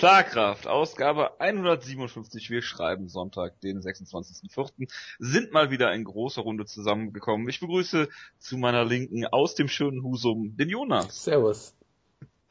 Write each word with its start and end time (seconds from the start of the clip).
Schlagkraft, 0.00 0.66
Ausgabe 0.66 1.38
157. 1.42 2.48
Wir 2.48 2.62
schreiben 2.62 3.10
Sonntag, 3.10 3.60
den 3.60 3.82
26.04. 3.82 4.90
Sind 5.18 5.52
mal 5.52 5.70
wieder 5.70 5.92
in 5.92 6.04
großer 6.04 6.40
Runde 6.40 6.64
zusammengekommen. 6.64 7.46
Ich 7.50 7.60
begrüße 7.60 8.08
zu 8.38 8.56
meiner 8.56 8.86
Linken 8.86 9.26
aus 9.26 9.56
dem 9.56 9.68
schönen 9.68 10.02
Husum 10.02 10.56
den 10.56 10.70
Jonas. 10.70 11.24
Servus. 11.24 11.74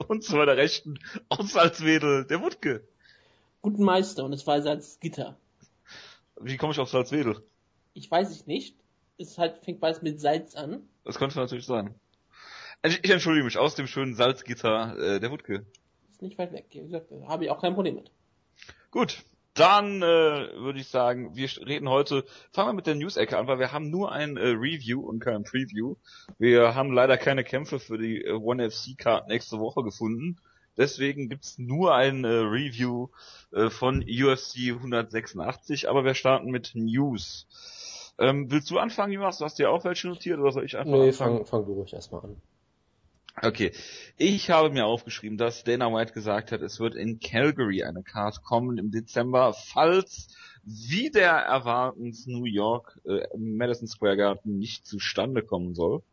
Und 0.08 0.24
zu 0.24 0.36
meiner 0.36 0.58
Rechten 0.58 1.00
aus 1.30 1.54
Salzwedel 1.54 2.26
der 2.26 2.40
Wutke. 2.40 2.88
Guten 3.63 3.84
Meister 3.84 4.25
und 4.25 4.34
es 4.34 4.45
war 4.45 4.61
Salzgitter. 4.61 5.36
Wie 6.39 6.55
komme 6.57 6.73
ich 6.73 6.79
auf 6.79 6.89
Salzwedel? 6.89 7.43
Ich 7.95 8.11
weiß 8.11 8.29
es 8.29 8.45
nicht. 8.45 8.75
Es 9.18 9.39
halt, 9.39 9.57
fängt 9.66 9.79
beides 9.79 10.04
mit 10.04 10.21
Salz 10.21 10.54
an. 10.54 10.88
Das 11.04 11.18
könnte 11.18 11.39
natürlich 11.39 11.66
sein. 11.66 11.95
Ich, 12.84 13.04
ich 13.04 13.09
entschuldige 13.09 13.45
mich 13.45 13.57
aus 13.57 13.73
dem 13.73 13.88
schönen 13.88 14.13
Salzgitter 14.13 14.95
äh, 15.00 15.20
der 15.20 15.31
Wutke. 15.31 15.66
Ist 16.20 16.24
nicht 16.24 16.38
weit 16.38 16.52
weg. 16.52 16.66
Wie 16.72 16.82
gesagt, 16.82 17.12
habe 17.30 17.46
ich 17.46 17.50
auch 17.50 17.62
kein 17.62 17.76
Problem 17.76 17.96
mit. 17.96 18.12
Gut, 18.92 19.23
dann 19.54 20.02
äh, 20.02 20.05
würde 20.58 20.80
ich 20.80 20.90
sagen, 20.90 21.34
wir 21.34 21.48
reden 21.66 21.88
heute, 21.88 22.26
fangen 22.52 22.68
wir 22.70 22.73
mit 22.73 22.88
der 22.88 22.96
News-Ecke 22.96 23.38
an, 23.38 23.48
weil 23.48 23.60
wir 23.60 23.72
haben 23.72 23.90
nur 23.90 24.12
ein 24.12 24.36
äh, 24.36 24.48
Review 24.48 25.00
und 25.00 25.22
kein 25.22 25.46
Preview. 25.46 25.96
Wir 26.38 26.76
haben 26.76 26.91
leider 26.91 27.18
keine 27.18 27.46
Kämpfe 27.46 27.80
für 27.80 27.98
die 27.98 28.22
äh, 28.22 28.34
One 28.34 28.70
FC 28.70 28.98
Card 28.98 29.30
nächste 29.30 29.60
Woche 29.60 29.82
gefunden. 29.82 30.41
Deswegen 30.76 31.30
gibt's 31.30 31.58
nur 31.58 31.96
ein 31.96 32.26
äh, 32.26 32.27
Review 32.27 33.08
äh, 33.54 33.70
von 33.70 34.04
UFC 34.04 34.74
186, 34.74 35.88
aber 35.88 36.04
wir 36.04 36.16
starten 36.16 36.52
mit 36.52 36.72
News. 36.74 37.48
Ähm, 38.18 38.52
willst 38.52 38.70
du 38.70 38.77
anfangen, 38.77 39.13
Jonas? 39.13 39.38
Du 39.38 39.46
hast 39.46 39.58
dir 39.58 39.72
auch 39.72 39.86
welche 39.86 40.10
notiert 40.10 40.38
oder 40.40 40.52
soll 40.52 40.66
ich 40.66 40.76
einfach 40.77 40.91
Nee, 40.91 41.08
anfangen? 41.08 41.38
fang, 41.38 41.46
fang 41.46 41.66
du 41.66 41.76
ruhig 41.76 41.94
erstmal 41.94 42.26
an. 42.26 42.41
Okay, 43.41 43.71
ich 44.17 44.49
habe 44.49 44.70
mir 44.70 44.85
aufgeschrieben, 44.85 45.38
dass 45.38 45.63
Dana 45.63 45.93
White 45.93 46.13
gesagt 46.13 46.52
hat, 46.52 46.61
es 46.61 46.79
wird 46.79 46.95
in 46.95 47.20
Calgary 47.20 47.84
eine 47.84 48.03
Card 48.03 48.43
kommen 48.43 48.77
im 48.77 48.91
Dezember, 48.91 49.53
falls 49.53 50.35
wie 50.63 51.09
der 51.09 51.31
erwartens 51.31 52.27
New 52.27 52.46
York 52.46 52.99
äh, 53.05 53.26
Madison 53.37 53.87
Square 53.87 54.18
Garden 54.18 54.57
nicht 54.57 54.85
zustande 54.85 55.41
kommen 55.41 55.73
soll. 55.73 56.04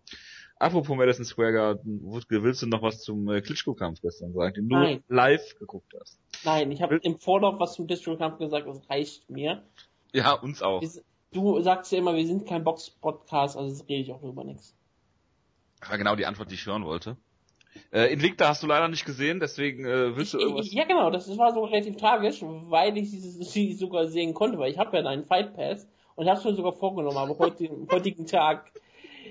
Apropos 0.58 0.96
Madison 0.96 1.24
Square 1.24 1.52
Garden, 1.52 2.00
Wutke, 2.02 2.42
willst 2.42 2.62
du 2.62 2.66
noch 2.66 2.80
was 2.80 3.02
zum 3.02 3.28
äh, 3.28 3.42
Klitschko-Kampf 3.42 4.00
gestern 4.00 4.32
sagen, 4.32 4.54
den 4.54 4.68
du 4.68 4.76
Nein. 4.76 5.04
live 5.08 5.58
geguckt 5.58 5.92
hast? 6.00 6.18
Nein, 6.44 6.70
ich 6.70 6.80
habe 6.80 6.96
im 6.96 7.18
Vorlauf 7.18 7.58
was 7.58 7.74
zum 7.74 7.86
District 7.86 8.16
Kampf 8.16 8.38
gesagt, 8.38 8.66
das 8.66 8.88
reicht 8.88 9.28
mir. 9.28 9.62
Ja, 10.12 10.32
uns 10.32 10.62
auch. 10.62 10.82
Du 11.32 11.60
sagst 11.60 11.92
ja 11.92 11.98
immer, 11.98 12.14
wir 12.14 12.26
sind 12.26 12.46
kein 12.46 12.64
Box-Podcast, 12.64 13.56
also 13.56 13.84
rede 13.84 14.02
ich 14.02 14.12
auch 14.12 14.22
über 14.22 14.44
nichts. 14.44 14.74
Das 15.80 15.90
war 15.90 15.98
genau 15.98 16.16
die 16.16 16.26
Antwort, 16.26 16.50
die 16.50 16.54
ich 16.54 16.66
hören 16.66 16.84
wollte. 16.84 17.16
Äh, 17.92 18.12
Invicta 18.12 18.48
hast 18.48 18.62
du 18.62 18.66
leider 18.66 18.88
nicht 18.88 19.04
gesehen, 19.04 19.40
deswegen 19.40 19.84
äh, 19.84 20.16
willst 20.16 20.34
du 20.34 20.38
Ich, 20.38 20.44
irgendwas... 20.44 20.66
ich, 20.66 20.72
ja 20.72 20.84
genau, 20.84 21.10
das 21.10 21.36
war 21.36 21.52
so 21.52 21.64
relativ 21.64 21.96
tragisch, 21.96 22.40
weil 22.42 22.96
ich 22.96 23.10
sie, 23.10 23.18
sie 23.20 23.72
sogar 23.74 24.06
sehen 24.08 24.34
konnte, 24.34 24.58
weil 24.58 24.70
ich 24.70 24.78
habe 24.78 24.96
ja 24.96 25.04
einen 25.04 25.24
Fight 25.24 25.54
Pass 25.54 25.86
und 26.14 26.24
ich 26.24 26.30
habe 26.30 26.38
es 26.38 26.44
mir 26.44 26.54
sogar 26.54 26.72
vorgenommen, 26.72 27.16
aber 27.16 27.38
heute, 27.38 27.68
am 27.70 27.86
heutigen 27.90 28.26
Tag 28.26 28.72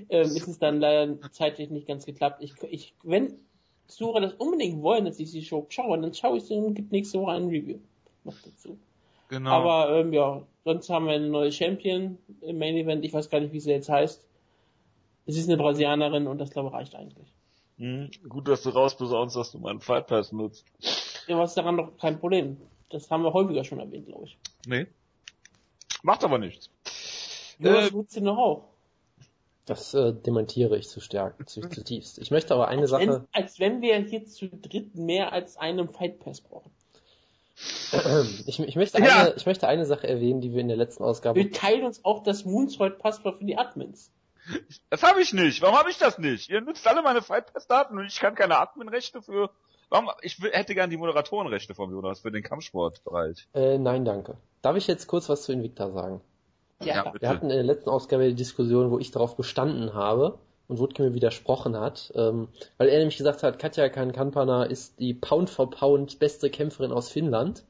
ähm, 0.10 0.28
ist 0.28 0.48
es 0.48 0.60
dann 0.60 0.80
leider 0.80 1.20
zeitlich 1.32 1.70
nicht 1.70 1.88
ganz 1.88 2.06
geklappt. 2.06 2.42
Ich, 2.42 2.54
ich, 2.70 2.94
wenn 3.04 3.40
Zuhörer 3.88 4.22
das 4.22 4.34
unbedingt 4.34 4.82
wollen, 4.82 5.06
dass 5.06 5.20
ich 5.20 5.32
die 5.32 5.44
Show 5.44 5.66
schaue, 5.70 6.00
dann 6.00 6.14
schaue 6.14 6.38
ich 6.38 6.44
sie 6.44 6.56
und 6.56 6.74
gibt 6.76 6.92
nächste 6.92 7.20
Woche 7.20 7.34
ein 7.34 7.46
Review 7.46 7.80
noch 8.24 8.36
dazu. 8.44 8.78
genau. 9.30 9.52
Aber 9.52 10.00
ähm, 10.00 10.12
ja, 10.12 10.42
sonst 10.64 10.90
haben 10.90 11.06
wir 11.06 11.14
eine 11.14 11.30
neue 11.30 11.52
Champion 11.52 12.18
im 12.42 12.58
Main 12.58 12.76
Event. 12.76 13.06
Ich 13.06 13.14
weiß 13.14 13.30
gar 13.30 13.40
nicht, 13.40 13.54
wie 13.54 13.60
sie 13.60 13.72
jetzt 13.72 13.90
heißt. 13.90 14.26
Es 15.26 15.38
ist 15.38 15.48
eine 15.50 15.58
Brasilianerin 15.58 16.28
und 16.28 16.38
das 16.38 16.52
glaube 16.52 16.70
ich 16.70 16.74
reicht 16.74 16.96
eigentlich. 16.96 17.28
Hm, 17.78 18.10
gut, 18.30 18.48
dass 18.48 18.64
du 18.64 18.70
rausbesaunst, 18.70 19.36
dass 19.36 19.52
du 19.52 19.60
meinen 19.60 19.82
Fight 19.82 20.08
Pass 20.08 20.32
nutzt. 20.32 20.66
Ja, 21.28 21.38
was 21.38 21.52
ist 21.52 21.58
daran 21.58 21.78
doch 21.78 21.98
kein 21.98 22.20
Problem. 22.20 22.58
Das 22.90 23.10
haben 23.12 23.24
wir 23.24 23.34
häufiger 23.34 23.64
schon 23.64 23.80
erwähnt, 23.80 24.08
glaube 24.08 24.26
ich. 24.26 24.38
Nee. 24.68 24.88
Macht 26.04 26.24
aber 26.24 26.38
nichts. 26.38 26.70
Nur 27.58 27.74
Äh, 27.74 27.88
äh, 27.88 28.04
sie 28.08 28.22
noch 28.22 28.38
auch. 28.38 28.64
Das 29.66 29.94
äh, 29.96 30.14
dementiere 30.14 30.78
ich 30.78 30.88
zu 30.88 31.02
stark, 31.02 31.50
zu, 31.50 31.62
zutiefst. 31.70 32.20
Ich 32.20 32.30
möchte 32.32 32.54
aber 32.54 32.68
eine 32.68 32.82
Als 32.84 32.92
Sache, 32.92 33.08
wenn, 33.08 33.28
als 33.32 33.60
wenn 33.60 33.82
wir 33.82 33.98
hier 33.98 34.26
zu 34.26 34.48
dritt 34.48 34.96
mehr 34.96 35.34
als 35.34 35.58
einen 35.58 35.90
Fight 35.90 36.20
Pass 36.20 36.42
brauchen. 36.42 36.72
ich, 38.46 38.60
ich, 38.60 38.76
möchte 38.76 39.02
Ja. 39.02 39.24
eine, 39.24 39.34
ich 39.36 39.46
möchte 39.46 39.68
eine 39.68 39.86
Sache 39.86 40.08
erwähnen, 40.08 40.42
die 40.42 40.54
wir 40.54 40.62
in 40.62 40.68
der 40.68 40.78
letzten 40.78 41.04
Ausgabe 41.04 41.40
Wir 41.40 41.52
teilen 41.52 41.84
uns 41.84 42.06
auch 42.06 42.22
das 42.22 42.46
Moonsoid 42.46 43.00
Passwort 43.00 43.40
für 43.40 43.46
die 43.46 43.58
Admins. 43.58 44.12
Das 44.90 45.04
habe 45.04 45.22
ich 45.22 45.34
nicht. 45.34 45.62
Warum 45.62 45.78
habe 45.78 45.90
ich 45.90 45.98
das 45.98 46.18
nicht? 46.18 46.50
Ihr 46.50 46.62
nutzt 46.62 46.88
alle 46.88 47.02
meine 47.02 47.22
Fight 47.22 47.52
Pass 47.54 47.68
Daten 47.68 47.98
und 47.98 48.06
ich 48.06 48.20
kann 48.20 48.36
keine 48.36 48.58
Admin-Rechte 48.58 49.22
für. 49.22 49.50
Warum? 49.90 50.10
Ich 50.22 50.40
hätte 50.40 50.76
gern 50.76 50.90
die 50.90 50.98
Moderatorenrechte 50.98 51.76
vom 51.76 51.92
Jonas 51.92 52.20
für 52.20 52.32
den 52.32 52.44
Kampfsportbereich. 52.44 53.48
Äh, 53.54 53.78
nein, 53.78 54.06
danke. 54.06 54.38
Darf 54.62 54.76
ich 54.76 54.88
jetzt 54.88 55.08
kurz 55.08 55.30
was 55.30 55.44
zu 55.44 55.54
Invicta 55.54 55.92
sagen? 55.92 56.22
Ja, 56.82 57.02
klar. 57.02 57.14
bitte. 57.14 57.22
Wir 57.24 57.30
hatten 57.30 57.50
in 57.50 57.56
der 57.56 57.64
letzten 57.64 57.90
Ausgabe 57.90 58.28
die 58.28 58.36
Diskussion, 58.36 58.92
wo 58.92 59.00
ich 59.00 59.12
darauf 59.12 59.36
bestanden 59.36 59.94
habe 59.94 60.40
und 60.68 60.80
Wutke 60.80 61.04
mir 61.04 61.14
widersprochen 61.14 61.78
hat, 61.80 62.12
ähm, 62.16 62.48
weil 62.78 62.90
er 62.90 62.98
nämlich 62.98 63.18
gesagt 63.18 63.44
hat, 63.44 63.60
Katja 63.60 63.88
Kankampana 63.90 64.64
ist 64.64 65.00
die 65.00 65.14
Pound 65.14 65.50
for 65.50 65.70
Pound 65.70 66.20
beste 66.20 66.50
Kämpferin 66.50 66.92
aus 66.92 67.10
Finnland. 67.10 67.64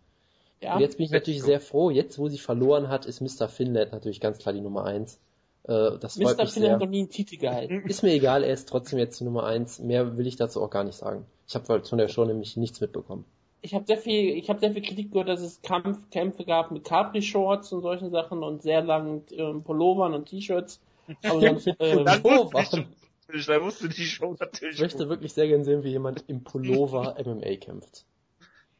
ja. 0.61 0.75
Und 0.75 0.81
jetzt 0.81 0.97
bin 0.97 1.05
ich 1.05 1.11
natürlich 1.11 1.43
sehr 1.43 1.59
froh, 1.59 1.89
jetzt 1.89 2.17
wo 2.17 2.29
sie 2.29 2.37
verloren 2.37 2.87
hat, 2.89 3.05
ist 3.05 3.21
Mr. 3.21 3.49
Finland 3.49 3.91
natürlich 3.91 4.21
ganz 4.21 4.39
klar 4.39 4.53
die 4.53 4.61
Nummer 4.61 4.85
eins. 4.85 5.19
Äh, 5.67 5.97
das 5.99 6.17
freut 6.17 6.37
Mr. 6.37 6.43
mich 6.43 6.53
Finn 6.53 6.63
sehr. 6.63 6.73
hat 6.73 6.79
noch 6.79 6.87
nie 6.87 6.99
einen 6.99 7.09
Titel 7.09 7.37
gehalten. 7.37 7.83
Ist 7.87 8.03
mir 8.03 8.13
egal, 8.13 8.43
er 8.43 8.53
ist 8.53 8.69
trotzdem 8.69 8.99
jetzt 8.99 9.19
die 9.19 9.23
Nummer 9.23 9.45
eins. 9.45 9.79
Mehr 9.79 10.17
will 10.17 10.27
ich 10.27 10.35
dazu 10.35 10.61
auch 10.61 10.69
gar 10.69 10.83
nicht 10.83 10.95
sagen. 10.95 11.25
Ich 11.47 11.55
habe 11.55 11.83
von 11.83 11.97
der 11.97 12.07
Show 12.07 12.25
nämlich 12.25 12.57
nichts 12.57 12.81
mitbekommen. 12.81 13.25
Ich 13.61 13.73
habe 13.73 13.85
sehr 13.85 13.97
viel, 13.97 14.35
ich 14.35 14.47
habe 14.49 14.59
sehr 14.59 14.71
viel 14.73 14.83
Kritik 14.83 15.11
gehört, 15.11 15.27
dass 15.27 15.41
es 15.41 15.61
Kampf, 15.63 16.09
Kämpfe 16.11 16.45
gab 16.45 16.69
mit 16.69 16.83
Capri-Shorts 16.83 17.73
und 17.73 17.81
solchen 17.81 18.11
Sachen 18.11 18.43
und 18.43 18.61
sehr 18.61 18.83
langen 18.83 19.23
ähm, 19.31 19.63
Pullovern 19.63 20.13
und 20.13 20.27
T-Shirts. 20.27 20.79
Aber 21.23 21.39
sonst, 21.41 21.67
ähm, 21.79 22.05
Dann 22.05 22.23
wusste 22.23 22.85
ich, 23.33 23.47
wusste 23.47 23.89
die 23.89 24.05
Show 24.05 24.35
natürlich. 24.39 24.75
Ich 24.75 24.81
möchte 24.81 25.09
wirklich 25.09 25.33
sehr 25.33 25.47
gern 25.47 25.63
sehen, 25.63 25.83
wie 25.83 25.89
jemand 25.89 26.25
im 26.27 26.43
Pullover 26.43 27.15
MMA 27.25 27.55
kämpft. 27.55 28.05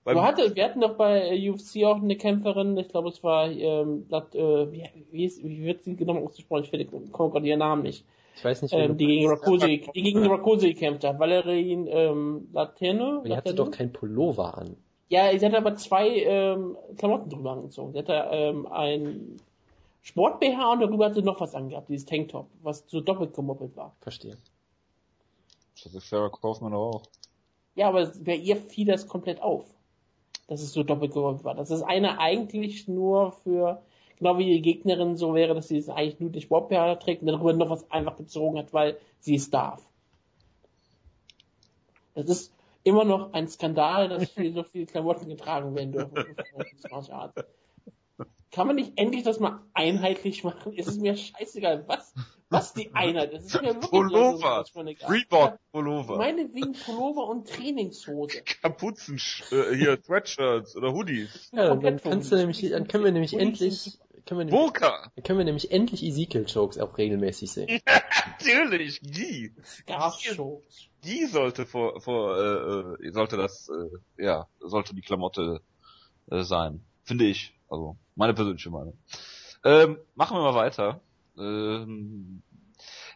Du 0.05 0.21
hatte, 0.21 0.55
wir 0.55 0.63
hatten 0.63 0.81
doch 0.81 0.95
bei 0.97 1.35
äh, 1.35 1.49
UFC 1.49 1.83
auch 1.83 1.95
eine 1.97 2.15
Kämpferin, 2.15 2.77
ich 2.77 2.89
glaube 2.89 3.09
es 3.09 3.23
war, 3.23 3.49
ähm, 3.49 4.05
das, 4.07 4.35
äh, 4.35 4.71
wie, 4.71 4.87
wie, 5.11 5.25
ist, 5.25 5.43
wie 5.43 5.63
wird 5.63 5.83
sie 5.83 5.95
genau 5.95 6.17
ausgesprochen? 6.23 6.63
Ich 6.63 6.69
finde, 6.69 6.85
komme 7.09 7.31
gerade 7.31 7.47
ihren 7.47 7.59
Namen 7.59 7.81
nicht. 7.81 8.05
Ich 8.35 8.45
weiß 8.45 8.61
nicht, 8.61 8.73
Ähm, 8.73 8.97
die 8.97 9.07
gegen 9.07 9.29
Rakosi, 9.29 9.89
die 9.95 10.03
gegen 10.03 10.27
Rakosi 10.27 10.73
gekämpft 10.73 11.03
hat. 11.05 11.19
Valerine 11.19 11.89
ähm, 11.89 12.49
Laterne. 12.53 13.23
die 13.25 13.35
hatte 13.35 13.55
doch 13.55 13.71
kein 13.71 13.91
Pullover 13.91 14.57
an. 14.57 14.75
Ja, 15.09 15.37
sie 15.37 15.45
hatte 15.45 15.57
aber 15.57 15.75
zwei 15.75 16.09
ähm, 16.09 16.77
Klamotten 16.97 17.29
drüber 17.29 17.51
angezogen. 17.53 17.93
Sie 17.93 17.99
hatte 17.99 18.27
ähm, 18.31 18.67
ein 18.67 19.37
Sport-BH 20.01 20.73
und 20.73 20.81
darüber 20.81 21.05
hatte 21.05 21.15
sie 21.15 21.21
noch 21.23 21.39
was 21.39 21.55
angehabt, 21.55 21.89
dieses 21.89 22.05
Tanktop, 22.05 22.47
was 22.61 22.83
so 22.87 23.01
doppelt 23.01 23.33
gemoppelt 23.33 23.75
war. 23.75 23.95
Verstehe. 24.01 24.37
Das 25.83 25.93
ist 25.93 26.09
Sarah 26.09 26.29
Kaufmann 26.29 26.73
auch. 26.73 27.03
Ja, 27.75 27.89
aber 27.89 28.11
bei 28.23 28.35
ihr 28.35 28.55
fiel 28.55 28.85
das 28.87 29.07
komplett 29.07 29.41
auf, 29.41 29.65
dass 30.47 30.61
es 30.61 30.73
so 30.73 30.83
doppelt 30.83 31.13
gemoppelt 31.13 31.43
war. 31.43 31.55
Dass 31.55 31.69
das 31.69 31.81
eine 31.81 32.19
eigentlich 32.19 32.87
nur 32.87 33.31
für, 33.31 33.81
genau 34.17 34.37
wie 34.37 34.45
die 34.45 34.61
Gegnerin 34.61 35.15
so 35.15 35.33
wäre, 35.33 35.55
dass 35.55 35.67
sie 35.67 35.77
es 35.77 35.89
eigentlich 35.89 36.19
nur 36.19 36.29
den 36.29 36.41
Sport-BH 36.41 36.95
trägt 36.95 37.21
und 37.21 37.27
darüber 37.27 37.53
noch 37.53 37.69
was 37.69 37.89
einfach 37.91 38.15
gezogen 38.15 38.57
hat, 38.57 38.73
weil 38.73 38.97
sie 39.19 39.35
es 39.35 39.49
darf. 39.49 39.81
Das 42.13 42.29
ist 42.29 42.53
immer 42.83 43.03
noch 43.03 43.33
ein 43.33 43.47
Skandal, 43.47 44.09
dass 44.09 44.29
hier 44.29 44.53
so 44.53 44.63
viele 44.63 44.85
Klamotten 44.85 45.27
getragen 45.27 45.75
werden 45.75 45.91
dürfen. 45.91 46.13
Kann 48.55 48.67
man 48.67 48.77
nicht 48.77 48.93
endlich 48.95 49.23
das 49.23 49.39
mal 49.41 49.61
einheitlich 49.73 50.45
machen? 50.45 50.73
Es 50.77 50.87
ist 50.87 51.01
mir 51.01 51.17
scheißegal, 51.17 51.83
was, 51.87 52.13
was 52.49 52.73
die 52.73 52.95
Einheit 52.95 53.33
ist. 53.33 53.47
Es 53.47 53.55
ist 53.55 53.61
mir 53.61 53.67
wirklich 53.73 53.89
Pullover. 53.91 54.63
egal. 54.85 55.11
Reebok 55.11 55.59
Pullover. 55.73 56.17
Meinetwegen 56.17 56.71
Pullover 56.71 57.27
und 57.27 57.49
Trainingshose. 57.49 58.41
Kapuzen, 58.61 59.19
äh, 59.51 59.75
hier, 59.75 59.99
Sweatshirts 60.01 60.77
oder 60.77 60.93
Hoodies. 60.93 61.49
Ja, 61.51 61.75
dann 61.75 62.01
kannst 62.01 62.31
du 62.31 62.37
nämlich, 62.37 62.61
dann 62.69 62.87
können 62.87 63.03
wir 63.03 63.11
nämlich 63.11 63.33
Und- 63.33 63.41
endlich, 63.41 63.99
können 64.25 64.39
wir 64.39 64.45
nämlich, 64.45 64.71
dann 64.79 65.23
können 65.25 65.37
wir 65.39 65.45
nämlich 65.45 65.71
endlich 65.71 66.01
Ezekiel-Jokes 66.01 66.77
auch 66.77 66.97
regelmäßig 66.97 67.51
sehen. 67.51 67.81
Natürlich, 68.39 69.01
die. 69.01 69.53
Scarf-Shows. 69.63 70.87
Die 71.03 71.25
sollte 71.25 71.65
vor, 71.65 71.99
vor, 71.99 72.37
äh, 72.37 73.05
äh, 73.07 73.11
sollte 73.11 73.35
das, 73.37 73.69
äh, 73.69 74.23
ja, 74.23 74.47
sollte 74.61 74.95
die 74.95 75.01
Klamotte 75.01 75.61
äh, 76.31 76.43
sein. 76.43 76.85
Finde 77.03 77.25
ich. 77.25 77.54
Also, 77.69 77.97
meine 78.15 78.33
persönliche 78.33 78.69
Meinung. 78.69 78.97
Ähm, 79.63 79.97
machen 80.15 80.37
wir 80.37 80.43
mal 80.43 80.55
weiter. 80.55 81.01
Ähm, 81.37 82.41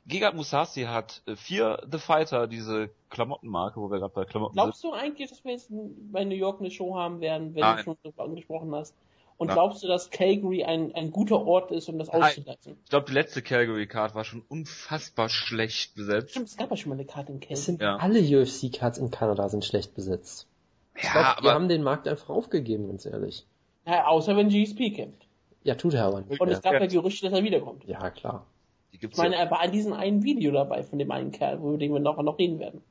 Gegard 0.06 0.36
Musasi 0.36 0.84
hat 0.84 1.22
äh, 1.28 1.36
für 1.36 1.86
The 1.90 2.00
Fighter 2.00 2.48
diese 2.48 2.90
Klamottenmarke, 3.10 3.80
wo 3.80 3.92
wir 3.92 4.00
gerade 4.00 4.14
bei 4.14 4.26
Klamotten 4.26 4.54
Glaubst 4.54 4.84
du 4.84 4.92
eigentlich, 4.92 5.30
dass 5.30 5.44
wir 5.44 5.52
jetzt 5.52 5.70
bei 5.70 6.24
New 6.26 6.36
York 6.36 6.60
eine 6.60 6.72
Show 6.72 6.96
haben 6.96 7.22
werden, 7.22 7.54
wenn 7.56 7.62
Nein. 7.62 7.78
du 7.78 7.84
schon 7.84 7.98
darüber 8.04 8.24
angesprochen 8.24 8.74
hast? 8.74 8.96
Und 9.38 9.48
Nein. 9.48 9.56
glaubst 9.56 9.84
du, 9.84 9.88
dass 9.88 10.10
Calgary 10.10 10.66
ein, 10.66 10.94
ein 10.96 11.12
guter 11.12 11.46
Ort 11.46 11.72
ist, 11.72 11.88
um 11.88 11.98
das 11.98 12.10
Nein. 12.10 12.24
auszusetzen? 12.24 12.78
Ich 12.84 12.90
glaube, 12.90 13.06
die 13.06 13.14
letzte 13.14 13.42
Calgary 13.42 13.88
Card 13.88 14.14
war 14.14 14.26
schon 14.26 14.42
unfassbar 14.50 15.30
schlecht 15.30 15.96
besetzt. 15.96 16.32
Stimmt, 16.32 16.48
es 16.50 16.58
gab 16.58 16.72
ja 16.72 16.76
schon 16.76 16.90
mal 16.90 16.96
eine 16.96 17.06
Karte 17.06 17.32
in 17.32 17.38
Es 17.38 17.48
Calgary. 17.48 17.62
sind 17.62 17.82
Ja. 17.82 17.96
alle 17.98 18.20
UFC-Cards 18.20 18.98
in 18.98 19.12
Kanada 19.12 19.48
sind 19.48 19.64
schlecht 19.64 19.96
besetzt. 19.96 20.48
Ich 20.96 21.04
ja, 21.06 21.12
glaub, 21.36 21.44
wir 21.44 21.54
haben 21.54 21.70
den 21.70 21.84
Markt 21.84 22.08
einfach 22.08 22.30
aufgegeben, 22.30 22.88
ganz 22.90 23.06
ehrlich. 23.06 23.46
Ja, 23.90 24.06
außer 24.06 24.38
wenn 24.38 24.50
GSP 24.50 24.92
kämpft. 24.96 25.28
Ja, 25.64 25.76
tut 25.76 25.94
er 25.94 26.06
aber 26.06 26.22
nicht. 26.22 26.40
Und 26.40 26.50
es 26.50 26.62
gab 26.62 26.74
ja, 26.74 26.82
ja 26.82 26.86
Gerüchte, 26.86 27.30
dass 27.30 27.38
er 27.38 27.44
wiederkommt. 27.44 27.84
Ja, 27.86 28.10
klar. 28.12 28.46
ich 28.92 29.18
meine, 29.18 29.36
er 29.36 29.50
war 29.50 29.62
an 29.62 29.72
diesem 29.72 29.94
einen 29.94 30.24
Video 30.24 30.52
dabei 30.52 30.84
von 30.84 31.00
dem 31.00 31.12
einen 31.12 31.32
Kerl, 31.32 31.58
über 31.58 31.78
den 31.78 31.94
wir 31.94 32.00
noch, 32.00 32.22
noch 32.22 32.38
reden 32.38 32.60
werden. 32.60 32.82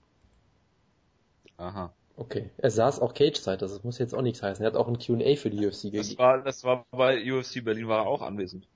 Aha. 1.57 1.93
Okay. 2.17 2.51
Er 2.59 2.71
saß 2.71 3.01
auch 3.01 3.15
Cage-Zeit, 3.15 3.63
das 3.63 3.85
muss 3.85 3.99
jetzt 3.99 4.13
auch 4.13 4.23
nichts 4.23 4.43
heißen. 4.43 4.65
Er 4.65 4.73
hat 4.73 4.77
auch 4.77 4.89
ein 4.89 4.99
Q&A 4.99 5.37
für 5.37 5.51
die 5.51 5.65
UFC 5.65 5.83
gegeben. 5.83 5.99
Das 5.99 6.19
war, 6.19 6.43
das 6.43 6.65
war 6.65 6.85
bei 6.91 7.23
UFC 7.33 7.65
Berlin 7.65 7.87
war 7.87 8.05
er 8.05 8.07
auch 8.09 8.23
anwesend. 8.23 8.67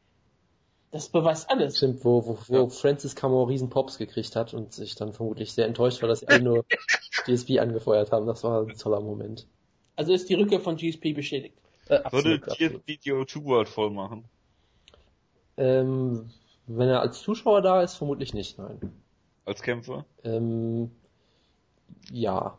Das 0.93 1.09
beweist 1.09 1.51
alles. 1.51 1.79
Stimmt, 1.79 2.05
wo, 2.05 2.25
wo, 2.27 2.39
wo 2.47 2.55
ja. 2.55 2.69
Francis 2.69 3.17
Camo 3.17 3.45
riesen 3.45 3.71
Pops 3.71 3.99
gekriegt 3.99 4.37
hat 4.37 4.55
und 4.55 4.73
sich 4.73 4.95
dann 4.95 5.13
vermutlich 5.13 5.53
sehr 5.53 5.67
enttäuscht 5.67 6.03
war, 6.03 6.09
dass 6.09 6.21
sie 6.21 6.29
alle 6.29 6.43
nur 6.43 6.65
GSP 7.27 7.59
angefeuert 7.59 8.13
haben. 8.13 8.27
Das 8.27 8.45
war 8.45 8.63
ein 8.63 8.77
toller 8.77 9.01
Moment. 9.01 9.49
Also 9.97 10.13
ist 10.13 10.29
die 10.29 10.35
Rückkehr 10.35 10.61
von 10.61 10.77
GSP 10.77 11.15
bestätigt. 11.15 11.57
Äh, 11.93 12.11
Würde 12.11 12.39
dir 12.39 12.81
Video 12.87 13.25
2 13.25 13.45
World 13.45 13.69
voll 13.69 13.91
machen? 13.91 14.25
Ähm, 15.59 16.31
wenn 16.67 16.89
er 16.89 17.01
als 17.01 17.21
Zuschauer 17.21 17.61
da 17.61 17.83
ist, 17.83 17.97
vermutlich 17.97 18.33
nicht, 18.33 18.59
nein. 18.59 18.81
Als 19.45 19.61
Kämpfer? 19.61 20.07
Ähm, 20.25 20.91
ja. 22.11 22.57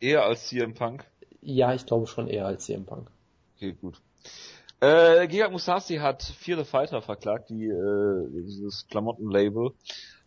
Eher 0.00 0.24
als 0.24 0.48
CM 0.48 0.74
Punk? 0.74 1.04
Ja, 1.40 1.72
ich 1.74 1.86
glaube 1.86 2.08
schon 2.08 2.26
eher 2.26 2.46
als 2.46 2.64
CM 2.64 2.84
Punk. 2.84 3.08
Okay, 3.54 3.76
gut. 3.80 4.00
Äh, 4.80 5.28
Giga 5.28 5.48
Musashi 5.48 5.98
hat 5.98 6.24
Fear 6.24 6.58
the 6.58 6.64
Fighter 6.64 7.02
verklagt, 7.02 7.50
die, 7.50 7.66
äh, 7.66 8.28
dieses 8.32 8.88
Klamottenlabel. 8.88 9.74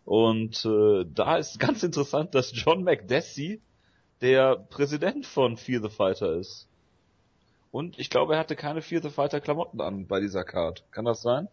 Und 0.05 0.63
äh, 0.63 1.03
da 1.13 1.35
ist 1.35 1.59
ganz 1.59 1.83
interessant, 1.83 2.35
dass 2.35 2.53
John 2.53 2.85
McDessie 2.85 3.59
der 4.21 4.55
Präsident 4.55 5.25
von 5.25 5.57
Fear 5.57 5.81
the 5.81 5.89
Fighter 5.89 6.35
ist. 6.37 6.69
Und 7.75 7.99
ich 7.99 8.09
glaube, 8.09 8.35
er 8.35 8.39
hatte 8.39 8.55
keine 8.55 8.81
the 9.01 9.09
Fighter 9.09 9.41
Klamotten 9.41 9.81
an 9.81 10.07
bei 10.07 10.21
dieser 10.21 10.45
Card. 10.45 10.85
Kann 10.91 11.03
das 11.03 11.21
sein? 11.21 11.49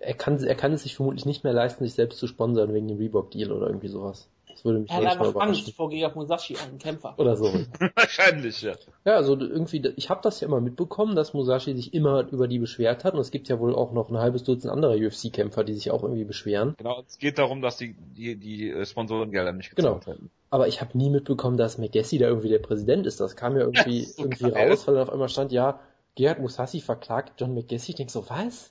Er 0.00 0.14
kann, 0.14 0.42
er 0.42 0.54
kann 0.54 0.72
es 0.72 0.82
sich 0.82 0.96
vermutlich 0.96 1.26
nicht 1.26 1.44
mehr 1.44 1.52
leisten, 1.52 1.84
sich 1.84 1.94
selbst 1.94 2.18
zu 2.18 2.26
sponsern 2.26 2.74
wegen 2.74 2.88
dem 2.88 2.98
Reebok-Deal 2.98 3.52
oder 3.52 3.66
irgendwie 3.68 3.88
sowas. 3.88 4.28
Das 4.54 4.64
würde 4.64 4.78
mich 4.78 4.90
er 4.90 4.98
hat 4.98 5.20
einfach 5.20 5.34
Angst 5.40 5.72
vor 5.74 5.90
Giga 5.90 6.12
Musashi, 6.14 6.56
einem 6.56 6.78
Kämpfer. 6.78 7.18
Oder 7.18 7.36
so. 7.36 7.46
Wahrscheinlich, 7.96 8.62
ja. 8.62 8.74
Ja, 9.04 9.16
also 9.16 9.36
irgendwie, 9.36 9.82
ich 9.96 10.10
habe 10.10 10.20
das 10.22 10.40
ja 10.40 10.46
immer 10.46 10.60
mitbekommen, 10.60 11.16
dass 11.16 11.34
Musashi 11.34 11.74
sich 11.74 11.92
immer 11.92 12.28
über 12.30 12.46
die 12.46 12.60
beschwert 12.60 13.02
hat 13.02 13.14
und 13.14 13.20
es 13.20 13.32
gibt 13.32 13.48
ja 13.48 13.58
wohl 13.58 13.74
auch 13.74 13.92
noch 13.92 14.10
ein 14.10 14.18
halbes 14.18 14.44
Dutzend 14.44 14.72
anderer 14.72 14.94
UFC-Kämpfer, 14.94 15.64
die 15.64 15.74
sich 15.74 15.90
auch 15.90 16.04
irgendwie 16.04 16.24
beschweren. 16.24 16.74
Genau, 16.78 17.02
es 17.04 17.18
geht 17.18 17.38
darum, 17.38 17.62
dass 17.62 17.78
die, 17.78 17.94
die, 17.94 18.36
die 18.36 18.70
äh, 18.70 18.86
Sponsorengelder 18.86 19.52
nicht 19.52 19.74
gezahlt 19.74 20.04
genau. 20.04 20.18
Aber 20.50 20.68
ich 20.68 20.80
habe 20.80 20.96
nie 20.96 21.10
mitbekommen, 21.10 21.56
dass 21.56 21.78
McGessie 21.78 22.18
da 22.18 22.28
irgendwie 22.28 22.48
der 22.48 22.60
Präsident 22.60 23.06
ist. 23.06 23.18
Das 23.18 23.34
kam 23.34 23.56
ja 23.56 23.62
irgendwie, 23.62 24.00
ja, 24.02 24.06
so 24.06 24.22
irgendwie 24.22 24.50
raus, 24.50 24.86
weil 24.86 24.94
dann 24.94 25.02
auf 25.02 25.12
einmal 25.12 25.28
stand, 25.28 25.50
ja, 25.50 25.80
Gerhard 26.14 26.38
Musashi 26.38 26.80
verklagt 26.80 27.40
John 27.40 27.54
McGessie. 27.54 27.90
Ich 27.90 27.96
denk 27.96 28.10
so, 28.12 28.30
was? 28.30 28.70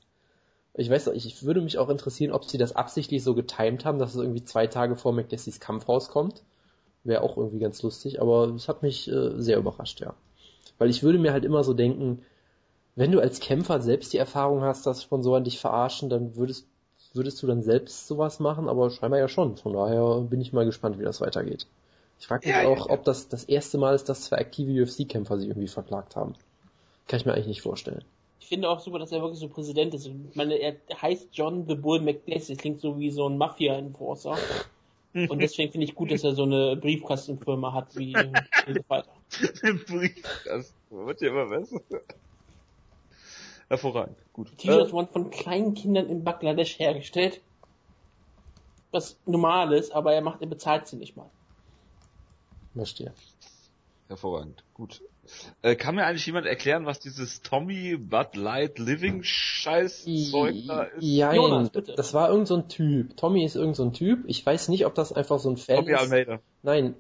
Ich 0.75 0.89
weiß, 0.89 1.07
ich, 1.07 1.25
ich 1.27 1.43
würde 1.43 1.61
mich 1.61 1.77
auch 1.77 1.89
interessieren, 1.89 2.31
ob 2.31 2.45
sie 2.45 2.57
das 2.57 2.75
absichtlich 2.75 3.23
so 3.23 3.35
getimed 3.35 3.85
haben, 3.85 3.99
dass 3.99 4.15
es 4.15 4.21
irgendwie 4.21 4.43
zwei 4.43 4.67
Tage 4.67 4.95
vor 4.95 5.13
McDessies 5.13 5.59
Kampf 5.59 5.87
rauskommt. 5.87 6.41
Wäre 7.03 7.21
auch 7.21 7.37
irgendwie 7.37 7.59
ganz 7.59 7.81
lustig, 7.83 8.21
aber 8.21 8.49
es 8.55 8.67
hat 8.67 8.81
mich 8.81 9.07
äh, 9.11 9.39
sehr 9.39 9.57
überrascht, 9.57 9.99
ja. 9.99 10.15
Weil 10.79 10.89
ich 10.89 11.03
würde 11.03 11.19
mir 11.19 11.31
halt 11.31 11.45
immer 11.45 11.63
so 11.63 11.73
denken, 11.73 12.23
wenn 12.95 13.11
du 13.11 13.19
als 13.19 13.39
Kämpfer 13.39 13.81
selbst 13.81 14.13
die 14.13 14.17
Erfahrung 14.17 14.61
hast, 14.61 14.85
dass 14.85 15.03
Sponsoren 15.03 15.43
dich 15.43 15.59
verarschen, 15.59 16.09
dann 16.09 16.35
würdest, 16.35 16.67
würdest 17.13 17.41
du 17.43 17.47
dann 17.47 17.61
selbst 17.61 18.07
sowas 18.07 18.39
machen, 18.39 18.69
aber 18.69 18.89
scheinbar 18.89 19.19
ja 19.19 19.27
schon. 19.27 19.57
Von 19.57 19.73
daher 19.73 20.21
bin 20.21 20.41
ich 20.41 20.53
mal 20.53 20.65
gespannt, 20.65 20.99
wie 20.99 21.03
das 21.03 21.21
weitergeht. 21.21 21.67
Ich 22.19 22.27
frage 22.27 22.47
mich 22.47 22.55
ja, 22.55 22.67
auch, 22.67 22.87
ja. 22.87 22.93
ob 22.93 23.03
das 23.03 23.27
das 23.27 23.43
erste 23.43 23.77
Mal 23.77 23.95
ist, 23.95 24.09
dass 24.09 24.25
zwei 24.25 24.37
aktive 24.37 24.81
UFC-Kämpfer 24.81 25.37
sich 25.37 25.49
irgendwie 25.49 25.67
verklagt 25.67 26.15
haben. 26.15 26.35
Kann 27.07 27.19
ich 27.19 27.25
mir 27.25 27.33
eigentlich 27.33 27.47
nicht 27.47 27.61
vorstellen. 27.61 28.03
Ich 28.43 28.49
finde 28.49 28.69
auch 28.69 28.81
super, 28.81 28.99
dass 28.99 29.13
er 29.13 29.21
wirklich 29.21 29.39
so 29.39 29.47
Präsident 29.47 29.93
ist. 29.93 30.05
Ich 30.05 30.35
meine, 30.35 30.55
er 30.55 30.75
heißt 31.01 31.29
John 31.31 31.65
the 31.65 31.75
Bull 31.75 32.01
McDess. 32.01 32.47
Das 32.47 32.57
klingt 32.57 32.81
so 32.81 32.99
wie 32.99 33.09
so 33.09 33.29
ein 33.29 33.37
Mafia-Enforcer. 33.37 34.37
Und 35.13 35.41
deswegen 35.41 35.71
finde 35.71 35.85
ich 35.85 35.95
gut, 35.95 36.11
dass 36.11 36.25
er 36.25 36.33
so 36.33 36.43
eine 36.43 36.75
Briefkastenfirma 36.75 37.71
hat 37.71 37.95
wie 37.95 38.13
Vater. 38.87 39.11
Briefkasten. 39.87 40.75
Wird 40.89 41.21
ja 41.21 41.29
immer 41.29 41.45
besser. 41.45 41.79
Hervorragend. 43.69 44.17
Gut. 44.33 44.57
T-Shirts 44.57 44.89
äh, 44.89 44.93
wurden 44.93 45.07
von 45.07 45.29
kleinen 45.29 45.73
Kindern 45.73 46.09
in 46.09 46.25
Bangladesch 46.25 46.77
hergestellt. 46.79 47.39
Was 48.91 49.17
normal 49.25 49.71
ist, 49.71 49.93
aber 49.93 50.13
er 50.13 50.21
macht, 50.21 50.41
er 50.41 50.47
bezahlt 50.47 50.87
sie 50.87 50.97
nicht 50.97 51.15
mal. 51.15 51.29
Verstehe. 52.75 53.13
Hervorragend. 54.09 54.65
Gut. 54.73 55.01
Äh, 55.61 55.75
kann 55.75 55.95
mir 55.95 56.05
eigentlich 56.05 56.25
jemand 56.25 56.45
erklären, 56.45 56.85
was 56.85 56.99
dieses 56.99 57.41
Tommy 57.41 57.97
Bud 57.97 58.35
Light 58.35 58.79
Living 58.79 59.23
Scheiß 59.23 60.05
Zeug 60.31 60.55
da 60.67 60.83
ist? 60.83 61.03
Ja, 61.03 61.33
Jonas, 61.33 61.69
bitte. 61.69 61.93
das 61.95 62.13
war 62.13 62.29
irgend 62.29 62.47
so 62.47 62.55
ein 62.55 62.67
Typ. 62.67 63.15
Tommy 63.15 63.45
ist 63.45 63.55
irgend 63.55 63.75
so 63.75 63.83
ein 63.83 63.93
Typ. 63.93 64.23
Ich 64.27 64.45
weiß 64.45 64.69
nicht, 64.69 64.85
ob 64.85 64.95
das 64.95 65.13
einfach 65.13 65.39
so 65.39 65.49
ein 65.49 65.57
Fan 65.57 65.77
Tommy 65.77 65.91
ist. 65.91 65.99
Almeida. 65.99 66.39
Nein. 66.61 66.95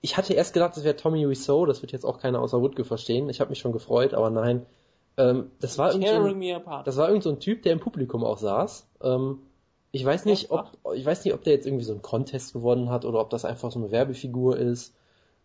Ich 0.00 0.16
hatte 0.16 0.34
erst 0.34 0.52
gedacht, 0.52 0.76
das 0.76 0.84
wäre 0.84 0.96
Tommy 0.96 1.28
Wiseau. 1.28 1.64
Das 1.64 1.80
wird 1.80 1.92
jetzt 1.92 2.04
auch 2.04 2.18
keiner 2.18 2.40
außer 2.40 2.60
Woodke 2.60 2.84
verstehen. 2.84 3.28
Ich 3.30 3.40
habe 3.40 3.50
mich 3.50 3.60
schon 3.60 3.72
gefreut, 3.72 4.14
aber 4.14 4.30
nein. 4.30 4.66
Ähm, 5.16 5.50
das 5.60 5.78
war 5.78 5.92
irgend 5.92 6.08
so 6.08 6.14
ein, 6.14 6.84
das 6.84 6.96
war 6.96 7.08
irgend 7.08 7.22
so 7.22 7.30
ein 7.30 7.40
Typ, 7.40 7.62
der 7.62 7.72
im 7.72 7.80
Publikum 7.80 8.24
auch 8.24 8.38
saß. 8.38 8.86
Ähm, 9.02 9.38
ich 9.92 10.04
weiß 10.04 10.24
nicht, 10.24 10.50
ob 10.50 10.70
ich 10.94 11.04
weiß 11.04 11.24
nicht, 11.24 11.34
ob 11.34 11.44
der 11.44 11.52
jetzt 11.52 11.66
irgendwie 11.66 11.84
so 11.84 11.92
einen 11.92 12.02
Contest 12.02 12.54
gewonnen 12.54 12.90
hat 12.90 13.04
oder 13.04 13.20
ob 13.20 13.30
das 13.30 13.44
einfach 13.44 13.70
so 13.70 13.78
eine 13.78 13.90
Werbefigur 13.90 14.56
ist. 14.56 14.94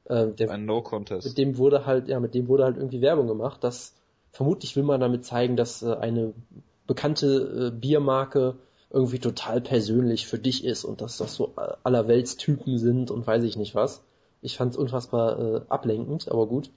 Äh, 0.10 0.28
der, 0.28 0.52
ein 0.52 0.66
No-Contest. 0.66 1.28
Mit 1.28 1.38
dem 1.38 1.58
wurde 1.58 1.86
halt, 1.86 2.08
ja, 2.08 2.20
mit 2.20 2.34
dem 2.34 2.48
wurde 2.48 2.64
halt 2.64 2.78
irgendwie 2.78 3.02
Werbung 3.02 3.28
gemacht. 3.28 3.64
Das 3.64 3.94
vermutlich 4.32 4.76
will 4.76 4.84
man 4.84 5.00
damit 5.00 5.26
zeigen, 5.26 5.56
dass 5.56 5.84
äh, 5.84 5.96
eine 5.96 6.34
bekannte 6.86 7.68
äh, 7.68 7.78
Biermarke 7.78 8.56
irgendwie 8.90 9.20
total 9.20 9.60
persönlich 9.60 10.28
für 10.28 10.40
dich 10.40 10.64
ist 10.64 10.86
und 10.86 11.02
dass 11.02 11.18
das 11.18 11.36
so 11.36 11.54
allerweltstypen 11.84 12.78
sind 12.78 13.12
und 13.12 13.28
weiß 13.28 13.44
ich 13.44 13.58
nicht 13.58 13.76
was. 13.76 14.04
Ich 14.42 14.56
fand 14.56 14.72
es 14.72 14.78
unfassbar 14.78 15.40
äh, 15.40 15.62
ablenkend, 15.68 16.32
aber 16.32 16.48
gut. 16.48 16.70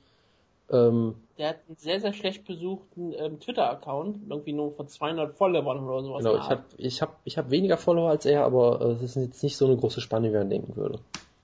Ähm, 0.70 1.14
der 1.38 1.50
hat 1.50 1.56
einen 1.68 1.76
sehr, 1.76 2.00
sehr 2.00 2.12
schlecht 2.12 2.44
besuchten 2.44 3.12
ähm, 3.16 3.38
Twitter-Account, 3.38 4.18
irgendwie 4.28 4.52
nur 4.52 4.72
von 4.72 4.88
200 4.88 5.36
Followern 5.36 5.84
oder 5.84 6.02
sowas. 6.02 6.24
Genau, 6.24 6.36
ich 6.36 6.50
habe 6.50 6.64
ich 6.76 7.02
hab, 7.02 7.20
ich 7.24 7.38
hab 7.38 7.50
weniger 7.50 7.76
Follower 7.76 8.10
als 8.10 8.26
er, 8.26 8.44
aber 8.44 8.80
äh, 8.80 9.04
es 9.04 9.16
ist 9.16 9.22
jetzt 9.22 9.42
nicht 9.42 9.56
so 9.56 9.66
eine 9.66 9.76
große 9.76 10.00
Spanne, 10.00 10.32
wie 10.32 10.36
man 10.36 10.50
denken 10.50 10.76
würde. 10.76 10.98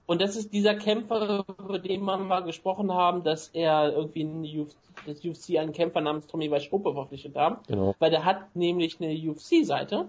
Und 0.06 0.20
das 0.20 0.36
ist 0.36 0.52
dieser 0.52 0.74
Kämpfer, 0.74 1.44
über 1.58 1.78
den 1.80 2.04
wir 2.04 2.16
mal 2.16 2.44
gesprochen 2.44 2.92
haben, 2.92 3.24
dass 3.24 3.48
er 3.48 3.92
irgendwie 3.92 4.20
in 4.20 4.68
das 5.04 5.24
UFC 5.24 5.58
einen 5.58 5.72
Kämpfer 5.72 6.00
namens 6.00 6.28
Tommy 6.28 6.50
Weischope 6.50 6.92
verpflichtet 6.92 7.34
haben. 7.34 7.56
Genau. 7.66 7.94
Weil 7.98 8.10
der 8.10 8.24
hat 8.24 8.54
nämlich 8.54 9.00
eine 9.00 9.12
UFC-Seite. 9.12 10.06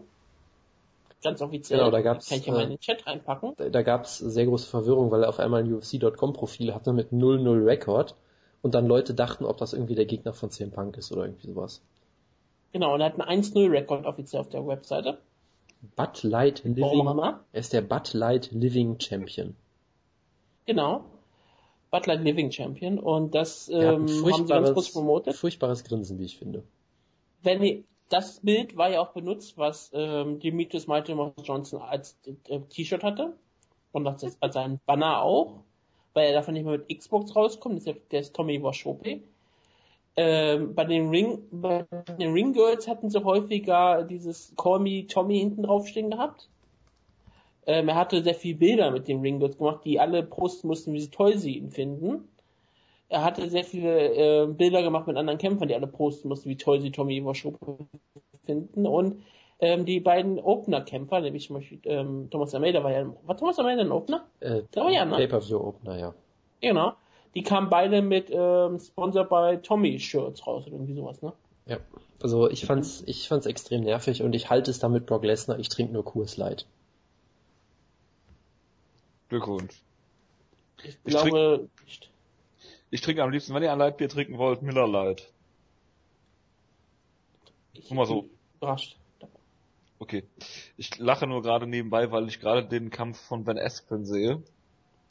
Ganz 1.23 1.41
offiziell. 1.41 1.79
Genau, 1.79 1.89
da 1.89 2.01
gab's, 2.01 2.29
Kann 2.29 2.37
ich 2.37 2.45
ja 2.45 2.53
mal 2.53 2.63
in 2.63 2.69
den 2.69 2.79
Chat 2.79 3.07
reinpacken. 3.07 3.53
Da, 3.57 3.69
da 3.69 3.81
gab 3.81 4.03
es 4.03 4.19
sehr 4.19 4.45
große 4.45 4.69
Verwirrung, 4.69 5.09
weil 5.09 5.23
er 5.23 5.29
auf 5.29 5.39
einmal 5.39 5.63
ein 5.63 5.73
UFC.com-Profil 5.73 6.75
hatte 6.75 6.93
mit 6.93 7.11
0-0 7.11 7.65
Rekord 7.65 8.15
und 8.61 8.75
dann 8.75 8.85
Leute 8.85 9.15
dachten, 9.15 9.45
ob 9.45 9.57
das 9.57 9.73
irgendwie 9.73 9.95
der 9.95 10.05
Gegner 10.05 10.33
von 10.33 10.51
CM 10.51 10.71
Punk 10.71 10.95
ist 10.97 11.11
oder 11.11 11.23
irgendwie 11.23 11.47
sowas. 11.47 11.81
Genau, 12.71 12.93
und 12.93 13.01
er 13.01 13.07
hat 13.07 13.19
einen 13.19 13.43
1-0 13.43 13.71
Rekord 13.71 14.05
offiziell 14.05 14.41
auf 14.41 14.49
der 14.49 14.67
Webseite. 14.67 15.17
Bud 15.95 16.21
Light 16.23 16.63
Living. 16.63 17.07
Er 17.51 17.59
ist 17.59 17.73
der 17.73 17.81
Bud 17.81 18.13
Light 18.13 18.51
Living 18.51 18.99
Champion. 18.99 19.55
Genau. 20.67 21.05
Butler 21.89 22.17
Living 22.17 22.51
Champion 22.51 22.99
und 22.99 23.33
das 23.33 23.69
ähm, 23.69 24.01
haben 24.01 24.07
sie 24.07 24.45
ganz 24.45 24.73
kurz 24.73 24.91
promotet. 24.91 25.35
Furchtbares 25.35 25.83
Grinsen, 25.85 26.19
wie 26.19 26.25
ich 26.25 26.37
finde. 26.37 26.63
Wenn 27.43 27.61
die, 27.61 27.85
das 28.09 28.41
Bild 28.41 28.75
war 28.75 28.89
ja 28.89 28.99
auch 28.99 29.13
benutzt, 29.13 29.57
was 29.57 29.89
ähm, 29.93 30.39
Demetrius 30.39 30.87
Mighty 30.87 31.15
Johnson 31.43 31.81
als 31.81 32.17
äh, 32.49 32.59
T-Shirt 32.59 33.03
hatte 33.03 33.33
und 33.93 34.05
als, 34.05 34.37
als 34.41 34.53
sein 34.53 34.81
Banner 34.85 35.21
auch, 35.21 35.61
weil 36.13 36.27
er 36.27 36.33
davon 36.33 36.55
nicht 36.55 36.65
mehr 36.65 36.77
mit 36.77 36.99
Xbox 36.99 37.33
rauskommt. 37.35 37.77
Das 37.77 37.87
ist, 37.87 38.11
der 38.11 38.19
ist 38.19 38.35
Tommy 38.35 38.61
Washope. 38.61 39.21
Ähm, 40.17 40.75
bei 40.75 40.83
den 40.83 41.09
Ring, 41.09 41.43
bei 41.51 41.85
den 42.19 42.33
Ring 42.33 42.51
Girls 42.51 42.87
hatten 42.87 43.09
sie 43.09 43.23
häufiger 43.23 44.03
dieses 44.03 44.53
Call 44.57 44.79
Me 44.79 45.07
Tommy 45.07 45.39
hinten 45.39 45.63
draufstehen 45.63 46.11
gehabt. 46.11 46.49
Ähm, 47.67 47.89
er 47.89 47.95
hatte 47.95 48.23
sehr 48.23 48.33
viele 48.33 48.57
Bilder 48.57 48.91
mit 48.91 49.07
den 49.09 49.19
Ringgirls 49.19 49.57
gemacht, 49.57 49.81
die 49.83 49.99
alle 49.99 50.23
posten 50.23 50.67
mussten, 50.67 50.93
wie 50.93 51.09
toll 51.09 51.37
sie 51.37 51.57
ihn 51.57 51.69
finden. 51.69 52.29
Er 53.09 53.23
hatte 53.23 53.49
sehr 53.49 53.65
viele 53.65 54.43
äh, 54.43 54.47
Bilder 54.47 54.81
gemacht 54.81 55.05
mit 55.05 55.17
anderen 55.17 55.37
Kämpfern, 55.37 55.67
die 55.67 55.75
alle 55.75 55.87
posten 55.87 56.29
mussten, 56.29 56.49
wie 56.49 56.57
toll 56.57 56.81
sie 56.81 56.91
Tommy 56.91 57.17
Iwashopo 57.17 57.87
finden. 58.45 58.87
Und 58.87 59.21
ähm, 59.59 59.85
die 59.85 59.99
beiden 59.99 60.39
Opener-Kämpfer, 60.39 61.19
nämlich 61.19 61.47
zum 61.47 61.57
Beispiel 61.57 61.79
ähm, 61.83 62.29
Thomas 62.29 62.55
Almeida 62.55 62.83
war 62.83 62.91
ja, 62.91 63.05
war 63.25 63.35
Thomas 63.35 63.59
Almeida 63.59 63.81
ein 63.81 63.91
Opener? 63.91 64.25
Äh, 64.39 64.61
Glaube 64.71 64.93
ja, 64.93 65.03
ne? 65.03 65.15
Pay-Per-View-Opener, 65.17 65.99
ja. 65.99 66.13
Genau. 66.61 66.93
Die 67.35 67.43
kamen 67.43 67.69
beide 67.69 68.01
mit 68.01 68.29
ähm, 68.31 68.79
Sponsor 68.79 69.25
bei 69.25 69.57
Tommy 69.57 69.99
Shirts 69.99 70.47
raus 70.47 70.65
oder 70.67 70.75
irgendwie 70.75 70.93
sowas, 70.93 71.21
ne? 71.21 71.33
Ja. 71.65 71.77
Also 72.21 72.49
ich 72.49 72.65
fand's, 72.65 73.03
ich 73.05 73.27
fand's 73.27 73.45
extrem 73.45 73.81
nervig 73.81 74.23
und 74.23 74.33
ich 74.33 74.49
halte 74.49 74.71
es 74.71 74.79
damit 74.79 75.05
Brock 75.05 75.23
Lesnar, 75.23 75.59
ich 75.59 75.69
trinke 75.69 75.93
nur 75.93 76.05
Kurs 76.05 76.37
Light. 76.37 76.65
Glückwunsch. 79.29 79.81
Ich, 80.83 80.97
ich 81.03 81.13
glaube 81.13 81.69
nicht. 81.85 82.11
Ich 82.89 83.01
trinke 83.01 83.23
am 83.23 83.31
liebsten, 83.31 83.53
wenn 83.53 83.63
ihr 83.63 83.71
ein 83.71 83.79
Leitbier 83.79 84.07
trinken 84.07 84.37
wollt, 84.37 84.61
Miller 84.61 84.87
Light. 84.87 85.31
Ich 87.73 87.89
Nur 87.89 87.97
mal 87.97 88.05
so. 88.05 88.21
bin 88.21 88.31
Überrascht. 88.57 88.97
Okay. 89.99 90.23
Ich 90.77 90.97
lache 90.97 91.27
nur 91.27 91.41
gerade 91.41 91.67
nebenbei, 91.67 92.11
weil 92.11 92.27
ich 92.27 92.39
gerade 92.39 92.65
den 92.65 92.89
Kampf 92.89 93.19
von 93.19 93.43
Ben 93.43 93.57
Askren 93.57 94.05
sehe. 94.05 94.41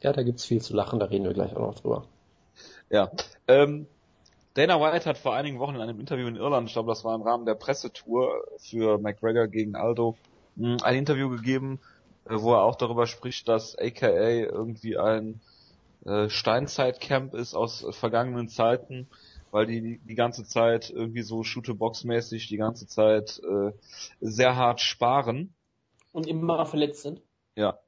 Ja, 0.01 0.13
da 0.13 0.23
gibt's 0.23 0.45
viel 0.45 0.61
zu 0.61 0.75
lachen, 0.75 1.01
da 1.01 1.07
reden 1.07 1.25
wir 1.25 1.35
gleich 1.35 1.55
auch 1.55 1.61
noch 1.61 1.81
drüber. 1.81 2.07
Ja. 2.91 3.11
Ähm, 3.49 3.87
Dana 4.55 4.81
White 4.81 5.07
hat 5.07 5.19
vor 5.19 5.35
einigen 5.35 5.59
Wochen 5.59 5.75
in 5.75 5.81
einem 5.81 6.01
Interview 6.01 6.27
in 6.29 6.37
Irland, 6.37 6.69
ich 6.69 6.75
glaube, 6.75 6.89
das 6.89 7.05
war 7.05 7.15
im 7.15 7.23
Rahmen 7.23 7.45
der 7.45 7.55
Pressetour 7.55 8.45
für 8.59 8.99
McGregor 8.99 9.49
gegen 9.49 9.75
Aldo, 9.75 10.17
ein 10.57 10.95
Interview 10.95 11.29
gegeben, 11.29 11.79
wo 12.29 12.53
er 12.55 12.63
auch 12.63 12.77
darüber 12.77 13.07
spricht, 13.07 13.49
dass 13.49 13.77
AKA 13.77 14.29
irgendwie 14.29 14.99
ein 14.99 15.41
äh, 16.05 16.29
Steinzeitcamp 16.29 17.35
ist 17.35 17.55
aus 17.55 17.85
äh, 17.85 17.93
vergangenen 17.93 18.49
Zeiten, 18.49 19.09
weil 19.51 19.67
die 19.67 19.99
die 19.99 20.15
ganze 20.15 20.45
Zeit 20.45 20.91
irgendwie 20.91 21.23
so 21.23 21.43
Shooter-Box-mäßig 21.43 22.49
die 22.49 22.57
ganze 22.57 22.87
Zeit 22.87 23.41
äh, 23.43 23.73
sehr 24.21 24.57
hart 24.57 24.81
sparen. 24.81 25.55
Und 26.13 26.27
immer 26.27 26.65
verletzt 26.67 27.03
sind. 27.03 27.23
Ja. 27.55 27.79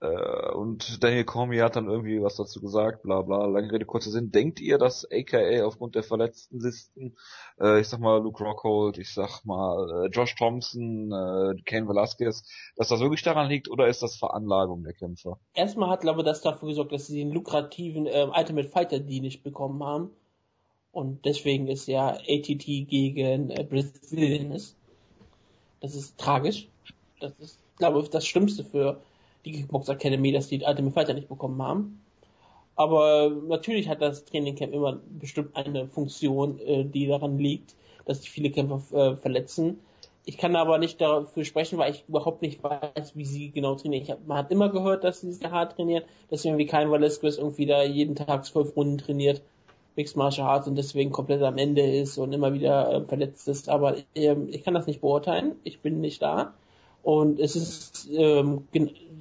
Äh, 0.00 0.52
und 0.52 1.02
Daniel 1.04 1.24
Cormier 1.24 1.64
hat 1.64 1.76
dann 1.76 1.88
irgendwie 1.88 2.22
was 2.22 2.36
dazu 2.36 2.60
gesagt, 2.60 3.02
bla 3.02 3.20
bla, 3.20 3.46
lange 3.46 3.70
Rede, 3.70 3.84
kurzer 3.84 4.10
Sinn. 4.10 4.30
Denkt 4.30 4.60
ihr, 4.60 4.78
dass 4.78 5.06
AKA 5.10 5.64
aufgrund 5.64 5.94
der 5.94 6.02
verletzten 6.02 6.60
Listen, 6.60 7.16
äh, 7.60 7.80
ich 7.80 7.88
sag 7.88 8.00
mal 8.00 8.22
Luke 8.22 8.42
Rockhold, 8.42 8.96
ich 8.98 9.12
sag 9.12 9.44
mal 9.44 10.06
äh, 10.06 10.08
Josh 10.08 10.34
Thompson, 10.36 11.12
äh, 11.12 11.60
Kane 11.64 11.88
Velasquez, 11.88 12.44
dass 12.76 12.88
das 12.88 13.00
wirklich 13.00 13.22
daran 13.22 13.48
liegt 13.48 13.70
oder 13.70 13.88
ist 13.88 14.02
das 14.02 14.16
Veranlagung 14.16 14.84
der 14.84 14.94
Kämpfer? 14.94 15.38
Erstmal 15.52 15.90
hat, 15.90 16.00
glaube 16.00 16.20
ich, 16.20 16.24
das 16.24 16.40
dafür 16.40 16.68
gesorgt, 16.68 16.92
dass 16.92 17.06
sie 17.06 17.18
den 17.18 17.32
lukrativen 17.32 18.06
ähm, 18.06 18.32
Ultimate 18.34 18.68
Fighter 18.68 19.00
Deal 19.00 19.20
nicht 19.20 19.42
bekommen 19.42 19.84
haben. 19.84 20.10
Und 20.92 21.24
deswegen 21.24 21.68
ist 21.68 21.86
ja 21.86 22.08
ATT 22.08 22.64
gegen 22.66 23.50
äh, 23.50 23.64
Brazilian 23.68 24.52
ist. 24.52 24.76
Das 25.80 25.94
ist 25.94 26.18
tragisch. 26.18 26.68
Das 27.20 27.32
ist, 27.38 27.58
glaube 27.76 28.00
ich, 28.00 28.10
das 28.10 28.26
Schlimmste 28.26 28.64
für 28.64 29.00
die 29.44 29.52
Kickbox 29.52 29.88
Academy, 29.88 30.32
dass 30.32 30.48
die 30.48 30.62
Ultimate 30.62 30.94
Fighter 30.94 31.14
nicht 31.14 31.28
bekommen 31.28 31.62
haben. 31.62 32.00
Aber 32.76 33.30
natürlich 33.46 33.88
hat 33.88 34.00
das 34.00 34.24
Trainingcamp 34.24 34.72
immer 34.72 35.00
bestimmt 35.18 35.54
eine 35.56 35.86
Funktion, 35.86 36.58
äh, 36.60 36.84
die 36.84 37.06
daran 37.06 37.38
liegt, 37.38 37.74
dass 38.06 38.20
sich 38.20 38.30
viele 38.30 38.50
Kämpfer 38.50 38.80
äh, 38.96 39.16
verletzen. 39.16 39.80
Ich 40.24 40.38
kann 40.38 40.54
aber 40.54 40.78
nicht 40.78 41.00
dafür 41.00 41.44
sprechen, 41.44 41.78
weil 41.78 41.92
ich 41.92 42.04
überhaupt 42.08 42.42
nicht 42.42 42.62
weiß, 42.62 43.16
wie 43.16 43.24
sie 43.24 43.50
genau 43.50 43.74
trainieren. 43.74 44.02
Ich 44.04 44.10
hab, 44.10 44.26
man 44.26 44.38
hat 44.38 44.50
immer 44.50 44.68
gehört, 44.68 45.02
dass 45.04 45.20
sie 45.20 45.32
sehr 45.32 45.50
hart 45.50 45.76
trainieren, 45.76 46.04
deswegen 46.30 46.58
wie 46.58 46.66
kein 46.66 46.90
Velasquez 46.90 47.38
irgendwie 47.38 47.66
da 47.66 47.82
jeden 47.82 48.14
Tag 48.14 48.44
zwölf 48.44 48.76
Runden 48.76 48.98
trainiert, 48.98 49.42
Mixed 49.96 50.16
Martial 50.16 50.46
Arts 50.46 50.68
und 50.68 50.76
deswegen 50.76 51.10
komplett 51.10 51.42
am 51.42 51.58
Ende 51.58 51.82
ist 51.82 52.16
und 52.16 52.32
immer 52.32 52.52
wieder 52.52 52.92
äh, 52.92 53.04
verletzt 53.04 53.48
ist. 53.48 53.68
Aber 53.68 53.96
ähm, 54.14 54.48
ich 54.50 54.62
kann 54.62 54.74
das 54.74 54.86
nicht 54.86 55.00
beurteilen. 55.00 55.56
Ich 55.64 55.80
bin 55.80 56.00
nicht 56.00 56.22
da. 56.22 56.54
Und 57.02 57.40
es 57.40 57.56
ist, 57.56 58.08
ähm, 58.12 58.66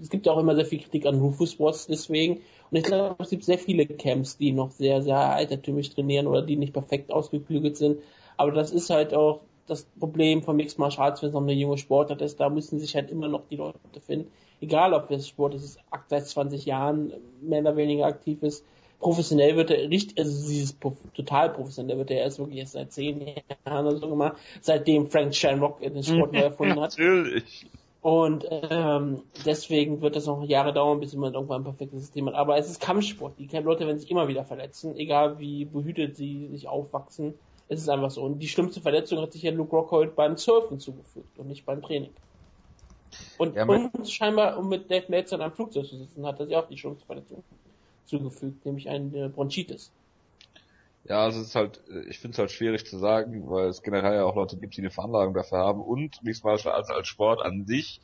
es 0.02 0.10
gibt 0.10 0.26
ja 0.26 0.34
auch 0.34 0.40
immer 0.40 0.56
sehr 0.56 0.66
viel 0.66 0.80
Kritik 0.80 1.06
an 1.06 1.20
Rufus 1.20 1.54
Sports 1.54 1.88
deswegen. 1.88 2.42
Und 2.72 2.78
ich 2.78 2.84
glaube, 2.84 3.16
es 3.20 3.30
gibt 3.30 3.44
sehr 3.44 3.58
viele 3.58 3.86
Camps, 3.86 4.38
die 4.38 4.52
noch 4.52 4.72
sehr, 4.72 5.02
sehr 5.02 5.18
altertümlich 5.18 5.90
trainieren 5.90 6.28
oder 6.28 6.42
die 6.42 6.56
nicht 6.56 6.74
perfekt 6.74 7.12
ausgeklügelt 7.12 7.78
sind. 7.78 8.00
Aber 8.38 8.52
das 8.52 8.72
ist 8.72 8.90
halt 8.90 9.14
auch 9.14 9.42
das 9.68 9.86
Problem 10.00 10.42
von 10.42 10.56
Mixed 10.56 10.80
Martial 10.80 11.08
Arts, 11.08 11.22
wenn 11.22 11.30
es 11.30 11.34
noch 11.34 11.42
eine 11.42 11.54
junge 11.54 11.78
Sportart 11.78 12.22
ist. 12.22 12.40
Da 12.40 12.50
müssen 12.50 12.80
sich 12.80 12.96
halt 12.96 13.12
immer 13.12 13.28
noch 13.28 13.48
die 13.50 13.56
Leute 13.56 13.78
finden. 14.06 14.32
Egal, 14.62 14.94
ob 14.94 15.08
das 15.08 15.28
Sport 15.28 15.56
ist, 15.56 15.80
seit 16.08 16.28
20 16.28 16.66
Jahren 16.66 17.14
mehr 17.42 17.62
oder 17.62 17.78
weniger 17.78 18.06
aktiv 18.06 18.44
ist. 18.44 18.66
Professionell 19.00 19.56
wird 19.56 19.72
er 19.72 19.90
richtig, 19.90 20.18
also 20.18 20.48
dieses 20.50 20.78
total 21.14 21.52
professionell 21.52 21.98
wird 21.98 22.12
er 22.12 22.20
erst 22.20 22.40
wirklich 22.40 22.60
erst 22.60 22.74
seit 22.74 22.92
10 22.92 23.22
Jahren 23.66 23.88
oder 23.88 23.98
so 23.98 24.10
gemacht, 24.10 24.38
seitdem 24.62 25.08
Frank 25.10 25.34
Shamrock 25.34 25.80
den 25.80 26.04
Sport 26.04 26.34
neu 26.34 26.40
erfunden 26.40 26.80
hat. 26.80 26.98
Natürlich. 26.98 27.66
Und 28.02 28.46
ähm, 28.50 29.24
deswegen 29.46 30.02
wird 30.02 30.16
das 30.16 30.26
noch 30.26 30.44
Jahre 30.44 30.74
dauern, 30.74 31.02
bis 31.02 31.14
man 31.16 31.34
irgendwann 31.34 31.62
ein 31.62 31.66
perfektes 31.66 32.02
System 32.02 32.28
hat. 32.28 32.36
Aber 32.36 32.58
es 32.58 32.70
ist 32.70 32.80
Kampfsport. 32.80 33.38
Die 33.38 33.48
Leute 33.58 33.86
werden 33.86 34.00
sich 34.00 34.10
immer 34.10 34.28
wieder 34.30 34.46
verletzen, 34.46 34.96
egal 34.96 35.40
wie 35.40 35.66
behütet 35.66 36.16
sie 36.16 36.48
sich 36.48 36.68
aufwachsen. 36.68 37.34
Es 37.68 37.82
ist 37.82 37.90
einfach 37.90 38.10
so. 38.10 38.22
Und 38.24 38.40
die 38.40 38.48
schlimmste 38.48 38.80
Verletzung 38.80 39.20
hat 39.22 39.34
sich 39.34 39.44
ja 39.44 39.52
Luke 39.52 39.76
Rockhold 39.76 40.16
beim 40.16 40.38
Surfen 40.38 40.80
zugefügt 40.80 41.38
und 41.38 41.48
nicht 41.48 41.66
beim 41.66 41.82
Training. 41.82 42.12
Und, 43.38 43.56
Ja, 43.56 43.66
und 43.66 44.10
scheinbar, 44.10 44.58
um 44.58 44.70
mit 44.70 44.90
Dave 44.90 45.06
Meltzer 45.10 45.36
in 45.36 45.42
einem 45.42 45.54
Flugzeug 45.54 45.86
zu 45.86 45.98
sitzen, 45.98 46.26
hat 46.26 46.40
er 46.40 46.46
sich 46.46 46.56
auch 46.56 46.68
die 46.68 46.78
schlimmste 46.78 47.06
Verletzung 47.06 47.44
zugefügt, 48.10 48.66
nämlich 48.66 48.90
eine 48.90 49.30
Bronchitis. 49.30 49.92
Ja, 51.06 51.24
also 51.24 51.40
es 51.40 51.48
ist 51.48 51.56
halt, 51.56 51.82
ich 52.10 52.20
finde 52.20 52.34
es 52.34 52.40
halt 52.40 52.52
schwierig 52.52 52.86
zu 52.86 52.98
sagen, 52.98 53.50
weil 53.50 53.70
es 53.70 53.82
generell 53.82 54.16
ja 54.16 54.26
auch 54.26 54.36
Leute 54.36 54.58
gibt, 54.58 54.76
die 54.76 54.82
eine 54.82 54.92
Veranlagung 54.92 55.34
dafür 55.34 55.60
haben 55.60 55.82
und 55.82 56.22
Mixed 56.24 56.44
Martial 56.44 56.74
Arts 56.74 56.90
als 56.90 57.08
Sport 57.08 57.42
an 57.42 57.66
sich 57.66 58.02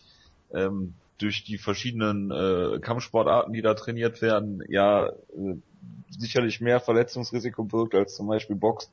ähm, 0.54 0.94
durch 1.18 1.44
die 1.44 1.58
verschiedenen 1.58 2.32
äh, 2.32 2.80
Kampfsportarten, 2.80 3.54
die 3.54 3.62
da 3.62 3.74
trainiert 3.74 4.22
werden, 4.22 4.64
ja 4.70 5.08
äh, 5.08 5.56
sicherlich 6.10 6.62
mehr 6.62 6.80
Verletzungsrisiko 6.80 7.64
birgt 7.64 7.96
als 7.96 8.16
zum 8.16 8.28
Beispiel 8.28 8.56
Boxen. 8.56 8.92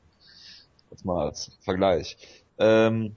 Jetzt 0.91 1.05
mal 1.05 1.27
als 1.27 1.57
Vergleich. 1.61 2.17
Ähm, 2.59 3.15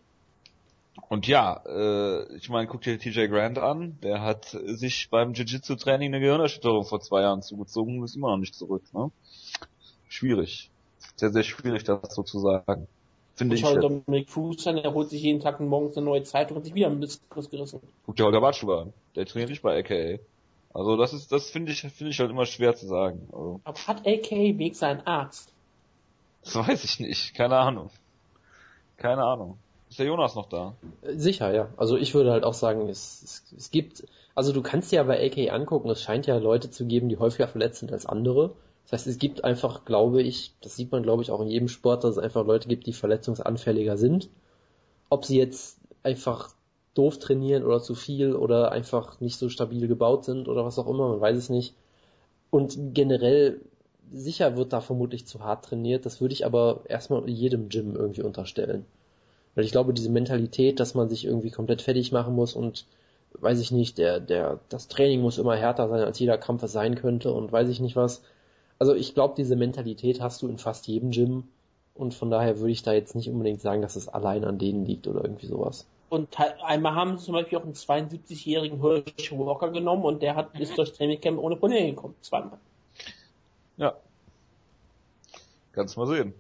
und 1.08 1.26
ja, 1.26 1.62
äh, 1.66 2.36
ich 2.36 2.48
meine, 2.48 2.66
guck 2.66 2.82
dir 2.82 2.98
TJ 2.98 3.26
Grant 3.26 3.58
an, 3.58 3.98
der 4.02 4.22
hat 4.22 4.46
sich 4.46 5.08
beim 5.10 5.32
Jiu-Jitsu-Training 5.32 6.08
eine 6.08 6.20
Gehirnerschütterung 6.20 6.84
vor 6.84 7.00
zwei 7.00 7.22
Jahren 7.22 7.42
zugezogen 7.42 7.98
und 7.98 8.04
ist 8.04 8.16
immer 8.16 8.30
noch 8.30 8.38
nicht 8.38 8.54
zurück. 8.54 8.82
Ne? 8.92 9.10
Schwierig. 10.08 10.70
Sehr, 11.16 11.30
sehr 11.30 11.42
schwierig, 11.42 11.84
das 11.84 12.14
so 12.14 12.22
zu 12.22 12.40
sagen. 12.40 12.88
Finde 13.34 13.54
ich. 13.54 13.60
schau 13.60 13.72
jetzt. 13.72 13.82
Dominik 13.82 14.28
Cruz 14.28 14.66
an, 14.66 14.76
der 14.76 14.92
holt 14.94 15.10
sich 15.10 15.22
jeden 15.22 15.40
Tag 15.40 15.60
morgens 15.60 15.96
eine 15.96 16.06
neue 16.06 16.22
Zeitung 16.22 16.56
und 16.56 16.60
hat 16.60 16.64
sich 16.64 16.74
wieder 16.74 16.88
ein 16.88 17.00
Diskus 17.00 17.50
gerissen. 17.50 17.80
Guck 18.04 18.16
dir 18.16 18.24
Holger 18.24 18.40
Batschler 18.40 18.80
an. 18.82 18.92
Der 19.14 19.26
trainiert 19.26 19.50
nicht 19.50 19.62
bei 19.62 19.78
AKA. 19.78 20.18
Also 20.72 20.96
das 20.96 21.12
ist, 21.12 21.32
das 21.32 21.50
finde 21.50 21.72
ich, 21.72 21.80
finde 21.80 22.10
ich 22.10 22.20
halt 22.20 22.30
immer 22.30 22.46
schwer 22.46 22.74
zu 22.74 22.86
sagen. 22.86 23.28
Also, 23.32 23.60
Aber 23.64 23.78
hat 23.86 24.06
AK 24.06 24.30
Weg 24.30 24.76
seinen 24.76 25.06
Arzt? 25.06 25.52
das 26.42 26.54
weiß 26.54 26.84
ich 26.84 27.00
nicht. 27.00 27.34
Keine 27.34 27.56
Ahnung. 27.56 27.90
Keine 28.96 29.24
Ahnung. 29.24 29.58
Ist 29.96 30.00
der 30.00 30.08
Jonas 30.08 30.34
noch 30.34 30.50
da? 30.50 30.76
Äh, 31.00 31.16
Sicher, 31.16 31.54
ja. 31.54 31.70
Also 31.78 31.96
ich 31.96 32.12
würde 32.12 32.30
halt 32.30 32.44
auch 32.44 32.52
sagen, 32.52 32.90
es, 32.90 33.22
es, 33.22 33.44
es 33.56 33.70
gibt, 33.70 34.04
also 34.34 34.52
du 34.52 34.60
kannst 34.60 34.92
ja 34.92 35.02
bei 35.04 35.24
AK 35.24 35.50
angucken, 35.50 35.88
es 35.88 36.02
scheint 36.02 36.26
ja 36.26 36.36
Leute 36.36 36.70
zu 36.70 36.84
geben, 36.84 37.08
die 37.08 37.16
häufiger 37.16 37.48
verletzt 37.48 37.80
sind 37.80 37.90
als 37.90 38.04
andere. 38.04 38.52
Das 38.82 38.92
heißt, 38.92 39.06
es 39.06 39.18
gibt 39.18 39.44
einfach, 39.44 39.86
glaube 39.86 40.20
ich, 40.20 40.52
das 40.60 40.76
sieht 40.76 40.92
man 40.92 41.02
glaube 41.02 41.22
ich 41.22 41.30
auch 41.30 41.40
in 41.40 41.48
jedem 41.48 41.68
Sport, 41.68 42.04
dass 42.04 42.10
es 42.10 42.18
einfach 42.18 42.44
Leute 42.44 42.68
gibt, 42.68 42.86
die 42.86 42.92
verletzungsanfälliger 42.92 43.96
sind. 43.96 44.28
Ob 45.08 45.24
sie 45.24 45.38
jetzt 45.38 45.78
einfach 46.02 46.50
doof 46.92 47.18
trainieren 47.18 47.64
oder 47.64 47.80
zu 47.80 47.94
viel 47.94 48.36
oder 48.36 48.72
einfach 48.72 49.18
nicht 49.22 49.38
so 49.38 49.48
stabil 49.48 49.88
gebaut 49.88 50.26
sind 50.26 50.46
oder 50.46 50.62
was 50.66 50.78
auch 50.78 50.88
immer, 50.88 51.08
man 51.08 51.22
weiß 51.22 51.38
es 51.38 51.48
nicht. 51.48 51.74
Und 52.50 52.76
generell, 52.92 53.62
sicher 54.12 54.58
wird 54.58 54.74
da 54.74 54.82
vermutlich 54.82 55.26
zu 55.26 55.40
hart 55.40 55.64
trainiert, 55.64 56.04
das 56.04 56.20
würde 56.20 56.34
ich 56.34 56.44
aber 56.44 56.82
erstmal 56.86 57.26
jedem 57.30 57.70
Gym 57.70 57.96
irgendwie 57.96 58.22
unterstellen. 58.24 58.84
Weil 59.56 59.64
ich 59.64 59.72
glaube, 59.72 59.94
diese 59.94 60.10
Mentalität, 60.10 60.78
dass 60.78 60.94
man 60.94 61.08
sich 61.08 61.24
irgendwie 61.24 61.50
komplett 61.50 61.82
fertig 61.82 62.12
machen 62.12 62.34
muss 62.34 62.54
und 62.54 62.84
weiß 63.32 63.58
ich 63.58 63.72
nicht, 63.72 63.98
der, 63.98 64.20
der, 64.20 64.60
das 64.68 64.86
Training 64.86 65.22
muss 65.22 65.38
immer 65.38 65.56
härter 65.56 65.88
sein, 65.88 66.02
als 66.02 66.18
jeder 66.18 66.38
Kampf 66.38 66.62
es 66.62 66.72
sein 66.72 66.94
könnte 66.94 67.32
und 67.32 67.50
weiß 67.50 67.68
ich 67.70 67.80
nicht 67.80 67.96
was. 67.96 68.22
Also 68.78 68.94
ich 68.94 69.14
glaube, 69.14 69.34
diese 69.36 69.56
Mentalität 69.56 70.20
hast 70.20 70.42
du 70.42 70.48
in 70.48 70.58
fast 70.58 70.86
jedem 70.86 71.10
Gym 71.10 71.44
und 71.94 72.12
von 72.14 72.30
daher 72.30 72.58
würde 72.58 72.70
ich 72.70 72.82
da 72.82 72.92
jetzt 72.92 73.16
nicht 73.16 73.30
unbedingt 73.30 73.62
sagen, 73.62 73.80
dass 73.80 73.96
es 73.96 74.08
allein 74.08 74.44
an 74.44 74.58
denen 74.58 74.84
liegt 74.84 75.08
oder 75.08 75.22
irgendwie 75.22 75.46
sowas. 75.46 75.86
Und 76.10 76.28
einmal 76.62 76.94
haben 76.94 77.16
sie 77.16 77.24
zum 77.24 77.34
Beispiel 77.34 77.58
auch 77.58 77.64
einen 77.64 77.72
72-jährigen 77.72 78.80
Hirsch 78.80 79.32
Walker 79.32 79.70
genommen 79.70 80.04
und 80.04 80.22
der 80.22 80.36
hat 80.36 80.58
ist 80.60 80.76
durch 80.76 80.92
Trainingcamp 80.92 81.38
ohne 81.38 81.56
Probleme 81.56 81.90
gekommen. 81.90 82.14
Zweimal. 82.20 82.58
Ja. 83.78 83.96
Kannst 85.72 85.96
mal 85.96 86.06
sehen. 86.06 86.34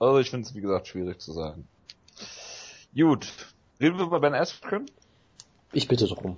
Also 0.00 0.18
ich 0.18 0.28
finde 0.28 0.46
es 0.46 0.54
wie 0.54 0.60
gesagt 0.60 0.88
schwierig 0.88 1.20
zu 1.20 1.32
sagen. 1.32 1.66
Gut. 2.98 3.32
Reden 3.80 3.96
wir 3.96 4.06
über 4.06 4.18
Ben 4.18 4.34
Askren? 4.34 4.86
Ich 5.72 5.86
bitte 5.86 6.06
drum. 6.06 6.36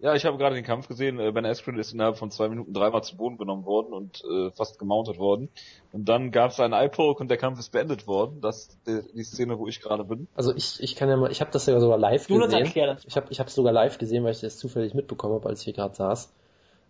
Ja, 0.00 0.14
ich 0.14 0.24
habe 0.24 0.36
gerade 0.36 0.56
den 0.56 0.64
Kampf 0.64 0.88
gesehen. 0.88 1.20
Äh, 1.20 1.30
Ben 1.30 1.46
Askren 1.46 1.78
ist 1.78 1.92
innerhalb 1.92 2.16
von 2.16 2.32
zwei 2.32 2.48
Minuten 2.48 2.72
dreimal 2.72 3.04
zu 3.04 3.16
Boden 3.16 3.38
genommen 3.38 3.64
worden 3.64 3.92
und 3.92 4.24
äh, 4.24 4.50
fast 4.50 4.80
gemountet 4.80 5.18
worden. 5.18 5.48
Und 5.92 6.08
dann 6.08 6.32
gab 6.32 6.50
es 6.50 6.58
einen 6.58 6.72
Eye-Poke 6.72 7.20
und 7.20 7.28
der 7.28 7.36
Kampf 7.36 7.60
ist 7.60 7.70
beendet 7.70 8.08
worden. 8.08 8.40
Das 8.40 8.62
ist 8.62 8.78
die, 8.86 9.00
die 9.14 9.22
Szene, 9.22 9.60
wo 9.60 9.68
ich 9.68 9.80
gerade 9.80 10.02
bin. 10.04 10.26
Also 10.34 10.52
ich, 10.56 10.82
ich 10.82 10.96
kann 10.96 11.08
ja 11.08 11.16
mal, 11.16 11.30
ich 11.30 11.40
habe 11.40 11.52
das 11.52 11.66
ja 11.66 11.78
sogar 11.78 11.98
live 11.98 12.28
Jonas, 12.28 12.48
gesehen. 12.48 12.96
Ich 13.06 13.16
habe 13.16 13.26
ich 13.30 13.38
es 13.38 13.54
sogar 13.54 13.72
live 13.72 13.98
gesehen, 13.98 14.24
weil 14.24 14.32
ich 14.32 14.40
das 14.40 14.58
zufällig 14.58 14.94
mitbekommen 14.94 15.34
habe, 15.34 15.48
als 15.48 15.60
ich 15.60 15.66
hier 15.66 15.74
gerade 15.74 15.94
saß. 15.94 16.32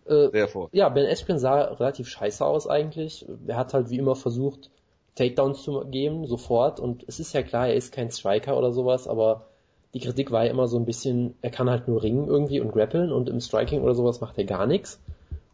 Äh, 0.07 0.29
Sehr 0.31 0.47
vor. 0.47 0.69
Ja, 0.71 0.89
Ben 0.89 1.05
Askren 1.05 1.37
sah 1.37 1.61
relativ 1.61 2.07
scheiße 2.07 2.43
aus 2.43 2.67
eigentlich. 2.67 3.27
Er 3.45 3.57
hat 3.57 3.75
halt 3.75 3.91
wie 3.91 3.97
immer 3.97 4.15
versucht, 4.15 4.71
Takedowns 5.15 5.63
zu 5.63 5.85
geben, 5.85 6.27
sofort. 6.27 6.79
Und 6.79 7.03
es 7.07 7.19
ist 7.19 7.33
ja 7.33 7.43
klar, 7.43 7.67
er 7.67 7.75
ist 7.75 7.91
kein 7.91 8.11
Striker 8.11 8.57
oder 8.57 8.71
sowas, 8.71 9.07
aber 9.07 9.45
die 9.93 9.99
Kritik 9.99 10.31
war 10.31 10.45
ja 10.45 10.51
immer 10.51 10.67
so 10.67 10.77
ein 10.77 10.85
bisschen, 10.85 11.35
er 11.41 11.49
kann 11.49 11.69
halt 11.69 11.87
nur 11.87 12.03
ringen 12.03 12.27
irgendwie 12.27 12.59
und 12.59 12.71
grappeln 12.71 13.11
und 13.11 13.29
im 13.29 13.41
Striking 13.41 13.81
oder 13.81 13.95
sowas 13.95 14.21
macht 14.21 14.37
er 14.37 14.45
gar 14.45 14.65
nichts. 14.65 14.99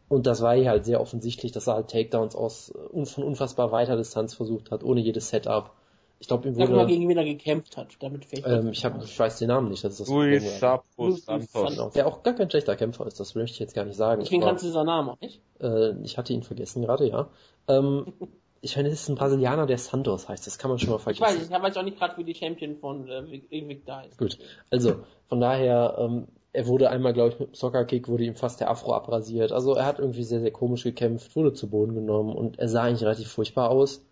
Und 0.07 0.27
das 0.27 0.41
war 0.41 0.55
hier 0.55 0.69
halt 0.69 0.85
sehr 0.85 1.01
offensichtlich, 1.01 1.51
dass 1.51 1.67
er 1.67 1.75
halt 1.75 1.89
Takedowns 1.89 2.35
aus 2.35 2.73
von 3.05 3.23
unfassbar 3.23 3.71
weiter 3.71 3.97
Distanz 3.97 4.35
versucht 4.35 4.71
hat, 4.71 4.83
ohne 4.83 5.01
jedes 5.01 5.29
Setup. 5.29 5.71
Ich 6.19 6.27
glaube, 6.27 6.47
ihm 6.47 6.55
Sag 6.55 6.69
wurde. 6.69 6.75
mal, 6.77 6.87
gegen 6.87 7.09
wen 7.09 7.17
er 7.17 7.25
gekämpft 7.25 7.75
hat, 7.75 7.89
damit 7.99 8.25
fällt 8.25 8.45
Ähm, 8.47 8.69
ich, 8.69 8.85
hab, 8.85 9.03
ich 9.03 9.19
weiß 9.19 9.39
den 9.39 9.49
Namen 9.49 9.69
nicht, 9.69 9.83
das 9.83 9.93
ist 9.93 10.01
das 10.01 10.09
Luis 10.09 10.43
ja. 10.43 10.51
Sapos 10.59 11.25
Santos. 11.25 11.93
Der 11.93 12.07
auch 12.07 12.23
gar 12.23 12.33
kein 12.33 12.49
schlechter 12.49 12.75
Kämpfer 12.75 13.05
ist, 13.05 13.19
das 13.19 13.35
möchte 13.35 13.55
ich 13.55 13.59
jetzt 13.59 13.73
gar 13.73 13.83
nicht 13.85 13.97
sagen. 13.97 14.21
Deswegen 14.21 14.41
kannst 14.41 14.63
du 14.63 14.69
seinen 14.69 14.85
Namen 14.85 15.09
auch 15.09 15.19
nicht. 15.19 15.41
äh, 15.59 15.91
ich 16.03 16.17
hatte 16.17 16.33
ihn 16.33 16.43
vergessen 16.43 16.83
gerade, 16.83 17.07
ja. 17.07 17.27
Ähm, 17.67 18.13
ich 18.65 18.75
meine, 18.75 18.89
es 18.89 19.01
ist 19.03 19.09
ein 19.09 19.15
Brasilianer, 19.15 19.65
der 19.67 19.77
Santos 19.77 20.27
heißt, 20.27 20.45
das 20.47 20.57
kann 20.57 20.69
man 20.69 20.79
schon 20.79 20.89
mal 20.89 20.95
Ich 20.97 21.03
vergessen. 21.03 21.23
weiß, 21.23 21.49
ich 21.49 21.51
weiß 21.63 21.77
auch 21.77 21.83
nicht 21.83 21.97
gerade, 21.97 22.17
wie 22.17 22.23
die 22.23 22.33
Champion 22.35 22.75
von 22.77 23.07
äh, 23.07 23.21
Vic- 23.31 23.51
Invicta 23.51 23.97
heißt. 24.01 24.17
Gut, 24.17 24.37
also 24.71 24.95
von 25.29 25.39
daher, 25.39 25.95
ähm, 25.99 26.27
er 26.51 26.67
wurde 26.67 26.89
einmal, 26.89 27.13
glaube 27.13 27.29
ich, 27.33 27.39
mit 27.39 27.49
dem 27.49 27.53
Soccer-Kick 27.53 28.07
wurde 28.07 28.23
ihm 28.23 28.35
fast 28.35 28.59
der 28.61 28.69
Afro 28.71 28.93
abrasiert. 28.93 29.51
Also 29.51 29.75
er 29.75 29.85
hat 29.85 29.99
irgendwie 29.99 30.23
sehr, 30.23 30.39
sehr 30.39 30.51
komisch 30.51 30.83
gekämpft, 30.83 31.35
wurde 31.35 31.53
zu 31.53 31.69
Boden 31.69 31.93
genommen 31.95 32.33
und 32.35 32.57
er 32.59 32.67
sah 32.67 32.83
eigentlich 32.83 33.03
relativ 33.03 33.27
furchtbar 33.31 33.69
aus. 33.69 34.03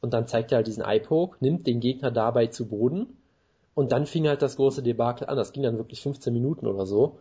Und 0.00 0.14
dann 0.14 0.26
zeigt 0.26 0.52
er 0.52 0.56
halt 0.56 0.68
diesen 0.68 0.84
Eye-Poke, 0.84 1.36
nimmt 1.40 1.66
den 1.66 1.80
Gegner 1.80 2.10
dabei 2.10 2.46
zu 2.46 2.66
Boden 2.68 3.18
und 3.74 3.92
dann 3.92 4.06
fing 4.06 4.26
halt 4.28 4.42
das 4.42 4.56
große 4.56 4.82
Debakel 4.82 5.26
an. 5.28 5.36
Das 5.36 5.52
ging 5.52 5.64
dann 5.64 5.76
wirklich 5.76 6.00
15 6.00 6.32
Minuten 6.32 6.66
oder 6.66 6.86
so. 6.86 7.18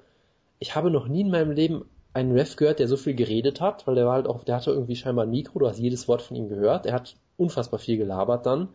Ich 0.60 0.76
habe 0.76 0.90
noch 0.92 1.08
nie 1.08 1.22
in 1.22 1.32
meinem 1.32 1.52
Leben 1.52 1.86
einen 2.14 2.32
Ref 2.32 2.56
gehört, 2.56 2.80
der 2.80 2.88
so 2.88 2.98
viel 2.98 3.14
geredet 3.14 3.62
hat, 3.62 3.86
weil 3.88 3.96
der 3.96 4.06
war 4.06 4.14
halt 4.14 4.28
auch, 4.28 4.44
der 4.44 4.56
hatte 4.56 4.72
irgendwie 4.72 4.96
scheinbar 4.96 5.26
ein 5.26 5.32
Mikro, 5.32 5.60
du 5.60 5.68
hast 5.68 5.80
jedes 5.80 6.08
Wort 6.08 6.22
von 6.22 6.36
ihm 6.36 6.50
gehört. 6.50 6.86
Er 6.86 6.94
hat 6.94 7.16
unfassbar 7.38 7.80
viel 7.80 7.98
gelabert 7.98 8.46
dann. 8.46 8.70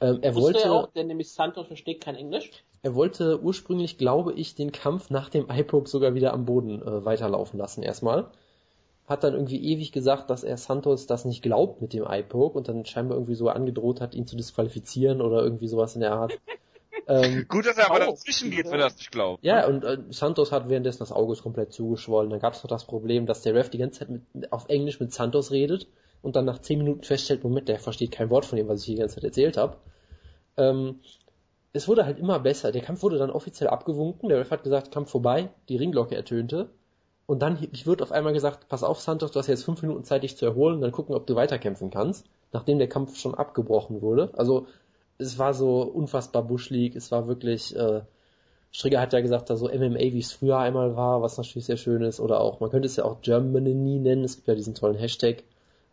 Ähm, 0.00 0.18
er 0.20 0.34
Wusste 0.34 0.54
wollte, 0.54 0.58
er 0.64 0.72
auch, 0.72 0.88
denn 0.88 1.06
nämlich 1.06 1.30
Santos 1.30 1.68
versteht 1.68 2.02
kein 2.02 2.16
Englisch. 2.16 2.50
er 2.82 2.94
wollte 2.94 3.40
ursprünglich, 3.40 3.98
glaube 3.98 4.32
ich, 4.32 4.54
den 4.56 4.72
Kampf 4.72 5.10
nach 5.10 5.28
dem 5.28 5.48
Eye-Poke 5.48 5.88
sogar 5.88 6.14
wieder 6.14 6.32
am 6.32 6.44
Boden 6.44 6.82
äh, 6.82 7.04
weiterlaufen 7.04 7.58
lassen 7.58 7.82
erstmal. 7.82 8.26
Hat 9.06 9.22
dann 9.22 9.34
irgendwie 9.34 9.62
ewig 9.62 9.92
gesagt, 9.92 10.30
dass 10.30 10.42
er 10.42 10.56
Santos 10.56 11.06
das 11.06 11.24
nicht 11.24 11.42
glaubt 11.42 11.82
mit 11.82 11.92
dem 11.92 12.04
Eye-Poke 12.04 12.58
und 12.58 12.68
dann 12.68 12.84
scheinbar 12.84 13.16
irgendwie 13.16 13.34
so 13.34 13.48
angedroht 13.48 14.00
hat, 14.00 14.14
ihn 14.14 14.26
zu 14.26 14.36
disqualifizieren 14.36 15.20
oder 15.20 15.42
irgendwie 15.42 15.68
sowas 15.68 15.94
in 15.94 16.00
der 16.00 16.12
Art. 16.14 16.32
ähm, 17.06 17.46
Gut, 17.48 17.66
dass 17.66 17.78
er 17.78 17.90
aber 17.90 18.06
Au. 18.06 18.10
dazwischen 18.10 18.50
geht, 18.50 18.66
wenn 18.66 18.80
er 18.80 18.88
das 18.88 18.96
nicht 18.96 19.10
glaubt. 19.10 19.44
ja, 19.44 19.66
und 19.66 19.84
äh, 19.84 19.98
Santos 20.10 20.52
hat 20.52 20.68
währenddessen 20.68 21.00
das 21.00 21.12
Auge 21.12 21.34
komplett 21.36 21.72
zugeschwollen. 21.72 22.30
Dann 22.30 22.40
gab 22.40 22.54
es 22.54 22.62
noch 22.62 22.70
das 22.70 22.84
Problem, 22.84 23.26
dass 23.26 23.42
der 23.42 23.54
Ref 23.54 23.70
die 23.70 23.78
ganze 23.78 24.00
Zeit 24.00 24.10
mit, 24.10 24.52
auf 24.52 24.68
Englisch 24.68 25.00
mit 25.00 25.12
Santos 25.12 25.50
redet 25.50 25.88
und 26.22 26.36
dann 26.36 26.44
nach 26.44 26.58
10 26.58 26.78
Minuten 26.78 27.02
feststellt, 27.02 27.44
Moment, 27.44 27.68
der 27.68 27.78
versteht 27.78 28.12
kein 28.12 28.30
Wort 28.30 28.44
von 28.44 28.56
dem, 28.56 28.68
was 28.68 28.80
ich 28.80 28.86
die 28.86 28.96
ganze 28.96 29.16
Zeit 29.16 29.24
erzählt 29.24 29.56
habe. 29.56 29.76
Ähm, 30.56 31.00
es 31.72 31.88
wurde 31.88 32.04
halt 32.04 32.18
immer 32.18 32.38
besser. 32.38 32.70
Der 32.70 32.82
Kampf 32.82 33.02
wurde 33.02 33.18
dann 33.18 33.30
offiziell 33.30 33.70
abgewunken. 33.70 34.28
Der 34.28 34.38
Ref 34.38 34.50
hat 34.50 34.62
gesagt, 34.62 34.92
Kampf 34.92 35.10
vorbei. 35.10 35.50
Die 35.68 35.76
Ringglocke 35.76 36.14
ertönte. 36.14 36.70
Und 37.26 37.40
dann 37.40 37.58
wird 37.60 38.02
auf 38.02 38.12
einmal 38.12 38.32
gesagt, 38.32 38.68
pass 38.68 38.82
auf, 38.82 39.00
Santos, 39.00 39.32
du 39.32 39.38
hast 39.38 39.46
jetzt 39.46 39.64
fünf 39.64 39.80
Minuten 39.82 40.04
Zeit, 40.04 40.22
dich 40.22 40.36
zu 40.36 40.44
erholen, 40.44 40.80
dann 40.80 40.92
gucken, 40.92 41.14
ob 41.14 41.26
du 41.26 41.34
weiterkämpfen 41.34 41.90
kannst, 41.90 42.26
nachdem 42.52 42.78
der 42.78 42.88
Kampf 42.88 43.16
schon 43.16 43.34
abgebrochen 43.34 44.02
wurde. 44.02 44.30
Also 44.36 44.66
es 45.22 45.38
war 45.38 45.54
so 45.54 45.82
unfassbar 45.82 46.42
buschlig, 46.42 46.96
es 46.96 47.10
war 47.10 47.28
wirklich, 47.28 47.74
äh, 47.76 48.02
Strigger 48.70 49.00
hat 49.00 49.12
ja 49.12 49.20
gesagt, 49.20 49.50
da 49.50 49.56
so 49.56 49.68
MMA, 49.68 49.98
wie 49.98 50.18
es 50.18 50.32
früher 50.32 50.58
einmal 50.58 50.96
war, 50.96 51.22
was 51.22 51.36
natürlich 51.38 51.66
sehr 51.66 51.76
schön 51.76 52.02
ist, 52.02 52.20
oder 52.20 52.40
auch, 52.40 52.60
man 52.60 52.70
könnte 52.70 52.86
es 52.86 52.96
ja 52.96 53.04
auch 53.04 53.20
Germany 53.22 53.74
nennen, 53.98 54.24
es 54.24 54.36
gibt 54.36 54.48
ja 54.48 54.54
diesen 54.54 54.74
tollen 54.74 54.96
Hashtag, 54.96 55.44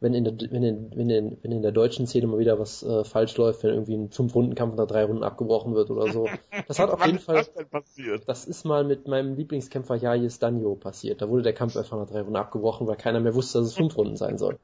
wenn 0.02 0.14
in 0.14 0.24
der, 0.24 0.34
wenn 0.52 0.64
in, 0.64 0.92
wenn 0.96 1.10
in, 1.10 1.38
wenn 1.42 1.52
in 1.52 1.62
der 1.62 1.72
deutschen 1.72 2.08
Szene 2.08 2.28
mal 2.28 2.40
wieder 2.40 2.58
was 2.58 2.84
äh, 2.84 3.04
falsch 3.04 3.36
läuft, 3.38 3.64
wenn 3.64 3.72
irgendwie 3.72 3.96
ein 3.96 4.10
Fünf-Runden-Kampf 4.10 4.76
nach 4.76 4.88
drei 4.88 5.04
Runden 5.04 5.24
abgebrochen 5.24 5.76
wird 5.76 5.92
oder 5.92 6.12
so. 6.12 6.28
Das 6.68 6.80
hat 6.80 6.90
auf 6.94 7.06
jeden 7.06 7.20
Fall, 7.20 7.46
das 7.72 8.26
das 8.26 8.46
ist 8.46 8.64
mal 8.64 8.86
mit 8.86 9.08
meinem 9.08 9.36
Lieblingskämpfer 9.36 9.96
Yair 9.96 10.30
Danjo 10.40 10.76
passiert. 10.76 11.22
Da 11.22 11.30
wurde 11.30 11.44
der 11.44 11.54
Kampf 11.54 11.76
einfach 11.76 11.98
nach 11.98 12.08
drei 12.08 12.22
Runden 12.22 12.38
abgebrochen, 12.38 12.88
weil 12.88 12.96
keiner 12.96 13.20
mehr 13.20 13.36
wusste, 13.36 13.60
dass 13.60 13.68
es 13.68 13.74
fünf 13.74 13.98
Runden 13.98 14.16
sein 14.16 14.38
soll. 14.38 14.58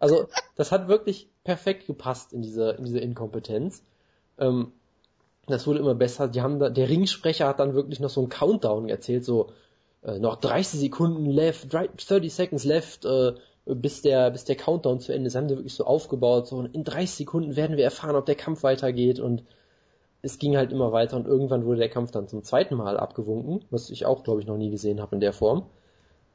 Also, 0.00 0.26
das 0.56 0.72
hat 0.72 0.88
wirklich 0.88 1.28
perfekt 1.44 1.86
gepasst 1.86 2.32
in 2.32 2.42
diese, 2.42 2.70
in 2.70 2.84
diese 2.84 2.98
Inkompetenz. 2.98 3.84
Ähm, 4.40 4.72
das 5.46 5.66
wurde 5.66 5.80
immer 5.80 5.94
besser. 5.94 6.28
Die 6.28 6.42
haben 6.42 6.58
da, 6.58 6.70
der 6.70 6.88
Ringsprecher 6.88 7.46
hat 7.46 7.60
dann 7.60 7.74
wirklich 7.74 8.00
noch 8.00 8.10
so 8.10 8.20
einen 8.20 8.28
Countdown 8.28 8.88
erzählt, 8.88 9.24
so 9.24 9.48
äh, 10.02 10.18
noch 10.18 10.36
30 10.36 10.80
Sekunden 10.80 11.26
left, 11.26 11.72
30 11.72 12.32
seconds 12.32 12.64
left, 12.64 13.04
äh, 13.04 13.34
bis 13.66 14.02
der, 14.02 14.30
bis 14.30 14.44
der 14.44 14.56
Countdown 14.56 15.00
zu 15.00 15.12
Ende 15.12 15.28
ist. 15.28 15.34
Haben 15.34 15.48
die 15.48 15.56
wirklich 15.56 15.74
so 15.74 15.84
aufgebaut, 15.84 16.46
so 16.48 16.62
in 16.62 16.84
30 16.84 17.10
Sekunden 17.10 17.56
werden 17.56 17.76
wir 17.76 17.84
erfahren, 17.84 18.16
ob 18.16 18.26
der 18.26 18.34
Kampf 18.34 18.62
weitergeht 18.62 19.20
und 19.20 19.44
es 20.22 20.38
ging 20.38 20.56
halt 20.56 20.72
immer 20.72 20.92
weiter 20.92 21.16
und 21.16 21.26
irgendwann 21.26 21.64
wurde 21.64 21.78
der 21.78 21.88
Kampf 21.88 22.10
dann 22.10 22.28
zum 22.28 22.42
zweiten 22.42 22.74
Mal 22.74 22.98
abgewunken, 22.98 23.64
was 23.70 23.90
ich 23.90 24.04
auch, 24.06 24.22
glaube 24.22 24.40
ich, 24.40 24.46
noch 24.46 24.58
nie 24.58 24.70
gesehen 24.70 25.00
habe 25.00 25.16
in 25.16 25.20
der 25.20 25.32
Form. 25.32 25.66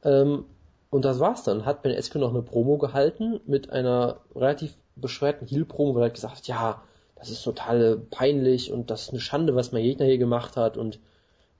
Ähm, 0.02 0.44
und 0.90 1.04
das 1.04 1.20
war's 1.20 1.44
dann. 1.44 1.64
Hat 1.64 1.82
Ben 1.82 1.96
Askren 1.96 2.20
noch 2.20 2.30
eine 2.30 2.42
Promo 2.42 2.78
gehalten 2.78 3.40
mit 3.46 3.70
einer 3.70 4.20
relativ 4.34 4.76
beschwerten 4.96 5.46
Heel-Promo, 5.46 5.94
weil 5.94 6.04
er 6.04 6.10
gesagt, 6.10 6.36
hat, 6.36 6.48
ja, 6.48 6.82
das 7.16 7.30
ist 7.30 7.42
total 7.42 7.98
peinlich 8.10 8.72
und 8.72 8.90
das 8.90 9.04
ist 9.04 9.10
eine 9.10 9.20
Schande, 9.20 9.54
was 9.54 9.72
mein 9.72 9.82
Gegner 9.82 10.06
hier 10.06 10.18
gemacht 10.18 10.56
hat 10.56 10.76
und 10.76 11.00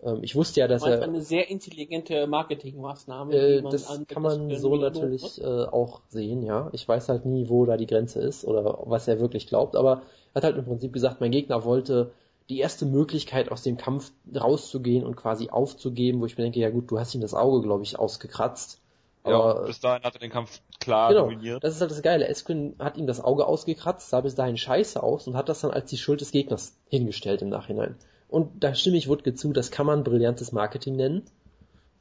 ähm, 0.02 0.18
ich 0.22 0.36
wusste 0.36 0.60
ja, 0.60 0.68
dass 0.68 0.82
Das 0.82 0.90
war 0.90 0.98
er 0.98 1.04
eine 1.04 1.22
sehr 1.22 1.50
intelligente 1.50 2.26
Marketingmaßnahme. 2.26 3.34
äh, 3.34 3.56
die 3.56 3.62
man 3.62 3.72
das 3.72 3.88
an 3.88 4.06
kann 4.06 4.22
man 4.22 4.48
das 4.48 4.60
so 4.60 4.76
natürlich 4.76 5.40
äh, 5.40 5.44
auch 5.44 6.02
sehen, 6.08 6.42
ja. 6.42 6.68
Ich 6.72 6.86
weiß 6.86 7.08
halt 7.08 7.24
nie, 7.24 7.48
wo 7.48 7.64
da 7.66 7.76
die 7.76 7.86
Grenze 7.86 8.20
ist 8.20 8.44
oder 8.44 8.82
was 8.84 9.08
er 9.08 9.20
wirklich 9.20 9.46
glaubt, 9.46 9.74
aber 9.76 10.02
er 10.32 10.36
hat 10.36 10.44
halt 10.44 10.56
im 10.56 10.64
Prinzip 10.64 10.92
gesagt, 10.92 11.20
mein 11.20 11.32
Gegner 11.32 11.64
wollte 11.64 12.12
die 12.48 12.58
erste 12.58 12.86
Möglichkeit 12.86 13.50
aus 13.50 13.62
dem 13.62 13.76
Kampf 13.76 14.12
rauszugehen 14.34 15.04
und 15.04 15.16
quasi 15.16 15.48
aufzugeben, 15.50 16.20
wo 16.20 16.26
ich 16.26 16.36
mir 16.36 16.44
denke, 16.44 16.60
ja 16.60 16.70
gut, 16.70 16.90
du 16.90 16.98
hast 17.00 17.14
ihm 17.14 17.20
das 17.20 17.34
Auge, 17.34 17.62
glaube 17.62 17.82
ich, 17.82 17.98
ausgekratzt. 17.98 18.80
Ja, 19.26 19.34
Aber 19.34 19.66
bis 19.66 19.80
dahin 19.80 20.02
hat 20.04 20.14
er 20.14 20.20
den 20.20 20.30
Kampf 20.30 20.60
klar 20.80 21.08
genau, 21.10 21.24
dominiert. 21.24 21.62
das 21.64 21.74
ist 21.74 21.80
halt 21.80 21.90
das 21.90 22.02
Geile. 22.02 22.28
Eskrin 22.28 22.76
hat 22.78 22.96
ihm 22.96 23.06
das 23.06 23.20
Auge 23.20 23.46
ausgekratzt, 23.46 24.10
sah 24.10 24.20
bis 24.20 24.34
dahin 24.34 24.56
scheiße 24.56 25.02
aus 25.02 25.26
und 25.26 25.36
hat 25.36 25.48
das 25.48 25.60
dann 25.60 25.70
als 25.72 25.90
die 25.90 25.98
Schuld 25.98 26.20
des 26.20 26.30
Gegners 26.30 26.76
hingestellt 26.88 27.42
im 27.42 27.48
Nachhinein. 27.48 27.96
Und 28.28 28.62
da 28.64 28.74
stimme 28.74 28.96
ich 28.96 29.08
Wutke 29.08 29.34
zu, 29.34 29.52
das 29.52 29.70
kann 29.70 29.86
man 29.86 30.04
brillantes 30.04 30.52
Marketing 30.52 30.96
nennen. 30.96 31.22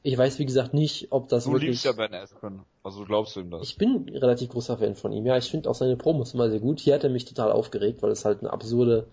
Ich 0.02 0.18
weiß, 0.18 0.38
wie 0.38 0.46
gesagt, 0.46 0.74
nicht, 0.76 1.08
ob 1.12 1.30
das 1.30 1.46
Du 1.46 1.54
wirklich... 1.54 1.70
liebst 1.72 1.86
ja 1.86 1.92
Ben 1.94 2.14
Askren. 2.14 2.62
Also 2.84 3.00
du 3.00 3.06
glaubst 3.08 3.36
ihm 3.38 3.50
das. 3.50 3.64
Ich 3.64 3.78
bin 3.78 4.06
ein 4.08 4.18
relativ 4.18 4.50
großer 4.50 4.78
Fan 4.78 4.96
von 4.96 5.12
ihm. 5.12 5.26
Ja, 5.26 5.36
ich 5.38 5.50
finde 5.50 5.68
auch 5.68 5.74
seine 5.74 5.98
Promos 5.98 6.36
immer 6.36 6.50
sehr 6.52 6.60
gut. 6.60 6.80
Hier 6.80 6.94
hat 6.94 7.04
er 7.04 7.10
mich 7.10 7.26
total 7.26 7.52
aufgeregt, 7.52 8.04
weil 8.04 8.12
es 8.12 8.24
halt 8.24 8.42
eine 8.42 8.54
absurde, 8.54 9.08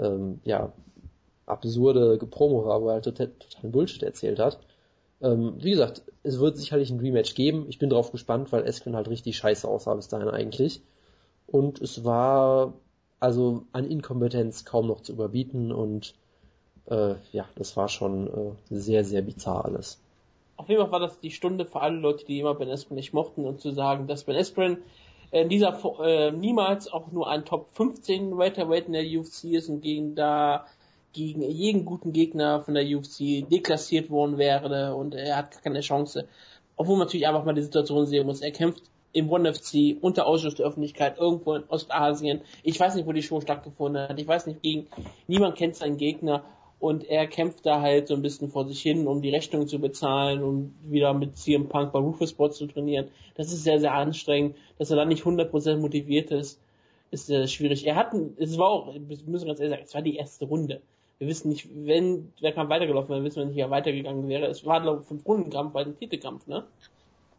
ähm, 0.00 0.40
ja, 0.44 0.72
absurde 1.46 2.18
Promo 2.26 2.64
war, 2.64 2.82
wo 2.82 2.88
er 2.88 2.94
halt 2.94 3.04
total, 3.04 3.28
total 3.28 3.70
Bullshit 3.70 4.02
erzählt 4.02 4.40
hat. 4.40 4.58
Ähm, 5.22 5.54
wie 5.58 5.70
gesagt, 5.70 6.02
es 6.22 6.38
wird 6.40 6.56
sicherlich 6.56 6.90
ein 6.90 7.00
Rematch 7.00 7.34
geben. 7.34 7.66
Ich 7.68 7.78
bin 7.78 7.90
drauf 7.90 8.12
gespannt, 8.12 8.52
weil 8.52 8.64
Eskren 8.64 8.96
halt 8.96 9.08
richtig 9.08 9.36
scheiße 9.36 9.66
aussah 9.66 9.94
bis 9.94 10.08
dahin 10.08 10.28
eigentlich. 10.28 10.82
Und 11.46 11.80
es 11.80 12.04
war 12.04 12.74
also 13.20 13.64
an 13.72 13.88
Inkompetenz 13.88 14.64
kaum 14.64 14.88
noch 14.88 15.00
zu 15.00 15.12
überbieten 15.12 15.72
und 15.72 16.14
äh, 16.86 17.14
ja, 17.32 17.46
das 17.54 17.76
war 17.76 17.88
schon 17.88 18.26
äh, 18.26 18.74
sehr, 18.74 19.04
sehr 19.04 19.22
bizarr 19.22 19.64
alles. 19.64 20.00
Auf 20.56 20.68
jeden 20.68 20.80
Fall 20.80 20.92
war 20.92 21.00
das 21.00 21.20
die 21.20 21.30
Stunde 21.30 21.66
für 21.66 21.80
alle 21.80 21.98
Leute, 21.98 22.24
die 22.24 22.40
immer 22.40 22.54
Ben 22.54 22.70
Askren 22.70 22.94
nicht 22.94 23.12
mochten 23.12 23.44
und 23.44 23.60
zu 23.60 23.72
sagen, 23.72 24.06
dass 24.06 24.24
Ben 24.24 24.36
Askren 24.36 24.78
in 25.30 25.48
dieser 25.48 25.78
äh, 26.02 26.30
niemals 26.30 26.92
auch 26.92 27.10
nur 27.10 27.28
ein 27.28 27.44
Top 27.44 27.68
15 27.72 28.38
Welterweight 28.38 28.86
in 28.86 28.92
der 28.92 29.04
UFC 29.04 29.44
ist 29.44 29.68
und 29.68 29.80
gegen 29.80 30.14
da 30.14 30.66
gegen 31.16 31.42
jeden 31.42 31.84
guten 31.84 32.12
Gegner 32.12 32.60
von 32.60 32.74
der 32.74 32.84
UFC 32.84 33.48
deklassiert 33.50 34.10
worden 34.10 34.36
wäre 34.36 34.94
und 34.94 35.14
er 35.14 35.38
hat 35.38 35.62
keine 35.62 35.80
Chance. 35.80 36.28
Obwohl 36.76 36.96
man 36.96 37.06
natürlich 37.06 37.26
einfach 37.26 37.44
mal 37.44 37.54
die 37.54 37.62
Situation 37.62 38.06
sehen 38.06 38.26
muss. 38.26 38.42
Er 38.42 38.50
kämpft 38.50 38.82
im 39.12 39.30
One 39.30 39.52
FC 39.52 39.96
unter 40.02 40.26
Ausschuss 40.26 40.56
der 40.56 40.66
Öffentlichkeit 40.66 41.16
irgendwo 41.18 41.54
in 41.54 41.64
Ostasien. 41.68 42.42
Ich 42.62 42.78
weiß 42.78 42.94
nicht, 42.94 43.06
wo 43.06 43.12
die 43.12 43.22
Show 43.22 43.40
stattgefunden 43.40 44.08
hat. 44.08 44.20
Ich 44.20 44.28
weiß 44.28 44.46
nicht, 44.46 44.60
gegen 44.62 44.88
niemand 45.26 45.56
kennt 45.56 45.74
seinen 45.74 45.96
Gegner 45.96 46.44
und 46.80 47.02
er 47.08 47.26
kämpft 47.26 47.64
da 47.64 47.80
halt 47.80 48.08
so 48.08 48.14
ein 48.14 48.20
bisschen 48.20 48.50
vor 48.50 48.66
sich 48.68 48.82
hin, 48.82 49.06
um 49.06 49.22
die 49.22 49.30
Rechnung 49.30 49.66
zu 49.66 49.78
bezahlen 49.78 50.42
und 50.42 50.74
wieder 50.84 51.14
mit 51.14 51.38
CM 51.38 51.68
Punk 51.68 51.92
bei 51.92 51.98
Rufus 51.98 52.30
Sports 52.30 52.58
zu 52.58 52.66
trainieren. 52.66 53.08
Das 53.36 53.50
ist 53.52 53.64
sehr, 53.64 53.80
sehr 53.80 53.94
anstrengend. 53.94 54.54
Dass 54.78 54.90
er 54.90 54.96
dann 54.96 55.08
nicht 55.08 55.24
100% 55.24 55.78
motiviert 55.78 56.30
ist, 56.30 56.60
ist 57.10 57.26
sehr 57.26 57.46
schwierig. 57.46 57.86
Er 57.86 57.96
hat, 57.96 58.12
es 58.36 58.58
war 58.58 58.68
auch, 58.68 58.94
wir 58.94 59.18
müssen 59.26 59.46
ganz 59.46 59.60
ehrlich 59.60 59.76
sagen, 59.76 59.82
es 59.86 59.94
war 59.94 60.02
die 60.02 60.16
erste 60.16 60.44
Runde. 60.44 60.82
Wir 61.18 61.28
wissen 61.28 61.48
nicht, 61.48 61.68
wenn 61.72 62.32
der 62.42 62.52
Kampf 62.52 62.70
weitergelaufen 62.70 63.10
wäre, 63.10 63.24
wissen 63.24 63.36
wir 63.36 63.46
nicht, 63.46 63.56
wie 63.56 63.60
er 63.60 63.70
weitergegangen 63.70 64.28
wäre. 64.28 64.46
Es 64.46 64.66
war, 64.66 64.82
glaube 64.82 65.00
ich, 65.00 65.08
fünf 65.08 65.26
Rundenkampf, 65.26 65.72
bei 65.72 65.84
dem 65.84 65.98
Titelkampf, 65.98 66.46
ne? 66.46 66.64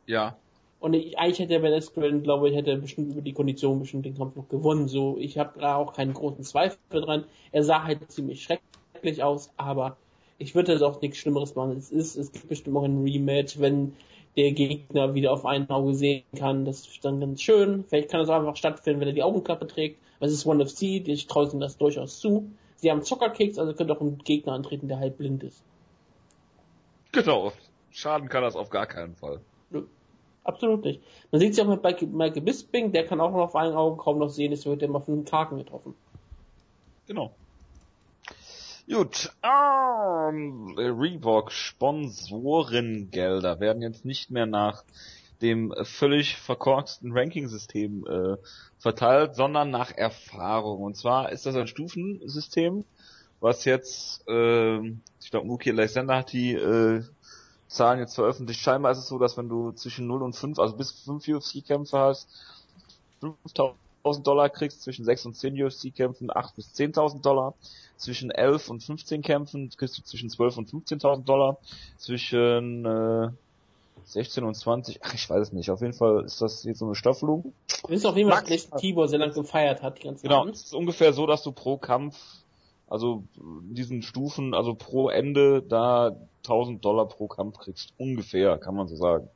Ja. 0.07 0.35
Und 0.79 0.93
ich, 0.93 1.17
eigentlich 1.17 1.39
hätte 1.39 1.59
Ben 1.59 1.73
Askren, 1.73 2.23
glaube 2.23 2.49
ich, 2.49 2.55
hätte 2.55 2.77
bestimmt 2.77 3.11
über 3.11 3.21
die 3.21 3.33
Kondition 3.33 3.79
bestimmt 3.79 4.05
den 4.05 4.17
Kampf 4.17 4.35
noch 4.35 4.47
gewonnen. 4.47 4.87
So, 4.87 5.17
ich 5.19 5.37
habe 5.37 5.59
da 5.59 5.75
auch 5.75 5.93
keinen 5.93 6.13
großen 6.13 6.43
Zweifel 6.43 7.01
dran. 7.01 7.25
Er 7.51 7.63
sah 7.63 7.83
halt 7.83 8.11
ziemlich 8.11 8.43
schrecklich 8.43 9.23
aus, 9.23 9.51
aber 9.57 9.97
ich 10.37 10.55
würde 10.55 10.73
jetzt 10.73 10.83
auch 10.83 11.01
nichts 11.01 11.17
Schlimmeres 11.17 11.55
machen. 11.55 11.77
Es 11.77 11.91
ist, 11.91 12.15
es 12.15 12.31
gibt 12.31 12.47
bestimmt 12.47 12.77
auch 12.77 12.83
ein 12.83 13.01
Rematch, 13.01 13.59
wenn 13.59 13.93
der 14.35 14.51
Gegner 14.51 15.15
wieder 15.15 15.33
auf 15.33 15.45
ein 15.45 15.69
Auge 15.69 15.95
sehen 15.95 16.23
kann. 16.35 16.63
Das 16.65 16.87
ist 16.87 17.03
dann 17.03 17.19
ganz 17.19 17.41
schön. 17.41 17.83
Vielleicht 17.87 18.09
kann 18.09 18.19
das 18.19 18.29
auch 18.29 18.35
einfach 18.35 18.55
stattfinden, 18.55 19.01
wenn 19.01 19.07
er 19.07 19.15
die 19.15 19.23
Augenklappe 19.23 19.65
trägt. 19.65 19.99
Es 20.19 20.31
ist 20.31 20.45
One 20.45 20.65
FC, 20.65 21.07
ich 21.07 21.27
traue 21.27 21.49
ihm 21.51 21.59
das 21.59 21.77
durchaus 21.77 22.19
zu. 22.19 22.51
Sie 22.77 22.91
haben 22.91 23.03
Zuckerkicks, 23.03 23.57
also 23.57 23.73
könnte 23.73 23.95
auch 23.95 24.01
ein 24.01 24.19
Gegner 24.19 24.53
antreten, 24.53 24.87
der 24.87 24.99
halb 24.99 25.17
blind 25.17 25.43
ist. 25.43 25.63
Genau. 27.11 27.53
Schaden 27.91 28.29
kann 28.29 28.43
das 28.43 28.55
auf 28.55 28.69
gar 28.69 28.85
keinen 28.85 29.15
Fall. 29.15 29.41
Absolut 30.43 30.85
nicht. 30.85 31.01
Man 31.31 31.41
sieht 31.41 31.51
es 31.51 31.57
ja 31.57 31.65
auch 31.65 31.67
mit 31.67 31.83
Michael 31.83 32.41
Bisping, 32.41 32.93
der 32.93 33.05
kann 33.05 33.19
auch 33.19 33.31
noch 33.31 33.39
auf 33.39 33.55
einen 33.57 33.75
Augen 33.75 33.97
kaum 33.97 34.19
noch 34.19 34.29
sehen, 34.29 34.53
es 34.53 34.65
wird 34.65 34.81
immer 34.81 35.01
von 35.01 35.15
einem 35.15 35.25
Kraken 35.25 35.57
getroffen. 35.57 35.93
Genau. 37.05 37.33
Gut, 38.89 39.33
ähm, 39.43 40.73
Reebok 40.77 41.51
Sponsorengelder 41.51 43.59
werden 43.59 43.81
jetzt 43.81 44.05
nicht 44.05 44.31
mehr 44.31 44.45
nach 44.45 44.85
dem 45.41 45.73
völlig 45.83 46.37
verkorksten 46.37 47.11
Ranking-System 47.11 48.07
äh, 48.07 48.37
verteilt, 48.87 49.35
sondern 49.35 49.69
nach 49.69 49.91
Erfahrung. 49.91 50.81
Und 50.81 50.95
zwar 50.95 51.33
ist 51.33 51.45
das 51.45 51.55
ein 51.55 51.67
Stufensystem, 51.67 52.85
was 53.41 53.65
jetzt, 53.65 54.25
äh, 54.29 54.77
ich 54.77 55.29
glaube, 55.29 55.45
Mookie 55.45 55.71
Lysander 55.71 56.15
hat 56.15 56.31
die 56.31 56.53
äh, 56.53 57.03
Zahlen 57.67 57.99
jetzt 57.99 58.15
veröffentlicht. 58.15 58.61
Scheinbar 58.61 58.93
ist 58.93 58.99
es 58.99 59.07
so, 59.09 59.19
dass 59.19 59.35
wenn 59.35 59.49
du 59.49 59.73
zwischen 59.73 60.07
0 60.07 60.23
und 60.23 60.37
5, 60.37 60.57
also 60.57 60.77
bis 60.77 60.91
5 61.03 61.27
UFC-Kämpfe 61.27 61.99
hast, 61.99 62.29
5.000 63.21 64.23
Dollar 64.23 64.49
kriegst, 64.49 64.83
zwischen 64.83 65.03
6 65.03 65.25
und 65.25 65.35
10 65.35 65.61
UFC-Kämpfen 65.61 66.29
8 66.33 66.55
bis 66.55 66.73
10.000 66.73 67.21
Dollar, 67.21 67.55
zwischen 67.97 68.31
11 68.31 68.69
und 68.69 68.83
15 68.83 69.21
Kämpfen 69.21 69.69
kriegst 69.75 69.97
du 69.97 70.01
zwischen 70.03 70.29
12 70.29 70.59
und 70.59 70.69
15.000 70.69 71.25
Dollar, 71.25 71.57
zwischen 71.97 72.85
äh, 72.85 73.31
16 74.07 74.43
und 74.43 74.55
20, 74.55 74.99
ach 75.03 75.13
ich 75.13 75.29
weiß 75.29 75.47
es 75.47 75.53
nicht, 75.53 75.69
auf 75.69 75.81
jeden 75.81 75.93
Fall 75.93 76.23
ist 76.23 76.41
das 76.41 76.63
jetzt 76.63 76.79
so 76.79 76.85
eine 76.85 76.95
Staffelung. 76.95 77.53
Du 77.83 77.89
wisst 77.89 78.05
auf 78.05 78.15
jeden 78.15 78.31
Fall, 78.31 78.43
dass 78.43 78.69
Tibor 78.71 79.07
sehr 79.07 79.19
lange 79.19 79.33
gefeiert 79.33 79.81
hat, 79.81 79.99
die 79.99 80.03
ganzen 80.03 80.23
Genau, 80.23 80.47
es 80.47 80.63
ist 80.63 80.73
ungefähr 80.73 81.13
so, 81.13 81.25
dass 81.27 81.43
du 81.43 81.51
pro 81.51 81.77
Kampf 81.77 82.17
also 82.87 83.23
diesen 83.35 84.01
Stufen, 84.01 84.53
also 84.53 84.73
pro 84.73 85.09
Ende 85.09 85.61
da 85.61 86.15
1000 86.43 86.83
Dollar 86.83 87.07
pro 87.07 87.27
Kampf 87.27 87.57
kriegst. 87.57 87.93
Ungefähr, 87.97 88.57
kann 88.57 88.75
man 88.75 88.87
so 88.87 88.95
sagen. 88.95 89.29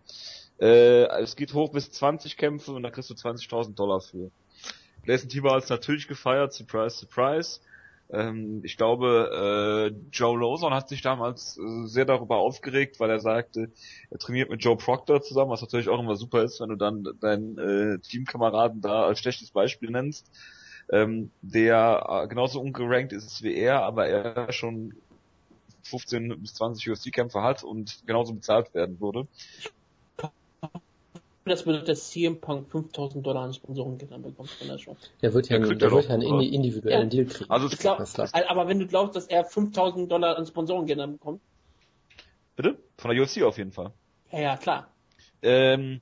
Äh, 0.60 1.06
es 1.22 1.36
geht 1.36 1.54
hoch 1.54 1.72
bis 1.72 1.92
20 1.92 2.38
Kämpfe 2.38 2.72
und 2.72 2.84
da 2.84 2.92
kriegst 2.92 3.10
du 3.10 3.14
20.000 3.14 3.76
Dollar 3.76 4.00
für. 4.00 4.32
Gleison 5.04 5.30
Tiber 5.30 5.52
hat 5.52 5.64
es 5.64 5.70
natürlich 5.70 6.08
gefeiert, 6.08 6.54
surprise, 6.54 6.96
surprise. 6.96 7.60
Ähm, 8.12 8.62
ich 8.64 8.78
glaube, 8.78 9.92
äh, 9.92 10.10
Joe 10.12 10.40
Lawson 10.40 10.74
hat 10.74 10.90
sich 10.90 11.02
damals 11.02 11.58
äh, 11.58 11.88
sehr 11.88 12.06
darüber 12.06 12.38
aufgeregt, 12.38 13.00
weil 13.00 13.10
er 13.10 13.20
sagte, 13.20 13.72
er 14.10 14.20
trainiert 14.20 14.50
mit 14.50 14.64
Joe 14.64 14.78
Proctor 14.78 15.22
zusammen, 15.22 15.52
was 15.52 15.62
natürlich 15.62 15.90
auch 15.90 16.00
immer 16.00 16.16
super 16.16 16.44
ist, 16.44 16.60
wenn 16.60 16.70
du 16.70 16.76
dann 16.76 17.08
deinen 17.22 17.58
äh, 17.58 18.00
Teamkameraden 18.00 18.82
da 18.82 19.04
als 19.04 19.20
schlechtes 19.20 19.52
Beispiel 19.52 19.92
nennst 19.92 20.30
ähm, 20.92 21.32
der 21.42 22.06
äh, 22.08 22.28
genauso 22.28 22.60
ungerankt 22.62 23.14
ist 23.14 23.42
wie 23.44 23.56
er, 23.56 23.84
aber 23.84 24.08
er 24.08 24.52
schon 24.52 24.94
15 25.84 26.42
bis 26.42 26.54
20 26.56 26.90
UFC-Kämpfe 26.92 27.42
hat 27.42 27.64
und 27.64 28.04
genauso 28.06 28.34
bezahlt 28.34 28.74
werden 28.74 29.00
würde. 29.00 29.28
Das 31.44 31.64
bedeutet, 31.64 31.90
dass 31.90 32.12
CM 32.12 32.40
Punk 32.40 32.70
5000 32.70 33.26
Dollar 33.26 33.44
an 33.44 33.54
Sponsorengeldern 33.54 34.22
bekommt 34.22 34.50
von 34.50 34.68
der 34.68 34.78
Show. 34.78 34.96
Der 35.24 35.34
wird 35.34 35.50
ja, 35.50 35.58
der, 35.58 35.74
der 35.76 35.92
wird 35.92 36.08
ja 36.08 36.14
einen 36.14 36.42
individuellen 36.42 37.10
ja. 37.10 37.24
Deal 37.24 37.26
kriegen. 37.26 37.50
Also 37.50 37.68
ich 37.68 37.80
glaub, 37.80 38.00
aber 38.00 38.68
wenn 38.68 38.80
du 38.80 38.86
glaubst, 38.86 39.16
dass 39.16 39.26
er 39.26 39.44
5000 39.44 40.12
Dollar 40.12 40.38
an 40.38 40.46
Sponsorengeldern 40.46 41.14
bekommt. 41.14 41.42
Bitte? 42.56 42.78
Von 42.98 43.16
der 43.16 43.24
UFC 43.24 43.42
auf 43.42 43.58
jeden 43.58 43.72
Fall. 43.72 43.92
Ja, 44.32 44.40
ja, 44.40 44.58
klar. 44.58 44.88
Ähm, 45.42 46.02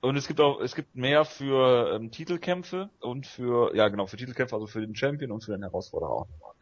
und 0.00 0.16
es 0.16 0.26
gibt 0.26 0.40
auch, 0.40 0.60
es 0.60 0.74
gibt 0.74 0.96
mehr 0.96 1.26
für 1.26 1.94
ähm, 1.94 2.10
Titelkämpfe 2.10 2.88
und 3.00 3.26
für, 3.26 3.74
ja 3.76 3.88
genau, 3.88 4.06
für 4.06 4.16
Titelkämpfe, 4.16 4.54
also 4.54 4.66
für 4.66 4.80
den 4.80 4.96
Champion 4.96 5.30
und 5.30 5.44
für 5.44 5.52
den 5.52 5.62
Herausforderer 5.62 6.10
auch 6.10 6.28
nochmal. 6.28 6.53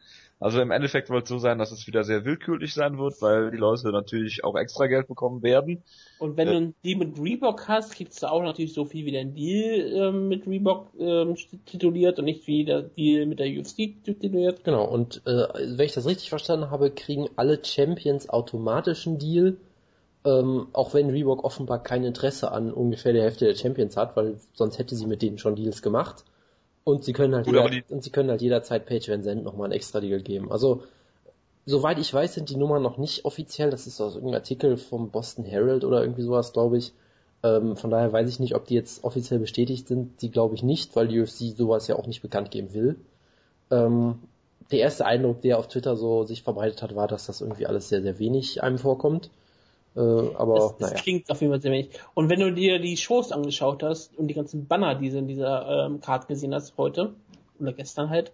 Also 0.43 0.59
im 0.59 0.71
Endeffekt 0.71 1.09
wird 1.09 1.23
es 1.23 1.29
so 1.29 1.37
sein, 1.37 1.57
dass 1.57 1.71
es 1.71 1.87
wieder 1.87 2.03
sehr 2.03 2.25
willkürlich 2.25 2.73
sein 2.73 2.97
wird, 2.97 3.21
weil 3.21 3.49
die 3.49 3.57
Leute 3.57 3.89
natürlich 3.93 4.43
auch 4.43 4.57
extra 4.57 4.87
Geld 4.87 5.07
bekommen 5.07 5.41
werden. 5.41 5.83
Und 6.19 6.35
wenn 6.35 6.49
äh, 6.49 6.51
du 6.51 6.57
einen 6.57 6.75
Deal 6.83 6.99
mit 6.99 7.17
Reebok 7.17 7.69
hast, 7.69 7.95
kriegst 7.95 8.21
du 8.21 8.27
auch 8.27 8.43
natürlich 8.43 8.73
so 8.73 8.83
viel 8.83 9.05
wie 9.05 9.11
der 9.11 9.23
Deal 9.23 9.93
ähm, 9.93 10.27
mit 10.27 10.45
Reebok 10.45 10.89
ähm, 10.99 11.37
tituliert 11.65 12.19
und 12.19 12.25
nicht 12.25 12.45
wie 12.45 12.65
der 12.65 12.81
Deal 12.81 13.25
mit 13.25 13.39
der 13.39 13.47
UFC 13.47 14.03
tituliert. 14.03 14.65
Genau, 14.65 14.83
und 14.83 15.21
äh, 15.25 15.47
wenn 15.77 15.85
ich 15.85 15.93
das 15.93 16.05
richtig 16.05 16.27
verstanden 16.27 16.71
habe, 16.71 16.91
kriegen 16.91 17.29
alle 17.37 17.63
Champions 17.63 18.27
automatischen 18.27 19.19
Deal 19.19 19.55
ähm, 20.25 20.67
auch 20.73 20.93
wenn 20.93 21.09
Reebok 21.09 21.43
offenbar 21.43 21.81
kein 21.83 22.03
Interesse 22.03 22.51
an 22.51 22.71
ungefähr 22.71 23.13
der 23.13 23.23
Hälfte 23.23 23.45
der 23.45 23.55
Champions 23.55 23.97
hat, 23.97 24.15
weil 24.15 24.39
sonst 24.53 24.77
hätte 24.77 24.95
sie 24.95 25.07
mit 25.07 25.21
denen 25.21 25.37
schon 25.37 25.55
Deals 25.55 25.81
gemacht. 25.81 26.23
Und 26.83 27.03
sie 27.03 27.13
können 27.13 27.33
halt, 27.35 27.45
Gut, 27.45 27.55
jeder, 27.55 27.85
und 27.89 28.03
sie 28.03 28.09
können 28.09 28.29
halt 28.29 28.41
jederzeit 28.41 28.85
Page 28.85 29.07
Van 29.09 29.23
Zandt 29.23 29.43
nochmal 29.43 29.65
einen 29.65 29.73
extra 29.73 30.01
Deal 30.01 30.21
geben. 30.21 30.51
Also, 30.51 30.83
soweit 31.65 31.97
ich 31.97 32.13
weiß, 32.13 32.33
sind 32.33 32.49
die 32.49 32.57
Nummern 32.57 32.83
noch 32.83 32.97
nicht 32.97 33.25
offiziell. 33.25 33.69
Das 33.69 33.87
ist 33.87 34.01
aus 34.01 34.15
irgendeinem 34.15 34.41
Artikel 34.41 34.77
vom 34.77 35.09
Boston 35.09 35.45
Herald 35.45 35.85
oder 35.85 36.01
irgendwie 36.01 36.23
sowas, 36.23 36.51
glaube 36.51 36.77
ich. 36.77 36.93
Ähm, 37.41 37.77
von 37.77 37.89
daher 37.89 38.11
weiß 38.11 38.29
ich 38.29 38.39
nicht, 38.39 38.55
ob 38.55 38.65
die 38.65 38.75
jetzt 38.75 39.03
offiziell 39.03 39.39
bestätigt 39.39 39.87
sind. 39.87 40.21
Die 40.21 40.31
glaube 40.31 40.55
ich 40.55 40.63
nicht, 40.63 40.95
weil 40.95 41.07
die 41.07 41.21
UFC 41.21 41.55
sowas 41.55 41.87
ja 41.87 41.95
auch 41.95 42.07
nicht 42.07 42.21
bekannt 42.21 42.51
geben 42.51 42.73
will. 42.73 42.97
Ähm, 43.71 44.19
der 44.71 44.79
erste 44.79 45.05
Eindruck, 45.05 45.41
der 45.41 45.59
auf 45.59 45.67
Twitter 45.67 45.95
so 45.95 46.23
sich 46.23 46.43
verbreitet 46.43 46.81
hat, 46.81 46.95
war, 46.95 47.07
dass 47.07 47.27
das 47.27 47.41
irgendwie 47.41 47.67
alles 47.67 47.89
sehr, 47.89 48.01
sehr 48.01 48.19
wenig 48.19 48.63
einem 48.63 48.77
vorkommt. 48.77 49.29
Äh, 49.95 49.99
aber 49.99 50.55
das, 50.55 50.77
das 50.77 50.91
naja. 50.91 51.01
klingt 51.01 51.29
auf 51.29 51.41
jeden 51.41 51.53
Fall 51.53 51.61
sehr 51.61 51.71
wenig. 51.71 51.89
Und 52.13 52.29
wenn 52.29 52.39
du 52.39 52.51
dir 52.51 52.79
die 52.79 52.97
Shows 52.97 53.31
angeschaut 53.31 53.83
hast 53.83 54.17
und 54.17 54.27
die 54.27 54.33
ganzen 54.33 54.67
Banner, 54.67 54.95
die 54.95 55.09
du 55.09 55.17
in 55.17 55.27
dieser 55.27 55.85
ähm, 55.85 56.01
Karte 56.01 56.27
gesehen 56.27 56.53
hast 56.53 56.77
heute 56.77 57.13
oder 57.59 57.73
gestern 57.73 58.09
halt, 58.09 58.31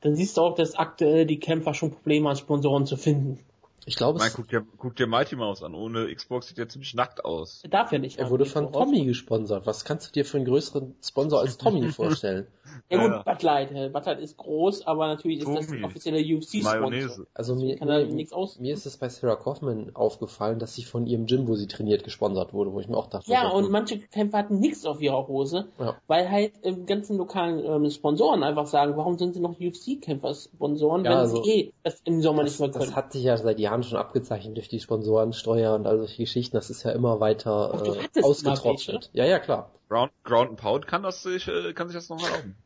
dann 0.00 0.16
siehst 0.16 0.36
du 0.36 0.40
auch, 0.40 0.54
dass 0.54 0.74
aktuell 0.74 1.26
die 1.26 1.38
Kämpfer 1.38 1.74
schon 1.74 1.92
Probleme 1.92 2.28
haben, 2.28 2.36
Sponsoren 2.36 2.86
zu 2.86 2.96
finden. 2.96 3.38
Ich 3.84 3.96
glaube, 3.96 4.18
Nein, 4.18 4.30
guck 4.34 4.48
dir, 4.48 4.64
guck 4.78 4.94
dir 4.94 5.06
Mighty 5.06 5.36
Mouse 5.36 5.62
an. 5.62 5.74
Ohne 5.74 6.14
Xbox 6.14 6.48
sieht 6.48 6.58
er 6.58 6.68
ziemlich 6.68 6.94
nackt 6.94 7.24
aus. 7.24 7.60
Er 7.64 7.70
darf 7.70 7.92
ja 7.92 7.98
nicht. 7.98 8.18
Er 8.18 8.30
wurde 8.30 8.44
von 8.44 8.72
Tommy 8.72 9.04
gesponsert. 9.04 9.66
Was 9.66 9.84
kannst 9.84 10.08
du 10.08 10.12
dir 10.12 10.24
für 10.24 10.36
einen 10.36 10.46
größeren 10.46 10.94
Sponsor 11.02 11.40
als 11.40 11.58
Tommy 11.58 11.88
vorstellen? 11.90 12.46
Ja 12.88 13.02
gut, 13.02 13.10
ja. 13.10 13.22
Bud 13.22 13.42
Light. 13.42 13.92
Bud 13.92 14.06
Light 14.06 14.20
ist 14.20 14.36
groß, 14.36 14.86
aber 14.86 15.08
natürlich 15.08 15.40
ist 15.40 15.44
Tommy. 15.46 15.80
das 15.80 15.90
offizielle 15.90 16.18
UFC-Sponsor. 16.18 17.26
Also 17.34 17.56
mir, 17.56 17.76
mir, 17.84 18.06
mir, 18.06 18.72
ist 18.72 18.86
es 18.86 18.96
bei 18.96 19.08
Sarah 19.08 19.36
Kaufman 19.36 19.90
aufgefallen, 19.94 20.58
dass 20.58 20.74
sie 20.74 20.84
von 20.84 21.06
ihrem 21.06 21.26
Gym, 21.26 21.48
wo 21.48 21.56
sie 21.56 21.66
trainiert, 21.66 22.04
gesponsert 22.04 22.52
wurde, 22.52 22.72
wo 22.72 22.80
ich 22.80 22.88
mir 22.88 22.96
auch 22.96 23.08
dachte. 23.08 23.30
Ja, 23.30 23.48
und 23.48 23.70
manche 23.70 23.98
Kämpfer 23.98 24.38
hatten 24.38 24.60
nichts 24.60 24.86
auf 24.86 25.00
ihrer 25.00 25.26
Hose, 25.26 25.66
ja. 25.78 25.96
weil 26.06 26.30
halt 26.30 26.52
im 26.62 26.86
ganzen 26.86 27.18
lokalen 27.18 27.64
ähm, 27.64 27.90
Sponsoren 27.90 28.42
einfach 28.42 28.66
sagen, 28.66 28.96
warum 28.96 29.18
sind 29.18 29.34
sie 29.34 29.40
noch 29.40 29.58
UFC-Kämpfer 29.58 30.34
Sponsoren, 30.34 31.04
ja, 31.04 31.10
wenn 31.10 31.18
also, 31.18 31.42
sie 31.42 31.50
eh 31.50 31.72
das 31.82 32.00
im 32.04 32.22
Sommer 32.22 32.44
das, 32.44 32.52
nicht 32.52 32.60
mehr 32.60 32.70
können. 32.70 32.84
Das 32.86 32.96
hat 32.96 33.12
sich 33.12 33.24
ja 33.24 33.36
seit 33.36 33.58
Jahren 33.58 33.71
schon 33.82 33.98
abgezeichnet 33.98 34.56
durch 34.56 34.68
die 34.68 34.80
Sponsorensteuer 34.80 35.74
und 35.74 35.86
all 35.86 35.98
solche 35.98 36.22
Geschichten. 36.22 36.56
Das 36.56 36.68
ist 36.68 36.82
ja 36.82 36.90
immer 36.92 37.20
weiter 37.20 37.82
äh, 38.14 38.22
ausgetrocknet. 38.22 39.10
Ja, 39.12 39.24
ja, 39.24 39.38
klar. 39.38 39.70
Ground, 39.88 40.12
Ground 40.24 40.50
and 40.50 40.60
Pound 40.60 40.86
kann 40.86 41.02
das 41.02 41.22
sich, 41.22 41.48
äh, 41.48 41.72
kann 41.72 41.88
sich 41.88 41.96
das 41.96 42.08
noch 42.08 42.22
erlauben. 42.22 42.56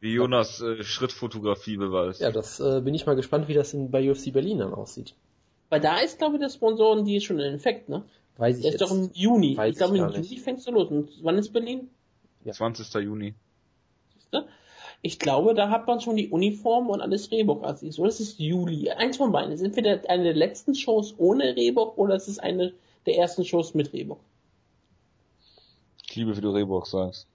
Wie 0.00 0.14
Jonas 0.14 0.60
äh, 0.60 0.82
Schrittfotografie 0.82 1.76
beweist. 1.76 2.20
Ja, 2.20 2.30
das 2.30 2.60
äh, 2.60 2.80
bin 2.82 2.94
ich 2.94 3.06
mal 3.06 3.16
gespannt, 3.16 3.48
wie 3.48 3.54
das 3.54 3.74
in, 3.74 3.90
bei 3.90 4.10
UFC 4.10 4.32
Berlin 4.32 4.58
dann 4.58 4.74
aussieht. 4.74 5.14
Weil 5.68 5.80
da 5.80 6.00
ist, 6.00 6.18
glaube 6.18 6.36
ich, 6.36 6.40
der 6.42 6.48
Sponsoren, 6.48 7.04
die 7.04 7.16
ist 7.16 7.24
schon 7.24 7.38
in 7.38 7.54
Effekt, 7.54 7.88
ne? 7.88 8.04
Weiß 8.36 8.56
ich 8.56 8.62
Der 8.62 8.72
ist 8.72 8.80
doch 8.80 8.90
im 8.90 9.10
Juni. 9.12 9.56
Weiß 9.56 9.72
ich 9.72 9.78
glaube, 9.78 9.98
im 9.98 10.08
Juni 10.08 10.38
fängst 10.38 10.66
du 10.66 10.72
los. 10.72 10.90
Und 10.90 11.10
wann 11.22 11.38
ist 11.38 11.52
Berlin? 11.52 11.90
Ja. 12.44 12.52
20. 12.52 12.92
Juni. 12.94 13.34
Ich 15.02 15.18
glaube, 15.18 15.54
da 15.54 15.70
hat 15.70 15.86
man 15.86 16.00
schon 16.00 16.16
die 16.16 16.28
Uniform 16.28 16.90
und 16.90 17.00
alles 17.00 17.30
Rehbock 17.30 17.64
als 17.64 17.80
So, 17.80 18.04
das 18.04 18.20
ist 18.20 18.38
Juli. 18.38 18.90
Eins 18.90 19.16
von 19.16 19.32
beiden. 19.32 19.52
Ist 19.52 19.62
entweder 19.62 20.02
eine 20.08 20.24
der 20.24 20.34
letzten 20.34 20.74
Shows 20.74 21.14
ohne 21.16 21.56
Rehbock 21.56 21.96
oder 21.96 22.14
es 22.14 22.28
ist 22.28 22.38
eine 22.38 22.74
der 23.06 23.16
ersten 23.16 23.44
Shows 23.44 23.72
mit 23.72 23.92
Rehbock. 23.94 24.20
Ich 26.06 26.16
liebe, 26.16 26.36
wie 26.36 26.40
du 26.40 26.50
Rehbock 26.50 26.86
sagst. 26.86 27.26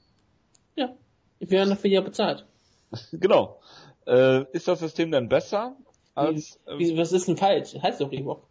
Ja. 0.76 0.96
Wir 1.40 1.50
werden 1.50 1.70
dafür 1.72 1.90
ja 1.90 2.02
bezahlt. 2.02 2.46
genau. 3.12 3.60
Äh, 4.06 4.44
ist 4.52 4.68
das 4.68 4.80
System 4.80 5.10
denn 5.12 5.28
besser 5.28 5.76
als... 6.14 6.60
Ähm, 6.68 6.80
wie, 6.80 6.98
was 6.98 7.12
ist 7.12 7.28
denn 7.28 7.38
falsch? 7.38 7.74
Heißt 7.82 8.00
doch 8.00 8.12
Reebok. 8.12 8.46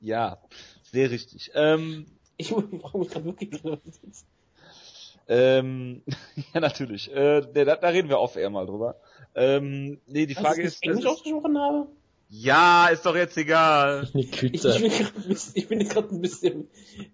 Ja, 0.00 0.38
sehr 0.82 1.10
richtig. 1.10 1.50
Ähm, 1.54 2.06
ich 2.36 2.48
frage 2.48 2.98
mich 2.98 3.08
gerade 3.08 3.24
wirklich, 3.24 3.50
ähm, 5.28 6.02
ja, 6.54 6.60
natürlich. 6.60 7.12
Äh, 7.12 7.42
da, 7.52 7.76
da 7.76 7.88
reden 7.88 8.08
wir 8.08 8.20
off-air 8.20 8.50
mal 8.50 8.66
drüber. 8.66 8.96
Ähm, 9.34 10.00
nee, 10.06 10.26
die 10.26 10.34
Frage 10.34 10.62
ist... 10.62 10.78
Ich 10.82 10.88
Englisch 10.88 11.06
ausgesprochen 11.06 11.58
habe? 11.58 11.86
Ja, 12.28 12.88
ist 12.88 13.06
doch 13.06 13.14
jetzt 13.14 13.36
egal. 13.36 14.08
Ich, 14.14 14.42
ich, 14.42 14.62
bin, 14.62 15.36
ich 15.54 15.68
bin 15.68 15.88
gerade 15.88 16.08
ein 16.08 16.20
bisschen, 16.20 16.68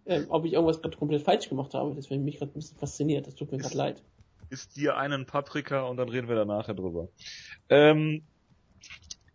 ähm, 0.07 0.27
ob 0.31 0.47
ich 0.47 0.55
irgendwas 0.55 0.81
gerade 0.81 0.97
komplett 0.97 1.23
falsch 1.23 1.51
gemacht 1.51 1.75
habe. 1.75 1.95
Das 1.95 2.09
mich 2.09 2.39
gerade 2.39 2.53
ein 2.53 2.55
bisschen 2.55 2.79
fasziniert. 2.79 3.27
Das 3.27 3.35
tut 3.35 3.53
mir 3.53 3.59
gerade 3.59 3.77
leid 3.77 4.03
isst 4.53 4.77
dir 4.77 4.97
einen 4.97 5.27
Paprika 5.27 5.85
und 5.85 5.97
dann 5.97 6.09
reden 6.09 6.29
wir 6.29 6.37
da 6.37 6.45
nachher 6.45 6.75
drüber. 6.75 7.09
Ähm, 7.69 8.23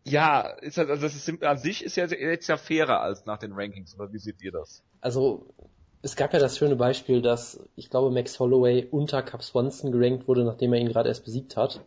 ja, 0.04 0.42
ist 0.42 0.78
halt, 0.78 0.90
also 0.90 1.02
das 1.02 1.16
ist 1.16 1.44
an 1.44 1.58
sich 1.58 1.84
ist 1.84 1.98
ja 1.98 2.06
jetzt 2.06 2.48
ja 2.48 2.56
fairer 2.56 3.02
als 3.02 3.26
nach 3.26 3.40
den 3.40 3.52
Rankings, 3.54 3.96
oder 4.00 4.14
wie 4.14 4.20
seht 4.20 4.42
ihr 4.42 4.52
das? 4.52 4.84
Also 5.02 5.54
es 6.08 6.16
gab 6.16 6.32
ja 6.32 6.40
das 6.40 6.58
schöne 6.58 6.78
Beispiel, 6.78 7.22
dass 7.22 7.60
ich 7.76 7.90
glaube 7.90 8.12
Max 8.12 8.40
Holloway 8.40 8.88
unter 8.90 9.22
Cap 9.22 9.44
Swanson 9.44 9.92
gerankt 9.92 10.26
wurde, 10.26 10.46
nachdem 10.46 10.72
er 10.72 10.80
ihn 10.80 10.88
gerade 10.88 11.10
erst 11.10 11.26
besiegt 11.26 11.58
hat. 11.58 11.82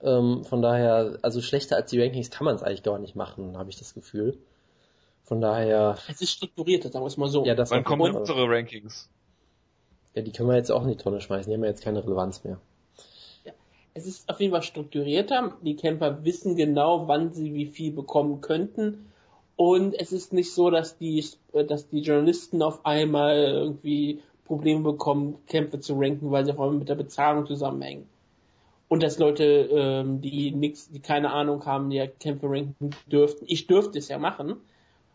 Ähm, 0.00 0.44
von 0.44 0.62
daher, 0.62 1.18
also 1.22 1.42
schlechter 1.42 1.74
als 1.74 1.90
die 1.90 2.00
Rankings 2.00 2.30
kann 2.30 2.44
man 2.44 2.54
es 2.54 2.62
eigentlich 2.62 2.84
gar 2.84 3.00
nicht 3.00 3.16
machen, 3.16 3.58
habe 3.58 3.70
ich 3.70 3.76
das 3.76 3.92
Gefühl. 3.92 4.38
Von 5.24 5.40
daher. 5.40 5.98
Es 6.08 6.20
ist 6.20 6.30
strukturierter, 6.30 6.90
sagen 6.90 7.04
wir 7.04 7.08
es 7.08 7.16
mal 7.16 7.28
so. 7.28 7.44
Ja, 7.44 7.56
das 7.56 7.72
Wann 7.72 7.82
kommen 7.82 8.14
unsere 8.14 8.48
Rankings? 8.48 9.10
Ja, 10.14 10.22
die 10.22 10.30
können 10.30 10.48
wir 10.48 10.56
jetzt 10.56 10.70
auch 10.70 10.82
in 10.84 10.90
die 10.90 10.96
Tonne 10.96 11.20
schmeißen, 11.20 11.50
die 11.50 11.56
haben 11.56 11.64
ja 11.64 11.70
jetzt 11.70 11.82
keine 11.82 12.04
Relevanz 12.04 12.44
mehr. 12.44 12.60
Ja, 13.44 13.52
es 13.94 14.06
ist 14.06 14.28
auf 14.28 14.38
jeden 14.38 14.52
Fall 14.52 14.62
strukturierter. 14.62 15.56
Die 15.62 15.74
Camper 15.74 16.24
wissen 16.24 16.54
genau, 16.54 17.08
wann 17.08 17.32
sie 17.32 17.52
wie 17.54 17.66
viel 17.66 17.90
bekommen 17.90 18.40
könnten. 18.40 19.10
Und 19.56 19.94
es 19.94 20.12
ist 20.12 20.32
nicht 20.32 20.52
so, 20.52 20.70
dass 20.70 20.98
die, 20.98 21.24
dass 21.52 21.88
die 21.88 22.00
Journalisten 22.00 22.62
auf 22.62 22.84
einmal 22.84 23.36
irgendwie 23.36 24.20
Probleme 24.44 24.80
bekommen, 24.80 25.36
Kämpfe 25.46 25.80
zu 25.80 25.94
ranken, 25.94 26.30
weil 26.30 26.44
sie 26.44 26.52
auf 26.52 26.60
einmal 26.60 26.78
mit 26.78 26.88
der 26.88 26.96
Bezahlung 26.96 27.46
zusammenhängen. 27.46 28.06
Und 28.88 29.02
dass 29.02 29.18
Leute, 29.18 29.44
ähm, 29.44 30.20
die 30.20 30.50
nix, 30.50 30.90
die 30.90 31.00
keine 31.00 31.32
Ahnung 31.32 31.64
haben, 31.64 31.90
die 31.90 31.96
ja 31.96 32.06
Kämpfe 32.06 32.48
ranken 32.48 32.90
dürften. 33.06 33.44
Ich 33.48 33.66
dürfte 33.66 33.98
es 33.98 34.08
ja 34.08 34.18
machen. 34.18 34.50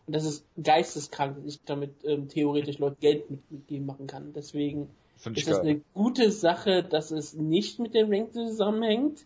Und 0.06 0.16
das 0.16 0.24
ist 0.24 0.44
geisteskrank, 0.60 1.36
dass 1.36 1.54
ich 1.54 1.60
damit 1.64 1.92
ähm, 2.04 2.28
theoretisch 2.28 2.78
Leute 2.78 2.96
Geld 3.00 3.30
mit, 3.30 3.50
mitgeben 3.50 3.86
machen 3.86 4.06
kann. 4.06 4.32
Deswegen 4.34 4.88
ist 5.24 5.48
das 5.48 5.60
eine 5.60 5.80
gute 5.94 6.32
Sache, 6.32 6.82
dass 6.82 7.10
es 7.10 7.34
nicht 7.34 7.78
mit 7.78 7.94
dem 7.94 8.10
Rank 8.10 8.32
zusammenhängt. 8.32 9.24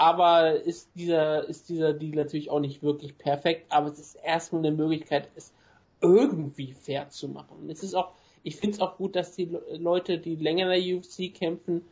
Aber 0.00 0.54
ist 0.54 0.88
dieser, 0.94 1.46
ist 1.46 1.68
dieser 1.68 1.92
Deal 1.92 2.14
natürlich 2.14 2.50
auch 2.50 2.60
nicht 2.60 2.82
wirklich 2.82 3.18
perfekt. 3.18 3.66
Aber 3.68 3.88
es 3.88 3.98
ist 3.98 4.14
erstmal 4.14 4.64
eine 4.64 4.74
Möglichkeit, 4.74 5.28
es 5.34 5.52
irgendwie 6.00 6.72
fair 6.72 7.10
zu 7.10 7.28
machen. 7.28 7.68
Es 7.68 7.82
ist 7.82 7.92
auch, 7.92 8.08
ich 8.42 8.56
finde 8.56 8.76
es 8.76 8.80
auch 8.80 8.96
gut, 8.96 9.14
dass 9.14 9.36
die 9.36 9.54
Leute, 9.76 10.16
die 10.16 10.36
länger 10.36 10.72
in 10.72 10.82
der 10.82 10.96
UFC 10.96 11.34
kämpfen, 11.34 11.82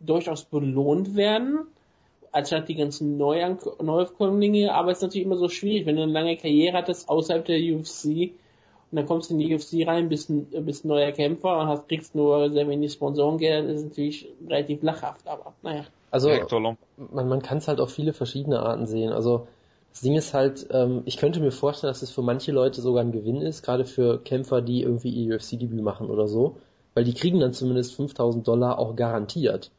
durchaus 0.00 0.44
belohnt 0.44 1.14
werden, 1.14 1.68
anstatt 2.32 2.68
die 2.68 2.74
ganzen 2.74 3.16
Neuan 3.16 3.56
Neuaufkömmlinge. 3.80 4.74
Aber 4.74 4.90
es 4.90 4.98
ist 4.98 5.02
natürlich 5.02 5.26
immer 5.26 5.36
so 5.36 5.48
schwierig, 5.48 5.86
wenn 5.86 5.94
du 5.94 6.02
eine 6.02 6.10
lange 6.10 6.36
Karriere 6.36 6.76
hattest 6.76 7.08
außerhalb 7.08 7.44
der 7.44 7.60
UFC 7.60 8.32
und 8.90 8.96
dann 8.96 9.06
kommst 9.06 9.30
du 9.30 9.34
in 9.34 9.38
die 9.38 9.54
UFC 9.54 9.86
rein, 9.86 10.08
bist 10.08 10.30
ein, 10.30 10.48
bist 10.66 10.84
neuer 10.84 11.12
Kämpfer 11.12 11.60
und 11.60 11.68
hast, 11.68 11.86
kriegst 11.86 12.16
nur 12.16 12.50
sehr 12.50 12.66
wenig 12.66 12.92
Sponsorengeld, 12.92 13.70
ist 13.70 13.84
natürlich 13.84 14.26
relativ 14.48 14.82
lachhaft, 14.82 15.28
aber 15.28 15.54
naja. 15.62 15.84
Also 16.12 16.28
man, 17.10 17.26
man 17.26 17.42
kann 17.42 17.58
es 17.58 17.66
halt 17.66 17.80
auf 17.80 17.90
viele 17.90 18.12
verschiedene 18.12 18.60
Arten 18.60 18.86
sehen. 18.86 19.12
Also 19.12 19.48
das 19.90 20.02
Ding 20.02 20.14
ist 20.14 20.34
halt, 20.34 20.68
ähm, 20.70 21.02
ich 21.06 21.16
könnte 21.16 21.40
mir 21.40 21.50
vorstellen, 21.50 21.90
dass 21.90 22.02
es 22.02 22.10
für 22.10 22.22
manche 22.22 22.52
Leute 22.52 22.82
sogar 22.82 23.02
ein 23.02 23.12
Gewinn 23.12 23.40
ist, 23.40 23.62
gerade 23.62 23.86
für 23.86 24.18
Kämpfer, 24.22 24.60
die 24.60 24.82
irgendwie 24.82 25.08
ihr 25.08 25.34
UFC-Debüt 25.34 25.82
machen 25.82 26.10
oder 26.10 26.28
so, 26.28 26.56
weil 26.94 27.04
die 27.04 27.14
kriegen 27.14 27.40
dann 27.40 27.54
zumindest 27.54 27.94
5000 27.96 28.46
Dollar 28.46 28.78
auch 28.78 28.94
garantiert. 28.94 29.70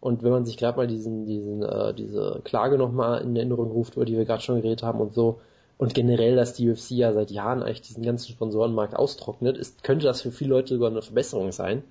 Und 0.00 0.22
wenn 0.22 0.30
man 0.32 0.44
sich 0.44 0.58
gerade 0.58 0.76
mal 0.76 0.86
diesen, 0.86 1.24
diesen, 1.24 1.62
äh, 1.62 1.94
diese 1.94 2.40
Klage 2.44 2.76
nochmal 2.76 3.22
in 3.22 3.34
Erinnerung 3.34 3.70
ruft, 3.70 3.96
über 3.96 4.04
die 4.04 4.16
wir 4.16 4.26
gerade 4.26 4.42
schon 4.42 4.56
geredet 4.56 4.82
haben 4.82 5.00
und 5.00 5.14
so, 5.14 5.40
und 5.78 5.94
generell, 5.94 6.36
dass 6.36 6.52
die 6.52 6.68
UFC 6.68 6.90
ja 6.90 7.14
seit 7.14 7.30
Jahren 7.30 7.62
eigentlich 7.62 7.80
diesen 7.80 8.02
ganzen 8.02 8.30
Sponsorenmarkt 8.32 8.94
austrocknet, 8.94 9.56
ist, 9.56 9.82
könnte 9.82 10.04
das 10.04 10.20
für 10.20 10.30
viele 10.30 10.50
Leute 10.50 10.74
sogar 10.74 10.90
eine 10.90 11.00
Verbesserung 11.00 11.52
sein. 11.52 11.82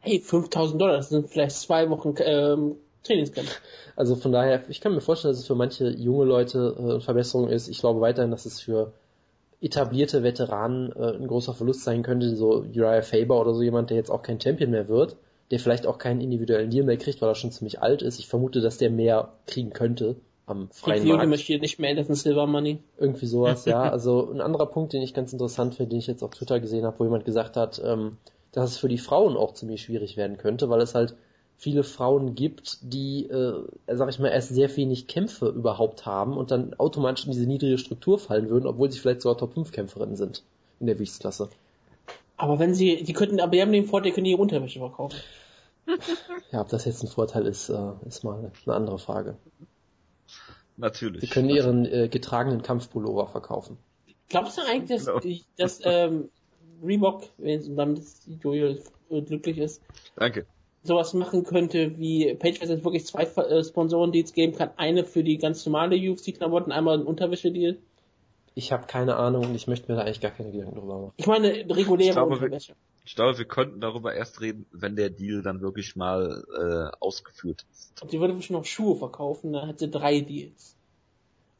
Hey, 0.00 0.20
5000 0.20 0.80
Dollar, 0.80 0.96
das 0.96 1.08
sind 1.08 1.30
vielleicht 1.30 1.56
zwei 1.56 1.88
Wochen 1.88 2.14
ähm, 2.18 2.76
Trainingscamp. 3.08 3.48
Also 3.96 4.14
von 4.14 4.32
daher, 4.32 4.62
ich 4.68 4.80
kann 4.80 4.94
mir 4.94 5.00
vorstellen, 5.00 5.32
dass 5.32 5.40
es 5.40 5.46
für 5.46 5.54
manche 5.54 5.88
junge 5.88 6.24
Leute 6.24 6.76
äh, 6.78 6.82
eine 6.82 7.00
Verbesserung 7.00 7.48
ist. 7.48 7.68
Ich 7.68 7.80
glaube 7.80 8.00
weiterhin, 8.00 8.30
dass 8.30 8.46
es 8.46 8.60
für 8.60 8.92
etablierte 9.60 10.22
Veteranen 10.22 10.92
äh, 10.92 11.16
ein 11.16 11.26
großer 11.26 11.54
Verlust 11.54 11.82
sein 11.82 12.02
könnte, 12.02 12.36
so 12.36 12.60
Uriah 12.60 13.02
Faber 13.02 13.40
oder 13.40 13.54
so 13.54 13.62
jemand, 13.62 13.90
der 13.90 13.96
jetzt 13.96 14.10
auch 14.10 14.22
kein 14.22 14.40
Champion 14.40 14.70
mehr 14.70 14.88
wird, 14.88 15.16
der 15.50 15.58
vielleicht 15.58 15.86
auch 15.86 15.98
keinen 15.98 16.20
individuellen 16.20 16.70
Deal 16.70 16.84
mehr 16.84 16.96
kriegt, 16.96 17.20
weil 17.20 17.28
er 17.28 17.34
schon 17.34 17.50
ziemlich 17.50 17.82
alt 17.82 18.02
ist. 18.02 18.20
Ich 18.20 18.28
vermute, 18.28 18.60
dass 18.60 18.78
der 18.78 18.90
mehr 18.90 19.32
kriegen 19.46 19.70
könnte 19.70 20.16
am 20.48 20.68
freien 20.70 21.04
die 21.04 21.12
Markt. 21.12 21.28
möchte 21.28 21.58
nicht 21.58 21.78
mehr 21.78 21.90
Anderson 21.90 22.14
Silver 22.14 22.46
Money. 22.46 22.78
Irgendwie 22.98 23.26
sowas, 23.26 23.64
ja. 23.64 23.82
Also 23.90 24.30
ein 24.30 24.40
anderer 24.40 24.66
Punkt, 24.66 24.92
den 24.92 25.02
ich 25.02 25.14
ganz 25.14 25.32
interessant 25.32 25.74
finde, 25.74 25.90
den 25.90 25.98
ich 25.98 26.06
jetzt 26.06 26.22
auf 26.22 26.30
Twitter 26.30 26.60
gesehen 26.60 26.84
habe, 26.84 26.98
wo 26.98 27.04
jemand 27.04 27.24
gesagt 27.24 27.56
hat, 27.56 27.80
ähm, 27.84 28.18
dass 28.52 28.70
es 28.70 28.78
für 28.78 28.88
die 28.88 28.98
Frauen 28.98 29.36
auch 29.36 29.54
ziemlich 29.54 29.82
schwierig 29.82 30.16
werden 30.16 30.38
könnte, 30.38 30.70
weil 30.70 30.80
es 30.80 30.94
halt 30.94 31.14
viele 31.58 31.82
Frauen 31.82 32.36
gibt, 32.36 32.78
die, 32.82 33.26
äh, 33.26 33.64
sag 33.88 34.08
ich 34.08 34.20
mal, 34.20 34.28
erst 34.28 34.50
sehr 34.50 34.74
wenig 34.76 35.08
Kämpfe 35.08 35.48
überhaupt 35.48 36.06
haben 36.06 36.36
und 36.36 36.52
dann 36.52 36.72
automatisch 36.74 37.26
in 37.26 37.32
diese 37.32 37.46
niedrige 37.46 37.78
Struktur 37.78 38.18
fallen 38.20 38.48
würden, 38.48 38.66
obwohl 38.66 38.90
sie 38.92 39.00
vielleicht 39.00 39.22
sogar 39.22 39.36
Top 39.36 39.54
5 39.54 39.72
Kämpferinnen 39.72 40.14
sind 40.14 40.44
in 40.78 40.86
der 40.86 40.94
Gewichtsklasse. 40.94 41.50
Aber 42.36 42.60
wenn 42.60 42.74
sie, 42.74 43.02
die 43.02 43.12
könnten, 43.12 43.40
aber 43.40 43.50
die 43.50 43.60
haben 43.60 43.72
den 43.72 43.86
Vorteil, 43.86 44.10
die 44.10 44.14
können 44.14 44.26
ihre 44.26 44.40
Unterwäsche 44.40 44.78
verkaufen. 44.78 45.18
ja, 46.52 46.60
ob 46.60 46.68
das 46.68 46.84
jetzt 46.84 47.02
ein 47.02 47.08
Vorteil 47.08 47.44
ist, 47.46 47.68
äh, 47.68 47.90
ist 48.06 48.22
mal 48.22 48.52
eine 48.64 48.74
andere 48.74 49.00
Frage. 49.00 49.36
Natürlich. 50.76 51.22
Sie 51.22 51.26
können 51.26 51.50
ihren 51.50 51.86
äh, 51.86 52.08
getragenen 52.08 52.62
Kampfpullover 52.62 53.26
verkaufen. 53.26 53.78
Glaubst 54.28 54.58
du 54.58 54.62
eigentlich, 54.62 55.04
dass, 55.04 55.06
genau. 55.06 55.36
dass 55.56 55.80
ähm, 55.82 56.28
Reebok, 56.84 57.24
wenn 57.38 57.74
damit 57.74 58.04
Jojo 58.44 58.76
glücklich 59.08 59.58
ist, 59.58 59.82
Danke 60.14 60.46
sowas 60.82 61.14
machen 61.14 61.44
könnte, 61.44 61.98
wie 61.98 62.34
Patriots 62.34 62.70
jetzt 62.70 62.84
wirklich 62.84 63.06
zwei 63.06 63.24
äh, 63.24 63.64
Sponsoren-Deals 63.64 64.32
geben 64.32 64.54
kann. 64.56 64.70
Eine 64.76 65.04
für 65.04 65.22
die 65.22 65.38
ganz 65.38 65.64
normale 65.66 65.96
UFC-Klamotten, 65.96 66.72
einmal 66.72 66.98
ein 66.98 67.06
Unterwäsche-Deal. 67.06 67.78
Ich 68.54 68.72
habe 68.72 68.86
keine 68.86 69.16
Ahnung 69.16 69.46
und 69.46 69.54
ich 69.54 69.66
möchte 69.66 69.90
mir 69.90 69.96
da 69.96 70.02
eigentlich 70.02 70.20
gar 70.20 70.32
keine 70.32 70.50
Gedanken 70.50 70.76
drüber 70.76 70.98
machen. 70.98 71.12
Ich 71.16 71.26
meine, 71.26 71.48
reguläre 71.48 72.08
ich 72.08 72.14
glaube, 72.14 72.34
Unterwäsche. 72.34 72.72
Wir, 72.72 72.76
ich 73.04 73.14
glaube, 73.14 73.38
wir 73.38 73.44
könnten 73.44 73.80
darüber 73.80 74.14
erst 74.14 74.40
reden, 74.40 74.66
wenn 74.72 74.96
der 74.96 75.10
Deal 75.10 75.42
dann 75.42 75.60
wirklich 75.60 75.96
mal 75.96 76.44
äh, 76.52 76.96
ausgeführt 76.98 77.64
ist. 77.70 78.02
Und 78.02 78.10
sie 78.10 78.20
würde 78.20 78.34
bestimmt 78.34 78.58
noch 78.58 78.64
Schuhe 78.64 78.96
verkaufen, 78.96 79.52
dann 79.52 79.68
hat 79.68 79.78
sie 79.78 79.88
drei 79.88 80.20
Deals. 80.20 80.76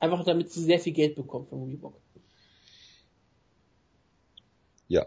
Einfach 0.00 0.24
damit 0.24 0.50
sie 0.52 0.62
sehr 0.62 0.78
viel 0.78 0.92
Geld 0.92 1.16
bekommt 1.16 1.48
von 1.48 1.64
Reebok. 1.64 1.94
Ja, 4.88 5.06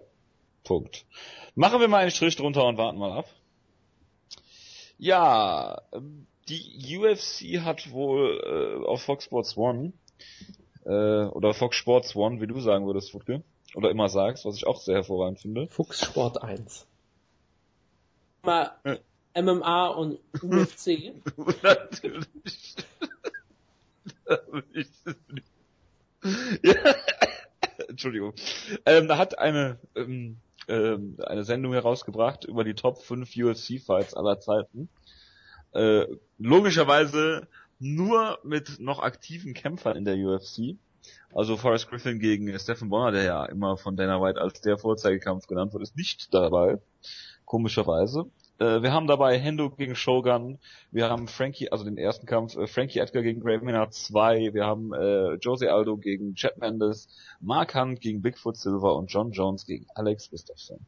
Punkt. 0.63 1.05
Machen 1.55 1.79
wir 1.79 1.87
mal 1.87 1.97
einen 1.97 2.11
Strich 2.11 2.35
drunter 2.35 2.65
und 2.65 2.77
warten 2.77 2.99
mal 2.99 3.11
ab. 3.11 3.29
Ja, 5.01 5.81
die 6.47 6.95
UFC 6.95 7.65
hat 7.65 7.91
wohl 7.91 8.39
äh, 8.45 8.85
auf 8.85 9.01
Fox 9.01 9.25
Sports 9.25 9.57
One 9.57 9.93
äh, 10.85 11.25
oder 11.25 11.55
Fox 11.55 11.75
Sports 11.75 12.15
One, 12.15 12.39
wie 12.39 12.45
du 12.45 12.59
sagen 12.59 12.85
würdest, 12.85 13.11
Wutke, 13.15 13.41
oder 13.73 13.89
immer 13.89 14.09
sagst, 14.09 14.45
was 14.45 14.57
ich 14.57 14.67
auch 14.67 14.79
sehr 14.79 14.97
hervorragend 14.97 15.39
finde. 15.39 15.65
Fuchs 15.69 16.05
Sport 16.05 16.43
1. 16.43 16.85
Mal 18.43 18.73
äh. 18.83 18.97
MMA 19.41 19.87
und 19.87 20.19
UFC. 20.39 21.13
Natürlich. 21.63 22.75
ja. 26.61 26.75
Entschuldigung. 27.87 28.33
Ähm, 28.85 29.07
da 29.07 29.17
hat 29.17 29.39
eine 29.39 29.79
ähm, 29.95 30.37
ähm, 30.71 31.17
eine 31.25 31.43
Sendung 31.43 31.73
herausgebracht 31.73 32.45
über 32.45 32.63
die 32.63 32.73
Top 32.73 33.01
5 33.01 33.29
UFC-Fights 33.35 34.13
aller 34.13 34.39
Zeiten. 34.39 34.89
Äh, 35.73 36.05
logischerweise 36.37 37.47
nur 37.79 38.39
mit 38.43 38.79
noch 38.79 38.99
aktiven 38.99 39.53
Kämpfern 39.53 39.97
in 39.97 40.05
der 40.05 40.15
UFC. 40.15 40.77
Also 41.33 41.57
Forrest 41.57 41.89
Griffin 41.89 42.19
gegen 42.19 42.57
Stephen 42.59 42.89
Bonner, 42.89 43.11
der 43.11 43.23
ja 43.23 43.45
immer 43.45 43.75
von 43.77 43.95
Dana 43.95 44.21
White 44.21 44.39
als 44.39 44.61
der 44.61 44.77
Vorzeigekampf 44.77 45.47
genannt 45.47 45.73
wird, 45.73 45.83
ist 45.83 45.97
nicht 45.97 46.33
dabei. 46.33 46.79
Komischerweise. 47.45 48.29
Äh, 48.61 48.83
wir 48.83 48.93
haben 48.93 49.07
dabei 49.07 49.39
Hendo 49.39 49.71
gegen 49.71 49.95
Shogun, 49.95 50.59
wir 50.91 51.09
haben 51.09 51.27
Frankie, 51.27 51.71
also 51.71 51.83
den 51.83 51.97
ersten 51.97 52.27
Kampf, 52.27 52.55
äh, 52.55 52.67
Frankie 52.67 52.99
Edgar 52.99 53.23
gegen 53.23 53.41
Grave 53.41 53.65
Maynard 53.65 53.91
2, 53.95 54.53
wir 54.53 54.65
haben 54.65 54.93
äh, 54.93 55.33
Jose 55.41 55.71
Aldo 55.71 55.97
gegen 55.97 56.35
Chad 56.35 56.59
Mendes, 56.59 57.07
Mark 57.39 57.73
Hunt 57.73 58.01
gegen 58.01 58.21
Bigfoot 58.21 58.55
Silver 58.57 58.95
und 58.95 59.07
John 59.11 59.31
Jones 59.31 59.65
gegen 59.65 59.87
Alex 59.95 60.29
Gustafsson. 60.29 60.85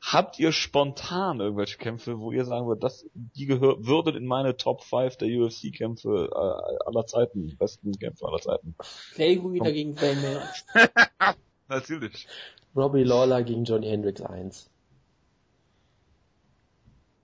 Habt 0.00 0.40
ihr 0.40 0.50
spontan 0.50 1.38
irgendwelche 1.38 1.78
Kämpfe, 1.78 2.18
wo 2.18 2.32
ihr 2.32 2.44
sagen 2.44 2.66
würdet, 2.66 2.82
das, 2.82 3.06
die 3.14 3.46
gehör, 3.46 3.86
würden 3.86 4.16
in 4.16 4.26
meine 4.26 4.56
Top 4.56 4.82
5 4.82 5.16
der 5.16 5.28
UFC-Kämpfe 5.28 6.28
äh, 6.32 6.86
aller 6.86 7.06
Zeiten, 7.06 7.56
besten 7.56 7.92
Kämpfe 7.92 8.26
aller 8.26 8.40
Zeiten? 8.40 8.74
Clay 9.14 9.36
Guida 9.36 9.70
gegen 9.70 9.94
Clay 9.94 10.16
Maynard. 10.16 10.64
Natürlich. 11.68 12.26
Robbie 12.74 13.04
Lawler 13.04 13.44
gegen 13.44 13.64
Johnny 13.64 13.88
Hendricks 13.88 14.22
1. 14.22 14.70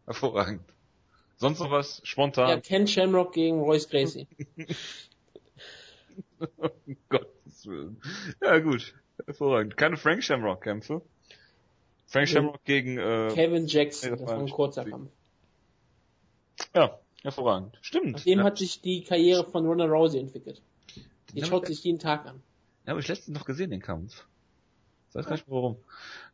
Hervorragend. 0.06 0.62
Sonst 1.36 1.58
noch 1.60 1.70
was 1.70 2.00
spontan? 2.04 2.48
Ja, 2.48 2.60
Ken 2.60 2.86
Shamrock 2.86 3.32
gegen 3.32 3.60
Royce 3.60 3.88
Gracie. 3.88 4.26
um 6.56 6.96
Gottes 7.08 7.66
Willen. 7.66 8.00
Ja, 8.40 8.58
gut. 8.58 8.94
Hervorragend. 9.26 9.76
Keine 9.76 9.96
Frank 9.96 10.22
Shamrock-Kämpfe. 10.22 11.02
Frank 12.06 12.28
Shamrock 12.28 12.54
ja. 12.54 12.60
gegen 12.64 12.98
äh, 12.98 13.30
Kevin 13.34 13.66
Jackson, 13.66 14.10
das, 14.10 14.20
war 14.26 14.38
ein 14.38 14.48
kurzer 14.48 14.84
Kampf. 14.84 15.10
Ja, 16.74 16.98
hervorragend. 17.22 17.78
Stimmt. 17.80 18.12
Nachdem 18.12 18.38
ja. 18.38 18.44
hat 18.44 18.58
sich 18.58 18.80
die 18.80 19.02
Karriere 19.02 19.44
von 19.50 19.66
Ronda 19.66 19.86
Rousey 19.86 20.20
entwickelt. 20.20 20.62
Die 21.30 21.40
den 21.40 21.46
schaut 21.46 21.66
sich 21.66 21.82
jeden 21.82 21.98
Tag 21.98 22.26
an. 22.26 22.42
Ja, 22.84 22.90
habe 22.90 23.00
ich 23.00 23.08
letztens 23.08 23.36
noch 23.36 23.46
gesehen, 23.46 23.70
den 23.70 23.80
Kampf. 23.80 24.26
Ich 25.08 25.14
weiß 25.16 25.26
gar 25.26 25.32
nicht 25.32 25.48
warum. 25.48 25.76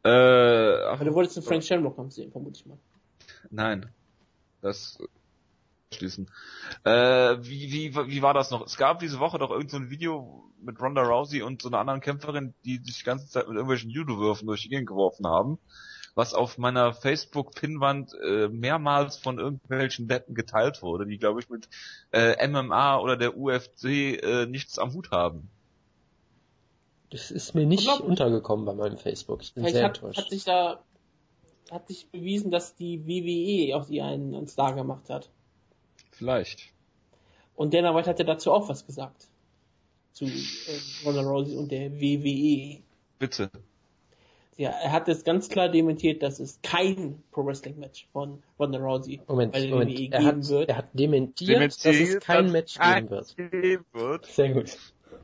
Äh, 0.05 0.09
ach, 0.09 0.95
Aber 0.95 1.05
du 1.05 1.15
wolltest 1.15 1.37
den 1.37 1.43
Frank 1.45 1.65
Shamrock 1.65 1.97
Kampf 1.97 2.13
sehen, 2.13 2.31
vermute 2.31 2.59
ich 2.59 2.67
mal. 2.67 2.79
Nein. 3.51 3.91
Das 4.61 4.99
ausschließen. 5.91 6.31
Äh, 6.85 7.37
wie, 7.41 7.73
wie, 7.73 7.95
wie 7.95 8.23
war 8.23 8.35
das 8.35 8.51
noch? 8.51 8.65
Es 8.65 8.77
gab 8.77 9.01
diese 9.01 9.19
Woche 9.19 9.39
doch 9.39 9.51
irgend 9.51 9.71
so 9.71 9.77
ein 9.77 9.91
Video 9.91 10.45
mit 10.61 10.81
Ronda 10.81 11.03
Rousey 11.03 11.43
und 11.43 11.63
so 11.63 11.69
einer 11.69 11.79
anderen 11.79 12.01
Kämpferin, 12.01 12.55
die 12.65 12.79
sich 12.79 12.99
die 12.99 13.05
ganze 13.05 13.29
Zeit 13.29 13.49
mit 13.49 13.57
irgendwelchen 13.57 13.91
Judo-Würfen 13.91 14.47
durch 14.47 14.63
die 14.63 14.69
Gegend 14.69 14.89
geworfen 14.89 15.27
haben, 15.27 15.59
was 16.15 16.35
auf 16.35 16.59
meiner 16.59 16.93
Facebook-Pinnwand 16.93 18.15
äh, 18.23 18.49
mehrmals 18.49 19.17
von 19.17 19.39
irgendwelchen 19.39 20.07
Deppen 20.07 20.35
geteilt 20.35 20.83
wurde, 20.83 21.07
die, 21.07 21.19
glaube 21.19 21.41
ich, 21.41 21.49
mit 21.49 21.69
äh, 22.13 22.47
MMA 22.47 22.99
oder 22.99 23.17
der 23.17 23.37
UFC 23.37 23.85
äh, 23.85 24.47
nichts 24.47 24.79
am 24.79 24.93
Hut 24.93 25.11
haben. 25.11 25.49
Das 27.11 27.33
ist 27.33 27.55
mir 27.55 27.67
nicht 27.67 27.85
glaub, 27.85 28.01
untergekommen 28.01 28.65
bei 28.67 28.75
meinem 28.75 28.99
Facebook. 28.99 29.43
Ich 29.43 29.55
bin 29.55 29.67
sehr 29.67 29.85
hat, 29.85 29.97
enttäuscht. 29.97 30.19
Hat 30.19 30.31
sich 30.31 30.45
da 30.45 30.81
hat 31.71 31.89
sich 31.89 32.09
bewiesen, 32.11 32.51
dass 32.51 32.75
die 32.75 33.07
WWE 33.07 33.77
aus 33.77 33.91
ihr 33.91 34.05
einen, 34.05 34.35
einen 34.35 34.49
Star 34.49 34.75
gemacht 34.75 35.11
hat. 35.11 35.31
Vielleicht. 36.13 36.73
Und 37.55 37.75
Dana 37.75 37.95
White 37.95 38.09
hatte 38.09 38.25
dazu 38.25 38.53
auch 38.53 38.69
was 38.69 38.87
gesagt. 38.87 39.29
Zu 40.13 40.25
äh, 40.25 40.31
Ronda 41.05 41.23
Rousey 41.23 41.57
und 41.57 41.71
der 41.71 42.01
WWE. 42.01 42.83
Bitte. 43.19 43.51
Ja, 44.57 44.71
er 44.71 44.93
hat 44.93 45.09
es 45.09 45.25
ganz 45.25 45.49
klar 45.49 45.69
dementiert, 45.69 46.23
dass 46.23 46.39
es 46.39 46.59
kein 46.63 47.23
Pro 47.31 47.47
Wrestling 47.47 47.79
Match 47.79 48.07
von 48.13 48.43
Ronda 48.59 48.79
Rousey 48.79 49.21
Moment, 49.27 49.53
bei 49.53 49.61
der 49.61 49.71
Moment. 49.71 49.99
WWE 49.99 50.13
er 50.13 50.25
hat, 50.25 50.49
wird. 50.49 50.69
Er 50.69 50.77
hat 50.77 50.89
dementiert, 50.93 51.51
dementiert 51.51 51.85
dass 51.85 52.09
es 52.09 52.21
kein 52.21 52.53
Match 52.53 52.79
geben 52.79 53.11
wird. 53.11 53.37
wird. 53.93 54.27
Sehr 54.27 54.53
gut. 54.53 54.77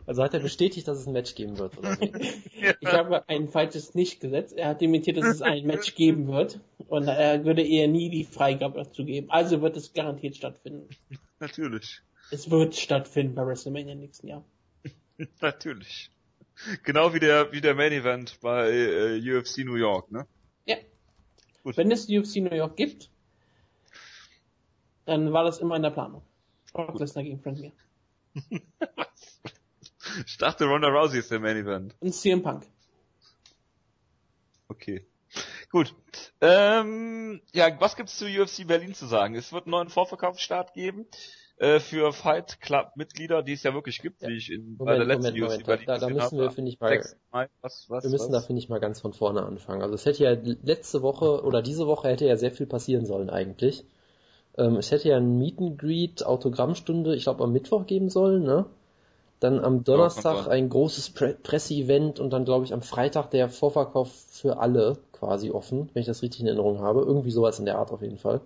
Also 0.06 0.22
hat 0.22 0.34
er 0.34 0.40
bestätigt, 0.40 0.86
dass 0.86 0.98
es 0.98 1.06
ein 1.06 1.12
Match 1.12 1.34
geben 1.34 1.58
wird, 1.58 1.76
oder? 1.76 1.98
ich 2.80 2.88
habe 2.88 3.28
ein 3.28 3.48
falsches 3.48 3.94
nicht 3.94 4.20
gesetzt. 4.20 4.56
Er 4.56 4.68
hat 4.68 4.80
dementiert, 4.80 5.16
dass 5.16 5.26
es 5.26 5.42
ein 5.42 5.66
Match 5.66 5.94
geben 5.96 6.28
wird. 6.28 6.60
Und 6.86 7.08
er 7.08 7.44
würde 7.44 7.66
eher 7.66 7.88
nie 7.88 8.08
die 8.08 8.24
Freigabe 8.24 8.78
dazu 8.84 9.04
geben. 9.04 9.30
Also 9.30 9.62
wird 9.62 9.76
es 9.76 9.92
garantiert 9.92 10.36
stattfinden. 10.36 10.88
Natürlich. 11.40 12.02
Es 12.30 12.50
wird 12.50 12.76
stattfinden 12.76 13.34
bei 13.34 13.44
WrestleMania 13.44 13.96
nächsten 13.96 14.28
Jahr. 14.28 14.44
Natürlich. 15.40 16.10
Genau 16.84 17.12
wie 17.12 17.20
der, 17.20 17.52
wie 17.52 17.60
der 17.60 17.74
Main 17.74 17.92
Event 17.92 18.38
bei 18.40 18.70
äh, 18.70 19.38
UFC 19.38 19.58
New 19.58 19.74
York, 19.74 20.10
ne? 20.10 20.26
Ja. 20.66 20.76
Gut. 21.64 21.76
Wenn 21.76 21.90
es 21.90 22.08
UFC 22.08 22.36
New 22.36 22.54
York 22.54 22.76
gibt, 22.76 23.10
dann 25.04 25.32
war 25.32 25.44
das 25.44 25.58
immer 25.58 25.76
in 25.76 25.82
der 25.82 25.90
Planung. 25.90 26.22
Brock 26.72 27.00
Lesnar 27.00 27.24
gegen 27.24 27.40
Frank 27.40 27.58
Mir. 27.58 27.72
Ich 30.26 30.38
dachte, 30.38 30.64
Ronda 30.64 30.88
Rousey 30.88 31.18
ist 31.18 31.30
der 31.30 31.40
Main 31.40 31.56
Event. 31.56 31.94
Und 32.00 32.12
CM 32.12 32.42
Punk. 32.42 32.66
Okay. 34.68 35.06
Gut. 35.70 35.94
Ähm, 36.40 37.40
ja, 37.52 37.68
was 37.80 37.96
gibt's 37.96 38.16
zu 38.16 38.26
UFC 38.26 38.66
Berlin 38.66 38.94
zu 38.94 39.06
sagen? 39.06 39.34
Es 39.34 39.52
wird 39.52 39.64
einen 39.64 39.72
neuen 39.72 39.88
Vorverkaufsstart 39.88 40.74
geben 40.74 41.06
äh, 41.58 41.80
für 41.80 42.12
Fight 42.12 42.60
Club 42.60 42.92
Mitglieder, 42.96 43.42
die 43.42 43.52
es 43.52 43.62
ja 43.62 43.74
wirklich 43.74 44.00
gibt, 44.00 44.22
ja. 44.22 44.28
wie 44.28 44.36
ich 44.36 44.50
in 44.50 44.76
Moment, 44.76 44.78
bei 44.78 44.96
der 44.96 45.06
letzten 45.06 45.38
Moment, 45.38 45.42
UFC 45.42 45.50
Moment. 45.50 45.66
Berlin 45.66 45.86
Da, 45.86 45.98
da 45.98 46.08
müssen 46.08 46.38
wir, 46.38 46.50
finde 46.50 46.70
ich, 46.70 46.80
mal, 46.80 47.02
was, 47.60 47.86
was, 47.88 48.04
wir 48.04 48.10
müssen 48.10 48.32
was? 48.32 48.42
da, 48.42 48.46
finde 48.46 48.60
ich, 48.60 48.68
mal 48.68 48.80
ganz 48.80 49.00
von 49.00 49.12
vorne 49.12 49.42
anfangen. 49.42 49.82
Also 49.82 49.94
es 49.94 50.06
hätte 50.06 50.24
ja 50.24 50.36
letzte 50.62 51.02
Woche 51.02 51.42
oder 51.44 51.62
diese 51.62 51.86
Woche 51.86 52.08
hätte 52.08 52.26
ja 52.26 52.36
sehr 52.36 52.52
viel 52.52 52.66
passieren 52.66 53.06
sollen 53.06 53.30
eigentlich. 53.30 53.84
Ähm, 54.58 54.76
es 54.76 54.90
hätte 54.90 55.08
ja 55.08 55.16
ein 55.16 55.38
Meet 55.38 55.58
and 55.58 55.78
Greet 55.78 56.24
Autogrammstunde, 56.24 57.14
ich 57.14 57.24
glaube 57.24 57.44
am 57.44 57.52
Mittwoch 57.52 57.86
geben 57.86 58.08
sollen, 58.08 58.44
ne? 58.44 58.66
Dann 59.40 59.62
am 59.62 59.84
Donnerstag 59.84 60.48
ein 60.48 60.68
großes 60.68 61.10
Pre 61.10 61.36
Presseevent 61.42 62.20
und 62.20 62.30
dann 62.30 62.44
glaube 62.44 62.64
ich 62.64 62.72
am 62.72 62.82
Freitag 62.82 63.30
der 63.30 63.48
Vorverkauf 63.50 64.10
für 64.30 64.58
alle 64.58 64.96
quasi 65.12 65.50
offen, 65.50 65.90
wenn 65.92 66.00
ich 66.00 66.06
das 66.06 66.22
richtig 66.22 66.40
in 66.40 66.46
Erinnerung 66.46 66.80
habe. 66.80 67.00
Irgendwie 67.00 67.30
sowas 67.30 67.58
in 67.58 67.66
der 67.66 67.78
Art 67.78 67.90
auf 67.90 68.02
jeden 68.02 68.18
Fall. 68.18 68.40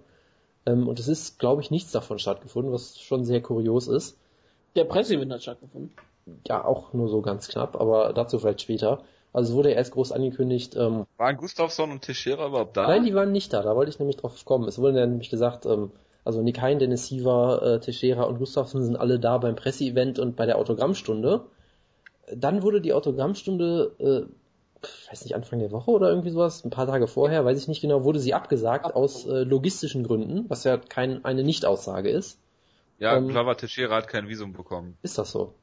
Ähm, 0.66 0.88
und 0.88 0.98
es 0.98 1.08
ist, 1.08 1.38
glaube 1.38 1.62
ich, 1.62 1.70
nichts 1.70 1.92
davon 1.92 2.18
stattgefunden, 2.18 2.72
was 2.72 2.98
schon 2.98 3.24
sehr 3.24 3.40
kurios 3.40 3.86
ist. 3.86 4.16
Der 4.76 4.84
Presseevent 4.84 5.32
hat 5.32 5.42
stattgefunden. 5.42 5.92
Ja, 6.46 6.64
auch 6.64 6.92
nur 6.92 7.08
so 7.08 7.22
ganz 7.22 7.48
knapp, 7.48 7.80
aber 7.80 8.12
dazu 8.12 8.38
vielleicht 8.38 8.62
später. 8.62 9.02
Also 9.32 9.52
es 9.52 9.56
wurde 9.56 9.70
erst 9.70 9.92
groß 9.92 10.12
angekündigt. 10.12 10.76
Ähm, 10.76 11.06
waren 11.16 11.36
Gustafsson 11.36 11.92
und 11.92 12.02
Teixeira 12.02 12.48
überhaupt 12.48 12.76
da? 12.76 12.88
Nein, 12.88 13.04
die 13.04 13.14
waren 13.14 13.32
nicht 13.32 13.52
da. 13.52 13.62
Da 13.62 13.76
wollte 13.76 13.90
ich 13.90 13.98
nämlich 13.98 14.16
drauf 14.16 14.44
kommen. 14.44 14.66
Es 14.66 14.78
wurde 14.78 15.06
nämlich 15.06 15.30
gesagt, 15.30 15.66
ähm, 15.66 15.92
also 16.24 16.42
Nick 16.42 16.60
Hein, 16.60 16.78
Dennis 16.78 17.06
Siever, 17.06 17.62
äh, 17.62 17.80
Teixeira 17.80 18.24
und 18.24 18.38
Gustafsson 18.38 18.82
sind 18.82 18.96
alle 18.96 19.18
da 19.18 19.38
beim 19.38 19.56
Presseevent 19.56 20.18
und 20.18 20.36
bei 20.36 20.46
der 20.46 20.58
Autogrammstunde. 20.58 21.46
Dann 22.34 22.62
wurde 22.62 22.80
die 22.80 22.92
Autogrammstunde, 22.92 23.94
äh, 23.98 24.80
weiß 25.10 25.24
nicht, 25.24 25.34
Anfang 25.34 25.58
der 25.58 25.72
Woche 25.72 25.90
oder 25.90 26.10
irgendwie 26.10 26.30
sowas, 26.30 26.64
ein 26.64 26.70
paar 26.70 26.86
Tage 26.86 27.06
vorher, 27.06 27.44
weiß 27.44 27.58
ich 27.58 27.68
nicht 27.68 27.80
genau, 27.80 28.04
wurde 28.04 28.20
sie 28.20 28.34
abgesagt 28.34 28.94
aus 28.94 29.26
äh, 29.26 29.42
logistischen 29.42 30.04
Gründen, 30.04 30.48
was 30.48 30.64
ja 30.64 30.76
kein, 30.76 31.24
eine 31.24 31.42
Nichtaussage 31.42 32.10
ist. 32.10 32.38
Ja, 32.98 33.16
ähm, 33.16 33.28
Clava 33.28 33.54
Teixeira 33.54 33.96
hat 33.96 34.08
kein 34.08 34.28
Visum 34.28 34.52
bekommen. 34.52 34.96
Ist 35.02 35.18
das 35.18 35.32
so? 35.32 35.54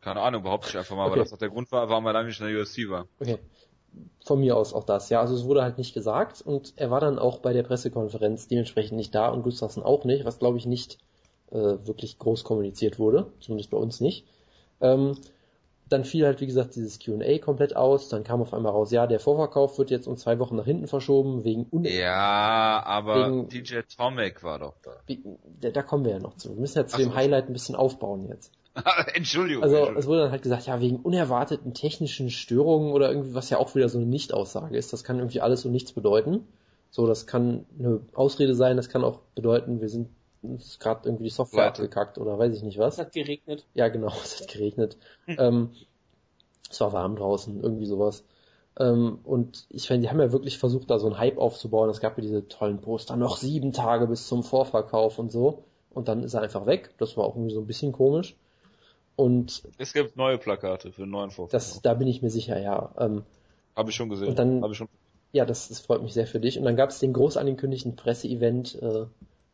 Keine 0.00 0.20
Ahnung, 0.20 0.44
behaupte 0.44 0.68
ich 0.70 0.78
einfach 0.78 0.96
mal, 0.96 1.06
okay. 1.06 1.12
weil 1.12 1.24
das 1.24 1.32
auch 1.32 1.38
der 1.38 1.50
Grund 1.50 1.70
war, 1.72 1.90
warum 1.90 2.06
er 2.06 2.12
lange 2.12 2.28
nicht 2.28 2.40
in 2.40 2.46
der 2.46 2.60
UFC 2.60 2.88
war. 2.88 3.06
Okay 3.18 3.38
von 4.24 4.40
mir 4.40 4.56
aus 4.56 4.74
auch 4.74 4.84
das, 4.84 5.08
ja. 5.10 5.20
Also 5.20 5.34
es 5.34 5.44
wurde 5.44 5.62
halt 5.62 5.78
nicht 5.78 5.94
gesagt 5.94 6.42
und 6.42 6.72
er 6.76 6.90
war 6.90 7.00
dann 7.00 7.18
auch 7.18 7.38
bei 7.38 7.52
der 7.52 7.62
Pressekonferenz 7.62 8.48
dementsprechend 8.48 8.96
nicht 8.96 9.14
da 9.14 9.28
und 9.28 9.42
Gustafsson 9.42 9.82
auch 9.82 10.04
nicht, 10.04 10.24
was 10.24 10.38
glaube 10.38 10.58
ich 10.58 10.66
nicht 10.66 10.98
äh, 11.50 11.54
wirklich 11.56 12.18
groß 12.18 12.44
kommuniziert 12.44 12.98
wurde, 12.98 13.32
zumindest 13.40 13.70
bei 13.70 13.78
uns 13.78 14.00
nicht. 14.00 14.26
Ähm, 14.80 15.16
dann 15.90 16.04
fiel 16.04 16.24
halt, 16.24 16.40
wie 16.40 16.46
gesagt, 16.46 16.76
dieses 16.76 17.04
Q&A 17.04 17.38
komplett 17.38 17.74
aus. 17.74 18.08
Dann 18.08 18.22
kam 18.22 18.40
auf 18.40 18.54
einmal 18.54 18.72
raus, 18.72 18.92
ja, 18.92 19.06
der 19.06 19.18
Vorverkauf 19.18 19.76
wird 19.78 19.90
jetzt 19.90 20.06
um 20.06 20.16
zwei 20.16 20.38
Wochen 20.38 20.56
nach 20.56 20.64
hinten 20.64 20.86
verschoben, 20.86 21.44
wegen 21.44 21.66
Un 21.72 21.84
Ja, 21.84 22.82
aber 22.84 23.26
wegen, 23.26 23.48
DJ 23.48 23.80
Tomek 23.96 24.42
war 24.44 24.60
doch 24.60 24.76
da. 24.82 24.92
Wie, 25.06 25.20
da. 25.60 25.70
Da 25.70 25.82
kommen 25.82 26.04
wir 26.04 26.12
ja 26.12 26.18
noch 26.20 26.36
zu. 26.36 26.50
Wir 26.50 26.60
müssen 26.60 26.78
ja 26.78 26.86
zu 26.86 26.94
Ach 26.94 27.00
dem. 27.00 27.14
Highlight 27.14 27.48
ein 27.48 27.52
bisschen 27.52 27.74
aufbauen 27.74 28.28
jetzt. 28.28 28.52
Entschuldigung. 29.14 29.62
Also 29.62 29.76
Entschuldigung. 29.76 30.00
es 30.00 30.06
wurde 30.06 30.20
dann 30.22 30.30
halt 30.30 30.42
gesagt, 30.42 30.66
ja, 30.66 30.80
wegen 30.80 30.96
unerwarteten 30.96 31.74
technischen 31.74 32.30
Störungen 32.30 32.92
oder 32.92 33.10
irgendwie, 33.10 33.34
was 33.34 33.50
ja 33.50 33.58
auch 33.58 33.74
wieder 33.74 33.88
so 33.88 33.98
eine 33.98 34.06
Nichtaussage 34.06 34.76
ist. 34.76 34.92
Das 34.92 35.04
kann 35.04 35.18
irgendwie 35.18 35.40
alles 35.40 35.64
und 35.64 35.72
nichts 35.72 35.92
bedeuten. 35.92 36.46
So, 36.90 37.06
das 37.06 37.26
kann 37.26 37.66
eine 37.78 38.00
Ausrede 38.14 38.54
sein, 38.54 38.76
das 38.76 38.88
kann 38.88 39.04
auch 39.04 39.20
bedeuten, 39.34 39.80
wir 39.80 39.88
sind 39.88 40.08
ist 40.42 40.80
gerade 40.80 41.06
irgendwie 41.06 41.24
die 41.24 41.30
Software 41.30 41.64
Warte. 41.64 41.82
abgekackt 41.82 42.18
oder 42.18 42.38
weiß 42.38 42.54
ich 42.54 42.62
nicht 42.62 42.78
was. 42.78 42.94
Es 42.94 43.00
hat 43.00 43.12
geregnet. 43.12 43.66
Ja, 43.74 43.88
genau, 43.88 44.08
es 44.24 44.40
hat 44.40 44.48
geregnet. 44.48 44.96
Hm. 45.26 45.36
ähm, 45.38 45.70
es 46.70 46.80
war 46.80 46.92
warm 46.92 47.16
draußen, 47.16 47.62
irgendwie 47.62 47.86
sowas. 47.86 48.24
Ähm, 48.78 49.18
und 49.24 49.66
ich 49.68 49.86
finde, 49.86 50.02
die 50.02 50.10
haben 50.10 50.20
ja 50.20 50.32
wirklich 50.32 50.58
versucht, 50.58 50.90
da 50.90 50.98
so 50.98 51.06
einen 51.08 51.18
Hype 51.18 51.38
aufzubauen. 51.38 51.90
Es 51.90 52.00
gab 52.00 52.16
ja 52.16 52.22
diese 52.22 52.48
tollen 52.48 52.80
Poster, 52.80 53.16
noch 53.16 53.36
sieben 53.36 53.72
Tage 53.72 54.06
bis 54.06 54.28
zum 54.28 54.42
Vorverkauf 54.42 55.18
und 55.18 55.30
so. 55.30 55.64
Und 55.90 56.08
dann 56.08 56.22
ist 56.22 56.34
er 56.34 56.42
einfach 56.42 56.66
weg. 56.66 56.94
Das 56.98 57.16
war 57.16 57.24
auch 57.24 57.34
irgendwie 57.34 57.54
so 57.54 57.60
ein 57.60 57.66
bisschen 57.66 57.92
komisch. 57.92 58.36
Und 59.20 59.64
es 59.76 59.92
gibt 59.92 60.16
neue 60.16 60.38
Plakate 60.38 60.92
für 60.92 61.02
einen 61.02 61.10
neuen 61.10 61.30
Vorfall. 61.30 61.52
Das, 61.52 61.82
da 61.82 61.92
bin 61.92 62.08
ich 62.08 62.22
mir 62.22 62.30
sicher, 62.30 62.58
ja. 62.58 62.90
Ähm, 62.98 63.22
Habe 63.76 63.90
ich 63.90 63.96
schon 63.96 64.08
gesehen. 64.08 64.28
Und 64.28 64.38
dann, 64.38 64.62
Hab 64.62 64.70
ich 64.70 64.78
schon... 64.78 64.88
Ja, 65.32 65.44
das, 65.44 65.68
das 65.68 65.80
freut 65.80 66.02
mich 66.02 66.14
sehr 66.14 66.26
für 66.26 66.40
dich. 66.40 66.58
Und 66.58 66.64
dann 66.64 66.74
gab 66.74 66.88
es 66.88 67.00
den 67.00 67.12
groß 67.12 67.36
angekündigten 67.36 67.96
Presseevent, 67.96 68.80
äh, 68.80 69.04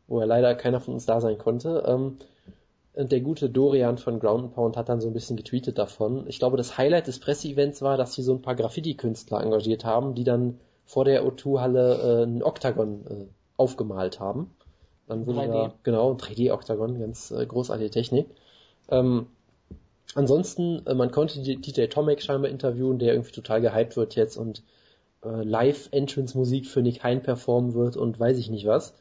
wo 0.07 0.21
ja 0.21 0.25
leider 0.25 0.55
keiner 0.55 0.79
von 0.79 0.93
uns 0.93 1.05
da 1.05 1.19
sein 1.19 1.37
konnte. 1.37 1.83
Ähm, 1.85 2.17
und 2.93 3.11
der 3.11 3.19
gute 3.19 3.49
Dorian 3.49 3.97
von 3.97 4.21
Ground 4.21 4.55
Pound 4.55 4.77
hat 4.77 4.87
dann 4.87 5.01
so 5.01 5.09
ein 5.09 5.13
bisschen 5.13 5.35
getweetet 5.35 5.77
davon. 5.77 6.27
Ich 6.27 6.39
glaube, 6.39 6.55
das 6.55 6.77
Highlight 6.77 7.07
des 7.07 7.19
Presseevents 7.19 7.81
war, 7.81 7.97
dass 7.97 8.13
sie 8.13 8.23
so 8.23 8.33
ein 8.33 8.41
paar 8.41 8.55
Graffiti-Künstler 8.55 9.41
engagiert 9.41 9.83
haben, 9.83 10.15
die 10.15 10.23
dann 10.23 10.61
vor 10.85 11.03
der 11.03 11.25
O2-Halle 11.25 12.21
äh, 12.21 12.23
ein 12.23 12.41
Oktagon 12.41 13.05
äh, 13.05 13.25
aufgemalt 13.57 14.21
haben. 14.21 14.49
Dann 15.07 15.25
wurde 15.25 15.41
3D. 15.41 15.51
da, 15.51 15.73
genau, 15.83 16.13
3D-Oktagon, 16.13 16.99
ganz 16.99 17.31
äh, 17.31 17.45
großartige 17.45 17.91
Technik. 17.91 18.27
Ähm, 18.89 19.27
Ansonsten, 20.15 20.85
äh, 20.85 20.93
man 20.93 21.11
konnte 21.11 21.41
DJ 21.41 21.85
Tomek 21.85 22.21
scheinbar 22.21 22.49
interviewen, 22.49 22.99
der 22.99 23.13
irgendwie 23.13 23.33
total 23.33 23.61
gehypt 23.61 23.97
wird 23.97 24.15
jetzt 24.15 24.37
und 24.37 24.63
äh, 25.23 25.43
Live-Entrance-Musik 25.43 26.67
für 26.67 26.81
Nick 26.81 27.03
Hein 27.03 27.21
performen 27.21 27.73
wird 27.73 27.97
und 27.97 28.19
weiß 28.19 28.37
ich 28.37 28.49
nicht 28.49 28.65
was. 28.65 28.93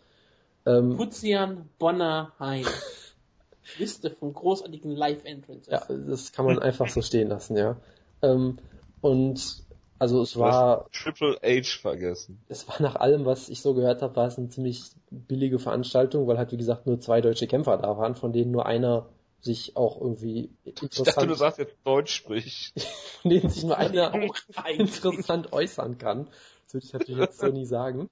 Ähm, 0.65 0.97
Putzian 0.97 1.69
Bonner 1.79 2.33
Hein. 2.39 2.65
Liste 3.79 4.11
von 4.11 4.33
großartigen 4.33 4.93
Live-Entrances. 4.93 5.73
Ja, 5.73 5.85
das 5.89 6.33
kann 6.33 6.45
man 6.45 6.59
einfach 6.61 6.89
so 6.89 7.03
stehen 7.03 7.29
lassen, 7.29 7.57
ja. 7.57 7.77
Ähm, 8.23 8.59
und 9.01 9.65
also 9.99 10.23
es 10.23 10.37
war 10.39 10.87
Triple 10.93 11.39
H 11.43 11.81
vergessen. 11.81 12.41
Es 12.49 12.69
war 12.69 12.81
nach 12.81 12.97
allem, 12.97 13.25
was 13.25 13.49
ich 13.49 13.63
so 13.63 13.75
gehört 13.75 14.03
habe, 14.03 14.15
war 14.17 14.27
es 14.27 14.39
eine 14.39 14.49
ziemlich 14.49 14.83
billige 15.11 15.59
Veranstaltung, 15.59 16.27
weil 16.27 16.39
halt 16.39 16.53
wie 16.53 16.57
gesagt 16.57 16.87
nur 16.87 17.01
zwei 17.01 17.21
deutsche 17.21 17.47
Kämpfer 17.47 17.79
da 17.79 17.97
waren, 17.97 18.15
von 18.15 18.33
denen 18.33 18.51
nur 18.51 18.67
einer 18.67 19.07
sich 19.47 19.77
auch 19.77 20.01
irgendwie 20.01 20.51
interessant... 20.65 21.09
Ich 21.09 21.15
dachte, 21.15 21.27
du 21.27 21.35
sagst 21.35 21.59
jetzt 21.59 21.77
Deutsch 21.85 22.15
spricht. 22.15 22.79
von 23.23 23.31
denen 23.31 23.49
sich 23.49 23.65
nur 23.65 23.79
einer 23.79 24.13
auch 24.15 24.37
interessant 24.79 25.53
äußern 25.53 25.97
kann. 25.97 26.29
Das 26.65 26.75
würde 26.75 26.87
ich 26.87 26.93
natürlich 26.93 27.21
jetzt 27.21 27.39
so 27.39 27.47
nie 27.47 27.65
sagen. 27.65 28.11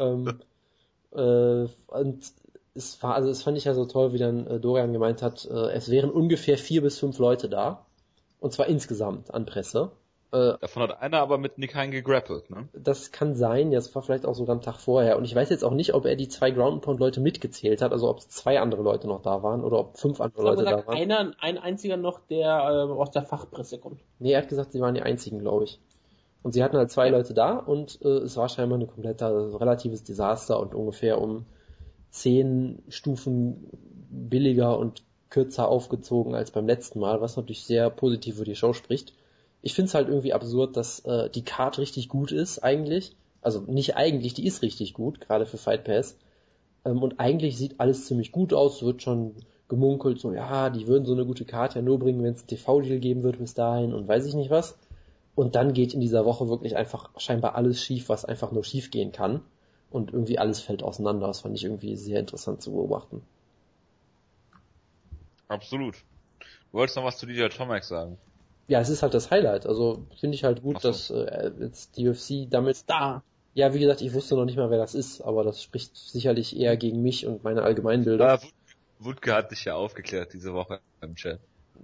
ähm, 0.00 0.40
äh, 1.12 1.68
und 1.86 2.32
es 2.74 3.02
war, 3.02 3.14
also 3.14 3.28
das 3.28 3.42
fand 3.42 3.56
ich 3.56 3.64
ja 3.64 3.74
so 3.74 3.84
toll, 3.86 4.12
wie 4.12 4.18
dann 4.18 4.46
äh, 4.46 4.58
Dorian 4.58 4.92
gemeint 4.92 5.22
hat, 5.22 5.44
äh, 5.44 5.70
es 5.70 5.90
wären 5.90 6.10
ungefähr 6.10 6.58
vier 6.58 6.82
bis 6.82 6.98
fünf 6.98 7.18
Leute 7.18 7.48
da. 7.48 7.86
Und 8.40 8.52
zwar 8.52 8.66
insgesamt 8.66 9.32
an 9.32 9.46
Presse. 9.46 9.92
Äh, 10.34 10.58
Davon 10.60 10.82
hat 10.82 11.00
einer 11.00 11.20
aber 11.20 11.38
mit 11.38 11.58
Nick 11.58 11.76
Hein 11.76 11.92
gegrappelt, 11.92 12.50
ne? 12.50 12.68
Das 12.72 13.12
kann 13.12 13.36
sein, 13.36 13.70
ja, 13.70 13.78
das 13.78 13.94
war 13.94 14.02
vielleicht 14.02 14.26
auch 14.26 14.34
sogar 14.34 14.56
am 14.56 14.62
Tag 14.62 14.80
vorher. 14.80 15.16
Und 15.16 15.24
ich 15.24 15.34
weiß 15.34 15.48
jetzt 15.50 15.62
auch 15.64 15.74
nicht, 15.74 15.94
ob 15.94 16.06
er 16.06 16.16
die 16.16 16.26
zwei 16.26 16.50
Ground 16.50 16.82
Pound 16.82 16.98
Leute 16.98 17.20
mitgezählt 17.20 17.80
hat, 17.80 17.92
also 17.92 18.08
ob 18.08 18.20
zwei 18.20 18.58
andere 18.58 18.82
Leute 18.82 19.06
noch 19.06 19.22
da 19.22 19.44
waren 19.44 19.62
oder 19.62 19.78
ob 19.78 19.96
fünf 19.96 20.20
andere 20.20 20.42
Leute 20.42 20.64
da 20.64 20.86
waren. 20.86 20.96
Einer, 20.96 21.32
ein 21.38 21.56
einziger 21.56 21.96
noch, 21.96 22.18
der 22.28 22.48
äh, 22.48 22.92
aus 22.92 23.12
der 23.12 23.22
Fachpresse 23.22 23.78
kommt. 23.78 24.00
Nee, 24.18 24.32
er 24.32 24.42
hat 24.42 24.48
gesagt, 24.48 24.72
sie 24.72 24.80
waren 24.80 24.94
die 24.94 25.02
einzigen, 25.02 25.38
glaube 25.38 25.64
ich. 25.64 25.78
Und 26.42 26.52
sie 26.52 26.64
hatten 26.64 26.76
halt 26.76 26.90
zwei 26.90 27.10
Leute 27.10 27.32
da 27.32 27.56
und 27.56 28.00
äh, 28.02 28.08
es 28.08 28.36
war 28.36 28.48
scheinbar 28.48 28.78
ein 28.78 28.88
kompletter, 28.88 29.26
also 29.28 29.56
relatives 29.56 30.02
Desaster 30.02 30.58
und 30.58 30.74
ungefähr 30.74 31.20
um 31.20 31.46
zehn 32.10 32.82
Stufen 32.88 33.70
billiger 34.10 34.78
und 34.78 35.04
kürzer 35.30 35.68
aufgezogen 35.68 36.34
als 36.34 36.50
beim 36.50 36.66
letzten 36.66 36.98
Mal, 36.98 37.20
was 37.20 37.36
natürlich 37.36 37.64
sehr 37.64 37.88
positiv 37.88 38.36
für 38.36 38.44
die 38.44 38.56
Show 38.56 38.72
spricht. 38.72 39.14
Ich 39.66 39.72
finde 39.72 39.88
es 39.88 39.94
halt 39.94 40.08
irgendwie 40.08 40.34
absurd, 40.34 40.76
dass 40.76 41.00
äh, 41.06 41.30
die 41.30 41.42
Card 41.42 41.78
richtig 41.78 42.10
gut 42.10 42.32
ist, 42.32 42.58
eigentlich. 42.58 43.16
Also 43.40 43.60
nicht 43.60 43.96
eigentlich, 43.96 44.34
die 44.34 44.46
ist 44.46 44.60
richtig 44.60 44.92
gut, 44.92 45.22
gerade 45.22 45.46
für 45.46 45.56
Fight 45.56 45.84
Pass. 45.84 46.18
Ähm, 46.84 47.02
und 47.02 47.18
eigentlich 47.18 47.56
sieht 47.56 47.80
alles 47.80 48.04
ziemlich 48.04 48.30
gut 48.30 48.52
aus, 48.52 48.82
wird 48.82 49.00
schon 49.00 49.36
gemunkelt, 49.68 50.20
so 50.20 50.34
ja, 50.34 50.68
die 50.68 50.86
würden 50.86 51.06
so 51.06 51.14
eine 51.14 51.24
gute 51.24 51.46
Karte 51.46 51.78
ja 51.78 51.82
nur 51.82 51.98
bringen, 51.98 52.22
wenn 52.22 52.34
es 52.34 52.44
TV-Deal 52.44 52.98
geben 52.98 53.22
wird 53.22 53.38
bis 53.38 53.54
dahin 53.54 53.94
und 53.94 54.06
weiß 54.06 54.26
ich 54.26 54.34
nicht 54.34 54.50
was. 54.50 54.76
Und 55.34 55.54
dann 55.54 55.72
geht 55.72 55.94
in 55.94 56.00
dieser 56.00 56.26
Woche 56.26 56.50
wirklich 56.50 56.76
einfach 56.76 57.08
scheinbar 57.16 57.54
alles 57.54 57.82
schief, 57.82 58.10
was 58.10 58.26
einfach 58.26 58.52
nur 58.52 58.64
schief 58.64 58.90
gehen 58.90 59.12
kann. 59.12 59.40
Und 59.90 60.12
irgendwie 60.12 60.38
alles 60.38 60.60
fällt 60.60 60.82
auseinander. 60.82 61.26
Das 61.26 61.40
fand 61.40 61.56
ich 61.56 61.64
irgendwie 61.64 61.96
sehr 61.96 62.20
interessant 62.20 62.60
zu 62.60 62.72
beobachten. 62.72 63.22
Absolut. 65.48 65.94
Du 66.70 66.78
wolltest 66.78 66.98
noch 66.98 67.04
was 67.04 67.16
zu 67.16 67.24
DJ 67.24 67.46
Tomac 67.48 67.84
sagen. 67.84 68.18
Ja, 68.66 68.80
es 68.80 68.88
ist 68.88 69.02
halt 69.02 69.14
das 69.14 69.30
Highlight. 69.30 69.66
Also 69.66 70.06
finde 70.18 70.34
ich 70.36 70.44
halt 70.44 70.62
gut, 70.62 70.80
so. 70.80 70.88
dass 70.88 71.10
äh, 71.10 71.50
jetzt 71.60 71.96
die 71.96 72.08
UFC 72.08 72.48
damit 72.50 72.84
da. 72.86 73.22
Ja, 73.52 73.72
wie 73.72 73.78
gesagt, 73.78 74.00
ich 74.00 74.12
wusste 74.12 74.34
noch 74.34 74.44
nicht 74.44 74.56
mal, 74.56 74.70
wer 74.70 74.78
das 74.78 74.94
ist, 74.94 75.20
aber 75.20 75.44
das 75.44 75.62
spricht 75.62 75.96
sicherlich 75.96 76.58
eher 76.58 76.76
gegen 76.76 77.02
mich 77.02 77.26
und 77.26 77.44
meine 77.44 77.62
Allgemeinbildung. 77.62 78.26
Ja, 78.26 78.38
Wutke 78.98 79.34
hat 79.34 79.52
dich 79.52 79.64
ja 79.64 79.74
aufgeklärt 79.74 80.32
diese 80.32 80.54
Woche 80.54 80.80
im 81.00 81.14
Chat. 81.14 81.40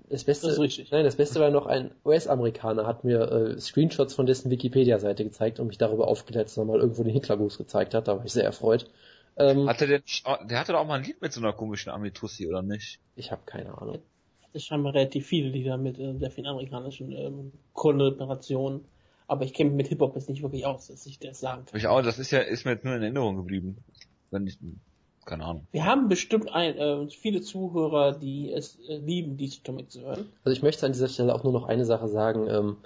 Das 0.08 0.24
Beste, 0.24 0.46
das 0.46 0.54
ist 0.54 0.60
richtig. 0.60 0.90
Nein, 0.90 1.04
das 1.04 1.16
Beste 1.16 1.40
war 1.40 1.50
noch 1.50 1.66
ein 1.66 1.92
US-Amerikaner 2.04 2.86
hat 2.86 3.04
mir 3.04 3.20
äh, 3.30 3.60
Screenshots 3.60 4.14
von 4.14 4.26
dessen 4.26 4.50
Wikipedia-Seite 4.50 5.24
gezeigt 5.24 5.60
und 5.60 5.68
mich 5.68 5.78
darüber 5.78 6.08
aufgeklärt, 6.08 6.46
dass 6.46 6.56
er 6.56 6.64
mal 6.64 6.80
irgendwo 6.80 7.02
den 7.02 7.12
Hitlergruß 7.12 7.58
gezeigt 7.58 7.94
hat. 7.94 8.08
Da 8.08 8.16
war 8.16 8.24
ich 8.24 8.32
sehr 8.32 8.44
erfreut. 8.44 8.90
Ähm, 9.36 9.68
hatte 9.68 9.86
der, 9.86 10.02
der 10.44 10.58
hatte 10.58 10.72
doch 10.72 10.80
auch 10.80 10.86
mal 10.86 10.98
ein 10.98 11.04
Lied 11.04 11.20
mit 11.22 11.32
so 11.32 11.40
einer 11.40 11.52
komischen 11.52 11.90
Amitussi, 11.92 12.48
oder 12.48 12.62
nicht? 12.62 13.00
Ich 13.16 13.30
habe 13.30 13.42
keine 13.46 13.76
Ahnung. 13.78 14.00
Es 14.52 14.64
scheinbar 14.64 14.94
relativ 14.94 15.26
viele 15.26 15.48
Lieder 15.48 15.76
mit 15.76 15.98
äh, 15.98 16.14
sehr 16.18 16.30
vielen 16.30 16.46
amerikanischen 16.46 17.12
ähm, 17.12 17.52
Konnotationen. 17.72 18.84
Aber 19.26 19.44
ich 19.44 19.54
kenne 19.54 19.70
mich 19.70 19.76
mit 19.76 19.88
Hip-Hop 19.88 20.16
jetzt 20.16 20.28
nicht 20.28 20.42
wirklich 20.42 20.66
aus, 20.66 20.88
dass 20.88 21.06
ich 21.06 21.20
das 21.20 21.38
sagen 21.38 21.64
kann. 21.64 21.78
Ich 21.78 21.86
auch, 21.86 22.02
das 22.02 22.18
ist 22.18 22.32
ja, 22.32 22.40
ist 22.40 22.64
mir 22.64 22.72
jetzt 22.72 22.84
nur 22.84 22.96
in 22.96 23.02
Erinnerung 23.02 23.36
geblieben. 23.36 23.76
Wenn 24.32 24.46
ich, 24.46 24.58
keine 25.24 25.44
Ahnung. 25.44 25.66
Wir 25.70 25.84
haben 25.84 26.08
bestimmt 26.08 26.52
ein, 26.52 26.76
äh, 26.76 27.08
viele 27.10 27.40
Zuhörer, 27.40 28.18
die 28.18 28.52
es 28.52 28.80
äh, 28.88 28.96
lieben, 28.96 29.36
DJ 29.36 29.58
Tomic 29.62 29.90
zu 29.90 30.00
hören. 30.00 30.26
Also 30.44 30.56
ich 30.56 30.62
möchte 30.62 30.84
an 30.84 30.92
dieser 30.92 31.08
Stelle 31.08 31.34
auch 31.34 31.44
nur 31.44 31.52
noch 31.52 31.64
eine 31.64 31.84
Sache 31.84 32.08
sagen. 32.08 32.48
Ähm, 32.48 32.76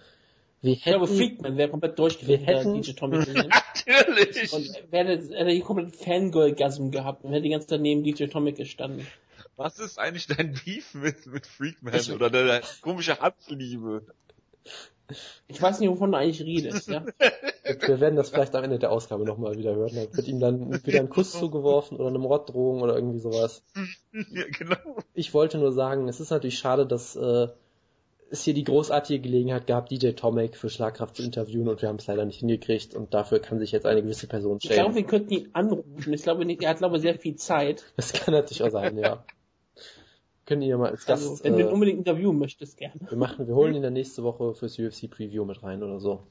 wir 0.60 0.76
hätten, 0.76 0.78
ich 0.78 0.84
glaube, 0.84 1.06
Freakman 1.06 1.56
wäre 1.56 1.68
komplett 1.68 1.98
durchgedreht, 1.98 2.40
wir 2.40 2.46
hätten, 2.46 2.80
DJ 2.80 2.92
Tomic 2.92 3.26
gesehen. 3.26 3.50
Natürlich! 3.86 4.52
Und 4.52 4.92
wäre 4.92 5.08
hätte 5.08 5.50
die 5.50 5.60
komplett 5.60 5.94
Fangirl-Gasm 5.94 6.90
gehabt 6.90 7.24
und 7.24 7.32
hätte 7.32 7.42
die 7.42 7.50
ganze 7.50 7.66
Zeit 7.66 7.80
neben 7.80 8.02
DJ 8.02 8.26
Tomic 8.26 8.56
gestanden. 8.56 9.06
Was 9.56 9.78
ist 9.78 9.98
eigentlich 9.98 10.26
dein 10.26 10.54
Beef 10.64 10.94
mit, 10.94 11.26
mit 11.26 11.46
Freakman 11.46 11.94
ich, 11.94 12.12
oder 12.12 12.30
deine 12.30 12.62
komische 12.80 13.20
Hatzliebe? 13.20 14.02
Ich 15.48 15.60
weiß 15.60 15.80
nicht, 15.80 15.90
wovon 15.90 16.12
du 16.12 16.18
eigentlich 16.18 16.42
redest, 16.42 16.88
ja. 16.88 17.04
Wir 17.86 18.00
werden 18.00 18.16
das 18.16 18.30
vielleicht 18.30 18.54
am 18.54 18.64
Ende 18.64 18.78
der 18.78 18.90
Ausgabe 18.90 19.24
nochmal 19.24 19.56
wieder 19.56 19.74
hören. 19.74 19.94
Da 19.94 20.16
wird 20.16 20.28
ihm 20.28 20.40
dann 20.40 20.84
wieder 20.84 21.00
ein 21.00 21.10
Kuss 21.10 21.32
zugeworfen 21.32 21.98
oder 21.98 22.08
eine 22.08 22.18
Morddrohung 22.18 22.82
oder 22.82 22.94
irgendwie 22.94 23.20
sowas. 23.20 23.62
Ja, 24.12 24.44
genau. 24.56 24.76
Ich 25.12 25.34
wollte 25.34 25.58
nur 25.58 25.72
sagen, 25.72 26.08
es 26.08 26.20
ist 26.20 26.30
natürlich 26.30 26.58
schade, 26.58 26.86
dass 26.86 27.16
äh, 27.16 27.48
es 28.30 28.44
hier 28.44 28.54
die 28.54 28.64
großartige 28.64 29.20
Gelegenheit 29.20 29.66
gab, 29.66 29.88
DJ 29.88 30.10
Tomek 30.12 30.56
für 30.56 30.70
Schlagkraft 30.70 31.16
zu 31.16 31.22
interviewen 31.22 31.68
und 31.68 31.82
wir 31.82 31.88
haben 31.88 31.96
es 31.96 32.06
leider 32.06 32.24
nicht 32.24 32.40
hingekriegt 32.40 32.94
und 32.94 33.12
dafür 33.12 33.40
kann 33.40 33.58
sich 33.58 33.72
jetzt 33.72 33.86
eine 33.86 34.02
gewisse 34.02 34.28
Person 34.28 34.60
stellen. 34.60 34.78
Ich 34.78 34.84
glaube, 34.84 34.94
wir 34.94 35.04
könnten 35.04 35.32
ihn 35.32 35.48
anrufen. 35.52 36.12
Ich 36.12 36.22
glaube, 36.22 36.44
er 36.44 36.70
hat 36.70 36.78
glaube 36.78 36.96
ich 36.96 37.02
sehr 37.02 37.18
viel 37.18 37.34
Zeit. 37.36 37.84
Das 37.96 38.12
kann 38.12 38.34
natürlich 38.34 38.62
auch 38.62 38.70
sein, 38.70 38.98
ja. 38.98 39.24
Können 40.46 40.62
ihn 40.62 40.68
ja 40.70 40.76
mal 40.76 40.90
als 40.90 41.08
also, 41.08 41.30
Gast. 41.30 41.44
wenn 41.44 41.54
äh, 41.54 41.56
du 41.58 41.62
ihn 41.62 41.72
unbedingt 41.72 41.98
interviewen 41.98 42.38
möchtest, 42.38 42.76
gerne. 42.76 43.00
Wir 43.08 43.16
machen, 43.16 43.46
wir 43.46 43.54
holen 43.54 43.74
ihn 43.76 43.82
dann 43.82 43.94
nächste 43.94 44.22
Woche 44.22 44.54
fürs 44.54 44.78
UFC 44.78 45.10
Preview 45.10 45.44
mit 45.44 45.62
rein 45.62 45.82
oder 45.82 46.00
so. 46.00 46.26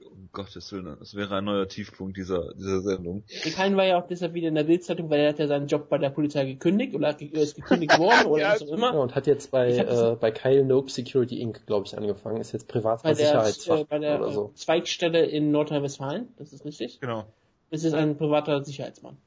Um 0.00 0.30
Gottes 0.32 0.72
Willen, 0.72 0.96
das 0.98 1.14
wäre 1.14 1.36
ein 1.36 1.44
neuer 1.44 1.68
Tiefpunkt 1.68 2.16
dieser, 2.16 2.54
dieser 2.54 2.80
Sendung. 2.80 3.22
Kein 3.54 3.76
war 3.76 3.84
ja 3.84 4.00
auch 4.00 4.06
deshalb 4.06 4.32
wieder 4.32 4.48
in 4.48 4.54
der 4.54 4.64
Bildzeitung, 4.64 5.10
weil 5.10 5.20
er 5.20 5.28
hat 5.28 5.38
ja 5.38 5.46
seinen 5.46 5.66
Job 5.66 5.90
bei 5.90 5.98
der 5.98 6.08
Polizei 6.08 6.46
gekündigt 6.46 6.94
oder 6.94 7.20
ist 7.20 7.54
gekündigt 7.54 7.98
worden 7.98 8.26
oder 8.26 8.42
ja, 8.42 8.52
was 8.52 8.62
auch 8.62 8.72
immer. 8.72 8.94
Ja, 8.94 9.00
und 9.00 9.14
hat 9.14 9.26
jetzt 9.26 9.50
bei, 9.50 9.76
äh, 9.76 10.16
bei 10.18 10.30
Kyle 10.30 10.64
Nope 10.64 10.90
Security 10.90 11.40
Inc., 11.40 11.66
glaube 11.66 11.86
ich, 11.86 11.96
angefangen. 11.98 12.40
Ist 12.40 12.52
jetzt 12.52 12.66
privater 12.66 13.14
Sicherheitsfach 13.14 13.80
äh, 13.80 13.84
bei 13.84 13.98
der 13.98 14.20
oder 14.20 14.32
so. 14.32 14.52
Zweigstelle 14.54 15.26
in 15.26 15.50
Nordrhein-Westfalen, 15.50 16.28
das 16.38 16.54
ist 16.54 16.64
richtig? 16.64 16.98
Genau. 17.00 17.26
Das 17.70 17.84
ist 17.84 17.92
ein 17.92 18.16
privater 18.16 18.64
Sicherheitsmann. 18.64 19.18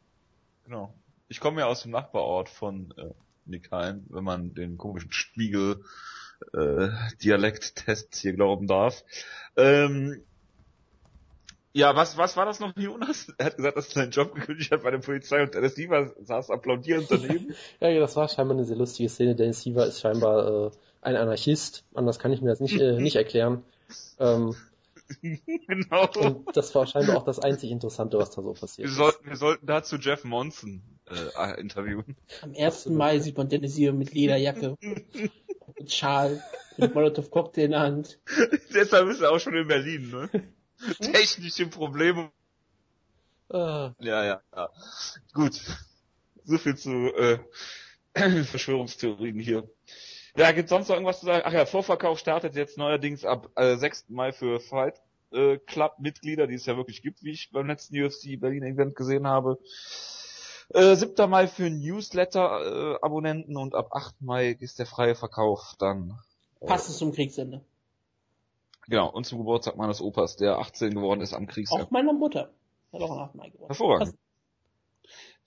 Genau. 0.66 0.94
Ich 1.30 1.40
komme 1.40 1.62
ja 1.62 1.68
aus 1.68 1.84
dem 1.84 1.92
Nachbarort 1.92 2.50
von 2.50 2.94
äh, 2.98 3.12
Nickheim, 3.46 4.06
wenn 4.10 4.24
man 4.24 4.54
den 4.54 4.78
komischen 4.78 5.12
Spiegel 5.12 5.84
äh, 6.54 6.90
Dialekttest 7.24 8.16
hier 8.16 8.34
glauben 8.34 8.68
darf. 8.68 9.04
Ähm, 9.56 10.24
ja, 11.72 11.96
was, 11.96 12.18
was 12.18 12.36
war 12.36 12.46
das 12.46 12.60
noch, 12.60 12.76
Jonas? 12.76 13.32
Er 13.38 13.48
hat 13.48 13.58
gesagt, 13.58 13.78
dass 13.78 13.88
er 13.90 13.94
seinen 13.94 14.12
Job 14.12 14.34
gekündigt 14.34 14.72
hat 14.72 14.84
bei 14.84 14.92
der 14.92 14.98
Polizei 14.98 15.44
und 15.44 15.54
Dennis 15.54 15.76
Siever 15.76 16.12
saß 16.20 16.50
applaudierend 16.50 17.12
daneben. 17.12 17.54
ja, 17.80 18.00
das 18.00 18.16
war 18.16 18.28
scheinbar 18.28 18.58
eine 18.58 18.66
sehr 18.66 18.76
lustige 18.76 19.08
Szene. 19.08 19.36
Dennis 19.36 19.62
Siever 19.62 19.86
ist 19.86 20.02
scheinbar 20.02 20.68
äh, 20.68 20.72
ein 21.02 21.16
Anarchist. 21.16 21.84
Anders 21.94 22.18
kann 22.18 22.34
ich 22.34 22.42
mir 22.42 22.50
das 22.50 22.60
nicht, 22.60 22.80
äh, 22.80 23.00
nicht 23.00 23.16
erklären. 23.18 23.64
Ähm, 24.18 24.56
genau. 25.22 26.08
Und 26.16 26.58
das 26.58 26.74
war 26.74 26.88
scheinbar 26.88 27.18
auch 27.18 27.26
das 27.26 27.40
einzig 27.40 27.72
Interessante, 27.72 28.18
was 28.18 28.32
da 28.32 28.42
so 28.42 28.54
passiert 28.54 28.88
wir 28.88 28.96
sollten, 28.96 29.28
Wir 29.28 29.36
sollten 29.36 29.66
dazu 29.68 29.98
Jeff 29.98 30.24
Monson 30.24 30.82
äh, 31.10 31.60
interviewen. 31.60 32.16
Am 32.42 32.54
1. 32.56 32.88
Mai 32.88 33.20
sieht 33.20 33.38
man 33.38 33.50
Dennis 33.50 33.76
hier 33.76 33.94
mit 33.94 34.14
Lederjacke, 34.14 34.78
mit 35.78 35.94
Schal, 35.94 36.44
mit 36.78 36.94
Molotov 36.94 37.32
Cocktail 37.32 37.66
in 37.66 37.72
der 37.72 37.80
Hand. 37.82 38.20
Deshalb 38.74 39.10
ist 39.10 39.22
er 39.22 39.32
auch 39.32 39.40
schon 39.40 39.56
in 39.56 39.68
Berlin, 39.68 40.10
ne? 40.10 40.30
Technische 41.02 41.68
Probleme. 41.68 42.32
Ah. 43.50 43.94
Ja, 44.00 44.24
ja, 44.24 44.42
ja. 44.56 44.70
Gut. 45.34 45.60
So 46.44 46.58
viel 46.58 46.78
zu 46.78 47.14
äh, 47.16 47.40
Verschwörungstheorien 48.44 49.40
hier. 49.40 49.70
Ja, 50.36 50.52
gibt's 50.52 50.70
sonst 50.70 50.88
noch 50.88 50.96
irgendwas 50.96 51.20
zu 51.20 51.26
sagen? 51.26 51.44
Ach 51.46 51.52
ja, 51.52 51.66
Vorverkauf 51.66 52.20
startet 52.20 52.56
jetzt 52.56 52.78
neuerdings 52.78 53.26
ab 53.26 53.50
äh, 53.56 53.76
6. 53.76 54.06
Mai 54.10 54.32
für 54.32 54.60
Fight 54.60 55.02
äh, 55.32 55.58
Club 55.58 55.96
Mitglieder, 56.00 56.48
die 56.48 56.56
es 56.56 56.66
ja 56.66 56.78
wirklich 56.78 57.02
gibt, 57.02 57.24
wie 57.24 57.32
ich 57.32 57.52
beim 57.52 57.68
letzten 57.68 58.02
UFC 58.02 58.40
Berlin 58.40 58.64
Event 58.64 58.96
gesehen 58.96 59.28
habe. 59.28 59.60
Äh, 60.74 60.96
7. 60.96 61.30
Mai 61.30 61.48
für 61.48 61.70
Newsletter-Abonnenten 61.70 63.56
äh, 63.56 63.60
und 63.60 63.74
ab 63.76 63.90
8. 63.92 64.22
Mai 64.22 64.52
ist 64.60 64.78
der 64.80 64.86
freie 64.86 65.16
Verkauf 65.16 65.76
dann. 65.80 66.20
Äh, 66.60 66.68
Passt 66.68 66.90
es 66.90 66.98
zum 66.98 67.12
Kriegsende. 67.12 67.62
Genau, 68.88 69.10
und 69.10 69.26
zum 69.26 69.40
Geburtstag 69.40 69.78
meines 69.78 70.02
Opas, 70.02 70.36
der 70.36 70.60
18 70.60 70.94
geworden 70.94 71.22
ist 71.22 71.34
am 71.34 71.48
Kriegsende. 71.48 71.86
Auch 71.86 71.92
meiner 71.92 72.14
Mutter. 72.14 72.52
Hat 72.94 73.02
auch 73.02 73.12
am 73.12 73.20
8. 73.20 73.36
Mai 73.36 73.50
geworden. 73.50 73.68
Hervorragend. 73.68 74.16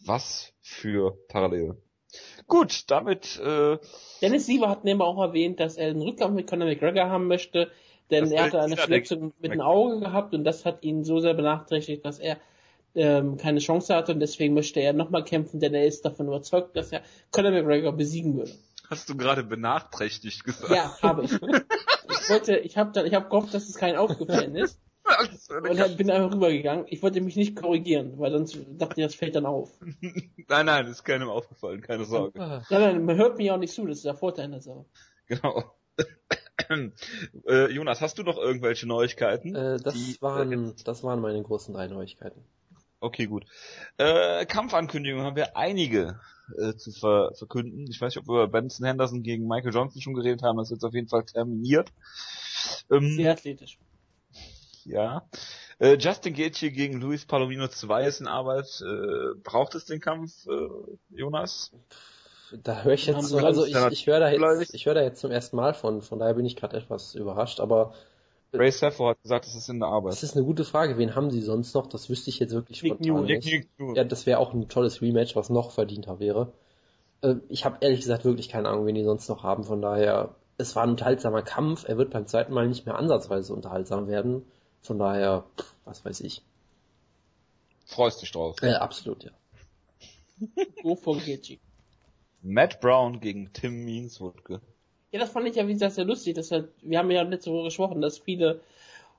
Was 0.04 0.52
für 0.60 1.16
Parallele. 1.28 1.76
Gut, 2.46 2.90
damit 2.90 3.38
äh, 3.38 3.78
Dennis 4.20 4.46
Siever 4.46 4.68
hat 4.68 4.84
nämlich 4.84 5.06
auch 5.06 5.20
erwähnt, 5.22 5.60
dass 5.60 5.76
er 5.76 5.88
einen 5.88 6.02
Rückkampf 6.02 6.34
mit 6.34 6.48
Conor 6.48 6.66
McGregor 6.68 7.08
haben 7.08 7.26
möchte, 7.26 7.70
denn 8.10 8.30
er 8.30 8.44
hatte 8.44 8.60
eine 8.60 8.76
Verletzung 8.76 9.32
mit 9.38 9.52
dem 9.52 9.60
Auge 9.60 10.00
gehabt 10.00 10.34
und 10.34 10.44
das 10.44 10.66
hat 10.66 10.82
ihn 10.82 11.04
so 11.04 11.20
sehr 11.20 11.34
benachträchtigt, 11.34 12.04
dass 12.04 12.18
er 12.18 12.38
ähm, 12.94 13.36
keine 13.36 13.60
Chance 13.60 13.94
hatte 13.94 14.12
und 14.12 14.20
deswegen 14.20 14.54
möchte 14.54 14.80
er 14.80 14.92
nochmal 14.92 15.24
kämpfen, 15.24 15.60
denn 15.60 15.74
er 15.74 15.86
ist 15.86 16.04
davon 16.04 16.26
überzeugt, 16.26 16.76
dass 16.76 16.92
er 16.92 17.02
Conor 17.30 17.52
McGregor 17.52 17.92
besiegen 17.92 18.36
würde. 18.36 18.52
Hast 18.88 19.08
du 19.08 19.16
gerade 19.16 19.42
benachträchtigt 19.42 20.44
gesagt? 20.44 20.70
Ja, 20.70 20.96
habe 21.00 21.24
ich. 21.24 21.32
ich 21.32 22.30
wollte, 22.30 22.58
ich 22.58 22.76
habe 22.76 22.92
dann, 22.92 23.06
ich 23.06 23.14
habe 23.14 23.28
gehofft, 23.28 23.54
dass 23.54 23.68
es 23.68 23.76
kein 23.76 23.96
aufgefallen 23.96 24.54
ist. 24.54 24.78
und 25.48 25.78
dann 25.78 25.96
bin 25.96 26.10
einfach 26.10 26.32
rübergegangen. 26.32 26.86
Ich 26.88 27.02
wollte 27.02 27.20
mich 27.20 27.36
nicht 27.36 27.56
korrigieren, 27.56 28.18
weil 28.18 28.30
sonst 28.30 28.58
dachte 28.78 29.00
ich, 29.00 29.06
das 29.06 29.14
fällt 29.14 29.34
dann 29.34 29.46
auf. 29.46 29.70
nein, 30.48 30.66
nein, 30.66 30.86
ist 30.86 31.04
keinem 31.04 31.28
aufgefallen, 31.28 31.80
keine 31.80 32.04
Sorge. 32.04 32.38
Nein, 32.38 32.62
nein, 32.70 33.04
man 33.04 33.16
hört 33.16 33.38
mir 33.38 33.54
auch 33.54 33.58
nicht 33.58 33.72
zu, 33.72 33.86
das 33.86 33.98
ist 33.98 34.04
der 34.04 34.14
Vorteil 34.14 34.50
der 34.50 34.60
Sache. 34.60 34.84
Genau. 35.26 35.74
äh, 37.48 37.72
Jonas, 37.72 38.00
hast 38.00 38.18
du 38.18 38.22
noch 38.22 38.38
irgendwelche 38.38 38.86
Neuigkeiten? 38.86 39.54
Äh, 39.54 39.78
das, 39.80 39.94
die, 39.94 40.20
waren, 40.20 40.52
äh, 40.52 40.72
das 40.84 41.02
waren 41.02 41.20
meine 41.20 41.42
großen 41.42 41.74
drei 41.74 41.88
Neuigkeiten. 41.88 42.44
Okay, 43.02 43.26
gut. 43.26 43.44
Äh, 43.98 44.46
Kampfankündigungen 44.46 45.26
haben 45.26 45.34
wir 45.34 45.56
einige 45.56 46.20
äh, 46.56 46.74
zu 46.74 46.92
ver 46.92 47.32
verkünden. 47.34 47.88
Ich 47.90 48.00
weiß 48.00 48.14
nicht, 48.14 48.22
ob 48.22 48.28
wir 48.28 48.44
über 48.44 48.48
Benson 48.48 48.86
Henderson 48.86 49.24
gegen 49.24 49.48
Michael 49.48 49.74
Johnson 49.74 50.00
schon 50.00 50.14
geredet 50.14 50.42
haben. 50.42 50.56
Das 50.56 50.68
ist 50.68 50.76
jetzt 50.76 50.84
auf 50.84 50.94
jeden 50.94 51.08
Fall 51.08 51.24
terminiert. 51.24 51.90
Ähm, 52.92 53.16
Sehr 53.16 53.32
athletisch. 53.32 53.78
ja. 54.84 55.28
Äh, 55.80 55.96
Justin 55.98 56.34
Gaethje 56.34 56.70
gegen 56.70 57.00
Luis 57.00 57.26
Palomino 57.26 57.66
2 57.66 58.06
ist 58.06 58.20
in 58.20 58.28
Arbeit. 58.28 58.80
Äh, 58.80 59.34
braucht 59.42 59.74
es 59.74 59.84
den 59.84 60.00
Kampf, 60.00 60.46
äh, 60.46 60.68
Jonas? 61.10 61.72
Da 62.62 62.82
höre 62.82 62.92
ich 62.92 63.06
jetzt, 63.06 63.30
sie 63.30 63.44
also 63.44 63.64
ich, 63.64 63.74
ich 63.74 64.06
höre 64.06 64.20
da 64.20 64.30
jetzt, 64.30 64.74
ich 64.74 64.86
höre 64.86 64.94
da 64.94 65.02
jetzt 65.02 65.20
zum 65.20 65.32
ersten 65.32 65.56
Mal 65.56 65.74
von, 65.74 66.02
von 66.02 66.20
daher 66.20 66.34
bin 66.34 66.44
ich 66.44 66.54
gerade 66.54 66.76
etwas 66.76 67.16
überrascht, 67.16 67.58
aber 67.58 67.94
Ray 68.54 68.70
Saffo 68.70 69.08
hat 69.08 69.22
gesagt, 69.22 69.46
es 69.46 69.54
ist 69.54 69.68
in 69.68 69.80
der 69.80 69.88
Arbeit. 69.88 70.12
das 70.12 70.22
ist 70.22 70.36
eine 70.36 70.44
gute 70.44 70.64
Frage. 70.64 70.98
Wen 70.98 71.14
haben 71.14 71.30
sie 71.30 71.40
sonst 71.40 71.74
noch? 71.74 71.86
Das 71.86 72.10
wüsste 72.10 72.30
ich 72.30 72.38
jetzt 72.38 72.52
wirklich 72.52 72.82
Nick 72.82 72.94
spontan 72.94 73.24
Newell. 73.24 73.36
nicht. 73.38 73.68
Ja, 73.96 74.04
das 74.04 74.26
wäre 74.26 74.38
auch 74.38 74.52
ein 74.52 74.68
tolles 74.68 75.00
Rematch, 75.00 75.34
was 75.36 75.48
noch 75.50 75.70
verdienter 75.70 76.20
wäre. 76.20 76.52
Äh, 77.22 77.36
Ich 77.48 77.64
habe 77.64 77.78
ehrlich 77.80 78.00
gesagt 78.00 78.24
wirklich 78.24 78.48
keine 78.48 78.68
Ahnung, 78.68 78.86
wen 78.86 78.94
die 78.94 79.04
sonst 79.04 79.28
noch 79.28 79.42
haben. 79.42 79.64
Von 79.64 79.80
daher, 79.80 80.34
es 80.58 80.76
war 80.76 80.82
ein 80.82 80.90
unterhaltsamer 80.90 81.42
Kampf. 81.42 81.88
Er 81.88 81.96
wird 81.96 82.10
beim 82.10 82.26
zweiten 82.26 82.52
Mal 82.52 82.68
nicht 82.68 82.84
mehr 82.84 82.96
ansatzweise 82.96 83.54
unterhaltsam 83.54 84.06
werden. 84.06 84.44
Von 84.82 84.98
daher, 84.98 85.44
pff, 85.58 85.74
was 85.84 86.04
weiß 86.04 86.20
ich. 86.20 86.42
Freust 87.86 88.20
dich 88.22 88.32
drauf. 88.32 88.56
Äh, 88.62 88.72
absolut, 88.74 89.24
ja. 89.24 89.30
Go 90.82 90.96
for. 90.96 91.18
Matt 92.42 92.80
Brown 92.80 93.20
gegen 93.20 93.52
Tim 93.52 93.84
Meanswoodke. 93.84 94.60
Ja, 95.12 95.20
das 95.20 95.30
fand 95.30 95.46
ich 95.46 95.56
ja, 95.56 95.68
wie 95.68 95.74
gesagt, 95.74 95.94
sehr 95.94 96.06
lustig. 96.06 96.34
Dass 96.34 96.50
halt, 96.50 96.68
wir 96.82 96.98
haben 96.98 97.10
ja 97.10 97.22
letzte 97.22 97.52
Woche 97.52 97.64
gesprochen, 97.64 98.00
dass 98.00 98.18
viele 98.18 98.60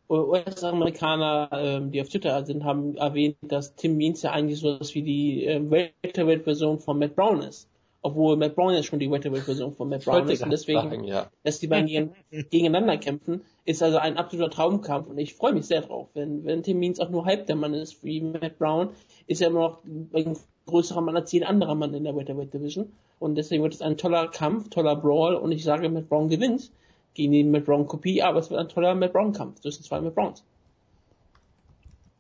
US-Amerikaner, 0.10 1.50
ähm, 1.54 1.91
die 1.91 2.02
auf 2.02 2.10
Twitter 2.10 2.46
sind, 2.46 2.64
haben 2.64 2.98
erwähnt, 2.98 3.38
dass 3.41 3.76
Tim 3.76 3.96
Means 3.96 4.22
ja 4.22 4.32
eigentlich 4.32 4.60
so 4.60 4.80
was 4.80 4.94
wie 4.96 5.04
die 5.04 5.46
ähm, 5.46 5.72
Welterweight-Version 5.72 6.80
von 6.80 7.00
Matt 7.00 7.16
Brown 7.16 7.41
ist. 7.41 7.70
Obwohl 8.02 8.36
Matt 8.36 8.56
Brown 8.56 8.74
ja 8.74 8.84
schon 8.84 9.00
die 9.00 9.10
Welterweight-Version 9.10 9.72
von 9.72 9.88
Matt 9.88 10.04
Brown 10.04 10.28
ist. 10.28 10.44
Und 10.44 10.50
deswegen, 10.50 10.82
sagen, 10.82 11.04
ja. 11.06 11.30
dass 11.44 11.60
die 11.60 11.68
beiden 11.68 11.88
gegen, 11.88 12.16
gegeneinander 12.50 12.98
kämpfen, 12.98 13.41
ist 13.64 13.82
also 13.82 13.98
ein 13.98 14.18
absoluter 14.18 14.50
Traumkampf. 14.50 15.08
Und 15.08 15.18
ich 15.20 15.36
freue 15.36 15.54
mich 15.54 15.68
sehr 15.68 15.82
drauf. 15.82 16.10
Wenn, 16.14 16.44
wenn 16.44 16.64
Tim 16.64 16.80
Means 16.80 17.00
auch 17.00 17.10
nur 17.10 17.26
halb 17.26 17.46
der 17.46 17.56
Mann 17.56 17.74
ist 17.74 18.04
wie 18.04 18.20
Matt 18.20 18.58
Brown, 18.58 18.89
ist 19.28 19.41
er 19.41 19.50
immer 19.50 19.60
noch 19.60 19.84
ein 20.14 20.38
größerer 20.66 21.02
Mann 21.02 21.16
als 21.16 21.32
jeder 21.32 21.50
andere 21.50 21.76
Mann 21.76 21.94
in 21.94 22.04
der 22.04 22.16
Welterweight 22.16 22.54
Division. 22.54 22.91
Und 23.24 23.36
deswegen 23.36 23.63
wird 23.63 23.74
es 23.74 23.82
ein 23.82 23.95
toller 23.95 24.28
Kampf, 24.28 24.69
toller 24.69 24.97
Brawl. 24.97 25.36
Und 25.36 25.53
ich 25.53 25.63
sage, 25.63 25.88
Matt 25.88 26.09
Brown 26.09 26.28
gewinnt 26.28 26.71
gegen 27.13 27.32
die 27.32 27.45
Matt 27.45 27.63
Brown 27.63 27.88
Kopie, 27.88 28.21
aber 28.21 28.39
es 28.39 28.49
wird 28.49 28.59
ein 28.59 28.67
toller 28.67 28.93
Matt 28.95 29.13
Brown 29.13 29.32
Kampf 29.32 29.61
zwischen 29.61 29.82
zwei 29.82 30.01
Matt 30.01 30.13
Browns. 30.13 30.43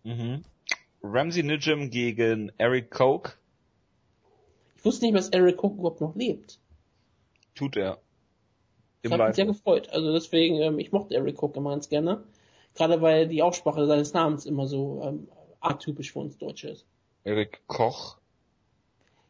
Mhm. 0.03 0.43
Ramsey 1.03 1.43
Nijim 1.43 1.89
gegen 1.89 2.53
Eric 2.57 2.89
Koch. 2.89 3.31
Ich 4.77 4.85
wusste 4.85 5.03
nicht, 5.03 5.17
dass 5.17 5.27
Eric 5.27 5.61
Cook 5.61 5.77
überhaupt 5.77 5.99
noch 5.99 6.15
lebt. 6.15 6.57
Tut 7.53 7.75
er. 7.75 7.97
Ich 9.01 9.11
Im 9.11 9.11
habe 9.11 9.23
mich 9.23 9.27
Live. 9.27 9.35
sehr 9.35 9.45
gefreut. 9.45 9.89
Also 9.89 10.13
deswegen, 10.13 10.55
ähm, 10.61 10.79
ich 10.79 10.93
mochte 10.93 11.15
Eric 11.15 11.43
Cook 11.43 11.57
immer 11.57 11.71
ganz 11.71 11.89
gerne. 11.89 12.23
Gerade 12.75 13.01
weil 13.01 13.27
die 13.27 13.43
Aussprache 13.43 13.85
seines 13.87 14.13
Namens 14.13 14.45
immer 14.45 14.67
so 14.67 15.01
ähm, 15.03 15.27
atypisch 15.59 16.13
für 16.13 16.19
uns 16.19 16.37
Deutsche 16.37 16.69
ist. 16.69 16.85
Eric 17.25 17.59
Koch. 17.67 18.19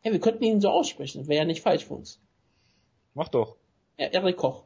Ja, 0.04 0.12
wir 0.12 0.20
könnten 0.20 0.44
ihn 0.44 0.62
so 0.62 0.70
aussprechen, 0.70 1.20
das 1.20 1.28
wäre 1.28 1.40
ja 1.40 1.46
nicht 1.46 1.62
falsch 1.62 1.86
für 1.86 1.94
uns. 1.94 2.20
Mach 3.14 3.30
doch. 3.30 3.56
Ja, 3.98 4.08
Eric 4.08 4.38
Koch. 4.38 4.64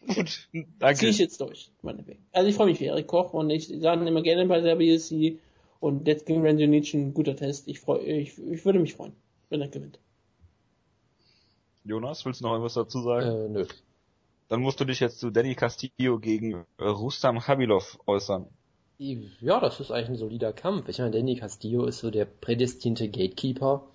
Gut. 0.06 0.48
Ziehe 0.50 0.66
Danke. 0.78 1.08
ich 1.08 1.18
jetzt 1.18 1.40
durch, 1.40 1.70
meinetwegen. 1.82 2.24
Also 2.32 2.48
ich 2.48 2.54
freue 2.54 2.68
mich 2.68 2.78
für 2.78 2.86
Eric 2.86 3.06
Koch 3.06 3.32
und 3.34 3.50
ich 3.50 3.68
sage 3.68 4.06
immer 4.06 4.22
gerne 4.22 4.46
bei 4.46 4.60
der 4.60 4.76
BSC 4.76 5.38
und 5.80 6.06
jetzt 6.06 6.26
gegen 6.26 6.42
Randy 6.42 6.66
Nietzsche 6.66 6.96
ein 6.96 7.14
guter 7.14 7.36
Test. 7.36 7.68
Ich 7.68 7.80
freu, 7.80 7.98
ich, 7.98 8.38
ich 8.38 8.64
würde 8.64 8.78
mich 8.78 8.94
freuen, 8.94 9.12
wenn 9.50 9.60
er 9.60 9.68
gewinnt. 9.68 9.98
Jonas, 11.84 12.24
willst 12.24 12.40
du 12.40 12.44
noch 12.44 12.52
irgendwas 12.52 12.74
dazu 12.74 13.02
sagen? 13.02 13.26
Äh, 13.26 13.48
nö. 13.48 13.66
Dann 14.48 14.60
musst 14.60 14.80
du 14.80 14.84
dich 14.84 15.00
jetzt 15.00 15.20
zu 15.20 15.30
Danny 15.30 15.54
Castillo 15.54 16.18
gegen 16.18 16.64
Rustam 16.80 17.46
Habilov 17.46 17.98
äußern. 18.06 18.46
Ja, 18.98 19.60
das 19.60 19.78
ist 19.78 19.90
eigentlich 19.90 20.08
ein 20.08 20.16
solider 20.16 20.52
Kampf. 20.52 20.88
Ich 20.88 20.98
meine, 20.98 21.12
Danny 21.12 21.36
Castillo 21.36 21.84
ist 21.84 21.98
so 21.98 22.10
der 22.10 22.24
prädestinierte 22.24 23.08
Gatekeeper. 23.08 23.86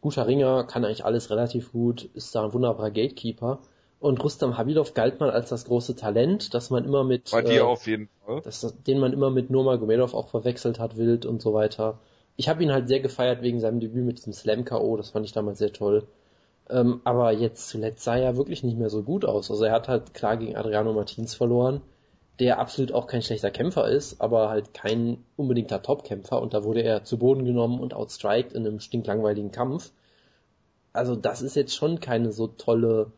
Guter 0.00 0.26
Ringer, 0.26 0.64
kann 0.64 0.84
eigentlich 0.84 1.04
alles 1.04 1.30
relativ 1.30 1.72
gut, 1.72 2.04
ist 2.14 2.34
da 2.34 2.44
ein 2.44 2.52
wunderbarer 2.52 2.90
Gatekeeper. 2.90 3.60
Und 3.98 4.24
Rustam 4.24 4.56
Habilov 4.56 4.94
galt 4.94 5.20
mal 5.20 5.30
als 5.30 5.50
das 5.50 5.66
große 5.66 5.94
Talent, 5.94 6.54
das 6.54 6.70
man 6.70 6.84
immer 6.86 7.04
mit, 7.04 7.30
Bei 7.30 7.40
äh, 7.40 7.44
dir 7.44 7.66
auf 7.66 7.86
jeden 7.86 8.08
Fall. 8.24 8.40
das, 8.42 8.74
den 8.86 8.98
man 8.98 9.12
immer 9.12 9.30
mit 9.30 9.50
Nurmagomedov 9.50 10.14
auch 10.14 10.28
verwechselt 10.28 10.78
hat, 10.78 10.96
wild 10.96 11.26
und 11.26 11.42
so 11.42 11.52
weiter. 11.52 11.98
Ich 12.36 12.48
habe 12.48 12.62
ihn 12.62 12.72
halt 12.72 12.88
sehr 12.88 13.00
gefeiert 13.00 13.42
wegen 13.42 13.60
seinem 13.60 13.80
Debüt 13.80 14.04
mit 14.04 14.16
diesem 14.18 14.32
Slam 14.32 14.64
KO, 14.64 14.96
das 14.96 15.10
fand 15.10 15.26
ich 15.26 15.32
damals 15.32 15.58
sehr 15.58 15.74
toll. 15.74 16.06
Ähm, 16.70 17.02
aber 17.04 17.32
jetzt 17.32 17.68
zuletzt 17.68 18.02
sah 18.04 18.16
er 18.16 18.36
wirklich 18.38 18.62
nicht 18.62 18.78
mehr 18.78 18.88
so 18.88 19.02
gut 19.02 19.26
aus. 19.26 19.50
Also 19.50 19.64
er 19.64 19.72
hat 19.72 19.88
halt 19.88 20.14
klar 20.14 20.38
gegen 20.38 20.56
Adriano 20.56 20.94
Martins 20.94 21.34
verloren, 21.34 21.82
der 22.38 22.58
absolut 22.58 22.92
auch 22.92 23.06
kein 23.06 23.22
schlechter 23.22 23.50
Kämpfer 23.50 23.88
ist, 23.88 24.20
aber 24.20 24.48
halt 24.48 24.72
kein 24.72 25.18
unbedingter 25.36 25.82
Topkämpfer 25.82 26.40
und 26.40 26.54
da 26.54 26.64
wurde 26.64 26.82
er 26.82 27.04
zu 27.04 27.18
Boden 27.18 27.44
genommen 27.44 27.80
und 27.80 27.92
outstriked 27.92 28.52
in 28.52 28.66
einem 28.66 28.80
stinklangweiligen 28.80 29.52
Kampf. 29.52 29.92
Also 30.92 31.16
das 31.16 31.42
ist 31.42 31.56
jetzt 31.56 31.74
schon 31.74 32.00
keine 32.00 32.32
so 32.32 32.46
tolle, 32.46 33.12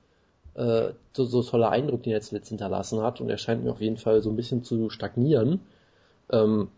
äh, 0.54 0.90
so, 1.12 1.24
so 1.24 1.42
toller 1.42 1.70
Eindruck, 1.70 2.02
den 2.02 2.12
er 2.12 2.20
zuletzt 2.20 2.48
hinterlassen 2.48 3.00
hat 3.00 3.20
und 3.20 3.30
er 3.30 3.38
scheint 3.38 3.62
mir 3.62 3.70
auf 3.70 3.80
jeden 3.80 3.96
Fall 3.96 4.22
so 4.22 4.30
ein 4.30 4.36
bisschen 4.36 4.64
zu 4.64 4.90
stagnieren. 4.90 5.60
Ähm, 6.30 6.68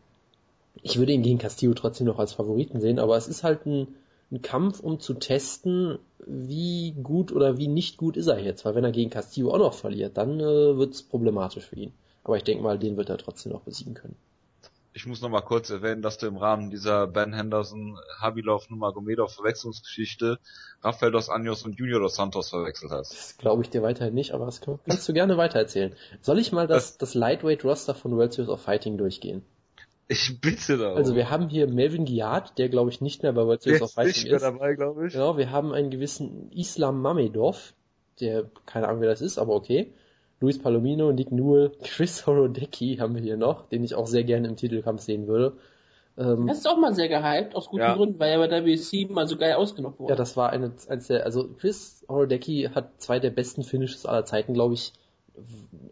ich 0.82 0.98
würde 0.98 1.12
ihn 1.12 1.22
gegen 1.22 1.38
Castillo 1.38 1.72
trotzdem 1.74 2.06
noch 2.06 2.18
als 2.18 2.34
Favoriten 2.34 2.80
sehen, 2.80 2.98
aber 2.98 3.16
es 3.16 3.26
ist 3.26 3.42
halt 3.42 3.64
ein, 3.64 3.94
ein 4.30 4.42
Kampf, 4.42 4.80
um 4.80 5.00
zu 5.00 5.14
testen, 5.14 5.98
wie 6.26 6.92
gut 7.02 7.32
oder 7.32 7.56
wie 7.58 7.68
nicht 7.68 7.96
gut 7.96 8.16
ist 8.16 8.26
er 8.26 8.38
jetzt, 8.38 8.64
weil 8.64 8.74
wenn 8.74 8.84
er 8.84 8.92
gegen 8.92 9.10
Castillo 9.10 9.52
auch 9.52 9.58
noch 9.58 9.74
verliert, 9.74 10.16
dann 10.16 10.40
äh, 10.40 10.76
wird 10.76 10.94
es 10.94 11.02
problematisch 11.02 11.64
für 11.64 11.76
ihn. 11.76 11.92
Aber 12.24 12.36
ich 12.36 12.44
denke 12.44 12.62
mal, 12.62 12.78
den 12.78 12.96
wird 12.96 13.10
er 13.10 13.18
trotzdem 13.18 13.52
noch 13.52 13.60
besiegen 13.62 13.94
können. 13.94 14.16
Ich 14.96 15.06
muss 15.06 15.20
noch 15.20 15.28
mal 15.28 15.40
kurz 15.40 15.70
erwähnen, 15.70 16.02
dass 16.02 16.18
du 16.18 16.26
im 16.26 16.36
Rahmen 16.36 16.70
dieser 16.70 17.08
Ben 17.08 17.32
Henderson, 17.34 17.98
Habilov, 18.20 18.70
Numagomedov 18.70 19.34
Verwechslungsgeschichte 19.34 20.38
Rafael 20.82 21.10
dos 21.10 21.28
Anjos 21.28 21.64
und 21.64 21.76
Junior 21.78 21.98
dos 22.00 22.14
Santos 22.14 22.50
verwechselt 22.50 22.92
hast. 22.92 23.12
Das 23.12 23.36
glaube 23.38 23.62
ich 23.62 23.70
dir 23.70 23.82
weiterhin 23.82 24.14
nicht, 24.14 24.32
aber 24.32 24.46
das 24.46 24.60
kann- 24.60 24.78
kannst 24.86 25.08
du 25.08 25.12
gerne 25.12 25.36
weitererzählen. 25.36 25.94
Soll 26.20 26.38
ich 26.38 26.52
mal 26.52 26.68
das, 26.68 26.96
das 26.96 27.14
Lightweight-Roster 27.14 27.94
von 27.96 28.16
World 28.16 28.32
Series 28.34 28.50
of 28.50 28.62
Fighting 28.62 28.96
durchgehen? 28.96 29.42
Ich 30.06 30.40
bitte 30.40 30.76
darum. 30.78 30.96
Also 30.98 31.16
wir 31.16 31.28
haben 31.28 31.48
hier 31.48 31.66
Melvin 31.66 32.04
Giat, 32.04 32.56
der 32.58 32.68
glaube 32.68 32.90
ich 32.90 33.00
nicht 33.00 33.22
mehr 33.24 33.32
bei 33.32 33.46
World 33.46 33.62
Series 33.62 33.82
of 33.82 33.88
ist 33.90 33.96
nicht 33.96 34.06
Fighting 34.14 34.24
mehr 34.28 34.36
ist. 34.36 34.42
dabei, 34.42 34.74
glaube 34.74 35.06
ich. 35.08 35.12
Genau, 35.14 35.36
wir 35.36 35.50
haben 35.50 35.72
einen 35.72 35.90
gewissen 35.90 36.52
Islam 36.52 37.00
Mamedov, 37.02 37.72
der, 38.20 38.44
keine 38.66 38.86
Ahnung 38.86 39.00
wer 39.00 39.08
das 39.08 39.20
ist, 39.22 39.38
aber 39.38 39.54
okay. 39.54 39.92
Luis 40.44 40.58
Palomino, 40.58 41.10
Nick 41.12 41.32
Newell, 41.32 41.72
Chris 41.82 42.26
Horodecki 42.26 42.96
haben 43.00 43.14
wir 43.14 43.22
hier 43.22 43.36
noch, 43.36 43.66
den 43.68 43.82
ich 43.82 43.94
auch 43.94 44.06
sehr 44.06 44.24
gerne 44.24 44.46
im 44.48 44.56
Titelkampf 44.56 45.00
sehen 45.00 45.26
würde. 45.26 45.56
Ähm, 46.18 46.46
Das 46.46 46.58
ist 46.58 46.68
auch 46.68 46.76
mal 46.76 46.94
sehr 46.94 47.08
gehypt, 47.08 47.56
aus 47.56 47.68
guten 47.68 47.82
Ja. 47.82 47.94
Gründen, 47.96 48.20
weil 48.20 48.30
er 48.32 48.38
bei 48.38 48.46
der 48.48 48.64
WC 48.64 49.06
mal 49.10 49.26
so 49.26 49.36
geil 49.36 49.54
ausgenockt 49.54 49.98
wurde. 49.98 50.12
ja, 50.12 50.16
das 50.16 50.36
war 50.36 50.50
eine, 50.50 50.72
eins 50.88 51.06
der, 51.08 51.24
also 51.24 51.48
Chris 51.58 52.04
Horodecki 52.08 52.70
hat 52.74 52.90
zwei 53.00 53.18
der 53.18 53.30
besten 53.30 53.62
Finishes 53.64 54.06
aller 54.06 54.24
Zeiten, 54.24 54.54
glaube 54.54 54.74
ich, 54.74 54.92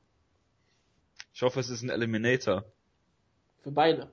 Ich 1.35 1.43
hoffe, 1.43 1.61
es 1.61 1.71
ist 1.71 1.83
ein 1.83 1.91
Eliminator. 1.91 2.65
Für 3.63 3.71
beide. 3.71 4.13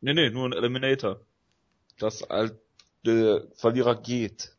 Nee, 0.00 0.14
nee, 0.14 0.30
nur 0.30 0.46
ein 0.46 0.52
Eliminator. 0.52 1.20
Das 1.98 2.22
der 3.04 3.48
Verlierer 3.54 4.00
geht. 4.00 4.54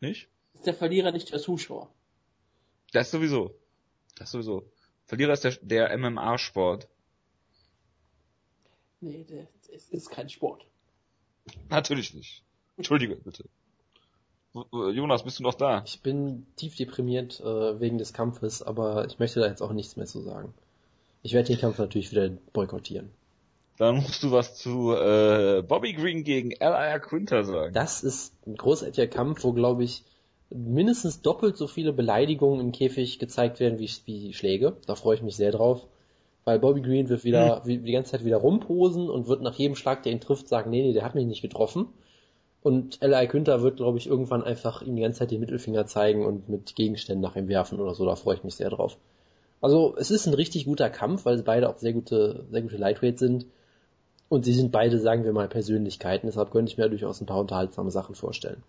Nicht? 0.00 0.28
Ist 0.54 0.66
der 0.66 0.74
Verlierer 0.74 1.12
nicht 1.12 1.30
der 1.32 1.38
Zuschauer? 1.38 1.92
Das 2.92 3.10
sowieso. 3.10 3.54
Das 4.16 4.30
sowieso. 4.30 4.70
Verlierer 5.06 5.32
ist 5.32 5.44
der, 5.44 5.52
der 5.62 5.96
MMA-Sport. 5.96 6.88
Nee, 9.00 9.26
es 9.72 9.88
ist 9.90 10.10
kein 10.10 10.28
Sport. 10.28 10.64
Natürlich 11.68 12.14
nicht. 12.14 12.44
Entschuldige, 12.76 13.16
bitte. 13.16 13.44
Jonas, 14.72 15.24
bist 15.24 15.38
du 15.38 15.42
noch 15.42 15.54
da? 15.54 15.82
Ich 15.86 16.00
bin 16.02 16.46
tief 16.56 16.76
deprimiert 16.76 17.40
äh, 17.40 17.80
wegen 17.80 17.96
des 17.96 18.12
Kampfes, 18.12 18.62
aber 18.62 19.06
ich 19.06 19.18
möchte 19.18 19.40
da 19.40 19.46
jetzt 19.46 19.62
auch 19.62 19.72
nichts 19.72 19.96
mehr 19.96 20.06
zu 20.06 20.20
sagen. 20.20 20.52
Ich 21.22 21.32
werde 21.32 21.48
den 21.48 21.58
Kampf 21.58 21.78
natürlich 21.78 22.10
wieder 22.10 22.28
boykottieren. 22.52 23.10
Dann 23.78 23.96
musst 23.96 24.22
du 24.22 24.30
was 24.30 24.54
zu 24.56 24.92
äh, 24.94 25.62
Bobby 25.66 25.94
Green 25.94 26.24
gegen 26.24 26.50
L.I. 26.50 27.00
Quinter 27.00 27.44
sagen. 27.44 27.72
Das 27.72 28.02
ist 28.02 28.34
ein 28.46 28.56
großartiger 28.56 29.06
Kampf, 29.06 29.42
wo, 29.44 29.52
glaube 29.52 29.84
ich, 29.84 30.04
mindestens 30.50 31.22
doppelt 31.22 31.56
so 31.56 31.66
viele 31.66 31.92
Beleidigungen 31.92 32.60
im 32.60 32.72
Käfig 32.72 33.18
gezeigt 33.18 33.58
werden 33.60 33.78
wie, 33.78 33.90
wie 34.04 34.34
Schläge. 34.34 34.76
Da 34.86 34.94
freue 34.94 35.16
ich 35.16 35.22
mich 35.22 35.36
sehr 35.36 35.52
drauf. 35.52 35.86
Weil 36.44 36.58
Bobby 36.58 36.82
Green 36.82 37.08
wird 37.08 37.24
wieder, 37.24 37.62
hm. 37.62 37.66
wie, 37.66 37.78
die 37.78 37.92
ganze 37.92 38.12
Zeit 38.12 38.24
wieder 38.24 38.38
rumposen 38.38 39.08
und 39.08 39.28
wird 39.28 39.42
nach 39.42 39.54
jedem 39.54 39.76
Schlag, 39.76 40.02
der 40.02 40.12
ihn 40.12 40.20
trifft, 40.20 40.48
sagen, 40.48 40.70
nee, 40.70 40.82
nee, 40.82 40.92
der 40.92 41.04
hat 41.04 41.14
mich 41.14 41.24
nicht 41.24 41.42
getroffen. 41.42 41.86
Und 42.62 43.02
L.I. 43.02 43.26
Günther 43.26 43.62
wird, 43.62 43.76
glaube 43.76 43.98
ich, 43.98 44.06
irgendwann 44.06 44.44
einfach 44.44 44.82
ihm 44.82 44.94
die 44.94 45.02
ganze 45.02 45.20
Zeit 45.20 45.32
den 45.32 45.40
Mittelfinger 45.40 45.86
zeigen 45.86 46.24
und 46.24 46.48
mit 46.48 46.76
Gegenständen 46.76 47.20
nach 47.20 47.34
ihm 47.34 47.48
werfen 47.48 47.80
oder 47.80 47.94
so. 47.94 48.06
Da 48.06 48.14
freue 48.14 48.36
ich 48.36 48.44
mich 48.44 48.54
sehr 48.54 48.70
drauf. 48.70 48.96
Also 49.60 49.96
es 49.96 50.10
ist 50.10 50.26
ein 50.26 50.34
richtig 50.34 50.66
guter 50.66 50.88
Kampf, 50.88 51.24
weil 51.24 51.36
sie 51.36 51.42
beide 51.42 51.68
auch 51.68 51.78
sehr 51.78 51.92
gute, 51.92 52.44
sehr 52.50 52.62
gute 52.62 52.76
Lightweights 52.76 53.20
sind. 53.20 53.46
Und 54.28 54.44
sie 54.44 54.54
sind 54.54 54.72
beide, 54.72 54.98
sagen 54.98 55.24
wir 55.24 55.32
mal, 55.32 55.48
Persönlichkeiten. 55.48 56.26
Deshalb 56.26 56.52
könnte 56.52 56.70
ich 56.70 56.78
mir 56.78 56.88
durchaus 56.88 57.20
ein 57.20 57.26
paar 57.26 57.40
unterhaltsame 57.40 57.90
Sachen 57.90 58.14
vorstellen. 58.14 58.62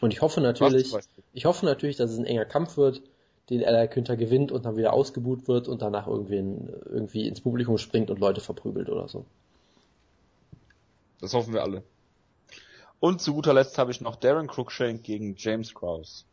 Und 0.00 0.12
ich 0.12 0.22
hoffe 0.22 0.40
natürlich, 0.40 0.94
ich 1.32 1.44
hoffe 1.44 1.66
natürlich, 1.66 1.96
dass 1.96 2.10
es 2.10 2.18
ein 2.18 2.26
enger 2.26 2.44
Kampf 2.44 2.76
wird, 2.76 3.02
den 3.50 3.60
L.I. 3.60 3.88
Günther 3.88 4.16
gewinnt 4.16 4.52
und 4.52 4.64
dann 4.64 4.76
wieder 4.76 4.92
ausgebuht 4.92 5.48
wird 5.48 5.68
und 5.68 5.82
danach 5.82 6.06
irgendwie, 6.06 6.36
irgendwie 6.36 7.28
ins 7.28 7.40
Publikum 7.40 7.76
springt 7.76 8.10
und 8.10 8.18
Leute 8.18 8.40
verprügelt 8.40 8.88
oder 8.88 9.08
so. 9.08 9.24
Das 11.20 11.34
hoffen 11.34 11.52
wir 11.52 11.62
alle. 11.62 11.82
Und 13.00 13.20
zu 13.20 13.34
guter 13.34 13.52
Letzt 13.52 13.78
habe 13.78 13.90
ich 13.90 14.00
noch 14.00 14.16
Darren 14.16 14.46
Cruikshank 14.46 15.02
gegen 15.02 15.34
James 15.36 15.74
Krause. 15.74 16.24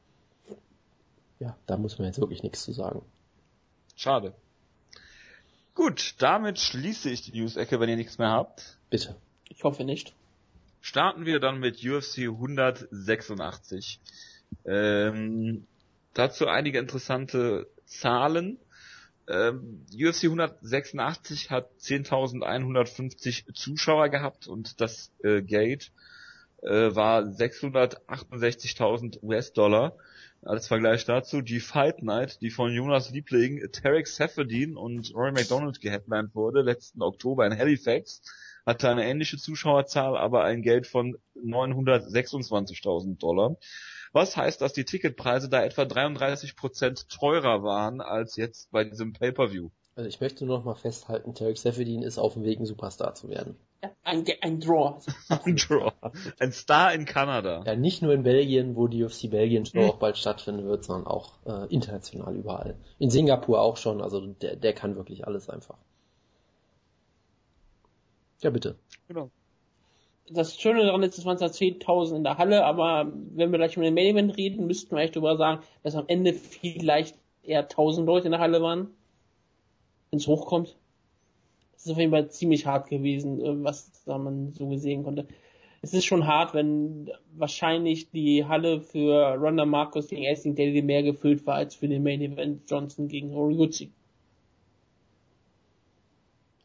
Ja, 1.39 1.57
da 1.65 1.77
muss 1.77 1.97
man 1.97 2.07
jetzt 2.07 2.19
wirklich 2.19 2.43
nichts 2.43 2.63
zu 2.63 2.71
sagen. 2.71 3.01
Schade. 3.95 4.33
Gut, 5.73 6.15
damit 6.19 6.59
schließe 6.59 7.09
ich 7.09 7.23
die 7.23 7.39
News-Ecke, 7.39 7.79
wenn 7.79 7.89
ihr 7.89 7.95
nichts 7.95 8.17
mehr 8.17 8.29
habt. 8.29 8.77
Bitte. 8.89 9.15
Ich 9.49 9.63
hoffe 9.63 9.83
nicht. 9.83 10.13
Starten 10.81 11.25
wir 11.25 11.39
dann 11.39 11.59
mit 11.59 11.83
UFC 11.83 12.19
186. 12.19 13.99
Ähm, 14.65 15.65
dazu 16.13 16.47
einige 16.47 16.79
interessante 16.79 17.67
Zahlen. 17.85 18.59
Ähm, 19.27 19.85
UFC 19.93 20.25
186 20.25 21.51
hat 21.51 21.69
10.150 21.79 23.53
Zuschauer 23.53 24.09
gehabt 24.09 24.47
und 24.47 24.81
das 24.81 25.11
äh, 25.23 25.41
Gate 25.41 25.91
äh, 26.61 26.95
war 26.95 27.23
668.000 27.23 29.21
US-Dollar. 29.23 29.97
Als 30.43 30.67
Vergleich 30.67 31.05
dazu 31.05 31.41
die 31.41 31.59
Fight 31.59 32.01
Night, 32.01 32.41
die 32.41 32.49
von 32.49 32.73
Jonas 32.73 33.11
Liebling, 33.11 33.61
Tarek 33.71 34.07
Seferdin 34.07 34.75
und 34.75 35.13
Roy 35.13 35.31
McDonald 35.31 35.81
geheadlined 35.81 36.33
wurde, 36.33 36.61
letzten 36.61 37.03
Oktober 37.03 37.45
in 37.45 37.55
Halifax, 37.55 38.23
hatte 38.65 38.89
eine 38.89 39.05
ähnliche 39.05 39.37
Zuschauerzahl, 39.37 40.17
aber 40.17 40.43
ein 40.43 40.63
Geld 40.63 40.87
von 40.87 41.17
926.000 41.35 43.19
Dollar. 43.19 43.57
Was 44.13 44.35
heißt, 44.35 44.61
dass 44.61 44.73
die 44.73 44.85
Ticketpreise 44.85 45.47
da 45.47 45.63
etwa 45.63 45.83
33% 45.83 47.07
teurer 47.07 47.63
waren 47.63 48.01
als 48.01 48.35
jetzt 48.35 48.71
bei 48.71 48.83
diesem 48.83 49.13
Pay-Per-View. 49.13 49.69
Also 49.95 50.09
ich 50.09 50.19
möchte 50.21 50.45
nur 50.45 50.57
noch 50.57 50.65
mal 50.65 50.75
festhalten, 50.75 51.33
Tarek 51.33 51.57
Seferdin 51.57 52.01
ist 52.01 52.17
auf 52.17 52.33
dem 52.33 52.43
Weg, 52.43 52.59
ein 52.59 52.65
Superstar 52.65 53.13
zu 53.13 53.29
werden. 53.29 53.57
Ein, 54.03 54.25
ein 54.41 54.59
Draw. 54.59 54.99
ein 55.29 55.55
Draw. 55.55 55.91
Ein 56.39 56.51
Star 56.51 56.93
in 56.93 57.05
Kanada. 57.05 57.63
Ja, 57.65 57.75
nicht 57.75 58.01
nur 58.01 58.13
in 58.13 58.23
Belgien, 58.23 58.75
wo 58.75 58.87
die 58.87 59.03
UFC 59.03 59.29
Belgien 59.29 59.65
Show 59.65 59.79
hm. 59.79 59.89
auch 59.89 59.97
bald 59.97 60.17
stattfinden 60.17 60.65
wird, 60.65 60.83
sondern 60.83 61.07
auch 61.07 61.33
äh, 61.45 61.73
international 61.73 62.35
überall. 62.35 62.75
In 62.99 63.09
Singapur 63.09 63.59
auch 63.61 63.77
schon, 63.77 64.01
also 64.01 64.21
der, 64.27 64.55
der 64.55 64.73
kann 64.73 64.95
wirklich 64.95 65.25
alles 65.25 65.49
einfach. 65.49 65.77
Ja, 68.41 68.49
bitte. 68.49 68.75
Genau. 69.07 69.29
Das 70.29 70.57
Schöne 70.57 70.85
daran 70.85 71.03
ist, 71.03 71.17
es 71.17 71.25
waren 71.25 71.37
zwar 71.37 71.49
10.000 71.49 72.15
in 72.17 72.23
der 72.23 72.37
Halle, 72.37 72.65
aber 72.65 73.11
wenn 73.33 73.51
wir 73.51 73.57
gleich 73.57 73.75
über 73.75 73.83
den 73.83 73.93
Main 73.93 74.15
Event 74.15 74.37
reden, 74.37 74.65
müssten 74.67 74.95
wir 74.95 75.01
echt 75.01 75.15
darüber 75.15 75.37
sagen, 75.37 75.61
dass 75.83 75.95
am 75.95 76.05
Ende 76.07 76.33
vielleicht 76.33 77.17
eher 77.43 77.61
1000 77.61 78.05
Leute 78.05 78.27
in 78.27 78.31
der 78.31 78.39
Halle 78.39 78.61
waren. 78.61 78.91
Wenn 80.09 80.19
es 80.19 80.27
hochkommt. 80.27 80.75
Das 81.81 81.87
ist 81.87 81.93
auf 81.93 81.97
jeden 81.97 82.11
Fall 82.11 82.29
ziemlich 82.29 82.67
hart 82.67 82.89
gewesen, 82.89 83.41
äh, 83.41 83.63
was 83.63 84.03
da 84.05 84.19
man 84.19 84.51
so 84.51 84.67
gesehen 84.67 85.03
konnte. 85.03 85.25
Es 85.81 85.95
ist 85.95 86.05
schon 86.05 86.27
hart, 86.27 86.53
wenn 86.53 87.09
wahrscheinlich 87.33 88.11
die 88.11 88.45
Halle 88.45 88.81
für 88.81 89.33
Ronda 89.33 89.65
Marcos 89.65 90.07
gegen 90.07 90.27
Asting 90.27 90.53
Daly 90.53 90.83
mehr 90.83 91.01
gefüllt 91.01 91.47
war 91.47 91.55
als 91.55 91.73
für 91.73 91.87
den 91.87 92.03
Main 92.03 92.21
Event 92.21 92.69
Johnson 92.69 93.07
gegen 93.07 93.33
Horiguchi. 93.33 93.89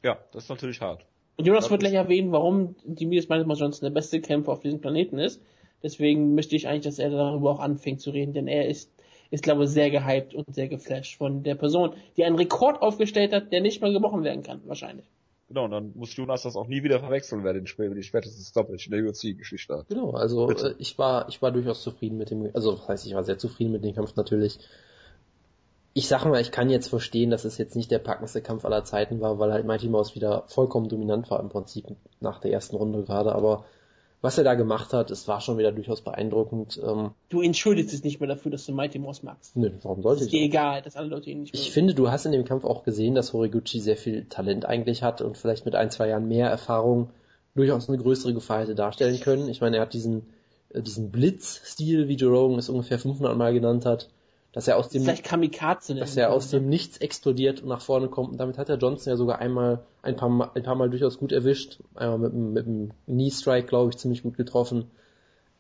Ja, 0.02 0.18
das 0.32 0.44
ist 0.44 0.50
natürlich 0.50 0.82
hart. 0.82 1.06
Und 1.38 1.46
Jonas 1.46 1.70
wird 1.70 1.80
gleich 1.80 1.94
erwähnen, 1.94 2.30
warum 2.32 2.76
Demetrius 2.84 3.30
Miles 3.30 3.58
Johnson 3.58 3.86
der 3.86 3.94
beste 3.94 4.20
Kämpfer 4.20 4.52
auf 4.52 4.60
diesem 4.60 4.82
Planeten 4.82 5.18
ist. 5.18 5.40
Deswegen 5.82 6.34
möchte 6.34 6.56
ich 6.56 6.68
eigentlich, 6.68 6.84
dass 6.84 6.98
er 6.98 7.08
darüber 7.08 7.52
auch 7.52 7.60
anfängt 7.60 8.02
zu 8.02 8.10
reden, 8.10 8.34
denn 8.34 8.48
er 8.48 8.68
ist, 8.68 8.90
ist 9.30 9.42
glaube 9.42 9.64
ich, 9.64 9.70
sehr 9.70 9.90
gehypt 9.90 10.34
und 10.34 10.54
sehr 10.54 10.68
geflasht 10.68 11.16
von 11.16 11.42
der 11.42 11.54
Person, 11.54 11.94
die 12.16 12.24
einen 12.24 12.36
Rekord 12.36 12.82
aufgestellt 12.82 13.32
hat, 13.32 13.52
der 13.52 13.60
nicht 13.60 13.80
mal 13.80 13.92
gebrochen 13.92 14.24
werden 14.24 14.42
kann, 14.42 14.60
wahrscheinlich. 14.66 15.06
Genau, 15.48 15.66
und 15.66 15.70
dann 15.70 15.92
muss 15.94 16.16
Jonas 16.16 16.42
das 16.42 16.56
auch 16.56 16.66
nie 16.66 16.82
wieder 16.82 16.98
verwechseln, 16.98 17.44
wer 17.44 17.52
den 17.52 17.68
Spiel, 17.68 17.94
die 17.94 18.02
spätestens 18.02 18.48
Stoppage 18.48 18.86
in 18.86 18.92
der 18.92 19.04
UFC-Geschichte 19.04 19.78
hat. 19.78 19.88
Genau, 19.88 20.10
also 20.10 20.46
Bitte. 20.46 20.70
Äh, 20.70 20.74
ich 20.78 20.98
war, 20.98 21.28
ich 21.28 21.40
war 21.40 21.52
durchaus 21.52 21.82
zufrieden 21.82 22.18
mit 22.18 22.30
dem, 22.30 22.50
also 22.52 22.72
das 22.72 22.88
heißt, 22.88 23.06
ich 23.06 23.14
war 23.14 23.22
sehr 23.22 23.38
zufrieden 23.38 23.72
mit 23.72 23.84
dem 23.84 23.94
Kampf 23.94 24.16
natürlich 24.16 24.58
ich 25.96 26.08
sag 26.08 26.26
mal, 26.26 26.42
ich 26.42 26.50
kann 26.50 26.68
jetzt 26.68 26.88
verstehen, 26.88 27.30
dass 27.30 27.46
es 27.46 27.56
jetzt 27.56 27.74
nicht 27.74 27.90
der 27.90 27.98
packendste 27.98 28.42
Kampf 28.42 28.66
aller 28.66 28.84
Zeiten 28.84 29.22
war, 29.22 29.38
weil 29.38 29.50
halt 29.50 29.64
Mighty 29.64 29.88
Mouse 29.88 30.14
wieder 30.14 30.44
vollkommen 30.46 30.90
dominant 30.90 31.30
war 31.30 31.40
im 31.40 31.48
Prinzip 31.48 31.86
nach 32.20 32.38
der 32.38 32.52
ersten 32.52 32.76
Runde 32.76 33.02
gerade, 33.02 33.34
aber 33.34 33.64
was 34.26 34.38
er 34.38 34.44
da 34.44 34.54
gemacht 34.54 34.92
hat, 34.92 35.12
es 35.12 35.28
war 35.28 35.40
schon 35.40 35.56
wieder 35.56 35.70
durchaus 35.70 36.00
beeindruckend. 36.00 36.80
Ähm, 36.84 37.12
du 37.28 37.42
entschuldigst 37.42 37.94
es 37.94 38.02
nicht 38.02 38.18
mehr 38.18 38.28
dafür, 38.28 38.50
dass 38.50 38.66
du 38.66 38.72
Mighty 38.72 38.98
Mouse 38.98 39.22
magst. 39.22 39.56
Nö, 39.56 39.70
warum 39.84 40.02
sollte 40.02 40.22
ich? 40.22 40.26
Ist 40.26 40.32
dir 40.32 40.42
egal, 40.42 40.82
dass 40.82 40.96
alle 40.96 41.06
Leute 41.06 41.30
ihn 41.30 41.42
nicht 41.42 41.54
mögen. 41.54 41.62
Ich 41.62 41.70
finde, 41.70 41.94
du 41.94 42.10
hast 42.10 42.26
in 42.26 42.32
dem 42.32 42.44
Kampf 42.44 42.64
auch 42.64 42.82
gesehen, 42.82 43.14
dass 43.14 43.32
Horiguchi 43.32 43.78
sehr 43.78 43.96
viel 43.96 44.24
Talent 44.24 44.66
eigentlich 44.66 45.04
hat 45.04 45.20
und 45.20 45.38
vielleicht 45.38 45.64
mit 45.64 45.76
ein, 45.76 45.92
zwei 45.92 46.08
Jahren 46.08 46.26
mehr 46.26 46.50
Erfahrung 46.50 47.10
durchaus 47.54 47.88
eine 47.88 47.98
größere 47.98 48.34
Gefahr 48.34 48.62
hätte 48.62 48.74
darstellen 48.74 49.20
können. 49.20 49.48
Ich 49.48 49.60
meine, 49.60 49.76
er 49.76 49.82
hat 49.82 49.94
diesen, 49.94 50.26
äh, 50.70 50.82
diesen 50.82 51.12
Blitz-Stil, 51.12 52.08
wie 52.08 52.16
Joe 52.16 52.36
Rogan 52.36 52.58
es 52.58 52.68
ungefähr 52.68 52.98
500 52.98 53.36
Mal 53.36 53.54
genannt 53.54 53.86
hat, 53.86 54.08
dass 54.56 54.68
er 54.68 54.78
aus 54.78 54.88
dem, 54.88 55.02
Vielleicht 55.02 55.22
Kamikaze 55.22 55.94
dass 55.94 56.16
er 56.16 56.32
aus 56.32 56.48
dem 56.48 56.66
Nichts 56.66 56.96
explodiert 56.96 57.60
und 57.60 57.68
nach 57.68 57.82
vorne 57.82 58.08
kommt. 58.08 58.30
Und 58.30 58.38
damit 58.38 58.56
hat 58.56 58.70
der 58.70 58.78
Johnson 58.78 59.10
ja 59.10 59.16
sogar 59.18 59.38
einmal, 59.38 59.84
ein 60.00 60.16
paar 60.16 60.30
Mal, 60.30 60.50
ein 60.54 60.62
paar 60.62 60.76
Mal 60.76 60.88
durchaus 60.88 61.18
gut 61.18 61.30
erwischt. 61.30 61.80
Einmal 61.94 62.30
mit, 62.30 62.32
mit 62.32 62.66
einem 62.66 62.90
Knee 63.04 63.28
Strike, 63.30 63.66
glaube 63.66 63.90
ich, 63.90 63.98
ziemlich 63.98 64.22
gut 64.22 64.38
getroffen. 64.38 64.90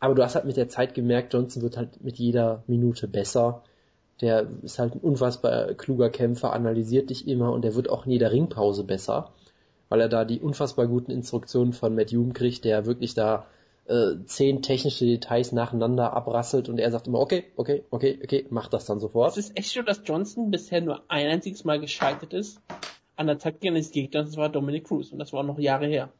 Aber 0.00 0.14
du 0.14 0.22
hast 0.22 0.34
halt 0.34 0.46
mit 0.46 0.56
der 0.56 0.70
Zeit 0.70 0.94
gemerkt, 0.94 1.34
Johnson 1.34 1.60
wird 1.60 1.76
halt 1.76 2.02
mit 2.02 2.16
jeder 2.16 2.62
Minute 2.68 3.06
besser. 3.06 3.64
Der 4.22 4.46
ist 4.62 4.78
halt 4.78 4.94
ein 4.94 5.00
unfassbar 5.00 5.74
kluger 5.74 6.08
Kämpfer, 6.08 6.54
analysiert 6.54 7.10
dich 7.10 7.28
immer 7.28 7.52
und 7.52 7.66
der 7.66 7.74
wird 7.74 7.90
auch 7.90 8.06
in 8.06 8.12
jeder 8.12 8.32
Ringpause 8.32 8.82
besser, 8.82 9.34
weil 9.90 10.00
er 10.00 10.08
da 10.08 10.24
die 10.24 10.40
unfassbar 10.40 10.86
guten 10.86 11.10
Instruktionen 11.10 11.74
von 11.74 11.94
Matt 11.94 12.12
Hume 12.12 12.32
kriegt, 12.32 12.64
der 12.64 12.86
wirklich 12.86 13.12
da 13.12 13.44
äh, 13.88 14.24
zehn 14.24 14.62
technische 14.62 15.04
Details 15.04 15.52
nacheinander 15.52 16.12
abrasselt 16.12 16.68
und 16.68 16.78
er 16.78 16.90
sagt 16.90 17.06
immer, 17.06 17.20
okay, 17.20 17.44
okay, 17.56 17.84
okay, 17.90 18.18
okay, 18.22 18.46
mach 18.50 18.68
das 18.68 18.86
dann 18.86 19.00
sofort. 19.00 19.30
Es 19.32 19.48
ist 19.48 19.56
echt 19.56 19.70
so, 19.70 19.82
dass 19.82 20.02
Johnson 20.04 20.50
bisher 20.50 20.80
nur 20.80 21.02
ein 21.08 21.26
einziges 21.26 21.64
Mal 21.64 21.80
gescheitert 21.80 22.32
ist 22.32 22.60
an 23.16 23.26
der 23.26 23.38
Taktik 23.38 23.70
eines 23.70 23.90
Gegners, 23.90 24.26
das 24.26 24.36
war 24.36 24.48
Dominic 24.48 24.86
Cruz 24.86 25.10
und 25.10 25.18
das 25.18 25.32
war 25.32 25.42
noch 25.42 25.58
Jahre 25.58 25.86
her. 25.86 26.10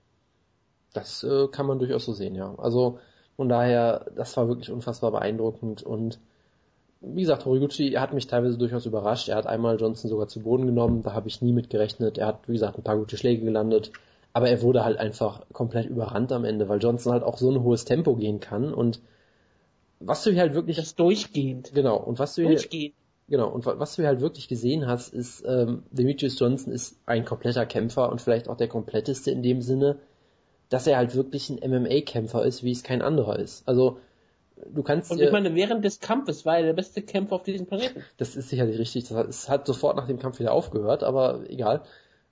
Das 0.95 1.23
äh, 1.25 1.49
kann 1.49 1.67
man 1.67 1.79
durchaus 1.79 2.07
so 2.07 2.13
sehen, 2.13 2.35
ja. 2.35 2.55
Also 2.57 2.99
von 3.37 3.49
daher, 3.49 4.07
das 4.17 4.37
war 4.37 4.49
wirklich 4.49 4.71
unfassbar 4.71 5.11
beeindruckend 5.13 5.83
und 5.83 6.19
wie 7.03 7.21
gesagt, 7.21 7.45
Horiguchi 7.45 7.93
hat 7.93 8.15
mich 8.15 8.27
teilweise 8.27 8.57
durchaus 8.57 8.87
überrascht. 8.87 9.29
Er 9.29 9.37
hat 9.37 9.47
einmal 9.47 9.79
Johnson 9.79 10.09
sogar 10.09 10.29
zu 10.29 10.41
Boden 10.41 10.67
genommen, 10.67 11.03
da 11.03 11.13
habe 11.13 11.29
ich 11.29 11.43
nie 11.43 11.53
mit 11.53 11.69
gerechnet. 11.69 12.17
Er 12.17 12.29
hat, 12.29 12.49
wie 12.49 12.55
gesagt, 12.55 12.79
ein 12.79 12.83
paar 12.83 12.97
gute 12.97 13.19
Schläge 13.19 13.45
gelandet. 13.45 13.93
Aber 14.37 14.51
er 14.51 14.61
wurde 14.61 14.85
halt 14.85 14.99
einfach 14.99 15.47
komplett 15.55 15.87
überrannt 15.87 16.31
am 16.31 16.45
Ende, 16.45 16.69
weil 16.69 16.79
Johnson 16.79 17.11
halt 17.15 17.23
auch 17.23 17.39
so 17.39 17.51
ein 17.51 17.63
hohes 17.63 17.87
Tempo 17.87 18.17
gehen 18.17 18.39
kann 18.39 18.75
und 18.75 19.01
was 19.99 20.25
du 20.25 20.31
hier 20.31 20.43
halt 20.43 20.53
wirklich. 20.53 20.77
Das 20.77 20.95
durchgehend. 20.95 21.73
Genau. 21.73 21.97
Und 21.97 22.19
was 22.19 22.35
du 22.35 22.47
hier, 22.47 22.93
Genau, 23.29 23.49
und 23.49 23.65
was 23.65 23.97
du 23.97 24.07
halt 24.07 24.21
wirklich 24.21 24.47
gesehen 24.47 24.87
hast, 24.87 25.15
ist, 25.15 25.43
ähm, 25.49 25.85
Demetrius 25.91 26.39
Johnson 26.39 26.71
ist 26.71 27.01
ein 27.07 27.25
kompletter 27.25 27.65
Kämpfer 27.65 28.13
und 28.13 28.21
vielleicht 28.21 28.51
auch 28.51 28.59
der 28.59 28.69
kompletteste 28.69 29.31
in 29.31 29.43
dem 29.43 29.63
Sinne, 29.63 30.01
dass 30.69 30.87
er 30.87 30.99
halt 30.99 31.15
wirklich 31.15 31.49
ein 31.49 31.59
MMA-Kämpfer 31.59 32.45
ist, 32.45 32.63
wie 32.63 32.73
es 32.73 32.83
kein 32.83 33.01
anderer 33.01 33.39
ist. 33.39 33.67
Also 33.67 34.01
du 34.71 34.83
kannst. 34.83 35.11
Und 35.11 35.19
ich 35.23 35.33
meine, 35.33 35.55
während 35.55 35.83
des 35.83 36.01
Kampfes 36.01 36.45
war 36.45 36.59
er 36.59 36.65
der 36.65 36.73
beste 36.75 37.01
Kämpfer 37.01 37.37
auf 37.37 37.43
diesem 37.43 37.67
Planeten. 37.67 38.05
Das 38.19 38.37
ist 38.37 38.51
sicherlich 38.51 38.79
richtig. 38.79 39.09
Das 39.09 39.17
hat, 39.17 39.29
es 39.29 39.49
hat 39.49 39.67
sofort 39.67 39.97
nach 39.97 40.07
dem 40.07 40.19
Kampf 40.19 40.41
wieder 40.41 40.53
aufgehört, 40.53 41.03
aber 41.03 41.49
egal. 41.49 41.81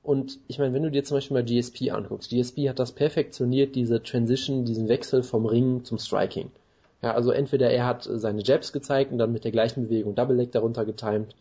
Und 0.04 0.38
ich 0.48 0.58
meine, 0.58 0.74
wenn 0.74 0.82
du 0.82 0.90
dir 0.90 1.02
zum 1.02 1.16
Beispiel 1.16 1.34
mal 1.34 1.44
GSP 1.44 1.90
anguckst, 1.90 2.30
GSP 2.30 2.68
hat 2.68 2.78
das 2.78 2.92
perfektioniert, 2.92 3.74
diese 3.74 4.02
Transition, 4.02 4.66
diesen 4.66 4.86
Wechsel 4.88 5.22
vom 5.22 5.46
Ring 5.46 5.82
zum 5.82 5.98
Striking. 5.98 6.50
Ja, 7.02 7.14
also 7.14 7.30
entweder 7.30 7.70
er 7.70 7.86
hat 7.86 8.06
seine 8.08 8.42
Jabs 8.42 8.72
gezeigt 8.72 9.12
und 9.12 9.18
dann 9.18 9.32
mit 9.32 9.44
der 9.44 9.50
gleichen 9.50 9.84
Bewegung 9.84 10.14
Double 10.14 10.36
Leg 10.36 10.52
darunter 10.52 10.84
getimed, 10.84 11.34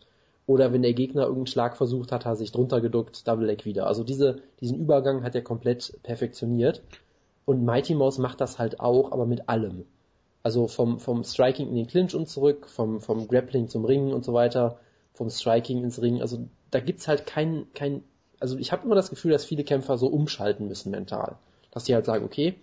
oder 0.46 0.72
wenn 0.72 0.82
der 0.82 0.94
Gegner 0.94 1.22
irgendeinen 1.22 1.46
Schlag 1.46 1.76
versucht 1.76 2.10
hat, 2.10 2.24
hat 2.24 2.32
er 2.32 2.36
sich 2.36 2.52
drunter 2.52 2.80
geduckt, 2.80 3.28
Double 3.28 3.46
Leg 3.46 3.66
wieder. 3.66 3.86
Also 3.86 4.02
diese, 4.02 4.40
diesen 4.60 4.78
Übergang 4.78 5.24
hat 5.24 5.34
er 5.34 5.42
komplett 5.42 5.98
perfektioniert. 6.02 6.82
Und 7.44 7.64
Mighty 7.64 7.94
Mouse 7.94 8.18
macht 8.18 8.40
das 8.40 8.58
halt 8.58 8.80
auch, 8.80 9.12
aber 9.12 9.26
mit 9.26 9.48
allem. 9.50 9.84
Also 10.42 10.68
vom, 10.68 11.00
vom 11.00 11.22
Striking 11.24 11.68
in 11.68 11.76
den 11.76 11.86
Clinch 11.86 12.14
und 12.14 12.28
zurück, 12.28 12.68
vom, 12.68 13.00
vom 13.00 13.28
Grappling 13.28 13.68
zum 13.68 13.84
Ringen 13.84 14.12
und 14.12 14.24
so 14.24 14.32
weiter, 14.32 14.78
vom 15.12 15.28
Striking 15.28 15.82
ins 15.82 16.00
Ringen. 16.00 16.22
Also 16.22 16.46
da 16.70 16.80
gibt's 16.80 17.08
halt 17.08 17.26
kein, 17.26 17.66
kein, 17.74 18.02
also 18.44 18.58
ich 18.58 18.72
habe 18.72 18.84
immer 18.84 18.94
das 18.94 19.08
Gefühl, 19.08 19.30
dass 19.32 19.46
viele 19.46 19.64
Kämpfer 19.64 19.96
so 19.96 20.06
umschalten 20.06 20.68
müssen 20.68 20.90
mental. 20.90 21.36
Dass 21.70 21.84
die 21.84 21.94
halt 21.94 22.04
sagen, 22.04 22.26
okay, 22.26 22.56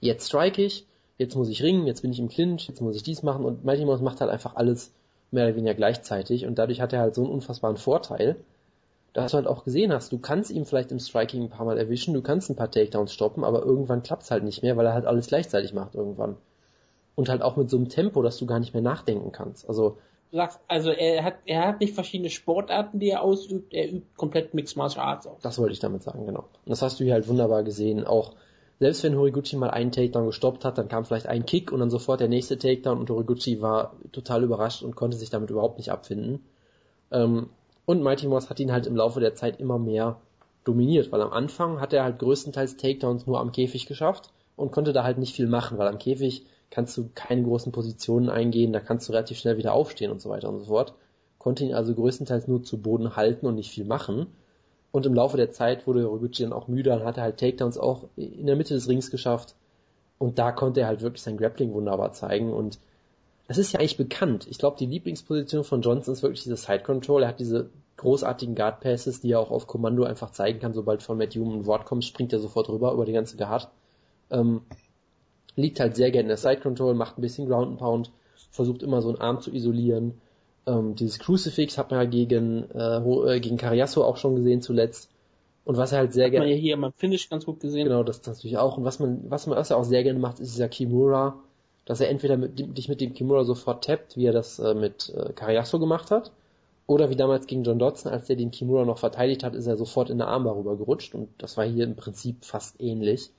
jetzt 0.00 0.26
strike 0.26 0.62
ich, 0.62 0.86
jetzt 1.18 1.36
muss 1.36 1.50
ich 1.50 1.62
ringen, 1.62 1.86
jetzt 1.86 2.00
bin 2.00 2.12
ich 2.12 2.18
im 2.18 2.30
Clinch, 2.30 2.66
jetzt 2.66 2.80
muss 2.80 2.96
ich 2.96 3.02
dies 3.02 3.22
machen 3.22 3.44
und 3.44 3.62
Mighty 3.62 3.84
Mouse 3.84 4.00
macht 4.00 4.22
halt 4.22 4.30
einfach 4.30 4.56
alles 4.56 4.92
mehr 5.30 5.44
oder 5.44 5.54
weniger 5.54 5.74
gleichzeitig 5.74 6.46
und 6.46 6.58
dadurch 6.58 6.80
hat 6.80 6.94
er 6.94 7.00
halt 7.00 7.14
so 7.14 7.24
einen 7.24 7.30
unfassbaren 7.30 7.76
Vorteil, 7.76 8.36
dass 9.12 9.32
du 9.32 9.36
halt 9.36 9.46
auch 9.46 9.64
gesehen 9.64 9.92
hast, 9.92 10.12
du 10.12 10.18
kannst 10.18 10.50
ihn 10.50 10.64
vielleicht 10.64 10.92
im 10.92 10.98
Striking 10.98 11.42
ein 11.42 11.50
paar 11.50 11.66
Mal 11.66 11.76
erwischen, 11.76 12.14
du 12.14 12.22
kannst 12.22 12.48
ein 12.48 12.56
paar 12.56 12.70
Takedowns 12.70 13.12
stoppen, 13.12 13.44
aber 13.44 13.64
irgendwann 13.64 14.02
klappt's 14.02 14.30
halt 14.30 14.44
nicht 14.44 14.62
mehr, 14.62 14.78
weil 14.78 14.86
er 14.86 14.94
halt 14.94 15.04
alles 15.04 15.26
gleichzeitig 15.26 15.74
macht 15.74 15.94
irgendwann 15.94 16.36
und 17.16 17.28
halt 17.28 17.42
auch 17.42 17.56
mit 17.56 17.68
so 17.68 17.76
einem 17.76 17.90
Tempo, 17.90 18.22
dass 18.22 18.38
du 18.38 18.46
gar 18.46 18.60
nicht 18.60 18.72
mehr 18.72 18.82
nachdenken 18.82 19.30
kannst. 19.30 19.68
Also 19.68 19.98
sagst, 20.32 20.60
also 20.68 20.90
er 20.90 21.24
hat, 21.24 21.36
er 21.46 21.66
hat 21.66 21.80
nicht 21.80 21.94
verschiedene 21.94 22.30
Sportarten, 22.30 22.98
die 22.98 23.10
er 23.10 23.22
ausübt, 23.22 23.72
er 23.72 23.88
übt 23.88 24.06
komplett 24.16 24.54
Mixed 24.54 24.76
Martial 24.76 25.04
Arts 25.04 25.26
aus. 25.26 25.40
Das 25.42 25.58
wollte 25.58 25.72
ich 25.72 25.80
damit 25.80 26.02
sagen, 26.02 26.26
genau. 26.26 26.40
Und 26.40 26.70
das 26.70 26.82
hast 26.82 26.98
du 27.00 27.04
hier 27.04 27.14
halt 27.14 27.28
wunderbar 27.28 27.62
gesehen. 27.62 28.06
Auch 28.06 28.34
selbst 28.78 29.02
wenn 29.04 29.16
Horiguchi 29.16 29.56
mal 29.56 29.70
einen 29.70 29.92
Takedown 29.92 30.26
gestoppt 30.26 30.64
hat, 30.64 30.78
dann 30.78 30.88
kam 30.88 31.04
vielleicht 31.04 31.26
ein 31.26 31.46
Kick 31.46 31.72
und 31.72 31.80
dann 31.80 31.90
sofort 31.90 32.20
der 32.20 32.28
nächste 32.28 32.58
Takedown 32.58 32.98
und 32.98 33.08
Horiguchi 33.08 33.62
war 33.62 33.94
total 34.12 34.44
überrascht 34.44 34.82
und 34.82 34.96
konnte 34.96 35.16
sich 35.16 35.30
damit 35.30 35.50
überhaupt 35.50 35.78
nicht 35.78 35.90
abfinden. 35.90 36.44
Ähm, 37.10 37.48
und 37.86 38.02
Mighty 38.02 38.26
Mouse 38.26 38.50
hat 38.50 38.60
ihn 38.60 38.72
halt 38.72 38.86
im 38.86 38.96
Laufe 38.96 39.20
der 39.20 39.34
Zeit 39.34 39.60
immer 39.60 39.78
mehr 39.78 40.20
dominiert, 40.64 41.12
weil 41.12 41.22
am 41.22 41.32
Anfang 41.32 41.80
hat 41.80 41.92
er 41.92 42.02
halt 42.02 42.18
größtenteils 42.18 42.76
Takedowns 42.76 43.26
nur 43.26 43.40
am 43.40 43.52
Käfig 43.52 43.86
geschafft 43.86 44.30
und 44.56 44.72
konnte 44.72 44.92
da 44.92 45.04
halt 45.04 45.18
nicht 45.18 45.34
viel 45.34 45.46
machen, 45.46 45.78
weil 45.78 45.86
am 45.86 45.98
Käfig 45.98 46.44
kannst 46.70 46.96
du 46.96 47.10
keine 47.14 47.42
großen 47.42 47.72
Positionen 47.72 48.28
eingehen, 48.28 48.72
da 48.72 48.80
kannst 48.80 49.08
du 49.08 49.12
relativ 49.12 49.38
schnell 49.38 49.56
wieder 49.56 49.72
aufstehen 49.72 50.10
und 50.10 50.20
so 50.20 50.30
weiter 50.30 50.48
und 50.48 50.60
so 50.60 50.66
fort. 50.66 50.94
Konnte 51.38 51.64
ihn 51.64 51.74
also 51.74 51.94
größtenteils 51.94 52.48
nur 52.48 52.62
zu 52.62 52.78
Boden 52.78 53.16
halten 53.16 53.46
und 53.46 53.54
nicht 53.54 53.70
viel 53.70 53.84
machen. 53.84 54.26
Und 54.90 55.06
im 55.06 55.14
Laufe 55.14 55.36
der 55.36 55.50
Zeit 55.50 55.86
wurde 55.86 56.04
Roguchi 56.04 56.42
dann 56.42 56.52
auch 56.52 56.68
müde 56.68 56.92
und 56.92 57.04
hatte 57.04 57.20
halt 57.20 57.38
Takedowns 57.38 57.78
auch 57.78 58.04
in 58.16 58.46
der 58.46 58.56
Mitte 58.56 58.74
des 58.74 58.88
Rings 58.88 59.10
geschafft. 59.10 59.54
Und 60.18 60.38
da 60.38 60.52
konnte 60.52 60.80
er 60.80 60.86
halt 60.86 61.02
wirklich 61.02 61.22
sein 61.22 61.36
Grappling 61.36 61.72
wunderbar 61.72 62.12
zeigen. 62.12 62.52
Und 62.52 62.78
das 63.48 63.58
ist 63.58 63.72
ja 63.72 63.80
eigentlich 63.80 63.98
bekannt. 63.98 64.46
Ich 64.48 64.58
glaube, 64.58 64.78
die 64.78 64.86
Lieblingsposition 64.86 65.64
von 65.64 65.82
Johnson 65.82 66.14
ist 66.14 66.22
wirklich 66.22 66.42
diese 66.42 66.56
Side 66.56 66.80
Control. 66.80 67.22
Er 67.22 67.28
hat 67.28 67.40
diese 67.40 67.68
großartigen 67.98 68.54
Guard 68.54 68.80
Passes, 68.80 69.20
die 69.20 69.32
er 69.32 69.40
auch 69.40 69.50
auf 69.50 69.66
Kommando 69.66 70.04
einfach 70.04 70.30
zeigen 70.30 70.58
kann. 70.58 70.74
Sobald 70.74 71.02
von 71.02 71.18
Matt 71.18 71.34
Hume 71.34 71.54
ein 71.54 71.66
Wort 71.66 71.84
kommt, 71.84 72.04
springt 72.04 72.32
er 72.32 72.40
sofort 72.40 72.68
rüber 72.68 72.92
über 72.92 73.04
die 73.04 73.12
ganze 73.12 73.36
Guard. 73.36 73.68
Ähm, 74.30 74.62
liegt 75.56 75.80
halt 75.80 75.96
sehr 75.96 76.10
gerne 76.10 76.24
in 76.24 76.28
der 76.28 76.36
Side 76.36 76.60
Control, 76.60 76.94
macht 76.94 77.18
ein 77.18 77.22
bisschen 77.22 77.48
Ground 77.48 77.68
and 77.68 77.78
Pound, 77.78 78.10
versucht 78.50 78.82
immer 78.82 79.02
so 79.02 79.08
einen 79.08 79.20
Arm 79.20 79.40
zu 79.40 79.52
isolieren. 79.52 80.20
Ähm, 80.66 80.94
dieses 80.94 81.18
Crucifix 81.18 81.78
hat 81.78 81.90
man 81.90 82.00
ja 82.00 82.06
gegen, 82.06 82.70
äh, 82.70 82.98
äh 82.98 83.40
gegen 83.40 83.56
Cariasso 83.56 84.04
auch 84.04 84.16
schon 84.16 84.36
gesehen 84.36 84.62
zuletzt. 84.62 85.10
Und 85.64 85.76
was 85.76 85.92
er 85.92 85.98
halt 85.98 86.12
sehr 86.12 86.30
gerne. 86.30 86.46
Man 86.46 86.54
ja 86.54 86.60
hier 86.60 86.74
im 86.74 86.92
Finish 86.96 87.28
ganz 87.28 87.44
gut 87.44 87.58
gesehen. 87.58 87.84
Genau, 87.84 88.04
das, 88.04 88.20
das 88.20 88.38
natürlich 88.38 88.58
auch. 88.58 88.76
Und 88.76 88.84
was 88.84 89.00
man, 89.00 89.24
was 89.28 89.46
man 89.46 89.58
was 89.58 89.70
er 89.70 89.78
auch 89.78 89.84
sehr 89.84 90.04
gerne 90.04 90.18
macht, 90.18 90.38
ist 90.38 90.54
dieser 90.54 90.68
Kimura, 90.68 91.40
dass 91.86 92.00
er 92.00 92.08
entweder 92.08 92.36
mit, 92.36 92.58
dich 92.58 92.88
mit 92.88 93.00
dem 93.00 93.14
Kimura 93.14 93.44
sofort 93.44 93.84
tappt, 93.84 94.16
wie 94.16 94.26
er 94.26 94.32
das 94.32 94.58
äh, 94.58 94.74
mit 94.74 95.12
äh, 95.16 95.32
Cariasso 95.32 95.80
gemacht 95.80 96.10
hat, 96.10 96.30
oder 96.86 97.10
wie 97.10 97.16
damals 97.16 97.46
gegen 97.46 97.64
John 97.64 97.80
Dodson, 97.80 98.12
als 98.12 98.30
er 98.30 98.36
den 98.36 98.52
Kimura 98.52 98.84
noch 98.84 98.98
verteidigt 98.98 99.42
hat, 99.42 99.54
ist 99.56 99.66
er 99.66 99.76
sofort 99.76 100.08
in 100.08 100.18
der 100.18 100.28
Armbar 100.28 100.56
rübergerutscht 100.56 101.14
und 101.14 101.30
das 101.38 101.56
war 101.56 101.64
hier 101.64 101.84
im 101.84 101.96
Prinzip 101.96 102.44
fast 102.44 102.80
ähnlich 102.80 103.30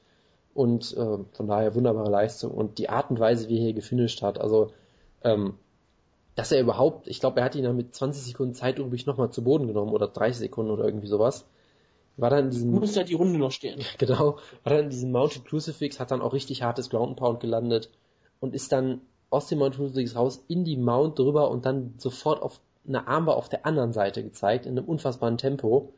und 0.58 0.98
äh, 0.98 1.18
von 1.34 1.48
daher 1.48 1.76
wunderbare 1.76 2.10
Leistung 2.10 2.52
und 2.52 2.80
die 2.80 2.90
Art 2.90 3.12
und 3.12 3.20
Weise, 3.20 3.48
wie 3.48 3.58
er 3.58 3.64
hier 3.64 3.74
gefinisht 3.74 4.24
hat, 4.24 4.42
also 4.42 4.72
ähm, 5.24 5.54
dass 6.34 6.52
er 6.52 6.60
überhaupt, 6.60 7.08
ich 7.08 7.20
glaube, 7.20 7.40
er 7.40 7.46
hat 7.46 7.56
ihn 7.56 7.64
dann 7.64 7.76
mit 7.76 7.94
20 7.94 8.24
Sekunden 8.24 8.56
Zeit 8.56 8.80
übrig 8.80 9.06
nochmal 9.06 9.30
zu 9.30 9.44
Boden 9.44 9.68
genommen 9.68 9.92
oder 9.92 10.08
30 10.08 10.40
Sekunden 10.40 10.72
oder 10.72 10.86
irgendwie 10.86 11.08
sowas. 11.08 11.46
War 12.16 12.32
dann 12.32 12.46
in 12.46 12.50
diesem. 12.50 12.72
Muss 12.72 12.96
ja 12.96 13.04
die 13.04 13.14
Runde 13.14 13.38
noch 13.38 13.52
stehen. 13.52 13.82
Genau. 14.00 14.38
War 14.64 14.74
dann 14.74 14.86
in 14.86 14.90
diesem 14.90 15.12
Mounted 15.12 15.46
Crucifix, 15.46 16.00
hat 16.00 16.10
dann 16.10 16.22
auch 16.22 16.34
richtig 16.34 16.64
hartes 16.64 16.90
Ground 16.90 17.18
Pound 17.18 17.40
gelandet 17.40 17.92
und 18.40 18.56
ist 18.56 18.72
dann 18.72 19.02
aus 19.30 19.48
dem 19.48 19.60
Mounted 19.60 19.80
Crucifix 19.80 20.16
raus 20.16 20.44
in 20.48 20.64
die 20.64 20.78
Mount 20.78 21.20
drüber 21.20 21.52
und 21.52 21.66
dann 21.68 21.94
sofort 21.98 22.42
auf 22.42 22.60
eine 22.88 23.08
Armbar 23.08 23.36
auf 23.36 23.50
der 23.50 23.68
anderen 23.68 23.94
Seite 23.94 24.24
gezeigt, 24.24 24.66
in 24.66 24.72
einem 24.78 24.88
unfassbaren 24.88 25.38
Tempo. 25.38 25.94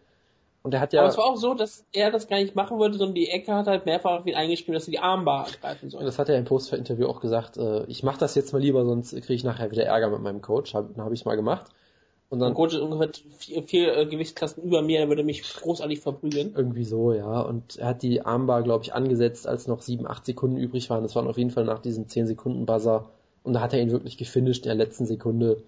Und 0.62 0.74
er 0.74 0.82
hat 0.82 0.91
ja. 0.91 1.01
Aber 1.01 1.10
es 1.10 1.18
war 1.18 1.26
auch 1.26 1.38
so, 1.38 1.53
dass 1.53 1.86
er 1.93 2.12
das 2.12 2.28
gar 2.28 2.38
nicht 2.38 2.55
machen 2.55 2.78
wollte, 2.78 2.97
sondern 2.97 3.16
die 3.16 3.30
Ecke 3.30 3.53
hat 3.53 3.68
halt 3.68 3.86
mehrfach 3.86 4.20
auf 4.20 4.26
ihn 4.26 4.36
eingeschrieben, 4.36 4.74
dass 4.74 4.88
er 4.88 4.91
die 4.91 4.99
Armbar 4.99 5.47
greifen 5.62 5.89
soll. 5.89 6.03
Das 6.03 6.20
hat 6.20 6.30
er 6.30 6.38
im 6.38 6.45
Post-Interview 6.45 7.07
auch 7.07 7.22
gesagt, 7.22 7.57
äh, 7.57 7.86
ich 7.86 8.03
mache 8.03 8.20
das 8.20 8.36
jetzt 8.36 8.51
mal 8.51 8.62
lieber, 8.62 8.84
sonst 8.86 9.12
kriege 9.12 9.34
ich 9.34 9.43
nachher 9.43 9.72
wieder 9.72 9.86
Ärger 9.86 10.10
mit 10.10 10.22
meinem 10.22 10.41
Coach. 10.41 10.74
Hab, 10.74 10.97
habe 10.97 11.14
ich 11.14 11.24
mal 11.24 11.36
gemacht. 11.36 11.72
Und 12.30 12.39
dann, 12.39 12.49
mein 12.49 12.55
Coach 12.55 12.76
ist 12.76 12.82
ungefähr 12.82 13.10
vier, 13.38 13.64
vier 13.64 13.97
äh, 13.97 14.05
Gewichtsklassen 14.05 14.62
über 14.62 14.82
mir, 14.82 14.99
er 14.99 15.10
würde 15.10 15.24
mich 15.24 15.41
großartig 15.41 16.01
verprügeln. 16.01 16.53
Irgendwie 16.55 16.84
so, 16.84 17.14
ja. 17.14 17.41
Und 17.41 17.78
er 17.78 17.88
hat 17.88 18.03
die 18.03 18.22
Armbar, 18.24 18.62
glaube 18.62 18.84
ich, 18.84 18.93
angesetzt, 18.93 19.47
als 19.47 19.68
noch 19.68 19.82
sieben, 19.82 20.05
acht 20.05 20.26
Sekunden 20.26 20.57
übrig 20.57 20.89
waren. 20.89 21.01
Das 21.03 21.16
waren 21.16 21.28
auf 21.28 21.38
jeden 21.38 21.49
Fall 21.49 21.64
nach 21.64 21.80
diesem 21.80 22.07
zehn 22.07 22.28
Sekunden 22.28 22.66
Buzzer. 22.68 23.10
Und 23.43 23.53
da 23.53 23.62
hat 23.62 23.74
er 23.74 23.82
ihn 23.82 23.91
wirklich 23.91 24.18
gefinisht 24.18 24.66
in 24.66 24.70
der 24.70 24.86
letzten 24.86 25.05
Sekunde 25.05 25.64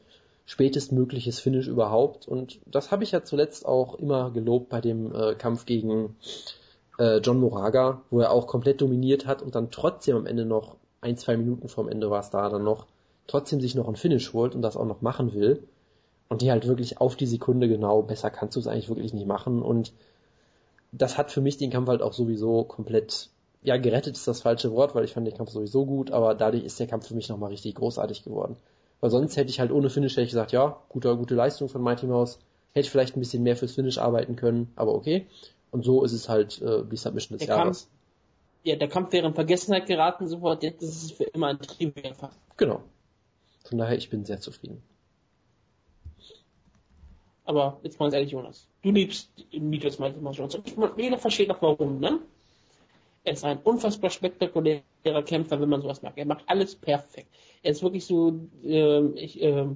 spätestmögliches 0.51 1.39
Finish 1.39 1.67
überhaupt. 1.67 2.27
Und 2.27 2.59
das 2.65 2.91
habe 2.91 3.05
ich 3.05 3.11
ja 3.13 3.23
zuletzt 3.23 3.65
auch 3.65 3.95
immer 3.95 4.31
gelobt 4.31 4.67
bei 4.67 4.81
dem 4.81 5.15
äh, 5.15 5.33
Kampf 5.33 5.65
gegen 5.65 6.17
äh, 6.99 7.19
John 7.19 7.39
Moraga, 7.39 8.01
wo 8.09 8.19
er 8.19 8.31
auch 8.31 8.47
komplett 8.47 8.81
dominiert 8.81 9.25
hat 9.25 9.41
und 9.41 9.55
dann 9.55 9.71
trotzdem 9.71 10.17
am 10.17 10.25
Ende 10.25 10.45
noch 10.45 10.75
ein, 10.99 11.15
zwei 11.15 11.37
Minuten 11.37 11.69
vorm 11.69 11.87
Ende 11.87 12.09
war 12.09 12.19
es 12.19 12.31
da 12.31 12.49
dann 12.49 12.65
noch, 12.65 12.85
trotzdem 13.27 13.61
sich 13.61 13.75
noch 13.75 13.87
ein 13.87 13.95
Finish 13.95 14.33
holt 14.33 14.53
und 14.53 14.61
das 14.61 14.75
auch 14.75 14.85
noch 14.85 15.01
machen 15.01 15.33
will. 15.33 15.63
Und 16.27 16.41
die 16.41 16.51
halt 16.51 16.67
wirklich 16.67 16.99
auf 16.99 17.15
die 17.15 17.27
Sekunde 17.27 17.69
genau, 17.69 18.01
besser 18.01 18.29
kannst 18.29 18.57
du 18.57 18.59
es 18.59 18.67
eigentlich 18.67 18.89
wirklich 18.89 19.13
nicht 19.13 19.27
machen. 19.27 19.61
Und 19.61 19.93
das 20.91 21.17
hat 21.17 21.31
für 21.31 21.39
mich 21.39 21.59
den 21.59 21.71
Kampf 21.71 21.87
halt 21.87 22.01
auch 22.01 22.13
sowieso 22.13 22.65
komplett, 22.65 23.29
ja, 23.63 23.77
gerettet 23.77 24.17
ist 24.17 24.27
das 24.27 24.41
falsche 24.41 24.73
Wort, 24.73 24.95
weil 24.95 25.05
ich 25.05 25.13
fand 25.13 25.25
den 25.27 25.37
Kampf 25.37 25.51
sowieso 25.51 25.85
gut, 25.85 26.11
aber 26.11 26.35
dadurch 26.35 26.65
ist 26.65 26.77
der 26.77 26.87
Kampf 26.87 27.07
für 27.07 27.15
mich 27.15 27.29
nochmal 27.29 27.51
richtig 27.51 27.75
großartig 27.75 28.25
geworden. 28.25 28.57
Weil 29.01 29.09
sonst 29.09 29.35
hätte 29.35 29.49
ich 29.49 29.59
halt 29.59 29.71
ohne 29.71 29.89
Finish 29.89 30.13
hätte 30.13 30.21
ich 30.21 30.29
gesagt, 30.29 30.51
ja, 30.51 30.77
gute, 30.87 31.17
gute 31.17 31.35
Leistung 31.35 31.67
von 31.67 31.83
Mighty 31.83 32.05
Mouse. 32.05 32.39
Hätte 32.73 32.85
ich 32.85 32.91
vielleicht 32.91 33.17
ein 33.17 33.19
bisschen 33.19 33.43
mehr 33.43 33.57
fürs 33.57 33.73
Finish 33.73 33.97
arbeiten 33.97 34.35
können, 34.37 34.71
aber 34.75 34.93
okay. 34.93 35.27
Und 35.71 35.83
so 35.83 36.03
ist 36.03 36.13
es 36.13 36.29
halt 36.29 36.61
äh, 36.61 36.83
die 36.85 36.97
Submission 36.97 37.37
des 37.37 37.47
der 37.47 37.57
Jahres. 37.57 37.81
Kampf, 37.81 37.91
ja, 38.63 38.75
der 38.75 38.87
Kampf 38.87 39.11
wäre 39.11 39.27
in 39.27 39.33
Vergessenheit 39.33 39.87
geraten, 39.87 40.27
sofort. 40.27 40.63
Jetzt 40.63 40.83
ist 40.83 41.03
es 41.03 41.11
für 41.11 41.23
immer 41.25 41.47
ein 41.47 41.59
trivia 41.59 42.13
Genau. 42.57 42.83
Von 43.65 43.77
daher, 43.77 43.97
ich 43.97 44.09
bin 44.09 44.23
sehr 44.23 44.39
zufrieden. 44.39 44.81
Aber 47.43 47.79
jetzt 47.83 47.99
mal 47.99 48.13
ehrlich, 48.13 48.31
Jonas. 48.31 48.67
Du 48.83 48.91
liebst 48.91 49.29
Mieters 49.51 49.99
Mighty 49.99 50.19
Mouse 50.19 50.37
Johnson. 50.37 50.63
Jeder 50.95 51.17
versteht 51.17 51.49
noch 51.49 51.61
warum, 51.61 51.99
ne? 51.99 52.19
Er 53.23 53.33
ist 53.33 53.45
ein 53.45 53.59
unfassbar 53.59 54.09
spektakulärer 54.09 55.23
Kämpfer, 55.25 55.61
wenn 55.61 55.69
man 55.69 55.81
sowas 55.81 56.01
mag. 56.01 56.13
Er 56.15 56.25
macht 56.25 56.43
alles 56.47 56.75
perfekt. 56.75 57.29
Er 57.61 57.71
ist 57.71 57.83
wirklich 57.83 58.05
so, 58.05 58.39
äh, 58.63 59.05
ich, 59.15 59.41
äh, 59.41 59.67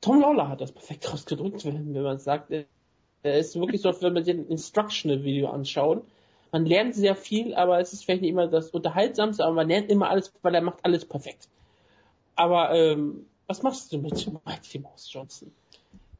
Tom 0.00 0.20
Lawler 0.20 0.48
hat 0.48 0.60
das 0.60 0.72
perfekt 0.72 1.08
ausgedrückt, 1.12 1.64
wenn, 1.64 1.94
wenn 1.94 2.02
man 2.02 2.18
sagt. 2.18 2.50
Er 2.50 3.38
ist 3.38 3.58
wirklich 3.58 3.80
so, 3.80 3.90
wenn 4.02 4.12
man 4.12 4.24
sich 4.24 4.34
ein 4.34 4.46
Instructional-Video 4.48 5.48
anschaut. 5.48 6.04
Man 6.52 6.66
lernt 6.66 6.94
sehr 6.94 7.16
viel, 7.16 7.54
aber 7.54 7.80
es 7.80 7.92
ist 7.92 8.04
vielleicht 8.04 8.22
nicht 8.22 8.30
immer 8.30 8.46
das 8.46 8.70
Unterhaltsamste, 8.70 9.44
aber 9.44 9.54
man 9.54 9.68
lernt 9.68 9.90
immer 9.90 10.08
alles, 10.10 10.32
weil 10.42 10.54
er 10.54 10.60
macht 10.60 10.84
alles 10.84 11.04
perfekt. 11.04 11.48
Aber 12.36 12.72
ähm, 12.72 13.26
was 13.48 13.62
machst 13.62 13.92
du 13.92 13.98
mit 13.98 14.30
Mighty 14.46 14.78
Mouse 14.78 15.12
Johnson? 15.12 15.50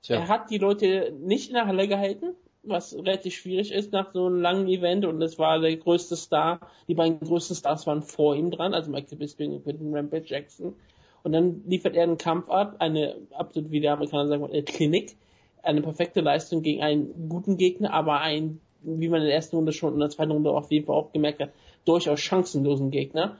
Tja. 0.02 0.16
Er 0.16 0.28
hat 0.28 0.50
die 0.50 0.58
Leute 0.58 1.14
nicht 1.20 1.48
in 1.48 1.54
der 1.54 1.66
Halle 1.66 1.86
gehalten, 1.86 2.34
was 2.66 2.94
relativ 2.94 3.34
schwierig 3.34 3.72
ist 3.72 3.92
nach 3.92 4.12
so 4.12 4.26
einem 4.26 4.40
langen 4.40 4.68
Event 4.68 5.04
und 5.04 5.20
es 5.22 5.38
war 5.38 5.60
der 5.60 5.76
größte 5.76 6.16
Star, 6.16 6.60
die 6.88 6.94
beiden 6.94 7.20
größten 7.20 7.56
Stars 7.56 7.86
waren 7.86 8.02
vor 8.02 8.34
ihm 8.34 8.50
dran, 8.50 8.74
also 8.74 8.90
Michael 8.90 9.18
Bisping 9.18 9.52
und 9.52 9.64
Quentin 9.64 9.94
Rampage 9.94 10.26
Jackson 10.26 10.74
Und 11.22 11.32
dann 11.32 11.62
liefert 11.66 11.94
er 11.94 12.04
einen 12.04 12.18
Kampf 12.18 12.48
ab, 12.48 12.76
eine 12.78 13.16
absolut, 13.32 13.70
wie 13.70 13.80
der 13.80 13.92
Amerikaner 13.92 14.28
sagen, 14.28 14.44
eine 14.44 14.62
Klinik, 14.62 15.16
eine 15.62 15.82
perfekte 15.82 16.20
Leistung 16.20 16.62
gegen 16.62 16.82
einen 16.82 17.28
guten 17.28 17.56
Gegner, 17.56 17.92
aber 17.92 18.20
ein, 18.20 18.60
wie 18.82 19.08
man 19.08 19.20
in 19.20 19.26
der 19.26 19.34
ersten 19.34 19.56
Runde 19.56 19.72
schon 19.72 19.94
in 19.94 20.00
der 20.00 20.10
zweiten 20.10 20.32
Runde 20.32 20.50
auf 20.50 20.70
jeden 20.70 20.86
Fall 20.86 20.96
auch 20.96 21.12
gemerkt 21.12 21.40
hat, 21.40 21.50
durchaus 21.84 22.20
chancenlosen 22.20 22.90
Gegner, 22.90 23.36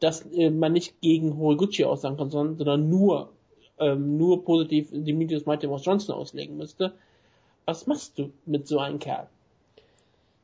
dass 0.00 0.24
äh, 0.32 0.50
man 0.50 0.72
nicht 0.72 1.00
gegen 1.00 1.38
Horiguchi 1.38 1.84
aussagen 1.84 2.16
kann, 2.16 2.30
sondern, 2.30 2.56
sondern 2.56 2.88
nur, 2.88 3.30
ähm, 3.78 4.16
nur 4.16 4.44
positiv 4.44 4.88
Demetrius 4.92 5.46
Mighty 5.46 5.66
Johnson 5.66 6.14
auslegen 6.14 6.56
müsste. 6.56 6.94
Was 7.68 7.86
machst 7.86 8.18
du 8.18 8.32
mit 8.46 8.66
so 8.66 8.78
einem 8.78 8.98
Kerl? 8.98 9.26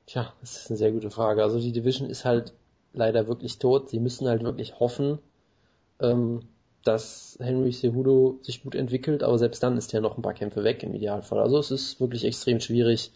Tja, 0.05 0.35
das 0.43 0.59
ist 0.59 0.69
eine 0.69 0.77
sehr 0.77 0.93
gute 0.93 1.09
Frage. 1.09 1.43
Also 1.43 1.59
die 1.59 1.73
Division 1.73 2.11
ist 2.11 2.27
halt 2.27 2.53
leider 2.93 3.29
wirklich 3.29 3.59
tot. 3.59 3.89
Sie 3.89 3.99
müssen 3.99 4.29
halt 4.29 4.43
wirklich 4.43 4.79
hoffen, 4.79 5.19
ähm, 6.01 6.43
dass 6.85 7.39
Henry 7.41 7.73
Cejudo 7.73 8.41
sich 8.43 8.63
gut 8.63 8.75
entwickelt, 8.75 9.23
aber 9.23 9.39
selbst 9.39 9.63
dann 9.63 9.79
ist 9.79 9.91
ja 9.95 10.03
noch 10.03 10.19
ein 10.19 10.23
paar 10.23 10.35
Kämpfe 10.35 10.65
weg 10.65 10.83
im 10.83 10.93
Idealfall. 10.93 11.39
Also 11.39 11.59
es 11.59 11.71
ist 11.71 11.99
wirklich 11.99 12.27
extrem 12.27 12.61
schwierig. 12.61 13.11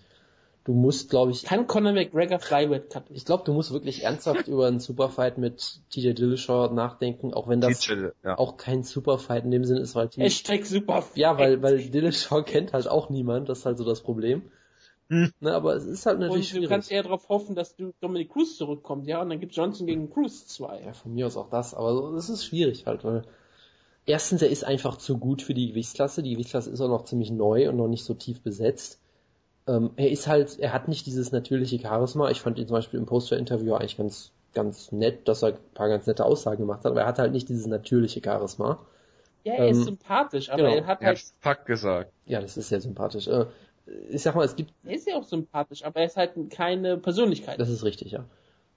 Du 0.68 0.74
musst, 0.74 1.08
glaube 1.08 1.30
ich. 1.30 1.44
Kann 1.44 1.66
Conor 1.66 1.94
McGregor 1.94 2.40
Flyweight 2.40 2.90
cutten? 2.90 3.16
Ich 3.16 3.24
glaube, 3.24 3.42
du 3.42 3.54
musst 3.54 3.72
wirklich 3.72 4.04
ernsthaft 4.04 4.48
über 4.48 4.66
einen 4.66 4.80
Superfight 4.80 5.38
mit 5.38 5.80
TJ 5.88 6.12
Dillashaw 6.12 6.70
nachdenken, 6.74 7.32
auch 7.32 7.48
wenn 7.48 7.62
das 7.62 7.80
TJ, 7.80 8.08
ja. 8.22 8.36
auch 8.36 8.58
kein 8.58 8.82
Superfight 8.82 9.44
in 9.46 9.50
dem 9.50 9.64
Sinne 9.64 9.80
ist, 9.80 9.94
weil 9.94 10.10
Hashtag 10.14 10.66
Superfight. 10.66 11.16
Ja, 11.16 11.38
weil, 11.38 11.62
weil 11.62 11.88
Dillashaw 11.88 12.42
kennt 12.46 12.74
halt 12.74 12.86
auch 12.86 13.08
niemand, 13.08 13.48
das 13.48 13.60
ist 13.60 13.64
halt 13.64 13.78
so 13.78 13.84
das 13.86 14.02
Problem. 14.02 14.42
Hm. 15.08 15.32
Ne, 15.40 15.54
aber 15.54 15.74
es 15.74 15.86
ist 15.86 16.04
halt 16.04 16.18
natürlich 16.18 16.48
Und 16.48 16.50
du 16.50 16.56
schwierig. 16.56 16.68
kannst 16.68 16.92
eher 16.92 17.02
darauf 17.02 17.30
hoffen, 17.30 17.54
dass 17.54 17.74
du 17.74 17.94
Dominic 18.02 18.30
Cruz 18.30 18.58
zurückkommt, 18.58 19.06
ja, 19.06 19.22
und 19.22 19.30
dann 19.30 19.40
gibt 19.40 19.56
Johnson 19.56 19.86
gegen 19.86 20.10
Cruz 20.10 20.48
zwei. 20.48 20.82
Ja, 20.84 20.92
von 20.92 21.14
mir 21.14 21.28
aus 21.28 21.38
auch 21.38 21.48
das, 21.48 21.72
aber 21.72 22.12
es 22.12 22.28
ist 22.28 22.44
schwierig 22.44 22.84
halt, 22.84 23.04
weil 23.04 23.22
erstens, 24.04 24.42
er 24.42 24.50
ist 24.50 24.64
einfach 24.64 24.98
zu 24.98 25.16
gut 25.16 25.40
für 25.40 25.54
die 25.54 25.68
Gewichtsklasse. 25.68 26.22
Die 26.22 26.32
Gewichtsklasse 26.32 26.68
ist 26.68 26.82
auch 26.82 26.88
noch 26.88 27.06
ziemlich 27.06 27.30
neu 27.30 27.70
und 27.70 27.78
noch 27.78 27.88
nicht 27.88 28.04
so 28.04 28.12
tief 28.12 28.42
besetzt. 28.42 29.00
Ähm, 29.68 29.90
er 29.96 30.10
ist 30.10 30.26
halt, 30.26 30.58
er 30.58 30.72
hat 30.72 30.88
nicht 30.88 31.06
dieses 31.06 31.30
natürliche 31.30 31.78
Charisma. 31.78 32.30
Ich 32.30 32.40
fand 32.40 32.58
ihn 32.58 32.66
zum 32.66 32.74
Beispiel 32.74 32.98
im 32.98 33.06
Poster-Interview 33.06 33.74
eigentlich 33.74 33.96
ganz, 33.98 34.32
ganz 34.54 34.90
nett, 34.92 35.28
dass 35.28 35.42
er 35.42 35.48
ein 35.50 35.58
paar 35.74 35.88
ganz 35.88 36.06
nette 36.06 36.24
Aussagen 36.24 36.60
gemacht 36.62 36.80
hat, 36.84 36.90
aber 36.92 37.02
er 37.02 37.06
hat 37.06 37.18
halt 37.18 37.32
nicht 37.32 37.48
dieses 37.48 37.66
natürliche 37.66 38.20
Charisma. 38.24 38.78
Ja, 39.44 39.54
er 39.54 39.68
ist 39.68 39.84
sympathisch, 39.84 40.50
aber 40.50 40.62
genau. 40.64 40.74
er 40.76 40.86
hat 40.86 41.00
Er 41.02 41.08
halt, 41.08 41.18
hat 41.18 41.56
Fuck 41.58 41.66
gesagt. 41.66 42.12
Ja, 42.26 42.40
das 42.40 42.56
ist 42.56 42.68
sehr 42.70 42.80
sympathisch. 42.80 43.28
Äh, 43.28 43.46
ich 44.10 44.22
sag 44.22 44.34
mal, 44.34 44.44
es 44.44 44.56
gibt, 44.56 44.72
er 44.84 44.94
ist 44.94 45.06
ja 45.06 45.16
auch 45.16 45.24
sympathisch, 45.24 45.84
aber 45.84 46.00
er 46.00 46.06
ist 46.06 46.16
halt 46.16 46.32
keine 46.50 46.96
Persönlichkeit. 46.98 47.58
das 47.60 47.68
ist 47.70 47.84
richtig, 47.84 48.10
ja. 48.12 48.24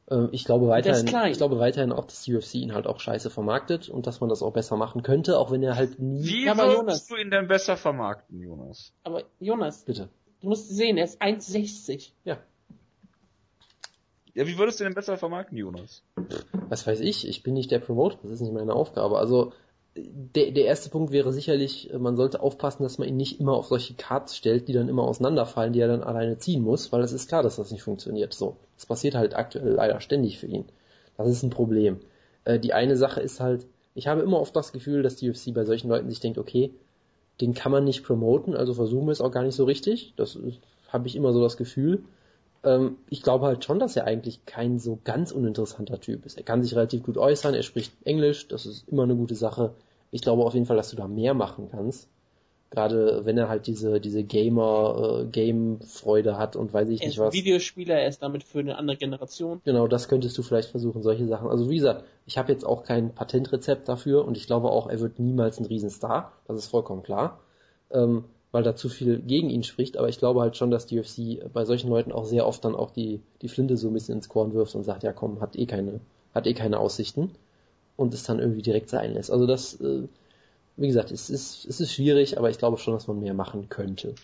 Ähm, 0.09 0.29
ich 0.31 0.45
glaube 0.45 0.67
weiterhin, 0.67 1.05
ist 1.05 1.09
klein. 1.09 1.31
ich 1.31 1.37
glaube 1.37 1.59
weiterhin 1.59 1.91
auch, 1.91 2.05
dass 2.05 2.23
die 2.23 2.35
UFC 2.35 2.55
ihn 2.55 2.73
halt 2.73 2.87
auch 2.87 2.99
scheiße 2.99 3.29
vermarktet 3.29 3.89
und 3.89 4.07
dass 4.07 4.19
man 4.19 4.29
das 4.29 4.41
auch 4.41 4.51
besser 4.53 4.77
machen 4.77 5.03
könnte, 5.03 5.37
auch 5.37 5.51
wenn 5.51 5.63
er 5.63 5.75
halt 5.75 5.99
nie, 5.99 6.23
Wie 6.25 6.45
Ja, 6.45 6.51
aber 6.53 6.63
würdest 6.63 6.77
Jonas- 6.79 7.07
du 7.07 7.15
ihn 7.17 7.31
denn 7.31 7.47
besser 7.47 7.75
vermarkten, 7.77 8.39
Jonas? 8.41 8.93
Aber 9.03 9.23
Jonas, 9.39 9.83
bitte. 9.83 10.09
Du 10.41 10.49
musst 10.49 10.69
sehen, 10.69 10.97
er 10.97 11.05
ist 11.05 11.21
1,60. 11.21 12.11
Ja. 12.25 12.39
Ja, 14.33 14.47
wie 14.47 14.57
würdest 14.57 14.79
du 14.79 14.83
ihn 14.83 14.87
denn 14.87 14.95
besser 14.95 15.17
vermarkten, 15.17 15.57
Jonas? 15.57 16.03
was 16.69 16.87
weiß 16.87 17.01
ich, 17.01 17.27
ich 17.27 17.43
bin 17.43 17.53
nicht 17.53 17.69
der 17.69 17.79
Promoter, 17.79 18.17
das 18.23 18.31
ist 18.31 18.41
nicht 18.41 18.53
meine 18.53 18.73
Aufgabe. 18.73 19.17
Also 19.17 19.51
der, 19.95 20.51
der 20.51 20.65
erste 20.65 20.89
Punkt 20.89 21.11
wäre 21.11 21.33
sicherlich, 21.33 21.91
man 21.97 22.15
sollte 22.15 22.39
aufpassen, 22.39 22.83
dass 22.83 22.97
man 22.97 23.09
ihn 23.09 23.17
nicht 23.17 23.41
immer 23.41 23.53
auf 23.53 23.67
solche 23.67 23.93
Cards 23.93 24.37
stellt, 24.37 24.69
die 24.69 24.73
dann 24.73 24.87
immer 24.87 25.03
auseinanderfallen, 25.03 25.73
die 25.73 25.81
er 25.81 25.89
dann 25.89 26.01
alleine 26.01 26.37
ziehen 26.37 26.63
muss, 26.63 26.93
weil 26.93 27.01
es 27.01 27.11
ist 27.11 27.27
klar, 27.27 27.43
dass 27.43 27.57
das 27.57 27.71
nicht 27.71 27.83
funktioniert. 27.83 28.33
So, 28.33 28.55
das 28.77 28.85
passiert 28.85 29.15
halt 29.15 29.35
aktuell 29.35 29.73
leider 29.73 29.99
ständig 29.99 30.39
für 30.39 30.47
ihn. 30.47 30.65
Das 31.17 31.27
ist 31.27 31.43
ein 31.43 31.49
Problem. 31.49 31.99
Äh, 32.45 32.57
die 32.59 32.73
eine 32.73 32.95
Sache 32.95 33.19
ist 33.19 33.41
halt, 33.41 33.67
ich 33.93 34.07
habe 34.07 34.21
immer 34.21 34.39
oft 34.39 34.55
das 34.55 34.71
Gefühl, 34.71 35.03
dass 35.03 35.17
die 35.17 35.29
UFC 35.29 35.53
bei 35.53 35.65
solchen 35.65 35.89
Leuten 35.89 36.09
sich 36.09 36.21
denkt, 36.21 36.37
okay, 36.37 36.73
den 37.41 37.53
kann 37.53 37.71
man 37.71 37.83
nicht 37.83 38.03
promoten, 38.03 38.55
also 38.55 38.73
versuchen 38.73 39.07
wir 39.07 39.11
es 39.11 39.21
auch 39.21 39.31
gar 39.31 39.43
nicht 39.43 39.55
so 39.55 39.65
richtig. 39.65 40.13
Das 40.15 40.37
habe 40.89 41.07
ich 41.07 41.15
immer 41.15 41.33
so 41.33 41.41
das 41.41 41.57
Gefühl. 41.57 42.03
Ähm, 42.63 42.97
ich 43.09 43.23
glaube 43.23 43.45
halt 43.47 43.65
schon, 43.65 43.79
dass 43.79 43.95
er 43.95 44.05
eigentlich 44.05 44.45
kein 44.45 44.79
so 44.79 44.99
ganz 45.03 45.31
uninteressanter 45.31 45.99
Typ 45.99 46.25
ist. 46.25 46.37
Er 46.37 46.43
kann 46.43 46.61
sich 46.61 46.75
relativ 46.75 47.03
gut 47.03 47.17
äußern, 47.17 47.53
er 47.55 47.63
spricht 47.63 47.93
Englisch, 48.05 48.47
das 48.47 48.65
ist 48.65 48.87
immer 48.87 49.03
eine 49.03 49.15
gute 49.15 49.35
Sache. 49.35 49.73
Ich 50.11 50.21
glaube 50.21 50.43
auf 50.43 50.53
jeden 50.53 50.65
Fall, 50.65 50.77
dass 50.77 50.91
du 50.91 50.95
da 50.95 51.07
mehr 51.07 51.33
machen 51.33 51.69
kannst. 51.71 52.07
Gerade 52.71 53.25
wenn 53.25 53.37
er 53.37 53.49
halt 53.49 53.67
diese, 53.67 53.99
diese 53.99 54.23
Gamer, 54.23 55.23
äh, 55.23 55.25
Game-Freude 55.25 56.37
hat 56.37 56.55
und 56.55 56.73
weiß 56.73 56.87
ich 56.87 57.01
Er 57.01 57.07
nicht 57.07 57.19
was. 57.19 57.33
Videospieler, 57.33 57.95
er 57.95 58.07
ist 58.07 58.23
damit 58.23 58.43
für 58.43 58.59
eine 58.59 58.77
andere 58.77 58.95
Generation. 58.95 59.61
Genau, 59.65 59.87
das 59.87 60.07
könntest 60.07 60.37
du 60.37 60.41
vielleicht 60.41 60.69
versuchen, 60.69 61.03
solche 61.03 61.27
Sachen. 61.27 61.49
Also 61.49 61.69
wie 61.69 61.75
gesagt, 61.75 62.05
ich 62.25 62.37
habe 62.37 62.49
jetzt 62.49 62.65
auch 62.65 62.83
kein 62.83 63.13
Patentrezept 63.13 63.89
dafür 63.89 64.25
und 64.25 64.37
ich 64.37 64.47
glaube 64.47 64.69
auch, 64.69 64.89
er 64.89 65.01
wird 65.01 65.19
niemals 65.19 65.59
ein 65.59 65.65
Riesenstar. 65.65 66.31
Das 66.47 66.57
ist 66.57 66.67
vollkommen 66.67 67.03
klar. 67.03 67.41
Ähm, 67.91 68.23
weil 68.53 68.63
da 68.63 68.75
zu 68.75 68.87
viel 68.89 69.19
gegen 69.19 69.49
ihn 69.49 69.63
spricht, 69.63 69.97
aber 69.97 70.09
ich 70.09 70.19
glaube 70.19 70.41
halt 70.41 70.57
schon, 70.57 70.71
dass 70.71 70.85
die 70.85 70.99
UFC 70.99 71.51
bei 71.53 71.65
solchen 71.65 71.89
Leuten 71.89 72.11
auch 72.11 72.25
sehr 72.25 72.47
oft 72.47 72.63
dann 72.63 72.75
auch 72.75 72.91
die, 72.91 73.21
die 73.41 73.47
Flinte 73.47 73.77
so 73.77 73.87
ein 73.87 73.93
bisschen 73.93 74.15
ins 74.15 74.29
Korn 74.29 74.53
wirft 74.53 74.75
und 74.75 74.83
sagt, 74.83 75.03
ja 75.03 75.13
komm, 75.13 75.41
hat 75.41 75.55
eh 75.55 75.65
keine, 75.65 75.99
hat 76.33 76.47
eh 76.47 76.53
keine 76.53 76.79
Aussichten 76.79 77.31
und 77.95 78.13
es 78.13 78.23
dann 78.23 78.39
irgendwie 78.39 78.61
direkt 78.61 78.89
sein 78.89 79.13
lässt. 79.13 79.31
Also 79.31 79.45
das, 79.45 79.79
äh, 79.79 80.03
wie 80.81 80.87
gesagt, 80.87 81.11
es 81.11 81.29
ist, 81.29 81.65
es 81.65 81.79
ist 81.79 81.93
schwierig, 81.93 82.37
aber 82.37 82.49
ich 82.49 82.57
glaube 82.57 82.77
schon, 82.77 82.93
dass 82.93 83.07
man 83.07 83.19
mehr 83.19 83.33
machen 83.33 83.69
könnte. 83.69 84.15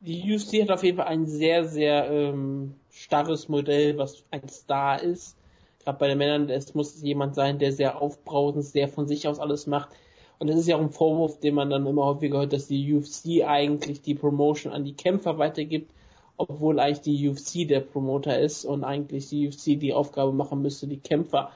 Die 0.00 0.32
UFC 0.32 0.62
hat 0.62 0.70
auf 0.70 0.84
jeden 0.84 0.96
Fall 0.96 1.08
ein 1.08 1.26
sehr, 1.26 1.64
sehr 1.66 2.10
ähm, 2.10 2.74
starres 2.90 3.48
Modell, 3.48 3.98
was 3.98 4.22
ein 4.30 4.48
Star 4.48 5.02
ist. 5.02 5.36
Gerade 5.82 5.98
bei 5.98 6.08
den 6.08 6.18
Männern, 6.18 6.48
es 6.48 6.74
muss 6.74 7.02
jemand 7.02 7.34
sein, 7.34 7.58
der 7.58 7.72
sehr 7.72 8.00
aufbrausend, 8.00 8.64
sehr 8.64 8.88
von 8.88 9.08
sich 9.08 9.28
aus 9.28 9.38
alles 9.38 9.66
macht. 9.66 9.90
Und 10.38 10.48
das 10.48 10.56
ist 10.56 10.68
ja 10.68 10.76
auch 10.76 10.80
ein 10.80 10.90
Vorwurf, 10.90 11.38
den 11.40 11.54
man 11.54 11.68
dann 11.68 11.86
immer 11.86 12.04
häufiger 12.04 12.38
hört, 12.38 12.52
dass 12.54 12.66
die 12.66 12.94
UFC 12.94 13.44
eigentlich 13.46 14.00
die 14.00 14.14
Promotion 14.14 14.72
an 14.72 14.84
die 14.84 14.94
Kämpfer 14.94 15.36
weitergibt, 15.36 15.92
obwohl 16.38 16.80
eigentlich 16.80 17.02
die 17.02 17.28
UFC 17.28 17.68
der 17.68 17.80
Promoter 17.80 18.38
ist 18.38 18.64
und 18.64 18.84
eigentlich 18.84 19.28
die 19.28 19.48
UFC 19.48 19.78
die 19.78 19.92
Aufgabe 19.92 20.32
machen 20.32 20.62
müsste, 20.62 20.86
die 20.86 21.00
Kämpfer 21.00 21.50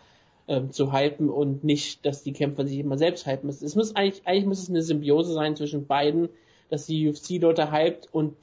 ähm, 0.48 0.70
zu 0.72 0.92
hypen 0.92 1.30
und 1.30 1.64
nicht, 1.64 2.04
dass 2.04 2.22
die 2.22 2.32
Kämpfer 2.32 2.66
sich 2.66 2.78
immer 2.78 2.98
selbst 2.98 3.26
hypen 3.26 3.46
müssen. 3.46 3.64
Es 3.64 3.76
muss 3.76 3.96
eigentlich, 3.96 4.26
eigentlich 4.26 4.46
muss 4.46 4.62
es 4.62 4.70
eine 4.70 4.82
Symbiose 4.82 5.32
sein 5.32 5.56
zwischen 5.56 5.86
beiden, 5.86 6.28
dass 6.70 6.86
die 6.86 7.08
UFC 7.08 7.40
Leute 7.40 7.72
hypt 7.72 8.08
und 8.12 8.34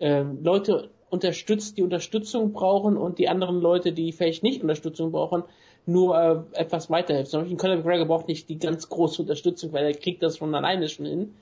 ähm, 0.00 0.38
Leute 0.42 0.90
unterstützt, 1.08 1.78
die 1.78 1.82
Unterstützung 1.82 2.52
brauchen 2.52 2.96
und 2.96 3.18
die 3.18 3.28
anderen 3.28 3.60
Leute, 3.60 3.92
die 3.92 4.12
vielleicht 4.12 4.42
nicht 4.42 4.62
Unterstützung 4.62 5.12
brauchen, 5.12 5.44
nur 5.86 6.18
äh, 6.18 6.60
etwas 6.60 6.90
weiterhelfen. 6.90 7.30
Zum 7.30 7.40
Beispiel 7.42 7.56
Conor 7.56 7.76
McGregor 7.76 8.06
braucht 8.06 8.28
nicht 8.28 8.48
die 8.48 8.58
ganz 8.58 8.88
große 8.88 9.22
Unterstützung, 9.22 9.72
weil 9.72 9.84
er 9.84 9.94
kriegt 9.94 10.22
das 10.22 10.38
von 10.38 10.54
alleine 10.54 10.88
schon 10.88 11.06
hin. 11.06 11.34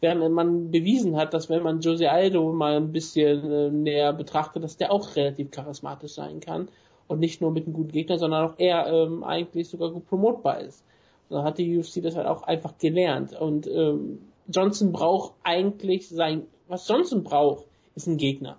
Während 0.00 0.32
man 0.32 0.70
bewiesen 0.70 1.16
hat, 1.16 1.34
dass 1.34 1.50
wenn 1.50 1.62
man 1.62 1.80
Jose 1.80 2.10
Aldo 2.10 2.52
mal 2.52 2.76
ein 2.76 2.92
bisschen 2.92 3.50
äh, 3.50 3.70
näher 3.70 4.12
betrachtet, 4.12 4.62
dass 4.62 4.76
der 4.76 4.92
auch 4.92 5.16
relativ 5.16 5.50
charismatisch 5.50 6.12
sein 6.12 6.40
kann 6.40 6.68
und 7.10 7.18
nicht 7.18 7.40
nur 7.40 7.50
mit 7.50 7.66
einem 7.66 7.74
guten 7.74 7.92
Gegner, 7.92 8.18
sondern 8.18 8.48
auch 8.48 8.54
eher 8.58 8.86
ähm, 8.86 9.24
eigentlich 9.24 9.68
sogar 9.68 9.90
gut 9.90 10.08
promotbar 10.08 10.60
ist. 10.60 10.84
Und 11.28 11.38
da 11.38 11.42
hat 11.42 11.58
die 11.58 11.78
UFC 11.78 12.02
das 12.02 12.16
halt 12.16 12.26
auch 12.26 12.44
einfach 12.44 12.78
gelernt. 12.78 13.38
Und 13.38 13.66
ähm, 13.66 14.20
Johnson 14.48 14.92
braucht 14.92 15.32
eigentlich 15.42 16.08
sein, 16.08 16.46
was 16.68 16.86
Johnson 16.86 17.24
braucht, 17.24 17.66
ist 17.96 18.06
ein 18.06 18.16
Gegner. 18.16 18.58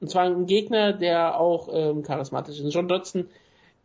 Und 0.00 0.10
zwar 0.10 0.24
ein 0.24 0.46
Gegner, 0.46 0.92
der 0.92 1.38
auch 1.38 1.68
ähm, 1.72 2.02
charismatisch 2.02 2.58
ist. 2.58 2.74
John 2.74 2.88
Dodson 2.88 3.26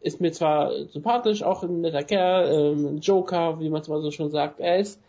ist 0.01 0.21
mir 0.21 0.31
zwar 0.31 0.71
sympathisch, 0.87 1.43
auch 1.43 1.63
ein 1.63 1.81
netter 1.81 2.03
Kerl, 2.03 2.73
ähm, 2.73 2.97
Joker, 2.99 3.59
wie 3.59 3.69
man 3.69 3.81
es 3.81 3.89
mal 3.89 4.01
so 4.01 4.11
schon 4.11 4.31
sagt. 4.31 4.59
Er 4.61 4.79
ist 4.79 5.01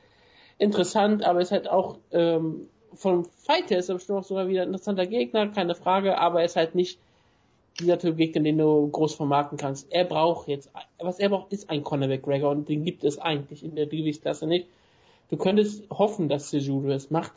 interessant, 0.58 1.24
aber 1.24 1.40
ist 1.40 1.52
halt 1.52 1.68
auch 1.68 1.98
ähm, 2.10 2.68
vom 2.94 3.24
Fight 3.24 3.70
her 3.70 3.78
ist 3.78 3.88
er 3.88 3.94
bestimmt 3.94 4.18
auch 4.18 4.24
sogar 4.24 4.48
wieder 4.48 4.62
ein 4.62 4.68
interessanter 4.68 5.06
Gegner, 5.06 5.46
keine 5.48 5.76
Frage, 5.76 6.18
aber 6.18 6.40
er 6.40 6.46
ist 6.46 6.56
halt 6.56 6.74
nicht 6.74 6.98
dieser 7.78 7.98
Typ 7.98 8.16
Gegner, 8.16 8.42
den 8.42 8.58
du 8.58 8.88
groß 8.88 9.14
vermarkten 9.14 9.56
kannst. 9.58 9.90
Er 9.90 10.04
braucht 10.04 10.48
jetzt, 10.48 10.70
was 10.98 11.18
er 11.18 11.28
braucht, 11.28 11.52
ist 11.52 11.70
ein 11.70 11.82
Conor 11.82 12.08
McGregor 12.08 12.50
und 12.50 12.68
den 12.68 12.84
gibt 12.84 13.04
es 13.04 13.18
eigentlich 13.18 13.64
in 13.64 13.74
der 13.74 13.86
Gewichtsklasse 13.86 14.46
nicht. 14.46 14.66
Du 15.30 15.36
könntest 15.36 15.88
hoffen, 15.90 16.28
dass 16.28 16.50
Sejudo 16.50 16.90
es 16.90 17.10
macht. 17.10 17.32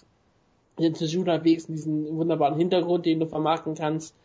Denn 0.80 0.96
Sejudo 0.96 1.32
hat 1.32 1.44
wenigstens 1.44 1.82
diesen 1.82 2.18
wunderbaren 2.18 2.58
Hintergrund, 2.58 3.06
den 3.06 3.20
du 3.20 3.28
vermarkten 3.28 3.76
kannst. 3.76 4.16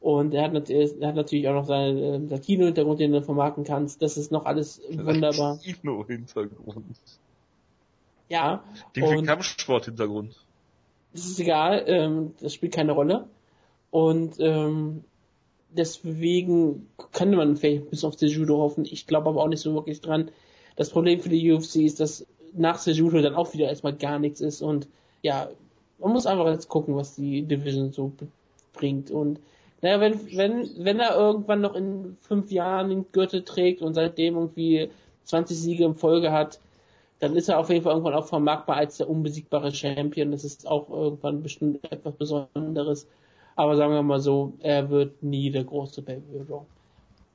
Und 0.00 0.32
er 0.32 0.44
hat, 0.44 0.70
er 0.70 1.08
hat 1.08 1.16
natürlich 1.16 1.48
auch 1.48 1.54
noch 1.54 1.66
seinen 1.66 1.98
äh, 1.98 2.16
Latino-Hintergrund, 2.34 3.00
den 3.00 3.12
du 3.12 3.20
vermarkten 3.20 3.64
kannst. 3.64 4.00
Das 4.00 4.16
ist 4.16 4.32
noch 4.32 4.46
alles 4.46 4.80
wunderbar. 4.90 5.58
Kino-Hintergrund. 5.58 6.96
Ja, 8.28 8.62
Den 8.94 9.26
Kampfsport-Hintergrund. 9.26 10.36
das 11.12 11.26
ist 11.26 11.40
egal, 11.40 11.84
ähm, 11.86 12.34
das 12.40 12.54
spielt 12.54 12.72
keine 12.72 12.92
Rolle. 12.92 13.26
Und 13.90 14.36
ähm, 14.38 15.02
deswegen 15.72 16.88
könnte 17.12 17.36
man 17.36 17.56
vielleicht 17.56 17.90
bis 17.90 18.04
auf 18.04 18.18
Sejudo 18.18 18.58
hoffen. 18.58 18.84
Ich 18.84 19.06
glaube 19.06 19.28
aber 19.28 19.42
auch 19.42 19.48
nicht 19.48 19.60
so 19.60 19.74
wirklich 19.74 20.00
dran. 20.00 20.30
Das 20.76 20.90
Problem 20.90 21.20
für 21.20 21.28
die 21.28 21.52
UFC 21.52 21.76
ist, 21.76 22.00
dass 22.00 22.26
nach 22.52 22.78
Sejudo 22.78 23.20
dann 23.20 23.34
auch 23.34 23.52
wieder 23.54 23.68
erstmal 23.68 23.94
gar 23.94 24.18
nichts 24.18 24.40
ist. 24.40 24.62
Und 24.62 24.88
ja, 25.22 25.48
man 25.98 26.12
muss 26.12 26.26
einfach 26.26 26.46
jetzt 26.46 26.68
gucken, 26.68 26.96
was 26.96 27.14
die 27.14 27.42
Division 27.42 27.92
so 27.92 28.12
bringt. 28.72 29.10
Und 29.10 29.40
naja, 29.82 30.00
wenn, 30.00 30.36
wenn, 30.36 30.70
wenn 30.78 31.00
er 31.00 31.16
irgendwann 31.16 31.60
noch 31.60 31.74
in 31.74 32.16
fünf 32.20 32.50
Jahren 32.50 32.90
den 32.90 33.06
Gürtel 33.12 33.44
trägt 33.44 33.82
und 33.82 33.94
seitdem 33.94 34.34
irgendwie 34.36 34.90
20 35.24 35.56
Siege 35.56 35.84
in 35.84 35.94
Folge 35.94 36.32
hat, 36.32 36.58
dann 37.18 37.36
ist 37.36 37.48
er 37.48 37.58
auf 37.58 37.68
jeden 37.68 37.82
Fall 37.82 37.92
irgendwann 37.92 38.14
auch 38.14 38.26
vermarktbar 38.26 38.76
als 38.76 38.96
der 38.96 39.08
unbesiegbare 39.08 39.72
Champion. 39.72 40.32
Das 40.32 40.44
ist 40.44 40.66
auch 40.66 40.88
irgendwann 40.88 41.42
bestimmt 41.42 41.80
etwas 41.92 42.14
Besonderes. 42.14 43.06
Aber 43.60 43.76
sagen 43.76 43.92
wir 43.92 44.02
mal 44.02 44.20
so, 44.20 44.54
er 44.60 44.88
wird 44.88 45.22
nie 45.22 45.50
der 45.50 45.64
große 45.64 46.00
Pay-Per-View 46.00 46.44
Draw. 46.44 46.62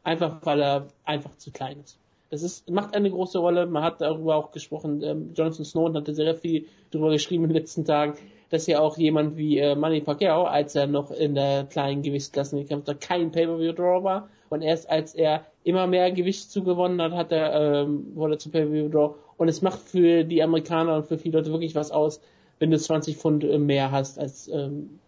Einfach 0.03 0.37
weil 0.41 0.59
er 0.59 0.87
einfach 1.03 1.37
zu 1.37 1.51
klein 1.51 1.77
ist. 1.83 1.99
Das 2.31 2.41
ist, 2.41 2.67
macht 2.67 2.95
eine 2.95 3.11
große 3.11 3.37
Rolle. 3.37 3.67
Man 3.67 3.83
hat 3.83 4.01
darüber 4.01 4.35
auch 4.35 4.49
gesprochen. 4.51 5.03
Ähm, 5.03 5.33
Jonathan 5.35 5.63
Snowden 5.63 5.95
hatte 5.95 6.15
sehr 6.15 6.33
viel 6.33 6.65
darüber 6.89 7.11
geschrieben 7.11 7.43
in 7.43 7.51
den 7.51 7.57
letzten 7.57 7.85
Tagen, 7.85 8.15
dass 8.49 8.65
ja 8.65 8.79
auch 8.79 8.97
jemand 8.97 9.37
wie 9.37 9.59
äh, 9.59 9.75
Manny 9.75 10.01
Pacquiao, 10.01 10.45
als 10.45 10.73
er 10.73 10.87
noch 10.87 11.11
in 11.11 11.35
der 11.35 11.65
kleinen 11.65 12.01
Gewichtsklasse 12.01 12.57
gekämpft 12.57 12.89
hat, 12.89 13.01
kein 13.01 13.31
Pay-Per-View-Draw 13.31 14.03
war. 14.03 14.27
Und 14.49 14.63
erst 14.63 14.89
als 14.89 15.13
er 15.13 15.45
immer 15.63 15.85
mehr 15.85 16.11
Gewicht 16.11 16.49
zugewonnen 16.49 17.03
hat, 17.03 17.11
hat 17.11 17.31
er, 17.31 17.83
ähm, 17.83 18.15
wurde 18.15 18.39
zum 18.39 18.51
Pay-Per-View-Draw. 18.51 19.13
Und 19.37 19.47
es 19.47 19.61
macht 19.61 19.79
für 19.79 20.23
die 20.23 20.41
Amerikaner 20.41 20.95
und 20.95 21.05
für 21.05 21.19
viele 21.19 21.37
Leute 21.37 21.51
wirklich 21.51 21.75
was 21.75 21.91
aus, 21.91 22.19
wenn 22.57 22.71
du 22.71 22.79
20 22.79 23.15
Pfund 23.15 23.43
äh, 23.43 23.59
mehr 23.59 23.91
hast 23.91 24.17
als 24.17 24.47
ähm, 24.47 24.99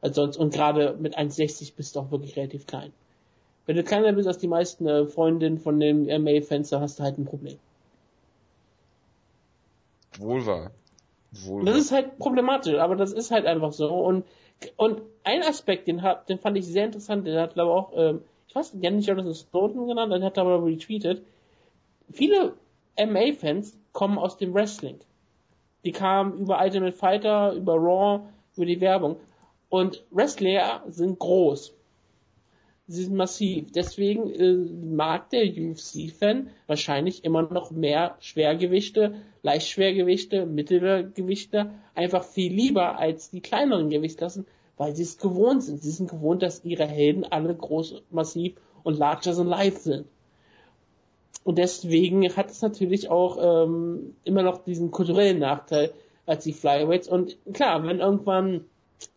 als 0.00 0.16
sonst. 0.16 0.36
Und 0.36 0.52
gerade 0.52 0.96
mit 0.98 1.18
1,60 1.18 1.74
bist 1.76 1.96
du 1.96 2.00
auch 2.00 2.10
wirklich 2.10 2.36
relativ 2.36 2.66
klein. 2.66 2.92
Wenn 3.66 3.76
du 3.76 3.84
kleiner 3.84 4.12
bist 4.12 4.26
als 4.26 4.38
die 4.38 4.48
meisten 4.48 4.86
äh, 4.86 5.06
Freundinnen 5.06 5.58
von 5.58 5.78
dem 5.78 6.04
MA-Fans, 6.04 6.70
dann 6.70 6.80
hast 6.80 6.98
du 6.98 7.02
halt 7.02 7.18
ein 7.18 7.26
Problem. 7.26 7.58
Wohl 10.18 10.46
wahr. 10.46 10.70
Wohl 11.32 11.64
das 11.64 11.76
ist 11.76 11.92
halt 11.92 12.18
problematisch, 12.18 12.78
aber 12.78 12.96
das 12.96 13.12
ist 13.12 13.30
halt 13.30 13.44
einfach 13.44 13.72
so. 13.72 13.88
Und, 13.88 14.24
und 14.76 15.02
ein 15.22 15.42
Aspekt, 15.42 15.86
den, 15.86 16.02
hat, 16.02 16.28
den 16.28 16.38
fand 16.38 16.56
ich 16.56 16.66
sehr 16.66 16.86
interessant, 16.86 17.26
der 17.26 17.42
hat 17.42 17.54
glaube 17.54 17.72
auch, 17.72 17.92
ähm, 17.94 18.22
ich 18.48 18.54
weiß 18.54 18.72
nicht, 18.74 18.90
nicht 18.90 19.06
Jonathan 19.06 19.34
Snowden 19.34 19.86
genannt, 19.86 20.12
der 20.12 20.22
hat 20.22 20.38
aber 20.38 20.64
retweetet. 20.64 21.22
Viele 22.10 22.54
MA-Fans 22.98 23.78
kommen 23.92 24.18
aus 24.18 24.38
dem 24.38 24.54
Wrestling. 24.54 24.98
Die 25.84 25.92
kamen 25.92 26.38
über 26.38 26.60
Ultimate 26.60 26.96
Fighter, 26.96 27.52
über 27.52 27.74
Raw, 27.74 28.20
über 28.56 28.66
die 28.66 28.80
Werbung. 28.80 29.16
Und 29.68 30.04
Wrestler 30.10 30.82
sind 30.88 31.18
groß. 31.18 31.74
Sie 32.90 33.04
sind 33.04 33.16
massiv. 33.16 33.70
Deswegen 33.72 34.30
äh, 34.30 34.54
mag 34.96 35.28
der 35.28 35.44
UFC-Fan 35.44 36.48
wahrscheinlich 36.66 37.22
immer 37.22 37.42
noch 37.42 37.70
mehr 37.70 38.16
Schwergewichte, 38.20 39.16
Leichtschwergewichte, 39.42 40.46
Mittelgewichte 40.46 41.70
einfach 41.94 42.24
viel 42.24 42.52
lieber 42.52 42.98
als 42.98 43.28
die 43.28 43.42
kleineren 43.42 43.90
Gewichtsklassen, 43.90 44.46
weil 44.78 44.96
sie 44.96 45.02
es 45.02 45.18
gewohnt 45.18 45.64
sind. 45.64 45.82
Sie 45.82 45.90
sind 45.90 46.08
gewohnt, 46.08 46.42
dass 46.42 46.64
ihre 46.64 46.86
Helden 46.86 47.24
alle 47.24 47.54
groß, 47.54 48.02
massiv 48.10 48.54
und 48.84 48.98
larger 48.98 49.34
than 49.34 49.48
life 49.48 49.80
sind. 49.80 50.06
Und 51.44 51.58
deswegen 51.58 52.36
hat 52.36 52.50
es 52.50 52.62
natürlich 52.62 53.10
auch 53.10 53.64
ähm, 53.66 54.16
immer 54.24 54.42
noch 54.42 54.64
diesen 54.64 54.90
kulturellen 54.90 55.38
Nachteil 55.38 55.92
als 56.24 56.44
die 56.44 56.52
Flyweights. 56.54 57.08
Und 57.08 57.36
klar, 57.52 57.84
wenn 57.84 58.00
irgendwann 58.00 58.64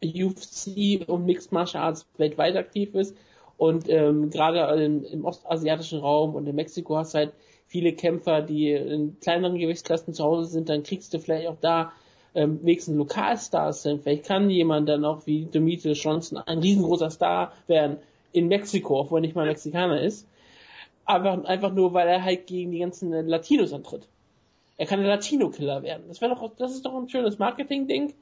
UFC 0.03 1.07
und 1.07 1.25
Mixed 1.25 1.51
Martial 1.51 1.83
Arts 1.83 2.07
weltweit 2.17 2.55
aktiv 2.55 2.93
ist. 2.95 3.15
Und 3.57 3.87
ähm, 3.89 4.29
gerade 4.31 4.59
im, 4.83 5.03
im 5.03 5.25
ostasiatischen 5.25 5.99
Raum 5.99 6.35
und 6.35 6.47
in 6.47 6.55
Mexiko 6.55 6.97
hast 6.97 7.13
du 7.13 7.19
halt 7.19 7.33
viele 7.67 7.93
Kämpfer, 7.93 8.41
die 8.41 8.71
in 8.71 9.19
kleineren 9.19 9.57
Gewichtsklassen 9.57 10.13
zu 10.13 10.23
Hause 10.23 10.49
sind, 10.49 10.67
dann 10.67 10.83
kriegst 10.83 11.13
du 11.13 11.19
vielleicht 11.19 11.47
auch 11.47 11.57
da 11.61 11.93
ähm, 12.33 12.59
wenigstens 12.63 12.97
Lokalstars 12.97 13.83
sind. 13.83 14.03
Vielleicht 14.03 14.25
kann 14.25 14.49
jemand 14.49 14.89
dann 14.89 15.05
auch 15.05 15.25
wie 15.25 15.45
Demetrius 15.45 16.03
Johnson 16.03 16.37
ein 16.39 16.59
riesengroßer 16.59 17.11
Star 17.11 17.53
werden 17.67 17.97
in 18.31 18.47
Mexiko, 18.47 18.99
obwohl 18.99 19.19
er 19.19 19.21
nicht 19.21 19.35
mal 19.35 19.45
Mexikaner 19.45 20.01
ist. 20.01 20.27
Aber 21.05 21.47
einfach 21.47 21.73
nur, 21.73 21.93
weil 21.93 22.07
er 22.07 22.23
halt 22.23 22.47
gegen 22.47 22.71
die 22.71 22.79
ganzen 22.79 23.11
Latinos 23.27 23.73
antritt. 23.73 24.07
Er 24.77 24.85
kann 24.85 24.99
ein 24.99 25.05
Latino-Killer 25.05 25.83
werden. 25.83 26.05
Das 26.07 26.21
wäre 26.21 26.33
doch, 26.33 26.55
das 26.57 26.73
ist 26.73 26.85
doch 26.85 26.95
ein 26.95 27.09
schönes 27.09 27.37
Marketing-Ding. 27.37 28.13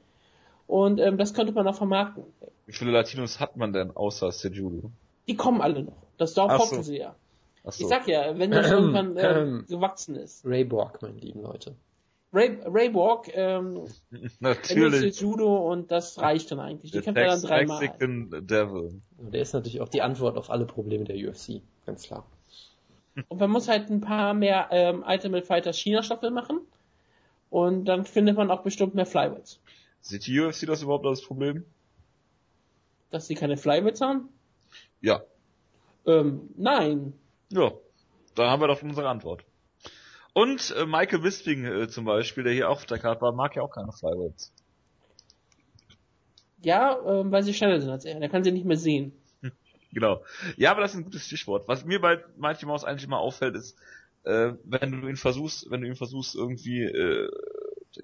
Und 0.70 1.00
ähm, 1.00 1.18
das 1.18 1.34
könnte 1.34 1.52
man 1.52 1.66
auch 1.66 1.74
vermarkten. 1.74 2.22
Wie 2.66 2.72
viele 2.72 2.92
Latinos 2.92 3.40
hat 3.40 3.56
man 3.56 3.72
denn 3.72 3.90
außer 3.90 4.30
Sejudo? 4.30 4.92
Die 5.26 5.34
kommen 5.34 5.60
alle 5.60 5.82
noch. 5.82 5.96
Das 6.16 6.34
darauf 6.34 6.60
hoffen 6.60 6.76
so. 6.76 6.82
sie 6.82 6.98
ja. 6.98 7.16
So. 7.64 7.82
Ich 7.82 7.88
sag 7.88 8.06
ja, 8.06 8.38
wenn 8.38 8.52
das 8.52 8.70
irgendwann 8.70 9.16
äh, 9.16 9.62
gewachsen 9.68 10.14
ist. 10.14 10.46
Ray 10.46 10.62
Borg, 10.62 11.02
meine 11.02 11.18
lieben 11.18 11.42
Leute. 11.42 11.74
Ray, 12.32 12.60
Ray 12.64 12.90
Borg, 12.90 13.28
ähm, 13.34 13.88
natürlich. 14.38 15.20
Judo 15.20 15.72
und 15.72 15.90
das 15.90 16.20
reicht 16.20 16.52
dann 16.52 16.60
eigentlich. 16.60 16.92
Die 16.92 17.00
kämpft 17.00 17.20
er 17.20 17.30
dann 17.30 17.42
dreimal. 17.42 17.80
Mexican 17.80 18.46
Devil. 18.46 19.00
Der 19.18 19.42
ist 19.42 19.52
natürlich 19.52 19.80
auch 19.80 19.88
die 19.88 20.02
Antwort 20.02 20.38
auf 20.38 20.50
alle 20.50 20.66
Probleme 20.66 21.02
der 21.02 21.16
UFC, 21.16 21.62
ganz 21.84 22.04
klar. 22.04 22.24
Und 23.28 23.40
man 23.40 23.50
muss 23.50 23.66
halt 23.66 23.90
ein 23.90 24.00
paar 24.00 24.34
mehr 24.34 24.68
ähm, 24.70 25.04
Ultimate 25.04 25.44
Fighters 25.44 25.76
China 25.76 26.04
Staffel 26.04 26.30
machen. 26.30 26.60
Und 27.50 27.86
dann 27.86 28.04
findet 28.04 28.36
man 28.36 28.52
auch 28.52 28.62
bestimmt 28.62 28.94
mehr 28.94 29.06
Flyweights. 29.06 29.58
Sieht 30.00 30.26
die 30.26 30.40
UFC 30.40 30.66
das 30.66 30.82
überhaupt 30.82 31.06
als 31.06 31.22
Problem? 31.22 31.64
Dass 33.10 33.26
sie 33.26 33.34
keine 33.34 33.56
Flyweights 33.56 34.00
haben? 34.00 34.28
Ja. 35.00 35.22
Ähm, 36.06 36.50
nein. 36.56 37.12
Ja, 37.50 37.72
dann 38.34 38.50
haben 38.50 38.62
wir 38.62 38.68
doch 38.68 38.82
unsere 38.82 39.08
Antwort. 39.08 39.44
Und 40.32 40.74
äh, 40.76 40.86
Michael 40.86 41.20
Bisping 41.20 41.64
äh, 41.64 41.88
zum 41.88 42.04
Beispiel, 42.04 42.44
der 42.44 42.52
hier 42.52 42.70
auch 42.70 42.76
auf 42.76 42.86
der 42.86 42.98
Karte 42.98 43.20
war, 43.22 43.32
mag 43.32 43.56
ja 43.56 43.62
auch 43.62 43.70
keine 43.70 43.92
Flyweights. 43.92 44.52
Ja, 46.62 46.94
äh, 46.98 47.30
weil 47.30 47.42
sie 47.42 47.54
schneller 47.54 47.80
sind 47.80 47.90
als 47.90 48.04
er. 48.04 48.20
Der 48.20 48.28
kann 48.28 48.44
sie 48.44 48.52
nicht 48.52 48.66
mehr 48.66 48.76
sehen. 48.76 49.12
genau. 49.92 50.22
Ja, 50.56 50.70
aber 50.70 50.82
das 50.82 50.92
ist 50.92 50.98
ein 50.98 51.04
gutes 51.04 51.26
Stichwort. 51.26 51.66
Was 51.66 51.84
mir 51.84 52.00
bei 52.00 52.22
Mighty 52.36 52.66
Mouse 52.66 52.84
eigentlich 52.84 53.04
immer 53.04 53.18
auffällt, 53.18 53.56
ist, 53.56 53.76
äh, 54.24 54.52
wenn 54.64 55.00
du 55.00 55.08
ihn 55.08 55.16
versuchst, 55.16 55.70
wenn 55.70 55.80
du 55.80 55.88
ihn 55.88 55.96
versuchst 55.96 56.34
irgendwie 56.36 56.84
äh, 56.84 57.28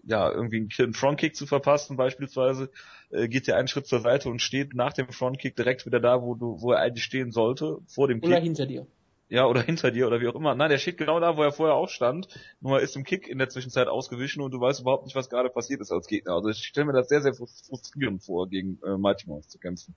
ja, 0.04 0.30
irgendwie 0.30 0.68
einen 0.78 0.94
Frontkick 0.94 1.36
zu 1.36 1.46
verpassen 1.46 1.96
beispielsweise, 1.96 2.70
äh, 3.10 3.28
geht 3.28 3.48
er 3.48 3.56
einen 3.56 3.68
Schritt 3.68 3.86
zur 3.86 4.00
Seite 4.00 4.28
und 4.28 4.42
steht 4.42 4.74
nach 4.74 4.92
dem 4.92 5.10
Frontkick 5.10 5.56
direkt 5.56 5.86
wieder 5.86 6.00
da, 6.00 6.22
wo 6.22 6.34
du, 6.34 6.60
wo 6.60 6.72
er 6.72 6.80
eigentlich 6.80 7.04
stehen 7.04 7.30
sollte, 7.30 7.78
vor 7.86 8.08
dem 8.08 8.20
Kick. 8.20 8.30
Oder 8.30 8.40
hinter 8.40 8.66
dir. 8.66 8.86
Ja, 9.28 9.46
oder 9.46 9.60
hinter 9.62 9.90
dir 9.90 10.06
oder 10.06 10.20
wie 10.20 10.28
auch 10.28 10.36
immer. 10.36 10.54
Nein, 10.54 10.70
der 10.70 10.78
steht 10.78 10.98
genau 10.98 11.18
da, 11.18 11.36
wo 11.36 11.42
er 11.42 11.50
vorher 11.50 11.74
auch 11.74 11.88
stand, 11.88 12.28
nur 12.60 12.78
er 12.78 12.84
ist 12.84 12.94
im 12.94 13.02
Kick 13.02 13.26
in 13.26 13.38
der 13.38 13.48
Zwischenzeit 13.48 13.88
ausgewichen 13.88 14.40
und 14.40 14.52
du 14.52 14.60
weißt 14.60 14.80
überhaupt 14.80 15.04
nicht, 15.04 15.16
was 15.16 15.28
gerade 15.28 15.50
passiert 15.50 15.80
ist 15.80 15.90
als 15.90 16.06
Gegner. 16.06 16.34
Also 16.34 16.48
ich 16.48 16.58
stelle 16.58 16.86
mir 16.86 16.92
das 16.92 17.08
sehr, 17.08 17.22
sehr 17.22 17.34
frustrierend 17.34 18.22
vor, 18.22 18.48
gegen 18.48 18.78
äh, 18.84 18.96
Mighty 18.96 19.28
Mouse 19.28 19.48
zu 19.48 19.58
kämpfen. 19.58 19.94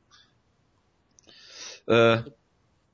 Äh, 1.85 2.23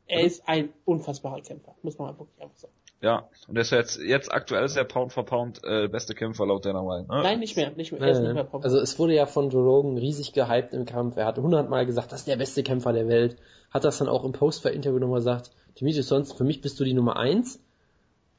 er 0.08 0.24
ist 0.24 0.48
ein 0.48 0.70
unfassbarer 0.84 1.42
Kämpfer, 1.42 1.76
muss 1.82 1.98
man 1.98 2.18
wirklich 2.18 2.42
einfach 2.42 2.58
sagen. 2.58 2.74
Ja, 3.06 3.30
und 3.48 3.56
er 3.56 3.62
ist 3.62 3.70
jetzt, 3.70 4.00
jetzt 4.02 4.32
aktuell 4.32 4.66
ist 4.66 4.76
er 4.76 4.84
Pound 4.84 5.14
for 5.14 5.28
Pound 5.28 5.62
äh, 5.64 5.88
beste 5.88 6.16
Kämpfer 6.16 6.48
laut 6.48 6.66
Dana 6.66 6.80
White. 6.80 7.08
Ne? 7.08 7.22
Nein, 7.22 7.40
nicht 7.40 7.56
mehr, 7.56 7.70
nicht 7.70 7.92
mehr. 7.92 8.02
Nein, 8.02 8.24
nicht 8.24 8.34
mehr 8.34 8.48
also 8.52 8.80
es 8.80 8.98
wurde 8.98 9.14
ja 9.14 9.28
von 9.28 9.52
Joe 9.52 9.64
Rogan 9.64 9.96
riesig 9.96 10.34
gehypt 10.34 10.74
im 10.74 10.86
Kampf. 10.86 11.16
Er 11.16 11.28
hat 11.28 11.38
hundertmal 11.38 11.86
gesagt, 11.86 12.12
das 12.12 12.22
ist 12.22 12.28
der 12.28 12.38
beste 12.38 12.64
Kämpfer 12.64 12.94
der 12.94 13.08
Welt. 13.08 13.38
Hat 13.70 13.84
das 13.84 14.00
dann 14.00 14.10
auch 14.10 14.24
im 14.24 14.32
Post-Interview 14.32 14.98
nochmal 14.98 15.20
gesagt, 15.20 15.52
Demetrius 15.80 16.08
sonst 16.08 16.34
für 16.34 16.46
mich 16.46 16.62
bist 16.62 16.80
du 16.80 16.84
die 16.84 16.96
Nummer 16.96 17.16
eins. 17.18 17.62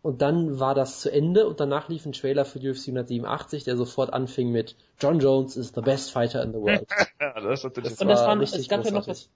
Und 0.02 0.20
dann 0.20 0.58
war 0.58 0.74
das 0.74 0.98
zu 0.98 1.12
Ende 1.12 1.46
und 1.46 1.60
danach 1.60 1.88
lief 1.88 2.04
ein 2.04 2.10
Trailer 2.10 2.44
für 2.44 2.58
UFC 2.58 2.88
187, 2.88 3.62
der 3.62 3.76
sofort 3.76 4.12
anfing 4.12 4.50
mit 4.50 4.74
John 4.98 5.20
Jones 5.20 5.56
is 5.56 5.72
the 5.76 5.80
best 5.80 6.10
fighter 6.10 6.42
in 6.42 6.52
the 6.52 6.58
world. 6.58 6.88
ja, 7.20 7.34
das, 7.40 7.62
das, 7.62 7.72
das 7.72 8.00
und 8.00 8.08
das 8.08 8.20
war, 8.20 8.36
richtig 8.40 8.62
es 8.62 8.68
gab 8.68 8.84
ja 8.84 8.90
noch 8.90 9.06
was, 9.06 9.30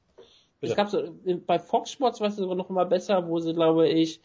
es 0.61 0.74
gab 0.74 0.91
so, 0.91 1.03
bei 1.47 1.61
Fox 1.61 1.93
Sports 1.93 2.20
war 2.20 2.28
es 2.28 2.37
sogar 2.37 2.57
noch 2.57 2.68
mal 2.68 2.85
besser, 2.85 3.28
wo 3.28 3.39
sie, 3.39 3.55
glaube 3.55 3.89
ich, 3.89 4.20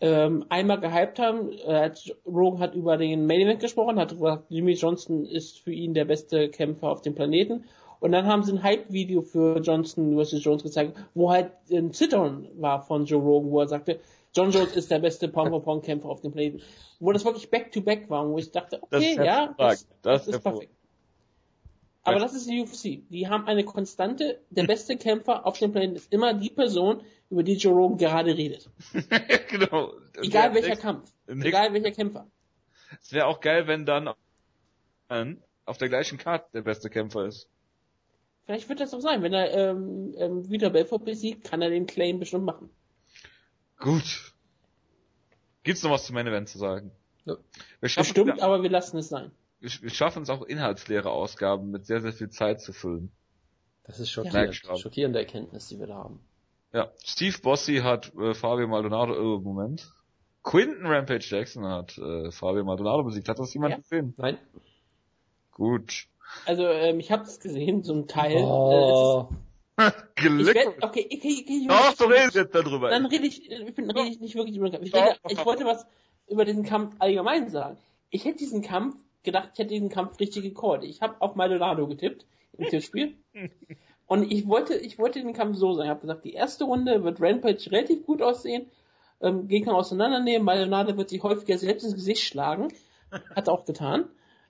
ähm, 0.00 0.44
einmal 0.48 0.80
gehypt 0.80 1.18
haben. 1.18 1.52
Äh, 1.52 1.92
Rogan 2.26 2.60
hat 2.60 2.74
über 2.74 2.96
den 2.96 3.26
Main 3.26 3.40
Event 3.40 3.60
gesprochen, 3.60 3.98
hat 3.98 4.10
gesagt, 4.10 4.44
Jimmy 4.48 4.72
Johnson 4.72 5.24
ist 5.24 5.60
für 5.60 5.72
ihn 5.72 5.94
der 5.94 6.06
beste 6.06 6.48
Kämpfer 6.48 6.88
auf 6.88 7.02
dem 7.02 7.14
Planeten. 7.14 7.64
Und 8.00 8.12
dann 8.12 8.26
haben 8.26 8.42
sie 8.42 8.52
ein 8.52 8.62
Hype-Video 8.62 9.20
für 9.20 9.58
Johnson 9.58 10.18
vs. 10.18 10.42
Jones 10.42 10.62
gezeigt, 10.62 10.96
wo 11.14 11.30
halt 11.30 11.52
ein 11.70 11.92
Zittern 11.92 12.48
war 12.56 12.80
von 12.80 13.04
Joe 13.04 13.20
Rogan, 13.20 13.50
wo 13.50 13.60
er 13.60 13.68
sagte, 13.68 14.00
John 14.34 14.50
Jones 14.50 14.74
ist 14.74 14.90
der 14.90 15.00
beste 15.00 15.28
Pound-for-Pound-Kämpfer 15.28 16.08
auf 16.08 16.22
dem 16.22 16.32
Planeten. 16.32 16.62
Wo 16.98 17.12
das 17.12 17.24
wirklich 17.24 17.50
Back-to-Back 17.50 18.04
-back 18.04 18.10
war, 18.10 18.28
wo 18.28 18.38
ich 18.38 18.50
dachte, 18.50 18.78
okay, 18.80 19.16
das 19.16 19.26
ja, 19.26 19.54
das, 19.58 19.86
das, 20.02 20.24
das 20.24 20.28
ist 20.28 20.42
perfekt. 20.42 20.72
Aber 22.02 22.18
das 22.18 22.34
ist 22.34 22.48
die 22.48 22.60
UFC. 22.62 23.08
Die 23.10 23.28
haben 23.28 23.46
eine 23.46 23.64
Konstante. 23.64 24.40
Der 24.50 24.64
beste 24.64 24.96
Kämpfer 24.96 25.46
auf 25.46 25.58
dem 25.58 25.72
Planeten 25.72 25.96
ist 25.96 26.12
immer 26.12 26.32
die 26.32 26.50
Person, 26.50 27.02
über 27.28 27.42
die 27.42 27.54
Joe 27.54 27.74
Rogan 27.74 27.98
gerade 27.98 28.36
redet. 28.36 28.70
genau. 29.48 29.92
Egal 30.14 30.54
welcher 30.54 30.68
Next, 30.68 30.82
Kampf. 30.82 31.12
Egal 31.26 31.72
welcher 31.74 31.90
Kämpfer. 31.90 32.26
Es 33.02 33.12
wäre 33.12 33.26
auch 33.26 33.40
geil, 33.40 33.66
wenn 33.66 33.84
dann 33.84 34.08
auf 35.64 35.78
der 35.78 35.88
gleichen 35.88 36.18
Karte 36.18 36.48
der 36.54 36.62
beste 36.62 36.88
Kämpfer 36.88 37.26
ist. 37.26 37.48
Vielleicht 38.44 38.68
wird 38.68 38.80
das 38.80 38.90
doch 38.90 39.00
sein. 39.00 39.22
Wenn 39.22 39.32
er 39.32 39.52
ähm, 39.52 40.14
ähm, 40.16 40.50
wieder 40.50 40.70
Belfort 40.70 41.04
besiegt, 41.04 41.44
kann 41.44 41.62
er 41.62 41.70
den 41.70 41.86
Claim 41.86 42.18
bestimmt 42.18 42.44
machen. 42.44 42.70
Gut. 43.78 44.34
Gibt's 45.62 45.82
noch 45.82 45.90
was 45.90 46.06
zu 46.06 46.12
Main 46.12 46.26
Event 46.26 46.48
zu 46.48 46.58
sagen? 46.58 46.90
Ja. 47.26 47.36
Bestimmt, 47.80 48.16
wieder, 48.16 48.42
aber 48.42 48.62
wir 48.62 48.70
lassen 48.70 48.98
es 48.98 49.08
sein. 49.08 49.30
Wir, 49.60 49.70
wir 49.82 49.90
schaffen 49.90 50.22
es 50.22 50.30
auch 50.30 50.42
inhaltsleere 50.42 51.10
Ausgaben 51.10 51.70
mit 51.70 51.86
sehr, 51.86 52.00
sehr 52.00 52.12
viel 52.12 52.30
Zeit 52.30 52.60
zu 52.60 52.72
füllen. 52.72 53.10
Das 53.84 53.98
ist 54.00 54.10
schockierend. 54.10 54.62
Ja. 54.64 54.76
Schockierende 54.76 55.18
Erkenntnis, 55.18 55.68
die 55.68 55.78
wir 55.78 55.86
da 55.86 55.96
haben. 55.96 56.20
Ja, 56.72 56.92
Steve 57.04 57.36
Bossi 57.42 57.78
hat 57.78 58.12
äh, 58.14 58.34
Fabio 58.34 58.68
Maldonado, 58.68 59.14
äh, 59.14 59.40
Moment. 59.40 59.92
Quinton 60.42 60.86
Rampage 60.86 61.26
Jackson 61.28 61.66
hat 61.66 61.98
äh, 61.98 62.30
Fabio 62.30 62.64
Maldonado 62.64 63.02
besiegt. 63.02 63.28
Hat 63.28 63.38
das 63.38 63.52
jemand 63.52 63.72
Ja. 63.72 63.78
gesehen? 63.78 64.14
Nein. 64.16 64.38
Gut. 65.52 66.06
Also 66.46 66.64
ähm, 66.66 67.00
ich 67.00 67.10
habe 67.10 67.24
es 67.24 67.40
gesehen, 67.40 67.82
so 67.82 67.92
ein 67.94 68.06
Teil. 68.06 68.36
Äh, 68.36 68.42
Oh. 68.44 69.28
ich 69.78 70.14
Glück. 70.14 70.54
werd, 70.54 70.82
okay, 70.82 71.06
ich, 71.08 71.24
ich, 71.24 71.48
ich, 71.48 71.66
Doch, 71.66 71.94
du 71.94 72.04
redest 72.04 72.34
jetzt 72.36 72.54
darüber. 72.54 72.90
Dann 72.90 73.06
rede 73.06 73.26
ich, 73.26 73.50
ich 73.50 73.74
bin 73.74 73.90
rede 73.90 74.08
ich 74.08 74.20
nicht 74.20 74.34
wirklich 74.34 74.56
über 74.56 74.68
den 74.68 74.72
Kampf. 74.74 74.86
Ich, 74.86 74.94
rede, 74.94 75.16
ich 75.28 75.44
wollte 75.44 75.64
was 75.64 75.86
über 76.28 76.44
diesen 76.44 76.64
Kampf 76.64 76.94
allgemein 76.98 77.48
sagen. 77.48 77.78
Ich 78.10 78.24
hätte 78.24 78.38
diesen 78.38 78.62
Kampf 78.62 78.94
gedacht, 79.22 79.50
ich 79.52 79.58
hätte 79.58 79.74
diesen 79.74 79.88
Kampf 79.88 80.18
richtig 80.20 80.42
gecallt. 80.42 80.84
Ich 80.84 81.00
habe 81.02 81.20
auf 81.20 81.34
Maldonado 81.34 81.86
getippt 81.86 82.26
im 82.56 82.68
Tippspiel. 82.68 83.14
Und 84.06 84.30
ich 84.32 84.48
wollte, 84.48 84.74
ich 84.74 84.98
wollte 84.98 85.20
den 85.20 85.32
Kampf 85.32 85.56
so 85.56 85.72
sagen. 85.72 85.86
Ich 85.86 85.90
habe 85.90 86.00
gesagt, 86.00 86.24
die 86.24 86.32
erste 86.32 86.64
Runde 86.64 87.04
wird 87.04 87.20
Rampage 87.20 87.70
relativ 87.70 88.04
gut 88.04 88.22
aussehen, 88.22 88.66
ähm, 89.20 89.46
Gegner 89.46 89.74
auseinandernehmen. 89.74 90.44
Maldonado 90.44 90.96
wird 90.96 91.10
sich 91.10 91.22
häufiger 91.22 91.58
selbst 91.58 91.84
ins 91.84 91.94
Gesicht 91.94 92.24
schlagen. 92.24 92.72
Hat 93.10 93.48
er 93.48 93.52
auch 93.52 93.64
getan. 93.64 94.06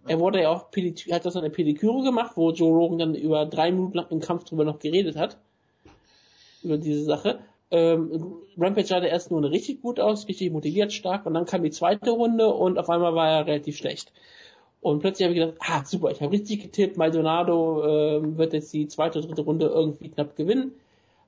Er 0.06 0.18
wurde 0.18 0.40
ja 0.40 0.50
auch 0.50 0.70
Pedikü 0.70 1.10
hat 1.10 1.26
das 1.26 1.36
eine 1.36 1.50
Pediküre 1.50 2.02
gemacht, 2.02 2.32
wo 2.36 2.50
Joe 2.52 2.72
Rogan 2.72 2.98
dann 2.98 3.14
über 3.14 3.44
drei 3.46 3.70
Minuten 3.70 3.98
lang 3.98 4.06
im 4.10 4.20
Kampf 4.20 4.44
drüber 4.44 4.64
noch 4.64 4.78
geredet 4.78 5.16
hat. 5.16 5.36
Über 6.62 6.78
diese 6.78 7.04
Sache. 7.04 7.40
Ähm, 7.70 8.36
Rampage 8.58 8.86
sah 8.86 9.00
der 9.00 9.12
ersten 9.12 9.34
Runde 9.34 9.50
richtig 9.50 9.80
gut 9.80 10.00
aus, 10.00 10.26
richtig 10.26 10.50
motiviert, 10.50 10.92
stark, 10.92 11.24
und 11.24 11.34
dann 11.34 11.44
kam 11.44 11.62
die 11.62 11.70
zweite 11.70 12.10
Runde 12.10 12.48
und 12.48 12.78
auf 12.78 12.90
einmal 12.90 13.14
war 13.14 13.28
er 13.28 13.46
relativ 13.46 13.76
schlecht. 13.76 14.12
Und 14.80 15.00
plötzlich 15.00 15.26
habe 15.26 15.34
ich 15.34 15.40
gedacht, 15.40 15.58
ah, 15.60 15.84
super, 15.84 16.10
ich 16.10 16.20
habe 16.22 16.32
richtig 16.32 16.62
getippt, 16.62 16.96
Maldonado 16.96 17.84
ähm, 17.86 18.38
wird 18.38 18.54
jetzt 18.54 18.72
die 18.72 18.88
zweite, 18.88 19.20
dritte 19.20 19.42
Runde 19.42 19.66
irgendwie 19.66 20.08
knapp 20.08 20.36
gewinnen. 20.36 20.72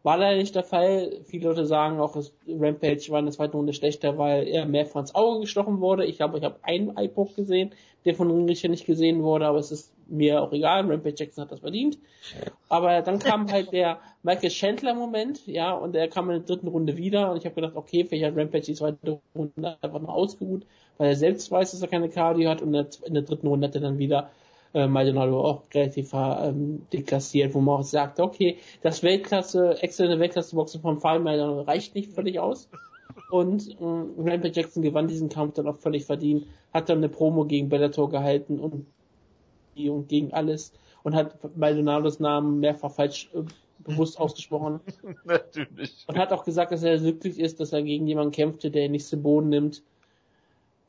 War 0.03 0.17
leider 0.17 0.39
nicht 0.39 0.55
der 0.55 0.65
Fall. 0.65 1.21
Viele 1.27 1.49
Leute 1.49 1.65
sagen 1.65 2.01
auch, 2.01 2.15
dass 2.15 2.33
Rampage 2.49 3.07
war 3.11 3.21
in 3.21 3.27
der 3.27 3.35
zweiten 3.35 3.57
Runde 3.57 3.73
schlechter, 3.73 4.19
weil 4.19 4.49
er 4.49 4.67
mehr 4.67 4.89
ins 4.97 5.15
Auge 5.15 5.41
gestochen 5.41 5.81
wurde. 5.81 6.07
Ich 6.07 6.17
glaube, 6.17 6.39
ich 6.39 6.45
habe 6.45 6.57
einen 6.63 6.97
Eyepoke 6.97 7.35
gesehen, 7.35 7.71
der 8.05 8.15
von 8.17 8.29
den 8.29 8.49
Richter 8.49 8.69
nicht 8.69 8.85
gesehen 8.85 9.23
wurde, 9.23 9.47
aber 9.47 9.59
es 9.59 9.71
ist 9.71 9.93
mir 10.09 10.43
auch 10.43 10.53
egal. 10.53 10.91
Rampage 10.91 11.15
Jackson 11.19 11.45
hat 11.45 11.53
das 11.53 11.61
verdient. 11.61 11.99
Aber 12.69 13.01
dann 13.03 13.21
kam 13.21 13.51
halt 13.53 13.73
der 13.73 14.01
Michael 14.25 14.51
Chandler 14.51 14.95
Moment, 14.95 15.47
ja, 15.47 15.73
und 15.73 15.95
er 15.95 16.09
kam 16.09 16.31
in 16.31 16.39
der 16.39 16.47
dritten 16.47 16.69
Runde 16.69 16.97
wieder 16.97 17.31
und 17.31 17.37
ich 17.37 17.45
habe 17.45 17.55
gedacht, 17.55 17.77
okay, 17.77 18.05
vielleicht 18.05 18.33
hat 18.33 18.37
Rampage 18.37 18.65
die 18.65 18.75
zweite 18.75 19.21
Runde 19.37 19.77
einfach 19.81 20.01
noch 20.01 20.15
ausgeruht, 20.15 20.67
weil 21.03 21.09
er 21.09 21.17
selbst 21.17 21.51
weiß, 21.51 21.73
dass 21.73 21.83
er 21.83 21.89
keine 21.89 22.09
Cardio 22.09 22.49
hat 22.49 22.63
und 22.63 22.73
in 23.05 23.15
der, 23.15 23.25
dritten 23.25 23.49
Runde 23.49 23.67
hat 23.67 23.75
er 23.75 23.81
dann 23.81 23.99
wieder 23.99 24.31
äh, 24.73 24.87
Maldonado 24.87 25.41
auch 25.41 25.63
relativ 25.75 26.13
ähm, 26.15 26.87
deklassiert, 26.93 27.55
wo 27.55 27.61
man 27.61 27.81
auch 27.81 27.83
sagt, 27.83 28.21
okay, 28.21 28.59
das 28.83 29.03
Weltklasse, 29.03 29.83
exzellente 29.83 30.21
Weltklasse-Boxen 30.21 30.81
vom 30.81 31.01
Fall 31.01 31.19
Maldonado 31.19 31.63
reicht 31.63 31.97
nicht 31.97 32.13
völlig 32.13 32.39
aus. 32.39 32.69
Und 33.33 33.69
ähm, 33.81 34.13
Rampage 34.17 34.53
Jackson 34.55 34.85
gewann 34.85 35.09
diesen 35.09 35.29
Kampf 35.29 35.55
dann 35.55 35.67
auch 35.67 35.75
völlig 35.75 36.05
verdient, 36.05 36.47
hat 36.73 36.89
dann 36.89 36.99
eine 36.99 37.09
Promo 37.09 37.47
gegen 37.47 37.69
Bellator 37.69 38.09
gehalten 38.09 38.61
und, 38.61 38.87
und 39.77 40.09
gegen 40.09 40.33
alles 40.33 40.73
und 41.03 41.17
hat 41.17 41.37
Maldonados 41.57 42.21
Namen 42.21 42.61
mehrfach 42.61 42.93
falsch 42.93 43.29
äh, 43.35 43.43
bewusst 43.81 44.21
ausgesprochen 44.21 44.79
Natürlich. 45.25 46.05
und 46.07 46.17
hat 46.17 46.33
auch 46.33 46.45
gesagt, 46.45 46.71
dass 46.71 46.85
er 46.85 46.99
glücklich 46.99 47.41
ist, 47.41 47.59
dass 47.59 47.73
er 47.73 47.83
gegen 47.83 48.07
jemanden 48.07 48.31
kämpfte, 48.31 48.71
der 48.71 48.85
ihn 48.85 48.93
nicht 48.93 49.09
zu 49.09 49.17
Boden 49.17 49.49
nimmt, 49.49 49.83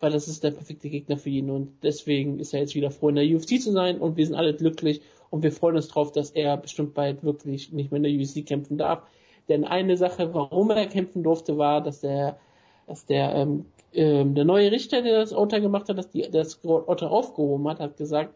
weil 0.04 0.12
das 0.12 0.28
ist 0.28 0.44
der 0.44 0.52
perfekte 0.52 0.90
Gegner 0.90 1.16
für 1.16 1.30
ihn 1.30 1.50
und 1.50 1.78
deswegen 1.82 2.38
ist 2.40 2.54
er 2.54 2.60
jetzt 2.60 2.76
wieder 2.76 2.92
froh 2.92 3.08
in 3.08 3.16
der 3.16 3.24
UFC 3.24 3.62
zu 3.62 3.72
sein 3.72 4.00
und 4.00 4.18
wir 4.18 4.26
sind 4.26 4.36
alle 4.36 4.54
glücklich 4.54 5.02
und 5.30 5.44
wir 5.44 5.52
freuen 5.54 5.78
uns 5.78 5.88
drauf, 5.88 6.12
dass 6.12 6.32
er 6.32 6.58
bestimmt 6.58 6.94
bald 6.94 7.24
wirklich 7.24 7.72
nicht 7.72 7.90
mehr 7.90 8.04
in 8.04 8.04
der 8.04 8.12
UFC 8.12 8.46
kämpfen 8.46 8.78
darf. 8.78 9.04
Denn 9.48 9.64
eine 9.64 9.96
Sache, 9.96 10.34
warum 10.34 10.72
er 10.72 10.88
kämpfen 10.88 11.24
durfte, 11.24 11.58
war, 11.58 11.82
dass 11.82 12.02
der, 12.02 12.38
dass 12.86 13.06
der, 13.06 13.34
ähm, 13.34 13.66
ähm, 13.94 14.36
der 14.36 14.44
neue 14.44 14.74
Richter, 14.74 15.04
der 15.04 15.22
das 15.22 15.32
Urteil 15.32 15.62
gemacht 15.62 15.88
hat, 15.88 15.98
dass 15.98 16.10
die, 16.10 16.30
das 16.30 16.56
Urteil 16.56 17.08
aufgehoben 17.08 17.70
hat, 17.70 17.80
hat 17.80 17.96
gesagt, 17.96 18.36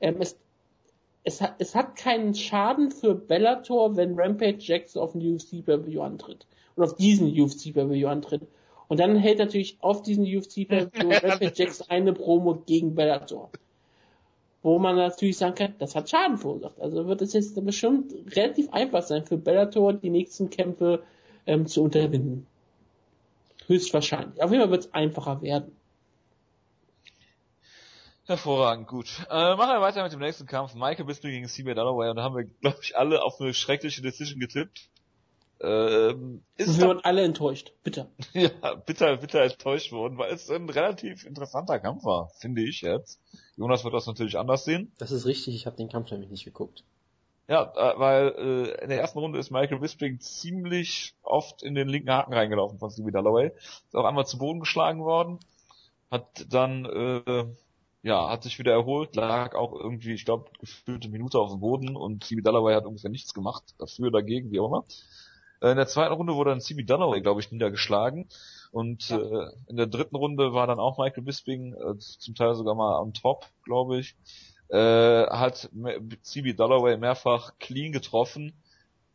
ähm, 0.00 0.18
es, 0.20 0.38
es 1.24 1.40
hat, 1.40 1.56
es 1.58 1.74
hat 1.74 1.96
keinen 1.96 2.32
Schaden 2.36 2.92
für 2.92 3.16
Bellator, 3.16 3.96
wenn 3.96 4.14
Rampage 4.14 4.58
Jackson 4.60 5.02
auf 5.02 5.14
den 5.14 5.34
UFC 5.34 5.64
Pay-Per-View 5.64 6.00
antritt. 6.00 6.46
Und 6.76 6.84
auf 6.84 6.94
diesen 6.94 7.26
UFC 7.26 7.74
Pay-Per-View 7.74 8.06
antritt. 8.06 8.42
Und 8.88 9.00
dann 9.00 9.16
hält 9.16 9.38
natürlich 9.38 9.76
auf 9.80 10.02
diesen 10.02 10.24
UFC 10.24 10.66
Pay-Per-View 10.66 11.10
Rampage 11.10 11.52
Jackson 11.54 11.86
eine 11.90 12.12
Promo 12.14 12.54
gegen 12.54 12.94
Bellator. 12.94 13.50
Wo 14.62 14.78
man 14.78 14.96
natürlich 14.96 15.36
sagen 15.36 15.54
kann, 15.54 15.74
das 15.78 15.94
hat 15.94 16.10
Schaden 16.10 16.38
verursacht. 16.38 16.80
Also 16.80 17.06
wird 17.06 17.22
es 17.22 17.34
jetzt 17.34 17.62
bestimmt 17.64 18.12
relativ 18.34 18.72
einfach 18.72 19.02
sein 19.02 19.24
für 19.24 19.36
Bellator, 19.36 19.92
die 19.92 20.10
nächsten 20.10 20.50
Kämpfe 20.50 21.02
ähm, 21.46 21.66
zu 21.66 21.82
unterbinden. 21.82 22.46
Höchstwahrscheinlich. 23.66 24.42
Auf 24.42 24.50
jeden 24.50 24.62
Fall 24.62 24.70
wird 24.70 24.86
es 24.86 24.94
einfacher 24.94 25.42
werden. 25.42 25.76
Hervorragend, 28.28 28.88
gut. 28.88 29.06
Äh, 29.30 29.54
machen 29.56 29.70
wir 29.70 29.80
weiter 29.80 30.02
mit 30.02 30.12
dem 30.12 30.20
nächsten 30.20 30.46
Kampf. 30.46 30.74
Michael 30.74 31.06
Bisping 31.06 31.30
gegen 31.30 31.48
CB 31.48 31.72
Dalloway 31.74 32.10
und 32.10 32.16
da 32.16 32.22
haben 32.22 32.36
wir, 32.36 32.44
glaube 32.44 32.78
ich, 32.82 32.96
alle 32.96 33.22
auf 33.22 33.40
eine 33.40 33.54
schreckliche 33.54 34.02
Decision 34.02 34.40
getippt. 34.40 34.88
Ähm, 35.60 36.42
ist 36.56 36.78
wir 36.78 36.86
waren 36.86 37.00
alle 37.00 37.22
enttäuscht. 37.22 37.72
Bitte. 37.82 38.08
ja, 38.32 38.74
bitter, 38.74 39.16
bitter 39.16 39.42
enttäuscht 39.42 39.90
worden, 39.92 40.16
weil 40.18 40.32
es 40.32 40.48
ein 40.50 40.68
relativ 40.68 41.24
interessanter 41.24 41.80
Kampf 41.80 42.04
war, 42.04 42.30
finde 42.38 42.62
ich 42.62 42.82
jetzt. 42.82 43.20
Jonas 43.56 43.82
wird 43.82 43.94
das 43.94 44.06
natürlich 44.06 44.38
anders 44.38 44.64
sehen. 44.64 44.92
Das 44.98 45.10
ist 45.10 45.26
richtig, 45.26 45.54
ich 45.54 45.66
habe 45.66 45.76
den 45.76 45.88
Kampf 45.88 46.10
nämlich 46.10 46.30
nicht 46.30 46.44
geguckt. 46.44 46.84
Ja, 47.48 47.72
äh, 47.74 47.98
weil 47.98 48.34
äh, 48.36 48.82
in 48.84 48.90
der 48.90 49.00
ersten 49.00 49.18
Runde 49.18 49.38
ist 49.38 49.50
Michael 49.50 49.80
Bisping 49.80 50.20
ziemlich 50.20 51.14
oft 51.22 51.62
in 51.62 51.74
den 51.74 51.88
linken 51.88 52.10
Haken 52.10 52.34
reingelaufen 52.34 52.78
von 52.78 52.90
Stevie 52.90 53.10
Dalloway. 53.10 53.50
Ist 53.56 53.96
auch 53.96 54.04
einmal 54.04 54.26
zu 54.26 54.38
Boden 54.38 54.60
geschlagen 54.60 55.02
worden. 55.02 55.40
Hat 56.10 56.46
dann, 56.50 56.84
äh, 56.84 57.46
ja, 58.02 58.30
hat 58.30 58.42
sich 58.42 58.58
wieder 58.58 58.72
erholt, 58.72 59.16
lag 59.16 59.54
auch 59.54 59.72
irgendwie, 59.72 60.12
ich 60.12 60.24
glaube, 60.24 60.50
gefühlte 60.60 61.08
Minute 61.08 61.38
auf 61.38 61.50
dem 61.50 61.60
Boden 61.60 61.96
und 61.96 62.24
Stevie 62.24 62.42
Dalloway 62.42 62.74
hat 62.74 62.86
ungefähr 62.86 63.10
nichts 63.10 63.34
gemacht, 63.34 63.64
dafür, 63.78 64.10
dagegen, 64.10 64.50
wie 64.50 64.60
auch 64.60 64.68
immer. 64.68 64.84
Äh, 65.60 65.70
in 65.70 65.76
der 65.76 65.86
zweiten 65.86 66.14
Runde 66.14 66.34
wurde 66.34 66.50
dann 66.50 66.60
Stevie 66.60 66.84
Dalloway, 66.86 67.20
glaube 67.20 67.40
ich, 67.40 67.50
niedergeschlagen. 67.52 68.28
Und 68.70 69.08
Ja. 69.08 69.18
äh, 69.18 69.50
in 69.68 69.76
der 69.76 69.86
dritten 69.86 70.16
Runde 70.16 70.52
war 70.52 70.66
dann 70.66 70.78
auch 70.80 70.98
Michael 70.98 71.22
Bisping, 71.24 71.74
äh, 71.74 71.98
zum 71.98 72.34
Teil 72.34 72.54
sogar 72.54 72.74
mal 72.74 72.98
am 72.98 73.14
Top, 73.14 73.46
glaube 73.64 73.98
ich 73.98 74.16
äh, 74.70 75.26
hat 75.26 75.70
CB 76.22 76.52
Dalloway 76.54 76.96
mehrfach 76.96 77.52
clean 77.58 77.92
getroffen, 77.92 78.52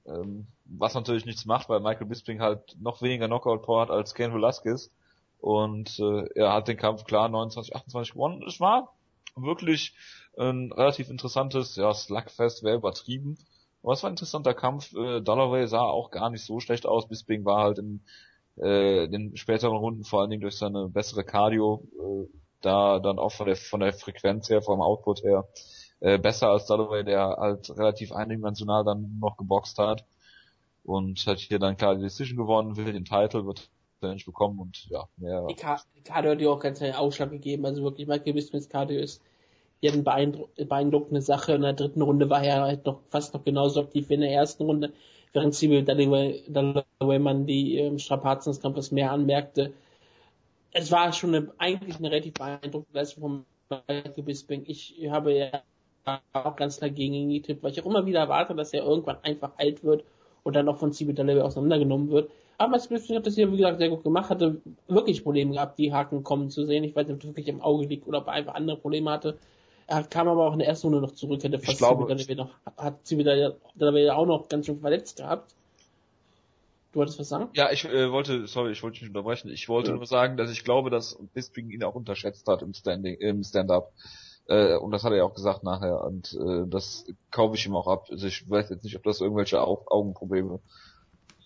ähm, 0.05 0.47
was 0.65 0.93
natürlich 0.95 1.25
nichts 1.25 1.45
macht, 1.45 1.69
weil 1.69 1.79
Michael 1.79 2.07
Bisping 2.07 2.41
halt 2.41 2.75
noch 2.79 3.01
weniger 3.01 3.27
Knockout-Power 3.27 3.81
hat 3.81 3.91
als 3.91 4.13
Ken 4.15 4.33
Velasquez 4.33 4.91
und 5.39 5.99
äh, 5.99 6.25
er 6.35 6.53
hat 6.53 6.67
den 6.67 6.77
Kampf 6.77 7.03
klar 7.03 7.29
29, 7.29 7.75
28 7.75 8.13
gewonnen. 8.13 8.43
Es 8.47 8.59
war 8.59 8.93
wirklich 9.35 9.93
ein 10.37 10.71
relativ 10.71 11.09
interessantes, 11.09 11.75
ja, 11.75 11.93
Slugfest 11.93 12.63
wäre 12.63 12.77
übertrieben, 12.77 13.37
aber 13.83 13.93
es 13.93 14.03
war 14.03 14.09
ein 14.09 14.13
interessanter 14.13 14.53
Kampf. 14.53 14.93
Äh, 14.93 15.21
Dalloway 15.21 15.67
sah 15.67 15.83
auch 15.83 16.09
gar 16.09 16.29
nicht 16.29 16.45
so 16.45 16.59
schlecht 16.59 16.85
aus, 16.85 17.07
Bisping 17.07 17.45
war 17.45 17.63
halt 17.63 17.79
in 17.79 18.01
äh, 18.55 19.07
den 19.07 19.35
späteren 19.35 19.75
Runden 19.75 20.03
vor 20.03 20.21
allen 20.21 20.29
Dingen 20.29 20.41
durch 20.41 20.57
seine 20.57 20.87
bessere 20.87 21.23
Cardio 21.23 21.83
äh, 21.99 22.27
da 22.61 22.99
dann 22.99 23.19
auch 23.19 23.31
von 23.31 23.47
der 23.47 23.55
von 23.55 23.81
der 23.81 23.93
Frequenz 23.93 24.49
her, 24.49 24.61
vom 24.61 24.81
Output 24.81 25.23
her, 25.23 25.47
äh, 25.99 26.17
besser 26.17 26.49
als 26.49 26.65
Dalloway, 26.65 27.03
der 27.03 27.35
halt 27.37 27.69
relativ 27.77 28.13
eindimensional 28.13 28.83
dann 28.83 29.19
noch 29.19 29.37
geboxt 29.37 29.77
hat 29.79 30.05
und 30.83 31.25
hat 31.27 31.39
hier 31.39 31.59
dann 31.59 31.77
klar 31.77 31.95
die 31.95 32.03
Decision 32.03 32.37
gewonnen, 32.37 32.77
will 32.77 32.91
den 32.91 33.05
Titel, 33.05 33.45
wird 33.45 33.69
er 34.01 34.13
nicht 34.13 34.25
bekommen 34.25 34.59
und 34.59 34.85
ja, 34.89 35.05
mehr. 35.17 35.45
Die, 35.47 35.55
Cardio 35.55 36.31
hat 36.31 36.41
ja 36.41 36.49
auch 36.49 36.59
ganz 36.59 36.81
einen 36.81 36.95
Ausschlag 36.95 37.31
gegeben. 37.31 37.65
Also 37.65 37.83
wirklich, 37.83 38.07
Michael 38.07 38.33
Bispings 38.33 38.69
Cardio 38.69 38.99
ist 38.99 39.21
ja 39.83 39.91
eine 39.91 40.03
beeindru 40.03 40.47
beeindruckende 40.55 41.21
Sache. 41.21 41.53
In 41.53 41.61
der 41.61 41.73
dritten 41.73 42.01
Runde 42.01 42.29
war 42.29 42.43
er 42.43 42.61
halt 42.61 42.85
noch 42.85 43.01
fast 43.09 43.33
noch 43.33 43.43
genauso 43.43 43.81
aktiv 43.81 44.09
wie 44.09 44.15
in 44.15 44.21
der 44.21 44.31
ersten 44.31 44.63
Runde, 44.63 44.93
während 45.33 45.53
Civil 45.53 45.83
Dalloway, 45.83 47.19
man 47.19 47.45
die 47.45 47.77
ähm, 47.77 47.99
Strapazen 47.99 48.51
des 48.51 48.61
Kampfes 48.61 48.91
mehr 48.91 49.11
anmerkte. 49.11 49.73
Es 50.71 50.91
war 50.91 51.13
schon 51.13 51.35
eine, 51.35 51.51
eigentlich 51.57 51.97
eine 51.97 52.09
relativ 52.09 52.33
beeindruckende 52.33 52.99
Leistung 52.99 53.21
von 53.21 53.45
Michael 53.87 54.23
Bisping. 54.23 54.63
Ich 54.67 54.95
habe 55.09 55.33
ja 55.33 55.61
auch 56.33 56.55
ganz 56.55 56.79
dagegen 56.79 57.13
ihn 57.13 57.29
getippt, 57.29 57.63
weil 57.63 57.71
ich 57.71 57.81
auch 57.81 57.85
immer 57.85 58.05
wieder 58.05 58.19
erwarte, 58.19 58.55
dass 58.55 58.73
er 58.73 58.83
irgendwann 58.83 59.17
einfach 59.23 59.51
alt 59.57 59.83
wird 59.83 60.03
und 60.43 60.55
dann 60.55 60.67
auch 60.67 60.77
von 60.77 60.93
Civil 60.93 61.15
Dalloway 61.15 61.41
auseinandergenommen 61.41 62.09
wird. 62.09 62.29
Aber 62.57 62.71
Michael 62.71 62.97
Bisping 62.97 63.17
hat 63.17 63.25
das 63.25 63.35
hier, 63.35 63.51
wie 63.51 63.57
gesagt, 63.57 63.79
sehr 63.79 63.89
gut 63.89 64.03
gemacht, 64.03 64.29
hatte 64.29 64.61
wirklich 64.87 65.23
Probleme 65.23 65.53
gehabt, 65.53 65.79
die 65.79 65.93
Haken 65.93 66.23
kommen 66.23 66.49
zu 66.49 66.65
sehen. 66.65 66.83
Ich 66.83 66.95
weiß 66.95 67.07
nicht, 67.07 67.15
ob 67.15 67.21
das 67.21 67.29
wirklich 67.29 67.47
im 67.47 67.61
Auge 67.61 67.85
liegt 67.87 68.07
oder 68.07 68.19
ob 68.19 68.27
er 68.27 68.33
einfach 68.33 68.55
andere 68.55 68.77
Probleme 68.77 69.11
hatte. 69.11 69.37
Er 69.87 70.03
kam 70.03 70.27
aber 70.27 70.47
auch 70.47 70.53
in 70.53 70.59
der 70.59 70.67
ersten 70.67 70.87
Runde 70.87 71.01
noch 71.01 71.13
zurück, 71.13 71.43
hätte 71.43 71.59
fast 71.59 71.81
Dalloway 71.81 72.35
noch, 72.35 72.51
hat 72.77 73.05
Civil 73.05 73.55
Dalloway 73.75 74.09
auch 74.09 74.25
noch 74.25 74.49
ganz 74.49 74.65
schön 74.65 74.79
verletzt 74.79 75.17
gehabt. 75.17 75.53
Du 76.91 76.99
wolltest 76.99 77.19
was 77.19 77.29
sagen? 77.29 77.49
Ja, 77.53 77.71
ich 77.71 77.85
äh, 77.85 78.11
wollte, 78.11 78.45
sorry, 78.47 78.71
ich 78.71 78.83
wollte 78.83 78.95
dich 78.95 79.01
nicht 79.03 79.09
unterbrechen. 79.15 79.49
Ich 79.49 79.67
wollte 79.67 79.91
Ja. 79.91 79.97
nur 79.97 80.05
sagen, 80.05 80.37
dass 80.37 80.51
ich 80.51 80.63
glaube, 80.63 80.89
dass 80.89 81.17
Bisping 81.33 81.71
ihn 81.71 81.83
auch 81.83 81.95
unterschätzt 81.95 82.47
hat 82.47 82.61
im 82.61 82.73
Standing, 82.73 83.15
im 83.15 83.43
Stand-up. 83.43 83.91
Äh, 84.45 84.75
und 84.75 84.91
das 84.91 85.03
hat 85.03 85.11
er 85.11 85.17
ja 85.17 85.23
auch 85.23 85.33
gesagt 85.33 85.63
nachher. 85.63 86.03
Und 86.03 86.33
äh, 86.33 86.67
das 86.67 87.05
kaufe 87.31 87.55
ich 87.55 87.65
ihm 87.65 87.75
auch 87.75 87.87
ab. 87.87 88.05
Also 88.11 88.27
ich 88.27 88.47
weiß 88.47 88.69
jetzt 88.69 88.83
nicht, 88.83 88.95
ob 88.95 89.03
das 89.03 89.21
irgendwelche 89.21 89.61
Au 89.61 89.83
Augenprobleme 89.87 90.59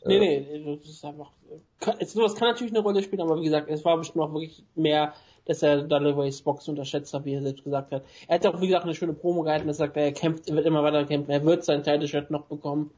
Nee, 0.06 0.20
nee, 0.20 0.78
das 0.78 0.88
ist 0.88 1.04
einfach. 1.04 1.32
Kann, 1.80 1.98
sowas 2.06 2.36
kann 2.36 2.50
natürlich 2.50 2.72
eine 2.74 2.82
Rolle 2.82 3.04
spielen, 3.04 3.22
aber 3.22 3.40
wie 3.40 3.44
gesagt, 3.44 3.70
es 3.70 3.84
war 3.84 3.98
bestimmt 3.98 4.24
auch 4.24 4.32
wirklich 4.34 4.64
mehr, 4.76 5.14
dass 5.50 5.64
er 5.64 5.84
Dudleyways 5.84 6.42
Box 6.42 6.68
unterschätzt 6.68 7.14
hat, 7.14 7.26
wie 7.26 7.34
er 7.34 7.42
selbst 7.42 7.64
gesagt 7.64 7.92
hat. 7.92 8.04
Er 8.28 8.36
hat 8.36 8.46
auch, 8.46 8.62
wie 8.62 8.68
gesagt, 8.68 8.86
eine 8.86 8.96
schöne 8.96 9.14
Promo 9.14 9.44
gehalten, 9.44 9.68
er 9.68 9.74
sagt, 9.74 9.98
er 9.98 10.12
kämpft, 10.12 10.50
er 10.50 10.56
wird 10.56 10.66
immer 10.66 10.84
weiter 10.84 11.06
kämpfen, 11.06 11.32
er 11.32 11.44
wird 11.44 11.64
sein 11.64 11.84
Title-Shirt 11.84 12.32
noch 12.32 12.46
bekommen 12.46 12.92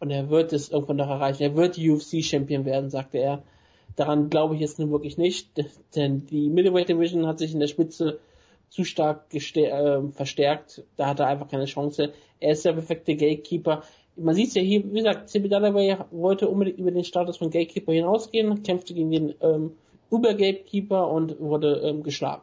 und 0.00 0.10
er 0.10 0.30
wird 0.30 0.52
es 0.52 0.70
irgendwann 0.70 0.96
noch 0.96 1.08
erreichen. 1.08 1.42
Er 1.42 1.56
wird 1.56 1.78
UFC-Champion 1.78 2.64
werden, 2.64 2.90
sagte 2.90 3.18
er. 3.18 3.42
Daran 3.96 4.28
glaube 4.28 4.54
ich 4.54 4.60
jetzt 4.60 4.78
nun 4.78 4.90
wirklich 4.90 5.18
nicht, 5.18 5.50
denn 5.94 6.26
die 6.26 6.48
Middleweight 6.48 6.88
Division 6.88 7.26
hat 7.26 7.38
sich 7.38 7.54
in 7.54 7.60
der 7.60 7.68
Spitze 7.68 8.18
zu 8.68 8.82
stark 8.84 9.32
äh, 9.32 10.02
verstärkt. 10.10 10.82
Da 10.96 11.06
hat 11.06 11.20
er 11.20 11.28
einfach 11.28 11.48
keine 11.48 11.66
Chance. 11.66 12.12
Er 12.40 12.52
ist 12.52 12.64
der 12.64 12.72
perfekte 12.72 13.14
Gatekeeper 13.14 13.82
man 14.16 14.34
sieht 14.34 14.48
es 14.48 14.54
ja 14.54 14.62
hier, 14.62 14.84
wie 14.84 14.98
gesagt, 14.98 15.28
CB 15.28 15.48
Dalloway 15.48 15.96
wollte 16.10 16.48
unbedingt 16.48 16.78
über 16.78 16.90
den 16.90 17.04
Status 17.04 17.36
von 17.36 17.50
Gatekeeper 17.50 17.92
hinausgehen, 17.92 18.62
kämpfte 18.62 18.94
gegen 18.94 19.10
den 19.10 19.34
ähm, 19.40 19.72
Uber-Gatekeeper 20.10 21.08
und 21.08 21.40
wurde 21.40 21.80
ähm, 21.84 22.02
geschlagen. 22.02 22.42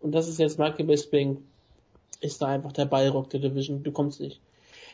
Und 0.00 0.12
das 0.12 0.28
ist 0.28 0.38
jetzt 0.38 0.58
Michael 0.58 0.86
Bisping, 0.86 1.38
ist 2.20 2.42
da 2.42 2.48
einfach 2.48 2.72
der 2.72 2.84
Ballrock 2.84 3.30
der 3.30 3.40
Division, 3.40 3.82
du 3.82 3.92
kommst 3.92 4.20
nicht. 4.20 4.40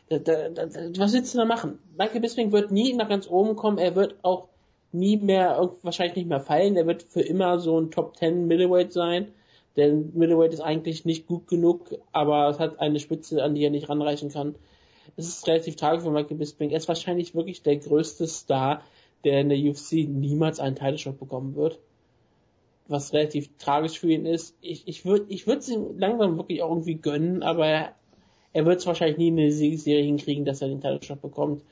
Da, 0.09 0.19
da, 0.19 0.49
da, 0.49 0.69
was 0.99 1.13
willst 1.13 1.35
du 1.35 1.39
da 1.39 1.45
machen? 1.45 1.79
Michael 1.97 2.21
Bisping 2.21 2.53
wird 2.53 2.71
nie 2.71 2.93
nach 2.95 3.09
ganz 3.09 3.29
oben 3.29 3.57
kommen, 3.57 3.79
er 3.79 3.95
wird 3.97 4.17
auch 4.23 4.49
nie 4.93 5.17
mehr, 5.17 5.71
wahrscheinlich 5.83 6.17
nicht 6.17 6.29
mehr 6.29 6.41
fallen, 6.41 6.77
er 6.77 6.87
wird 6.87 7.03
für 7.03 7.23
immer 7.23 7.61
so 7.61 7.81
ein 7.81 7.91
Top 7.91 8.17
10 8.17 8.47
Middleweight 8.47 8.93
sein, 8.93 9.29
denn 9.77 10.13
Middleweight 10.15 10.53
ist 10.53 10.61
eigentlich 10.61 11.05
nicht 11.05 11.27
gut 11.27 11.47
genug, 11.47 11.97
aber 12.13 12.49
es 12.49 12.59
hat 12.59 12.81
eine 12.81 12.99
Spitze, 12.99 13.43
an 13.43 13.55
die 13.55 13.65
er 13.65 13.71
nicht 13.71 13.89
ranreichen 13.89 14.31
kann 14.31 14.57
es 15.17 15.29
ist 15.29 15.47
relativ 15.47 15.77
tragisch 15.77 16.03
für 16.03 16.11
Michael 16.11 16.37
Bisping. 16.37 16.71
Er 16.71 16.79
ist 16.79 16.89
wahrscheinlich 16.89 17.35
wirklich 17.35 17.63
der 17.63 17.77
größte 17.77 18.27
Star, 18.27 18.83
der 19.25 19.41
in 19.41 19.49
der 19.49 19.59
UFC 19.59 20.09
niemals 20.09 20.61
einen 20.61 20.77
Title 20.77 21.13
bekommen 21.13 21.55
wird. 21.55 21.79
Was 22.89 23.13
relativ 23.13 23.57
tragisch 23.59 24.01
für 24.01 24.11
ihn 24.11 24.27
ist. 24.27 24.57
Ich, 24.61 24.89
ich 24.89 25.05
würde 25.05 25.27
ich 25.29 25.47
würde 25.47 25.61
es 25.61 25.69
ihm 25.69 25.99
langsam 25.99 26.37
wirklich 26.37 26.63
auch 26.63 26.71
irgendwie 26.71 26.97
gönnen, 26.97 27.43
aber 27.43 27.67
er, 28.53 28.67
wird 28.67 28.81
es 28.81 28.87
wahrscheinlich 28.87 29.19
nie 29.19 29.29
in 29.29 29.39
eine 29.39 29.53
Siegesserie 29.53 30.03
hinkriegen, 30.05 30.45
dass 30.45 30.61
er 30.61 30.69
den 30.69 30.81
Title 30.81 31.17
bekommt. 31.17 31.63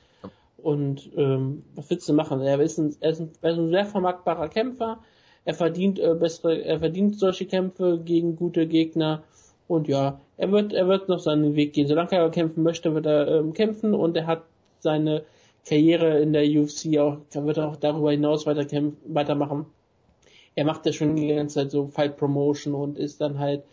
Und 0.57 1.09
ähm, 1.15 1.63
was 1.75 1.89
willst 1.89 2.07
du 2.07 2.13
machen? 2.13 2.41
Er 2.41 2.59
ist 2.59 2.77
ein, 2.77 2.95
er 2.99 3.11
ist 3.11 3.19
ein, 3.19 3.31
er 3.41 3.51
ist 3.51 3.57
ein 3.57 3.69
sehr 3.69 3.85
vermarktbarer 3.85 4.49
Kämpfer. 4.49 4.99
Er 5.45 5.53
verdient 5.53 5.99
äh, 5.99 6.15
bessere, 6.15 6.61
er 6.63 6.79
verdient 6.79 7.17
solche 7.17 7.45
Kämpfe 7.45 7.99
gegen 8.03 8.35
gute 8.35 8.67
Gegner 8.67 9.23
und 9.69 9.87
ja, 9.87 10.19
er 10.35 10.51
wird, 10.51 10.73
er 10.73 10.87
wird 10.87 11.09
noch 11.09 11.19
seinen 11.19 11.55
Weg 11.55 11.73
gehen. 11.73 11.87
Solange 11.87 12.15
er 12.15 12.29
kämpfen 12.31 12.63
möchte, 12.63 12.95
wird 12.95 13.05
er 13.05 13.27
ähm, 13.27 13.53
kämpfen 13.53 13.93
und 13.93 14.17
er 14.17 14.25
hat 14.25 14.43
seine 14.79 15.23
Karriere 15.67 16.19
in 16.19 16.33
der 16.33 16.43
UFC 16.43 16.97
auch, 16.97 17.17
wird 17.33 17.57
er 17.57 17.67
auch 17.67 17.75
darüber 17.75 18.11
hinaus 18.11 18.45
weiter 18.45 18.65
weitermachen. 19.07 19.65
Er 20.55 20.65
macht 20.65 20.85
ja 20.85 20.91
schon 20.91 21.15
die 21.15 21.27
ganze 21.27 21.55
Zeit 21.55 21.71
so 21.71 21.87
Fight 21.87 22.17
Promotion 22.17 22.73
und 22.73 22.97
ist 22.97 23.21
dann 23.21 23.39
halt 23.39 23.63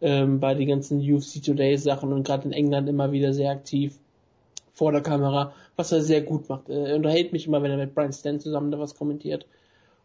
ähm, 0.00 0.40
bei 0.40 0.54
den 0.54 0.68
ganzen 0.68 0.98
UFC 1.00 1.42
Today 1.42 1.76
Sachen 1.76 2.12
und 2.12 2.26
gerade 2.26 2.46
in 2.46 2.52
England 2.52 2.88
immer 2.88 3.12
wieder 3.12 3.32
sehr 3.32 3.50
aktiv 3.50 3.98
vor 4.72 4.92
der 4.92 5.02
Kamera, 5.02 5.52
was 5.76 5.92
er 5.92 6.00
sehr 6.00 6.22
gut 6.22 6.48
macht. 6.48 6.68
Er 6.68 6.96
unterhält 6.96 7.32
mich 7.32 7.46
immer, 7.46 7.62
wenn 7.62 7.70
er 7.70 7.76
mit 7.76 7.94
Brian 7.94 8.12
Stan 8.12 8.40
zusammen 8.40 8.70
da 8.70 8.78
was 8.78 8.96
kommentiert. 8.96 9.46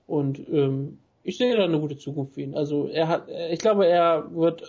Und 0.05 0.39
ähm, 0.49 0.99
ich 1.23 1.37
sehe 1.37 1.55
da 1.57 1.63
eine 1.63 1.79
gute 1.79 1.97
Zukunft 1.97 2.35
für 2.35 2.41
ihn. 2.41 2.55
Also 2.55 2.87
er 2.87 3.07
hat, 3.07 3.27
ich 3.51 3.59
glaube, 3.59 3.87
er 3.87 4.33
wird, 4.33 4.63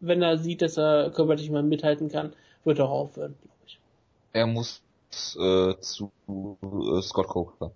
wenn 0.00 0.20
er 0.22 0.38
sieht, 0.38 0.62
dass 0.62 0.76
er 0.76 1.10
körperlich 1.10 1.50
mal 1.50 1.62
mithalten 1.62 2.08
kann, 2.08 2.32
wird 2.64 2.78
er 2.78 2.86
auch 2.86 3.08
aufhören, 3.08 3.34
glaube 3.40 3.58
ich. 3.66 3.78
Er 4.32 4.46
muss 4.46 4.82
äh, 5.36 5.78
zu 5.80 6.12
äh, 6.28 7.02
Scott 7.02 7.28
Coker. 7.28 7.72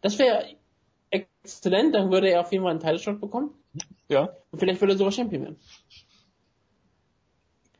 Das 0.00 0.18
wäre 0.18 0.56
exzellent, 1.10 1.94
dann 1.94 2.10
würde 2.10 2.30
er 2.30 2.40
auf 2.40 2.52
jeden 2.52 2.64
Fall 2.64 2.72
einen 2.72 2.80
Teilshot 2.80 3.20
bekommen. 3.20 3.50
Ja. 4.08 4.30
Und 4.50 4.58
vielleicht 4.58 4.80
würde 4.80 4.94
er 4.94 4.98
sogar 4.98 5.12
Champion 5.12 5.42
werden. 5.42 5.60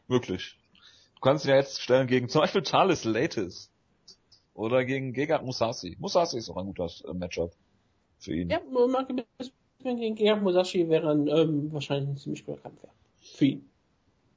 Möglich. 0.08 0.56
Du 1.14 1.20
kannst 1.20 1.44
ihn 1.44 1.50
ja 1.50 1.56
jetzt 1.56 1.80
stellen 1.80 2.06
gegen 2.06 2.28
zum 2.28 2.40
Beispiel 2.40 2.62
Charles 2.62 3.04
Latis. 3.04 3.70
Oder 4.54 4.84
gegen 4.84 5.12
Gegard 5.12 5.44
Musashi. 5.44 5.96
Musashi 5.98 6.36
ist 6.36 6.50
auch 6.50 6.56
ein 6.56 6.66
guter 6.66 6.90
äh, 7.08 7.14
Matchup 7.14 7.52
für 8.18 8.34
ihn. 8.34 8.50
Ja, 8.50 8.60
Marke 8.88 9.24
gegen 9.82 10.14
Gerhard 10.14 10.42
Musashi 10.42 10.88
wäre 10.88 11.10
ein, 11.10 11.26
ähm, 11.28 11.72
wahrscheinlich 11.72 12.10
ein 12.10 12.16
ziemlich 12.16 12.44
guter 12.44 12.60
Kampf 12.60 12.82
wäre. 12.82 12.92
Für 13.20 13.44
ihn. 13.46 13.70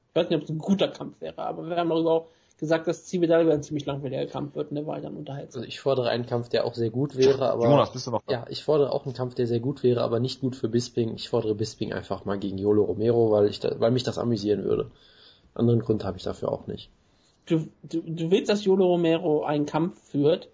Ich 0.08 0.14
weiß 0.14 0.30
nicht, 0.30 0.38
ob 0.38 0.44
es 0.44 0.50
ein 0.50 0.58
guter 0.58 0.88
Kampf 0.88 1.20
wäre, 1.20 1.38
aber 1.38 1.68
wir 1.68 1.76
haben 1.76 1.88
darüber 1.88 2.12
auch 2.12 2.28
gesagt, 2.58 2.86
dass 2.86 3.04
Zividal 3.04 3.50
ein 3.50 3.62
ziemlich 3.62 3.86
langweiliger 3.86 4.26
Kampf 4.26 4.54
wird 4.54 4.70
und 4.70 4.76
der 4.76 4.86
war 4.86 5.00
dann 5.00 5.16
unterhaltsam. 5.16 5.60
Also 5.60 5.68
ich 5.68 5.80
fordere 5.80 6.08
einen 6.08 6.26
Kampf, 6.26 6.48
der 6.48 6.64
auch 6.64 6.74
sehr 6.74 6.90
gut 6.90 7.16
wäre, 7.16 7.50
aber... 7.50 7.64
Jonas, 7.64 7.92
bist 7.92 8.06
du 8.06 8.10
noch 8.10 8.22
da? 8.26 8.32
Ja, 8.32 8.46
ich 8.48 8.62
fordere 8.62 8.92
auch 8.92 9.04
einen 9.04 9.14
Kampf, 9.14 9.34
der 9.34 9.46
sehr 9.46 9.60
gut 9.60 9.82
wäre, 9.82 10.02
aber 10.02 10.20
nicht 10.20 10.40
gut 10.40 10.56
für 10.56 10.68
Bisping. 10.68 11.14
Ich 11.14 11.28
fordere 11.28 11.54
Bisping 11.54 11.92
einfach 11.92 12.24
mal 12.24 12.38
gegen 12.38 12.58
Yolo 12.58 12.84
Romero, 12.84 13.30
weil 13.30 13.48
ich 13.48 13.60
da, 13.60 13.78
weil 13.80 13.90
mich 13.90 14.04
das 14.04 14.18
amüsieren 14.18 14.64
würde. 14.64 14.90
Anderen 15.54 15.80
Grund 15.80 16.04
habe 16.04 16.16
ich 16.16 16.22
dafür 16.22 16.50
auch 16.50 16.66
nicht. 16.66 16.90
Du, 17.46 17.68
du, 17.82 18.00
du 18.00 18.30
willst, 18.30 18.48
dass 18.48 18.64
Yolo 18.64 18.86
Romero 18.86 19.44
einen 19.44 19.66
Kampf 19.66 20.00
führt, 20.10 20.48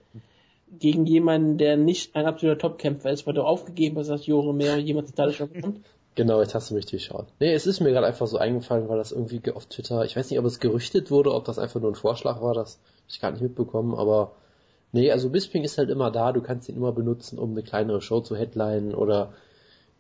gegen 0.79 1.07
jemanden, 1.07 1.59
der 1.59 1.77
nicht 1.77 2.15
ein 2.15 2.27
absoluter 2.27 2.59
Topkämpfer 2.59 3.11
ist, 3.11 3.27
weil 3.27 3.35
du 3.35 3.43
aufgegeben 3.43 3.99
hast, 3.99 4.09
dass 4.09 4.27
Jore 4.27 4.55
mehr 4.55 4.79
jemand 4.79 5.09
total 5.09 5.33
bekommt? 5.49 5.81
Genau, 6.17 6.41
jetzt 6.41 6.55
hast 6.55 6.71
du 6.71 6.75
mich 6.75 6.87
durchschaut. 6.87 7.29
Nee, 7.39 7.55
es 7.55 7.67
ist 7.67 7.81
mir 7.81 7.91
gerade 7.93 8.07
einfach 8.07 8.27
so 8.27 8.37
eingefallen, 8.37 8.89
weil 8.89 8.99
das 8.99 9.13
irgendwie 9.13 9.41
auf 9.53 9.67
Twitter, 9.67 10.05
ich 10.05 10.17
weiß 10.17 10.31
nicht, 10.31 10.39
ob 10.39 10.45
es 10.45 10.61
gerüchtet 10.61 11.11
wurde, 11.11 11.33
ob 11.33 11.45
das 11.45 11.59
einfach 11.59 11.81
nur 11.81 11.91
ein 11.91 11.95
Vorschlag 11.97 12.43
war, 12.43 12.53
das 12.53 12.75
hab 12.75 13.09
ich 13.09 13.21
gar 13.21 13.31
nicht 13.31 13.43
mitbekommen, 13.43 13.95
aber 13.95 14.33
nee, 14.93 15.11
also 15.13 15.31
Bisping 15.31 15.63
ist 15.63 15.79
halt 15.79 15.89
immer 15.89 16.11
da, 16.11 16.33
du 16.33 16.41
kannst 16.43 16.69
ihn 16.69 16.77
immer 16.77 16.93
benutzen, 16.93 17.39
um 17.39 17.53
eine 17.53 17.63
kleinere 17.63 18.01
Show 18.01 18.21
zu 18.21 18.37
headlinen 18.37 18.95
oder 18.95 19.33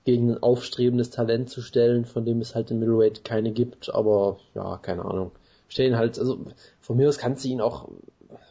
gegen 0.04 0.32
ein 0.32 0.42
aufstrebendes 0.42 1.10
Talent 1.10 1.50
zu 1.50 1.62
stellen, 1.62 2.04
von 2.04 2.24
dem 2.24 2.40
es 2.40 2.54
halt 2.54 2.70
im 2.70 2.80
Middleweight 2.80 3.24
keine 3.24 3.52
gibt, 3.52 3.94
aber 3.94 4.38
ja, 4.54 4.78
keine 4.78 5.04
Ahnung. 5.04 5.30
Stellen 5.68 5.96
halt, 5.96 6.18
also 6.18 6.38
von 6.80 6.96
mir 6.96 7.08
aus 7.08 7.18
kannst 7.18 7.44
du 7.44 7.48
ihn 7.48 7.60
auch 7.60 7.88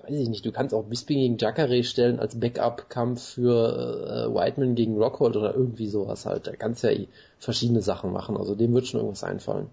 weiß 0.10 0.20
ich 0.20 0.30
nicht, 0.30 0.46
du 0.46 0.52
kannst 0.52 0.74
auch 0.74 0.84
Bisping 0.84 1.20
gegen 1.20 1.38
Jacare 1.38 1.84
stellen 1.84 2.20
als 2.20 2.40
Backup-Kampf 2.40 3.22
für 3.22 4.28
äh, 4.30 4.34
Whiteman 4.34 4.76
gegen 4.76 4.98
Rockhold 4.98 5.36
oder 5.38 5.54
irgendwie 5.54 5.88
sowas 5.88 6.26
halt. 6.26 6.48
Da 6.48 6.56
kannst 6.56 6.84
ja 6.84 6.92
eh 6.92 7.08
verschiedene 7.38 7.82
Sachen 7.82 8.12
machen. 8.12 8.38
Also 8.38 8.56
dem 8.56 8.74
wird 8.74 8.88
schon 8.88 9.00
irgendwas 9.00 9.24
einfallen. 9.24 9.70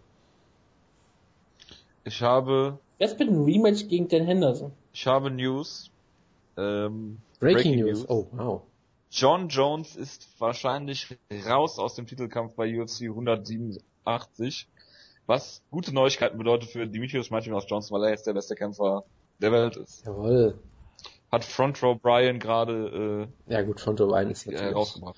Ich 2.04 2.22
habe. 2.22 2.78
Jetzt 2.98 3.18
mit 3.18 3.28
einem 3.28 3.44
Rematch 3.44 3.88
gegen 3.88 4.08
den 4.08 4.24
Henderson. 4.24 4.72
Ich 4.92 5.06
habe 5.06 5.30
News. 5.30 5.90
Ähm, 6.56 7.18
Breaking, 7.40 7.72
Breaking 7.72 7.84
News. 7.84 7.98
News. 7.98 8.10
Oh, 8.10 8.26
wow. 8.32 8.62
John 9.10 9.48
Jones 9.48 9.96
ist 9.96 10.28
wahrscheinlich 10.38 11.16
raus 11.46 11.78
aus 11.78 11.94
dem 11.94 12.06
Titelkampf 12.06 12.54
bei 12.54 12.80
UFC 12.80 13.02
187. 13.02 14.68
Was 15.26 15.62
gute 15.70 15.92
Neuigkeiten 15.92 16.38
bedeutet 16.38 16.70
für 16.70 16.86
Dimitrios 16.86 17.30
Martinez 17.30 17.64
Johnson, 17.68 17.96
weil 17.96 18.04
er 18.04 18.10
jetzt 18.10 18.26
der 18.26 18.34
beste 18.34 18.54
Kämpfer 18.54 19.04
der 19.40 19.52
Welt 19.52 19.76
ist. 19.76 20.04
Jawohl. 20.06 20.58
Hat 21.30 21.44
Front 21.44 21.82
Row 21.82 22.00
Brian 22.00 22.38
gerade 22.38 23.28
äh, 23.48 23.52
Ja 23.52 23.62
gut, 23.62 23.80
Front 23.80 24.00
Row 24.00 24.08
Brian 24.08 24.30
ist 24.30 24.46
natürlich... 24.46 24.70
Äh, 24.70 24.72
rausgebracht. 24.72 25.16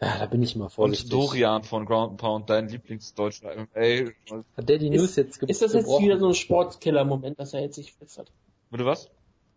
Ja, 0.00 0.18
da 0.18 0.26
bin 0.26 0.42
ich 0.42 0.56
mal 0.56 0.70
vorsichtig. 0.70 1.12
Und 1.12 1.20
Dorian 1.20 1.62
von 1.62 1.84
Ground 1.84 2.16
Pound, 2.16 2.48
dein 2.48 2.68
Lieblingsdeutscher 2.68 3.54
MMA. 3.54 4.10
Hat 4.56 4.68
der 4.68 4.78
die 4.78 4.88
News 4.88 5.10
ist, 5.10 5.16
jetzt 5.16 5.42
Ist 5.42 5.60
das 5.60 5.74
jetzt 5.74 5.88
wieder 6.00 6.18
so 6.18 6.28
ein 6.28 6.34
Sportskiller-Moment, 6.34 7.38
dass 7.38 7.52
er 7.52 7.60
jetzt 7.60 7.74
sich 7.74 7.92
verletzt 7.92 8.18
hat? 8.18 8.32
Bitte 8.70 8.86
was? 8.86 9.10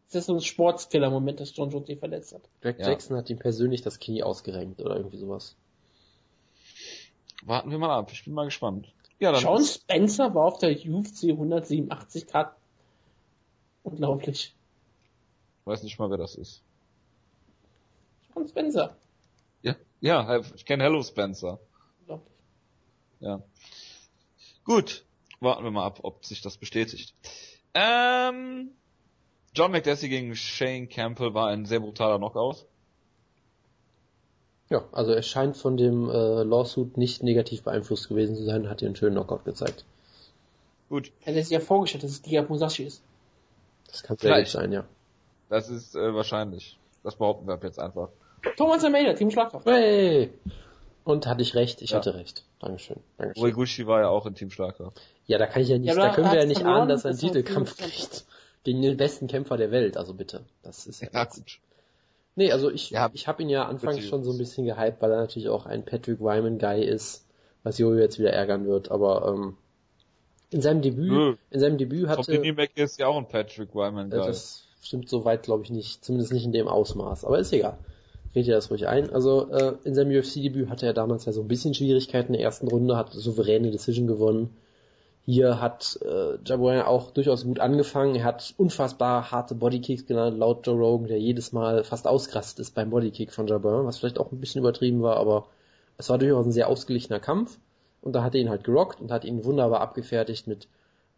Ist 0.07 0.15
das 0.15 0.25
so 0.25 0.33
ein 0.33 0.41
Sportskiller-Moment, 0.41 1.39
dass 1.39 1.55
John 1.55 1.69
Jones 1.69 1.87
sich 1.87 1.97
verletzt 1.97 2.33
hat? 2.33 2.41
Jack 2.61 2.79
ja. 2.79 2.89
Jackson 2.89 3.15
hat 3.15 3.29
ihm 3.29 3.39
persönlich 3.39 3.83
das 3.83 3.99
Knie 3.99 4.21
ausgerenkt 4.21 4.81
oder 4.81 4.97
irgendwie 4.97 5.17
sowas. 5.17 5.55
Warten 7.45 7.71
wir 7.71 7.77
mal 7.77 7.97
ab, 7.97 8.09
ich 8.11 8.25
bin 8.25 8.33
mal 8.33 8.45
gespannt. 8.45 8.91
Ja, 9.19 9.31
dann 9.31 9.41
John 9.41 9.63
Spencer 9.63 10.35
war 10.35 10.45
auf 10.45 10.59
der 10.59 10.71
UFC 10.71 11.29
187 11.29 12.27
Grad 12.27 12.53
Unglaublich. 13.83 14.53
Weiß 15.65 15.83
nicht 15.83 15.99
mal, 15.99 16.09
wer 16.09 16.17
das 16.17 16.35
ist. 16.35 16.61
John 18.33 18.47
Spencer. 18.47 18.95
Ja, 19.61 19.75
ja, 20.01 20.39
ich 20.55 20.65
kenne 20.65 20.83
Hello 20.83 21.03
Spencer. 21.03 21.59
Unglaublich. 22.01 22.33
Ja. 23.19 23.41
Gut, 24.65 25.05
warten 25.39 25.63
wir 25.63 25.71
mal 25.71 25.85
ab, 25.85 25.99
ob 26.03 26.25
sich 26.25 26.41
das 26.41 26.57
bestätigt. 26.57 27.13
Ähm, 27.73 28.71
John 29.55 29.71
McDessie 29.71 30.09
gegen 30.09 30.35
Shane 30.35 30.89
Campbell 30.89 31.33
war 31.33 31.49
ein 31.49 31.65
sehr 31.65 31.79
brutaler 31.79 32.17
Knockout. 32.17 32.65
Ja, 34.69 34.83
also 34.91 35.11
er 35.11 35.21
scheint 35.21 35.57
von 35.57 35.77
dem 35.77 36.09
äh, 36.09 36.43
Lawsuit 36.43 36.97
nicht 36.97 37.21
negativ 37.21 37.63
beeinflusst 37.63 38.09
gewesen 38.09 38.35
zu 38.35 38.43
sein, 38.43 38.69
hat 38.69 38.79
hier 38.79 38.87
einen 38.87 38.95
schönen 38.95 39.15
Knockout 39.15 39.45
gezeigt. 39.45 39.85
Gut. 40.89 41.11
Er 41.25 41.35
hat 41.35 41.43
sich 41.43 41.51
ja 41.51 41.59
vorgestellt, 41.59 42.03
dass 42.03 42.11
es 42.11 42.21
Giga 42.21 42.43
Musashi 42.43 42.83
ist. 42.83 43.03
Das 43.93 44.03
kann 44.03 44.17
sehr 44.17 44.37
gut 44.39 44.47
sein, 44.47 44.71
ja. 44.71 44.83
Das 45.49 45.69
ist 45.69 45.95
äh, 45.95 46.13
wahrscheinlich. 46.13 46.79
Das 47.03 47.15
behaupten 47.15 47.47
wir 47.47 47.53
ab 47.53 47.63
jetzt 47.63 47.79
einfach. 47.79 48.09
Thomas 48.57 48.83
Almeida, 48.83 49.13
Team 49.13 49.29
Schlagkraft. 49.31 49.65
Hey! 49.65 50.31
Und 51.05 51.27
hatte 51.27 51.41
ich 51.41 51.53
recht, 51.53 51.81
ich 51.81 51.91
ja. 51.91 51.97
hatte 51.97 52.15
recht. 52.15 52.43
Dankeschön. 52.59 52.97
Dankeschön. 53.17 53.43
Ueguchi 53.43 53.87
war 53.87 54.01
ja 54.01 54.09
auch 54.09 54.25
in 54.25 54.35
Team 54.35 54.49
Schlagkraft. 54.49 54.99
Ja, 55.27 55.37
da 55.37 55.45
kann 55.45 55.61
ich 55.61 55.69
ja 55.69 55.77
nicht, 55.77 55.87
ja, 55.87 55.95
da 55.95 56.13
können 56.13 56.31
wir 56.31 56.39
ja 56.39 56.45
nicht 56.45 56.65
ahnen, 56.65 56.89
dass 56.89 57.05
er 57.05 57.11
einen 57.11 57.19
Titelkampf 57.19 57.77
kriegt. 57.77 58.25
Gegen 58.63 58.81
den 58.81 58.97
besten 58.97 59.27
Kämpfer 59.27 59.57
der 59.57 59.71
Welt, 59.71 59.95
also 59.97 60.13
bitte. 60.13 60.41
Das 60.63 60.87
ist 60.87 61.01
Ja, 61.01 61.09
ja, 61.13 61.25
gut. 61.25 61.59
Nee, 62.35 62.51
also 62.51 62.71
ich, 62.71 62.89
Ja. 62.89 63.11
ich 63.13 63.27
habe 63.27 63.43
ihn 63.43 63.49
ja 63.49 63.65
anfangs 63.65 63.97
Bitte. 63.97 64.07
schon 64.07 64.23
so 64.23 64.31
ein 64.31 64.37
bisschen 64.37 64.65
gehypt, 64.65 65.01
weil 65.01 65.11
er 65.11 65.17
natürlich 65.17 65.49
auch 65.49 65.65
ein 65.65 65.85
Patrick 65.85 66.19
Wyman-Guy 66.19 66.83
ist, 66.83 67.25
was 67.63 67.77
Jojo 67.77 67.99
jetzt 67.99 68.17
wieder 68.17 68.31
ärgern 68.31 68.65
wird, 68.65 68.89
aber 68.89 69.27
ähm, 69.27 69.57
in 70.53 70.61
seinem 70.61 70.81
Debüt, 70.81 71.11
Nö. 71.11 71.35
in 71.51 71.59
seinem 71.59 71.77
Debüt 71.77 72.07
hatte, 72.07 72.31
Denny 72.31 72.51
Mac 72.51 72.71
ist 72.75 72.99
ja 72.99 73.07
auch 73.07 73.17
ein 73.17 73.27
Patrick 73.27 73.73
Wyman 73.73 74.11
äh, 74.11 74.15
Guy. 74.15 74.27
das 74.27 74.65
stimmt 74.81 75.09
soweit 75.09 75.43
glaube 75.43 75.63
ich 75.63 75.69
nicht, 75.69 76.03
zumindest 76.03 76.33
nicht 76.33 76.45
in 76.45 76.51
dem 76.51 76.67
Ausmaß, 76.67 77.25
aber 77.25 77.39
ist 77.39 77.53
egal. 77.53 77.77
Red 78.35 78.47
ihr 78.47 78.55
das 78.55 78.71
ruhig 78.71 78.87
ein. 78.87 79.11
Also 79.11 79.51
äh, 79.51 79.73
in 79.83 79.93
seinem 79.93 80.11
UFC-Debüt 80.17 80.69
hatte 80.69 80.87
er 80.87 80.93
damals 80.93 81.25
ja 81.25 81.31
so 81.31 81.41
ein 81.41 81.47
bisschen 81.47 81.73
Schwierigkeiten 81.73 82.33
in 82.33 82.39
der 82.39 82.41
ersten 82.41 82.67
Runde, 82.67 82.97
hat 82.97 83.13
souveräne 83.13 83.69
Decision 83.69 84.07
gewonnen. 84.07 84.49
Hier 85.25 85.61
hat 85.61 85.99
äh, 86.03 86.37
Jaboyan 86.43 86.81
auch 86.81 87.11
durchaus 87.11 87.45
gut 87.45 87.59
angefangen. 87.59 88.15
Er 88.15 88.25
hat 88.25 88.53
unfassbar 88.57 89.31
harte 89.31 89.55
Bodykicks 89.55 90.05
genannt, 90.05 90.37
laut 90.37 90.65
Joe 90.67 90.75
Rogan, 90.75 91.07
der 91.07 91.19
jedes 91.19 91.53
Mal 91.53 91.83
fast 91.83 92.07
ausgerastet 92.07 92.59
ist 92.59 92.75
beim 92.75 92.89
Bodykick 92.89 93.31
von 93.31 93.47
Jaboyan, 93.47 93.85
was 93.85 93.99
vielleicht 93.99 94.19
auch 94.19 94.31
ein 94.31 94.39
bisschen 94.39 94.59
übertrieben 94.59 95.01
war, 95.01 95.17
aber 95.17 95.45
es 95.97 96.09
war 96.09 96.17
durchaus 96.17 96.45
ein 96.45 96.51
sehr 96.51 96.67
ausgeglichener 96.67 97.19
Kampf. 97.19 97.59
Und 98.03 98.13
da 98.13 98.23
hat 98.23 98.35
er 98.35 98.41
ihn 98.41 98.49
halt 98.49 98.63
gerockt 98.63 99.01
und 99.01 99.11
hat 99.11 99.25
ihn 99.25 99.43
wunderbar 99.43 99.81
abgefertigt 99.81 100.45
mit 100.47 100.67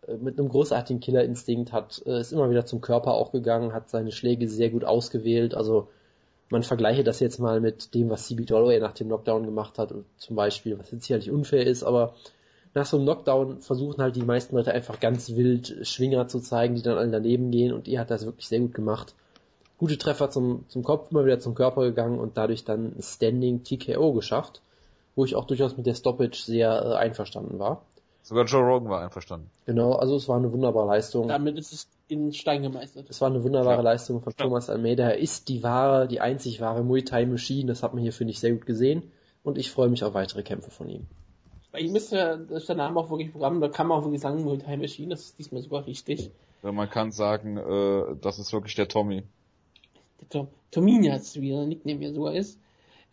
äh, 0.07 0.15
mit 0.17 0.39
einem 0.39 0.49
großartigen 0.49 0.99
Killerinstinkt, 0.99 1.73
hat 1.73 2.01
äh, 2.05 2.19
ist 2.19 2.31
immer 2.31 2.49
wieder 2.49 2.65
zum 2.65 2.81
Körper 2.81 3.13
auch 3.13 3.31
gegangen, 3.31 3.73
hat 3.73 3.89
seine 3.89 4.11
Schläge 4.11 4.47
sehr 4.47 4.69
gut 4.69 4.85
ausgewählt. 4.85 5.55
Also 5.55 5.87
man 6.49 6.63
vergleiche 6.63 7.03
das 7.03 7.19
jetzt 7.19 7.39
mal 7.39 7.59
mit 7.59 7.93
dem, 7.93 8.09
was 8.09 8.27
CB 8.27 8.45
Holloway 8.51 8.79
nach 8.79 8.93
dem 8.93 9.07
Knockdown 9.07 9.45
gemacht 9.45 9.77
hat, 9.79 9.93
zum 10.17 10.35
Beispiel, 10.35 10.77
was 10.77 10.91
jetzt 10.91 11.03
sicherlich 11.03 11.31
unfair 11.31 11.65
ist, 11.65 11.83
aber 11.83 12.13
nach 12.75 12.85
so 12.85 12.97
einem 12.97 13.05
Knockdown 13.05 13.61
versuchen 13.61 14.01
halt 14.01 14.15
die 14.15 14.21
meisten 14.21 14.55
Leute 14.55 14.73
einfach 14.73 14.99
ganz 14.99 15.35
wild 15.35 15.87
Schwinger 15.87 16.27
zu 16.27 16.39
zeigen, 16.39 16.75
die 16.75 16.81
dann 16.81 16.97
alle 16.97 17.09
daneben 17.09 17.49
gehen 17.49 17.73
und 17.73 17.87
ihr 17.87 17.99
hat 17.99 18.11
das 18.11 18.25
wirklich 18.25 18.47
sehr 18.47 18.59
gut 18.59 18.73
gemacht. 18.73 19.15
Gute 19.77 19.97
Treffer 19.97 20.29
zum, 20.29 20.65
zum 20.67 20.83
Kopf, 20.83 21.11
immer 21.11 21.25
wieder 21.25 21.39
zum 21.39 21.55
Körper 21.55 21.81
gegangen 21.83 22.19
und 22.19 22.37
dadurch 22.37 22.63
dann 22.63 22.93
ein 22.97 23.01
Standing 23.01 23.63
TKO 23.63 24.13
geschafft, 24.13 24.61
wo 25.15 25.25
ich 25.25 25.35
auch 25.35 25.45
durchaus 25.45 25.77
mit 25.77 25.85
der 25.85 25.95
Stoppage 25.95 26.37
sehr 26.43 26.69
äh, 26.83 26.95
einverstanden 26.95 27.59
war. 27.59 27.85
Sogar 28.21 28.45
Joe 28.45 28.61
Rogan 28.63 28.89
war 28.89 29.01
einverstanden. 29.01 29.51
Genau, 29.65 29.93
also 29.93 30.15
es 30.15 30.27
war 30.27 30.37
eine 30.37 30.51
wunderbare 30.51 30.87
Leistung. 30.87 31.27
Damit 31.27 31.59
ist 31.59 31.71
es 31.73 31.87
in 32.07 32.33
Stein 32.33 32.63
gemeißelt. 32.63 33.07
Es 33.09 33.21
war 33.21 33.29
eine 33.29 33.43
wunderbare 33.43 33.77
Ja. 33.77 33.81
Leistung 33.81 34.21
von 34.21 34.33
Ja. 34.37 34.45
Thomas 34.45 34.69
Almeida. 34.69 35.09
Er 35.09 35.19
ist 35.19 35.47
die 35.47 35.61
wahre, 35.61 36.07
die 36.07 36.21
einzig 36.21 36.59
wahre 36.59 36.83
Muay 36.83 37.03
Thai 37.03 37.27
Machine. 37.27 37.67
Das 37.67 37.83
hat 37.83 37.93
man 37.93 38.01
hier, 38.01 38.13
finde 38.13 38.31
ich, 38.31 38.39
sehr 38.39 38.51
gut 38.53 38.65
gesehen. 38.65 39.03
Und 39.43 39.59
ich 39.59 39.69
freue 39.69 39.89
mich 39.89 40.03
auf 40.03 40.15
weitere 40.15 40.41
Kämpfe 40.41 40.71
von 40.71 40.89
ihm. 40.89 41.05
Bei 41.71 41.79
ihm 41.79 41.95
ist 41.95 42.11
der, 42.13 42.49
ist 42.49 42.67
der 42.67 42.75
Name 42.77 42.99
auch 42.99 43.11
wirklich 43.11 43.31
Programm, 43.31 43.61
da 43.61 43.67
kann 43.67 43.85
man 43.87 43.99
auch 43.99 44.03
wirklich 44.05 44.21
sagen, 44.21 44.43
Muay 44.43 44.57
Thai 44.57 44.77
Machine, 44.77 45.09
das 45.09 45.25
ist 45.25 45.37
diesmal 45.39 45.61
sogar 45.61 45.85
richtig. 45.85 46.31
Weil 46.63 46.71
Man 46.71 46.89
kann 46.89 47.11
sagen, 47.11 47.57
äh, 47.57 48.15
das 48.21 48.39
ist 48.39 48.51
wirklich 48.53 48.73
der 48.73 48.87
Tommy. 48.87 49.23
Der 50.21 50.29
Tom, 50.29 50.47
Tominias, 50.71 51.39
wie 51.39 51.49
der 51.49 51.65
Nickname 51.67 51.99
hier 51.99 52.13
sogar 52.13 52.33
ist. 52.33 52.59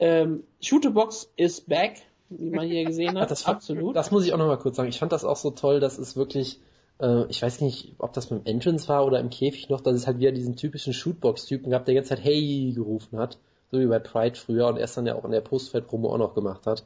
Ähm, 0.02 0.42
Shooterbox 0.60 1.30
is 1.36 1.60
back, 1.60 2.02
wie 2.28 2.50
man 2.50 2.66
hier 2.66 2.84
gesehen 2.84 3.16
hat. 3.16 3.30
das, 3.30 3.46
Absolut. 3.46 3.94
das 3.94 4.10
muss 4.10 4.24
ich 4.26 4.32
auch 4.32 4.38
nochmal 4.38 4.58
kurz 4.58 4.74
sagen. 4.74 4.88
Ich 4.88 4.98
fand 4.98 5.12
das 5.12 5.24
auch 5.24 5.36
so 5.36 5.52
toll, 5.52 5.78
dass 5.78 5.96
es 5.96 6.16
wirklich, 6.16 6.58
äh, 7.00 7.24
ich 7.28 7.40
weiß 7.40 7.60
nicht, 7.60 7.94
ob 7.98 8.12
das 8.12 8.28
mit 8.28 8.44
dem 8.44 8.52
Entrance 8.52 8.88
war 8.88 9.06
oder 9.06 9.20
im 9.20 9.30
Käfig 9.30 9.68
noch, 9.68 9.80
dass 9.80 9.94
es 9.94 10.08
halt 10.08 10.18
wieder 10.18 10.32
diesen 10.32 10.56
typischen 10.56 10.92
Shootbox-Typen 10.92 11.70
gab, 11.70 11.84
der 11.84 11.94
jetzt 11.94 12.10
halt 12.10 12.24
Hey 12.24 12.72
gerufen 12.74 13.16
hat. 13.16 13.38
So 13.70 13.78
wie 13.78 13.86
bei 13.86 14.00
Pride 14.00 14.36
früher 14.36 14.66
und 14.66 14.76
erst 14.76 14.96
dann 14.96 15.06
ja 15.06 15.14
auch 15.14 15.24
in 15.24 15.30
der 15.30 15.40
Postfeld-Promo 15.40 16.12
auch 16.12 16.18
noch 16.18 16.34
gemacht 16.34 16.66
hat. 16.66 16.84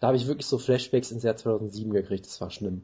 Da 0.00 0.06
habe 0.06 0.16
ich 0.16 0.26
wirklich 0.26 0.46
so 0.46 0.56
Flashbacks 0.56 1.10
ins 1.10 1.24
Jahr 1.24 1.36
2007 1.36 1.92
gekriegt. 1.92 2.24
Das 2.24 2.40
war 2.40 2.50
schlimm. 2.50 2.82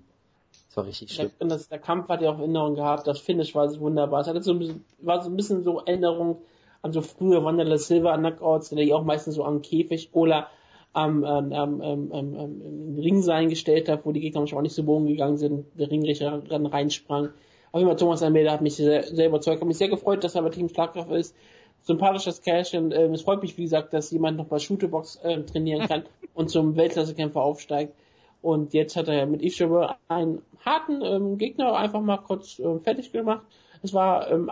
Das 0.68 0.76
war 0.76 0.84
richtig 0.84 1.14
schlimm. 1.14 1.30
Und 1.38 1.48
das, 1.48 1.70
der 1.70 1.78
Kampf 1.78 2.10
hat 2.10 2.20
ja 2.20 2.30
auch 2.30 2.38
Erinnerung 2.38 2.74
gehabt, 2.74 3.06
das 3.06 3.20
Finish 3.20 3.54
war 3.54 3.70
so 3.70 3.80
wunderbar. 3.80 4.20
Es 4.20 4.26
hatte 4.26 4.42
so 4.42 4.52
ein 4.52 4.58
bisschen, 4.58 4.84
war 4.98 5.22
so 5.22 5.30
ein 5.30 5.36
bisschen 5.36 5.64
so 5.64 5.80
Erinnerung 5.80 6.42
an 6.82 6.92
so 6.92 7.00
frühe 7.00 7.42
Wanderler 7.44 7.78
Silver 7.78 8.18
Knockouts, 8.18 8.70
die 8.70 8.82
ja 8.82 8.96
auch 8.96 9.04
meistens 9.04 9.36
so 9.36 9.44
am 9.44 9.62
Käfig 9.62 10.10
oder 10.12 10.48
am, 10.92 11.24
ähm, 11.24 11.52
am, 11.52 11.80
am, 11.80 12.12
am, 12.12 12.34
am 12.34 12.60
im 12.60 12.98
Ring 12.98 13.22
sein 13.22 13.48
gestellt 13.48 13.88
hat, 13.88 14.04
wo 14.04 14.12
die 14.12 14.20
Gegner 14.20 14.40
manchmal 14.40 14.58
auch 14.58 14.62
nicht 14.62 14.74
so 14.74 14.82
bogen 14.82 15.06
gegangen 15.06 15.38
sind, 15.38 15.66
der 15.78 15.90
Ringrichter 15.90 16.42
dann 16.48 16.66
reinsprang. 16.66 17.30
Auf 17.70 17.78
jeden 17.78 17.88
Fall 17.88 17.96
Thomas 17.96 18.22
Almeida 18.22 18.52
hat 18.52 18.60
mich 18.60 18.76
sehr, 18.76 19.02
sehr 19.04 19.28
überzeugt, 19.28 19.60
hat 19.60 19.66
mich 19.66 19.78
sehr 19.78 19.88
gefreut, 19.88 20.22
dass 20.24 20.34
er 20.34 20.42
bei 20.42 20.50
Team 20.50 20.68
Schlagkraft 20.68 21.10
ist. 21.12 21.34
Sympathisches 21.80 22.42
Kerlchen. 22.42 22.92
Ähm, 22.92 23.14
es 23.14 23.22
freut 23.22 23.42
mich, 23.42 23.56
wie 23.56 23.62
gesagt, 23.62 23.94
dass 23.94 24.10
jemand 24.10 24.36
noch 24.36 24.46
bei 24.46 24.58
Shooterbox 24.58 25.20
ähm, 25.24 25.46
trainieren 25.46 25.88
kann 25.88 26.02
und 26.34 26.50
zum 26.50 26.76
Weltklassekämpfer 26.76 27.40
aufsteigt. 27.40 27.94
Und 28.42 28.74
jetzt 28.74 28.96
hat 28.96 29.08
er 29.08 29.14
ja 29.14 29.26
mit 29.26 29.40
Ishiwa 29.40 29.96
einen 30.08 30.42
harten 30.64 31.00
ähm, 31.02 31.38
Gegner 31.38 31.74
einfach 31.74 32.00
mal 32.00 32.18
kurz 32.18 32.58
ähm, 32.58 32.80
fertig 32.80 33.12
gemacht. 33.12 33.46
Es 33.82 33.94
war 33.94 34.30
ähm, 34.30 34.50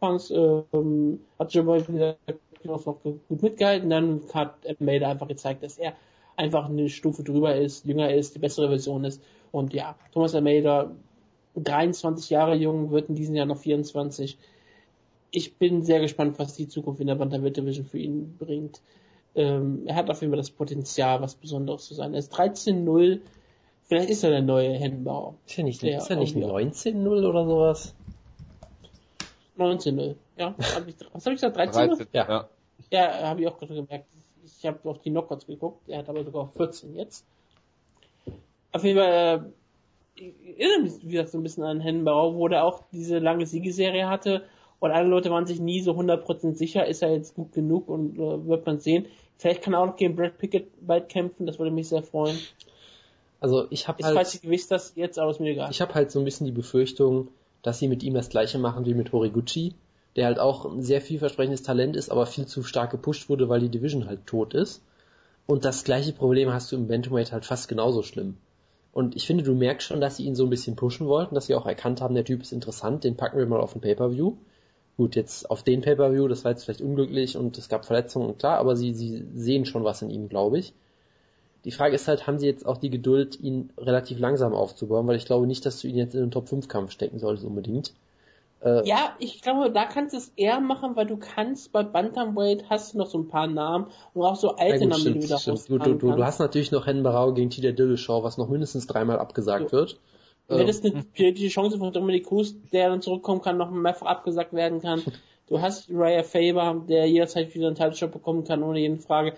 anfangs 0.00 0.30
ähm, 0.30 1.20
hat 1.38 1.52
Jabba 1.52 1.86
wieder 1.88 2.16
noch 2.64 2.84
gut 2.84 3.42
mitgehalten, 3.42 3.90
dann 3.90 4.22
hat 4.32 4.54
Almeida 4.66 5.10
einfach 5.10 5.28
gezeigt, 5.28 5.62
dass 5.62 5.78
er 5.78 5.94
einfach 6.36 6.68
eine 6.68 6.88
Stufe 6.88 7.22
drüber 7.22 7.54
ist, 7.54 7.84
jünger 7.84 8.12
ist, 8.12 8.34
die 8.34 8.38
bessere 8.38 8.68
Version 8.68 9.04
ist. 9.04 9.22
Und 9.52 9.72
ja, 9.74 9.96
Thomas 10.12 10.34
Almeida, 10.34 10.90
23 11.56 12.30
Jahre 12.30 12.54
jung, 12.54 12.90
wird 12.90 13.08
in 13.08 13.14
diesem 13.14 13.34
Jahr 13.34 13.46
noch 13.46 13.58
24. 13.58 14.38
Ich 15.30 15.56
bin 15.56 15.82
sehr 15.82 16.00
gespannt, 16.00 16.38
was 16.38 16.54
die 16.54 16.68
Zukunft 16.68 17.00
in 17.00 17.06
der 17.06 17.14
Bantamweight 17.14 17.56
Division 17.56 17.84
für 17.84 17.98
ihn 17.98 18.36
bringt. 18.38 18.80
Ähm, 19.34 19.82
er 19.86 19.94
hat 19.94 20.10
auf 20.10 20.20
jeden 20.20 20.32
Fall 20.32 20.38
das 20.38 20.50
Potenzial, 20.50 21.20
was 21.20 21.34
Besonderes 21.34 21.86
zu 21.86 21.94
sein. 21.94 22.14
Er 22.14 22.18
ist 22.18 22.34
13-0. 22.34 23.20
Vielleicht 23.84 24.10
ist 24.10 24.24
er 24.24 24.30
der 24.30 24.42
neue 24.42 24.70
Henbauer. 24.70 25.34
Ist 25.46 25.56
ja 25.56 25.64
nicht, 25.64 25.82
ist 25.82 26.10
nicht 26.10 26.36
irgendwie 26.36 26.44
19-0 26.44 27.28
oder 27.28 27.46
sowas? 27.46 27.94
19-0. 29.60 30.14
Ja, 30.36 30.54
hab 30.74 30.88
ich, 30.88 30.94
was 31.12 31.24
habe 31.26 31.34
ich 31.34 31.40
gesagt? 31.40 31.56
13-0? 31.56 31.72
13, 31.72 32.06
Ja. 32.12 32.28
ja. 32.28 32.48
Ja, 32.90 33.28
habe 33.28 33.42
ich 33.42 33.48
auch 33.48 33.58
gerade 33.58 33.74
gemerkt. 33.74 34.06
Ich 34.44 34.66
habe 34.66 34.88
auf 34.88 35.00
die 35.00 35.10
Knockouts 35.10 35.46
geguckt. 35.46 35.88
Er 35.88 35.98
hat 35.98 36.08
aber 36.08 36.24
sogar 36.24 36.42
auf 36.42 36.54
14 36.54 36.96
jetzt. 36.96 37.24
Auf 38.72 38.84
jeden 38.84 38.98
Fall, 38.98 39.52
äh, 40.16 40.22
erinnere 40.56 40.82
mich 40.82 41.06
wieder 41.06 41.26
so 41.26 41.38
ein 41.38 41.42
bisschen 41.42 41.64
an 41.64 41.80
Hennenbauer, 41.80 42.34
wo 42.34 42.48
der 42.48 42.64
auch 42.64 42.82
diese 42.92 43.18
lange 43.18 43.46
Siegeserie 43.46 44.08
hatte. 44.08 44.44
Und 44.78 44.92
alle 44.92 45.08
Leute 45.08 45.30
waren 45.30 45.46
sich 45.46 45.60
nie 45.60 45.82
so 45.82 45.92
100% 45.92 46.54
sicher, 46.54 46.86
ist 46.86 47.02
er 47.02 47.12
jetzt 47.12 47.34
gut 47.34 47.52
genug 47.52 47.88
und 47.88 48.16
äh, 48.16 48.46
wird 48.46 48.64
man 48.64 48.78
sehen. 48.78 49.06
Vielleicht 49.36 49.62
kann 49.62 49.74
er 49.74 49.80
auch 49.80 49.86
noch 49.86 49.96
gegen 49.96 50.16
Brad 50.16 50.38
Pickett 50.38 50.68
bald 50.86 51.08
kämpfen, 51.08 51.46
das 51.46 51.58
würde 51.58 51.70
mich 51.70 51.88
sehr 51.88 52.02
freuen. 52.02 52.38
Also 53.40 53.66
ich 53.70 53.88
habe 53.88 54.02
halt, 54.04 54.14
falls 54.14 54.34
ich 54.34 54.42
gewiss 54.42 54.68
das 54.68 54.92
jetzt, 54.96 55.18
aber 55.18 55.30
ist 55.30 55.40
mir 55.40 55.50
egal. 55.50 55.70
ich 55.70 55.80
habe 55.80 55.94
halt 55.94 56.10
so 56.10 56.18
ein 56.18 56.24
bisschen 56.24 56.46
die 56.46 56.52
Befürchtung, 56.52 57.28
dass 57.62 57.78
sie 57.78 57.88
mit 57.88 58.02
ihm 58.02 58.14
das 58.14 58.28
gleiche 58.28 58.58
machen 58.58 58.86
wie 58.86 58.94
mit 58.94 59.12
Horiguchi, 59.12 59.74
der 60.16 60.26
halt 60.26 60.38
auch 60.38 60.64
ein 60.64 60.82
sehr 60.82 61.00
vielversprechendes 61.00 61.62
Talent 61.62 61.96
ist, 61.96 62.10
aber 62.10 62.26
viel 62.26 62.46
zu 62.46 62.62
stark 62.62 62.90
gepusht 62.90 63.28
wurde, 63.28 63.48
weil 63.48 63.60
die 63.60 63.68
Division 63.68 64.06
halt 64.06 64.26
tot 64.26 64.54
ist. 64.54 64.82
Und 65.46 65.64
das 65.64 65.84
gleiche 65.84 66.12
Problem 66.12 66.52
hast 66.52 66.70
du 66.70 66.76
im 66.76 66.88
Bantamweight 66.88 67.32
halt 67.32 67.44
fast 67.44 67.68
genauso 67.68 68.02
schlimm. 68.02 68.36
Und 68.92 69.14
ich 69.16 69.26
finde, 69.26 69.44
du 69.44 69.54
merkst 69.54 69.86
schon, 69.86 70.00
dass 70.00 70.16
sie 70.16 70.24
ihn 70.24 70.34
so 70.34 70.44
ein 70.44 70.50
bisschen 70.50 70.76
pushen 70.76 71.06
wollten, 71.06 71.34
dass 71.34 71.46
sie 71.46 71.54
auch 71.54 71.66
erkannt 71.66 72.00
haben, 72.00 72.14
der 72.14 72.24
Typ 72.24 72.42
ist 72.42 72.52
interessant, 72.52 73.04
den 73.04 73.16
packen 73.16 73.38
wir 73.38 73.46
mal 73.46 73.60
auf 73.60 73.72
den 73.72 73.80
Pay-Per-View. 73.80 74.34
Gut, 74.96 75.16
jetzt 75.16 75.50
auf 75.50 75.62
den 75.62 75.80
Pay-Per-View, 75.80 76.28
das 76.28 76.44
war 76.44 76.52
jetzt 76.52 76.64
vielleicht 76.64 76.82
unglücklich 76.82 77.36
und 77.36 77.56
es 77.56 77.68
gab 77.68 77.84
Verletzungen, 77.84 78.36
klar, 78.36 78.58
aber 78.58 78.76
sie, 78.76 78.92
sie 78.92 79.24
sehen 79.34 79.64
schon 79.64 79.84
was 79.84 80.02
in 80.02 80.10
ihm, 80.10 80.28
glaube 80.28 80.58
ich. 80.58 80.74
Die 81.64 81.72
Frage 81.72 81.94
ist 81.94 82.08
halt, 82.08 82.26
haben 82.26 82.38
sie 82.38 82.46
jetzt 82.46 82.64
auch 82.64 82.78
die 82.78 82.90
Geduld, 82.90 83.38
ihn 83.40 83.70
relativ 83.76 84.18
langsam 84.18 84.54
aufzubauen, 84.54 85.06
weil 85.06 85.16
ich 85.16 85.26
glaube 85.26 85.46
nicht, 85.46 85.66
dass 85.66 85.80
du 85.80 85.88
ihn 85.88 85.96
jetzt 85.96 86.14
in 86.14 86.20
den 86.20 86.30
Top-5-Kampf 86.30 86.90
stecken 86.90 87.18
solltest 87.18 87.46
unbedingt. 87.46 87.92
Äh, 88.62 88.86
Ja, 88.88 89.14
ich 89.18 89.42
glaube, 89.42 89.70
da 89.70 89.84
kannst 89.84 90.14
du 90.14 90.18
es 90.18 90.32
eher 90.36 90.60
machen, 90.60 90.96
weil 90.96 91.06
du 91.06 91.16
kannst 91.16 91.72
bei 91.72 91.82
Bantamweight 91.82 92.70
hast 92.70 92.94
du 92.94 92.98
noch 92.98 93.08
so 93.08 93.18
ein 93.18 93.28
paar 93.28 93.46
Namen 93.46 93.86
und 94.14 94.22
auch 94.22 94.36
so 94.36 94.56
alte 94.56 94.80
gut, 94.80 94.88
Namen, 94.88 94.94
die 94.94 95.00
stimmt, 95.00 95.16
du 95.16 95.22
wieder 95.22 95.38
stimmt. 95.38 95.68
Du, 95.68 95.78
du, 95.78 95.94
du, 95.94 96.12
du 96.12 96.24
hast 96.24 96.38
natürlich 96.38 96.72
noch 96.72 96.86
Hen 96.86 97.02
Barau 97.02 97.32
gegen 97.32 97.50
Tita 97.50 97.72
Dillashaw, 97.72 98.22
was 98.22 98.38
noch 98.38 98.48
mindestens 98.48 98.86
dreimal 98.86 99.18
abgesagt 99.18 99.72
wird. 99.72 99.98
Du 100.48 100.58
hättest 100.58 100.84
eine 100.84 101.04
die 101.32 101.48
Chance 101.48 101.78
von 101.78 101.92
Dominic 101.92 102.26
Cruz, 102.26 102.54
der 102.72 102.88
dann 102.88 103.02
zurückkommen 103.02 103.40
kann, 103.40 103.56
noch 103.56 103.70
mehrfach 103.70 104.06
abgesagt 104.06 104.52
werden 104.52 104.80
kann. 104.80 105.02
Du 105.50 105.60
hast 105.60 105.88
Raya 105.90 106.22
Faber, 106.22 106.80
der 106.88 107.06
jederzeit 107.06 107.52
wieder 107.56 107.66
einen 107.66 107.74
Title-Shot 107.74 108.12
bekommen 108.12 108.44
kann, 108.44 108.62
ohne 108.62 108.78
jede 108.78 108.98
Frage. 108.98 109.34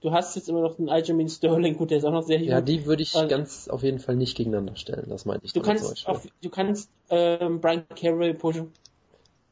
Du 0.00 0.12
hast 0.12 0.34
jetzt 0.34 0.48
immer 0.48 0.62
noch 0.62 0.76
den 0.76 0.88
Aljamain 0.88 1.28
Sterling, 1.28 1.76
gut, 1.76 1.90
der 1.90 1.98
ist 1.98 2.04
auch 2.04 2.12
noch 2.12 2.22
sehr 2.22 2.38
jung. 2.38 2.48
ja, 2.48 2.60
die 2.60 2.86
würde 2.86 3.02
ich 3.02 3.14
Also- 3.14 3.28
ganz 3.28 3.68
auf 3.68 3.82
jeden 3.82 3.98
Fall 3.98 4.16
nicht 4.16 4.36
gegeneinander 4.36 4.76
stellen, 4.76 5.06
das 5.08 5.26
meinte 5.26 5.44
ich 5.44 5.52
du 5.52 5.60
kannst 5.60 6.06
auf, 6.08 6.26
du 6.40 6.48
kannst 6.48 6.90
ähm, 7.10 7.60
Brian 7.60 7.84
Carroll 7.94 8.32
pushen, 8.34 8.72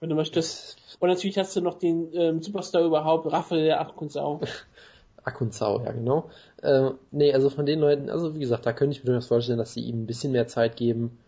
wenn 0.01 0.09
du 0.09 0.17
möchtest. 0.17 0.77
Und 1.01 1.09
natürlich 1.11 1.37
hast 1.39 1.55
du 1.55 1.61
noch 1.61 1.79
den 1.79 2.09
ähm, 2.15 2.43
Superstar 2.43 2.83
überhaupt, 2.83 3.31
Raphael 3.31 3.73
Achkunzau. 3.73 4.41
Akunzau, 5.25 5.81
ja 5.85 5.93
genau. 5.93 6.31
Äh, 6.63 6.91
nee, 7.11 7.35
also 7.35 7.51
von 7.51 7.67
den 7.67 7.81
Leuten, 7.81 8.09
also 8.09 8.35
wie 8.35 8.39
gesagt, 8.41 8.65
da 8.65 8.73
könnte 8.73 8.97
ich 8.97 9.05
mir 9.05 9.11
durchaus 9.11 9.27
vorstellen, 9.29 9.59
dass 9.59 9.75
sie 9.75 9.83
ihm 9.83 10.03
ein 10.03 10.07
bisschen 10.07 10.33
mehr 10.33 10.47
Zeit 10.47 10.77
geben. 10.77 11.19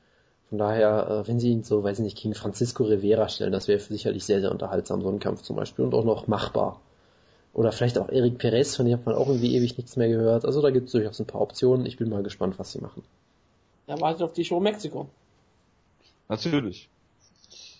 Von 0.48 0.56
daher, 0.58 1.24
äh, 1.24 1.28
wenn 1.28 1.38
sie 1.38 1.50
ihn 1.50 1.62
so, 1.62 1.84
weiß 1.84 1.98
ich 1.98 2.04
nicht, 2.04 2.16
gegen 2.18 2.34
Francisco 2.34 2.84
Rivera 2.84 3.28
stellen, 3.28 3.52
das 3.52 3.68
wäre 3.68 3.78
sicherlich 3.78 4.24
sehr, 4.24 4.40
sehr 4.40 4.50
unterhaltsam, 4.50 5.02
so 5.02 5.08
ein 5.10 5.18
Kampf 5.20 5.42
zum 5.42 5.56
Beispiel 5.56 5.84
und 5.84 5.94
auch 5.94 6.04
noch 6.04 6.26
machbar. 6.26 6.80
Oder 7.52 7.72
vielleicht 7.72 7.98
auch 7.98 8.08
Eric 8.08 8.38
Perez, 8.38 8.76
von 8.76 8.86
dem 8.86 8.94
hat 8.94 9.06
man 9.06 9.14
auch 9.14 9.26
irgendwie 9.26 9.56
ewig 9.56 9.76
nichts 9.76 9.96
mehr 9.96 10.08
gehört. 10.08 10.44
Also 10.44 10.62
da 10.62 10.70
gibt 10.70 10.86
es 10.86 10.92
durchaus 10.92 11.18
ein 11.18 11.26
paar 11.26 11.40
Optionen. 11.40 11.84
Ich 11.86 11.96
bin 11.96 12.08
mal 12.08 12.22
gespannt, 12.22 12.58
was 12.58 12.72
sie 12.72 12.80
machen. 12.80 13.02
Da 13.86 14.00
wartet 14.00 14.22
auf 14.22 14.32
die 14.32 14.44
Show 14.44 14.60
Mexiko. 14.60 15.08
Natürlich. 16.28 16.88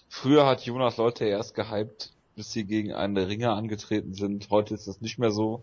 Früher 0.08 0.44
hat 0.44 0.62
Jonas 0.62 0.96
Leute 0.96 1.24
erst 1.24 1.54
gehypt, 1.54 2.10
bis 2.34 2.50
sie 2.50 2.64
gegen 2.64 2.92
einen 2.92 3.16
Ringer 3.16 3.54
angetreten 3.54 4.14
sind. 4.14 4.50
Heute 4.50 4.74
ist 4.74 4.88
das 4.88 5.00
nicht 5.00 5.18
mehr 5.18 5.30
so. 5.30 5.62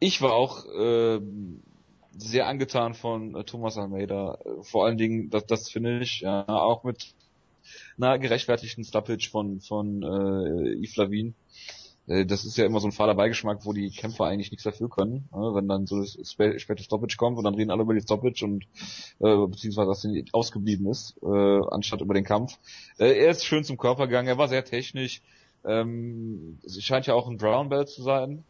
Ich 0.00 0.20
war 0.20 0.32
auch 0.32 0.66
äh, 0.66 1.20
sehr 2.16 2.48
angetan 2.48 2.94
von 2.94 3.36
äh, 3.36 3.44
Thomas 3.44 3.76
Almeida. 3.76 4.38
Vor 4.62 4.86
allen 4.86 4.98
Dingen, 4.98 5.30
das, 5.30 5.46
das 5.46 5.70
finde 5.70 6.00
ich, 6.00 6.22
ja, 6.22 6.48
auch 6.48 6.82
mit 6.82 7.14
einer 7.96 8.18
gerechtfertigten 8.18 8.84
Stoppage 8.84 9.30
von, 9.30 9.60
von 9.60 10.02
äh, 10.02 10.82
Yves 10.82 10.96
Lavin. 10.96 11.34
Äh, 12.10 12.26
das 12.26 12.44
ist 12.44 12.58
ja 12.58 12.66
immer 12.66 12.80
so 12.80 12.88
ein 12.88 12.92
fader 12.92 13.14
Beigeschmack, 13.14 13.64
wo 13.64 13.72
die 13.72 13.90
Kämpfer 13.90 14.26
eigentlich 14.26 14.50
nichts 14.50 14.64
dafür 14.64 14.90
können, 14.90 15.28
ne? 15.32 15.54
wenn 15.54 15.68
dann 15.68 15.86
so 15.86 16.00
das 16.00 16.18
späte 16.24 16.82
Stoppage 16.82 17.16
kommt 17.16 17.38
und 17.38 17.44
dann 17.44 17.54
reden 17.54 17.70
alle 17.70 17.82
über 17.82 17.94
die 17.94 18.00
Stoppage 18.00 18.44
und 18.44 18.64
äh, 19.20 19.46
beziehungsweise 19.46 19.88
dass 19.88 20.02
sie 20.02 20.24
ausgeblieben 20.32 20.86
ist, 20.88 21.14
äh, 21.22 21.60
anstatt 21.70 22.00
über 22.00 22.14
den 22.14 22.24
Kampf. 22.24 22.58
Äh, 22.98 23.16
er 23.16 23.30
ist 23.30 23.44
schön 23.44 23.64
zum 23.64 23.78
Körper 23.78 24.08
gegangen, 24.08 24.28
er 24.28 24.38
war 24.38 24.48
sehr 24.48 24.64
technisch. 24.64 25.22
Ähm, 25.64 26.58
es 26.64 26.82
scheint 26.82 27.06
ja 27.06 27.14
auch 27.14 27.28
ein 27.28 27.36
Brown 27.36 27.68
Belt 27.68 27.88
zu 27.88 28.02
sein, 28.02 28.42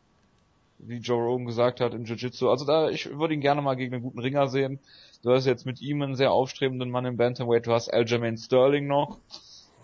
wie 0.78 0.98
Joe 0.98 1.22
Rogan 1.22 1.46
gesagt 1.46 1.80
hat 1.80 1.92
im 1.92 2.04
Jiu-Jitsu. 2.04 2.48
Also 2.48 2.64
da, 2.64 2.88
ich 2.88 3.10
würde 3.18 3.34
ihn 3.34 3.40
gerne 3.40 3.60
mal 3.60 3.74
gegen 3.74 3.92
einen 3.92 4.02
guten 4.02 4.20
Ringer 4.20 4.48
sehen. 4.48 4.78
Du 5.22 5.32
hast 5.32 5.44
jetzt 5.44 5.66
mit 5.66 5.82
ihm 5.82 6.00
einen 6.00 6.14
sehr 6.14 6.32
aufstrebenden 6.32 6.90
Mann 6.90 7.04
im 7.04 7.18
Bantamweight. 7.18 7.66
Du 7.66 7.72
hast 7.72 7.92
Aljamain 7.92 8.38
Sterling 8.38 8.86
noch 8.86 9.18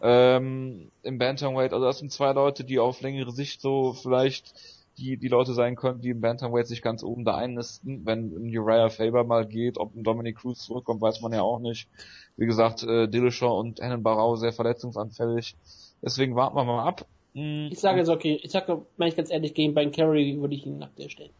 ähm, 0.02 0.90
im 1.02 1.18
Bantamweight. 1.18 1.72
Also 1.72 1.86
das 1.86 1.98
sind 1.98 2.12
zwei 2.12 2.32
Leute, 2.32 2.64
die 2.64 2.78
auf 2.78 3.00
längere 3.00 3.32
Sicht 3.32 3.60
so 3.60 3.92
vielleicht 3.92 4.54
die, 4.98 5.16
die 5.16 5.28
Leute 5.28 5.52
sein 5.52 5.76
könnten, 5.76 6.02
die 6.02 6.10
im 6.10 6.20
Bantamweight 6.20 6.66
sich 6.66 6.82
ganz 6.82 7.02
oben 7.02 7.24
da 7.24 7.36
einnisten. 7.36 8.06
Wenn 8.06 8.32
ein 8.32 8.56
Uriah 8.56 8.88
Faber 8.88 9.24
mal 9.24 9.46
geht, 9.46 9.78
ob 9.78 9.94
ein 9.94 10.04
Dominic 10.04 10.38
Cruz 10.38 10.64
zurückkommt, 10.64 11.00
weiß 11.00 11.20
man 11.20 11.32
ja 11.32 11.42
auch 11.42 11.58
nicht. 11.58 11.88
Wie 12.36 12.46
gesagt, 12.46 12.82
äh, 12.82 13.06
Dillashaw 13.06 13.58
und 13.58 13.80
Hennen 13.80 14.02
Barau 14.02 14.36
sehr 14.36 14.52
verletzungsanfällig. 14.52 15.56
Deswegen 16.02 16.34
warten 16.34 16.56
wir 16.56 16.64
mal 16.64 16.86
ab. 16.86 17.06
Hm, 17.34 17.68
ich 17.70 17.78
sage 17.78 18.00
es 18.00 18.08
okay. 18.08 18.40
Ich 18.42 18.50
sage, 18.50 18.86
meine 18.96 19.10
ich 19.10 19.16
ganz 19.16 19.30
ehrlich, 19.30 19.54
gegen 19.54 19.74
Ben 19.74 19.92
Carey 19.92 20.40
würde 20.40 20.54
ich 20.54 20.66
ihn 20.66 20.78
nach 20.78 20.90
der 20.96 21.08
stellen. 21.08 21.32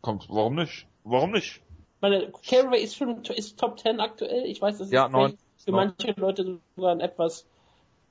Kommt, 0.00 0.28
warum 0.28 0.56
nicht? 0.56 0.86
Warum 1.04 1.32
nicht? 1.32 1.60
Meine, 2.00 2.30
Carey 2.46 2.82
ist 2.82 2.96
schon 2.96 3.24
ist 3.24 3.58
Top 3.58 3.78
10 3.78 4.00
aktuell. 4.00 4.44
Ich 4.46 4.60
weiß, 4.60 4.78
das 4.78 4.88
ist 4.88 4.92
ja, 4.92 5.08
neun, 5.08 5.36
für 5.68 5.76
neun. 5.76 5.94
manche 5.98 6.20
Leute 6.20 6.58
sogar 6.76 6.92
ein 6.92 7.00
etwas, 7.00 7.46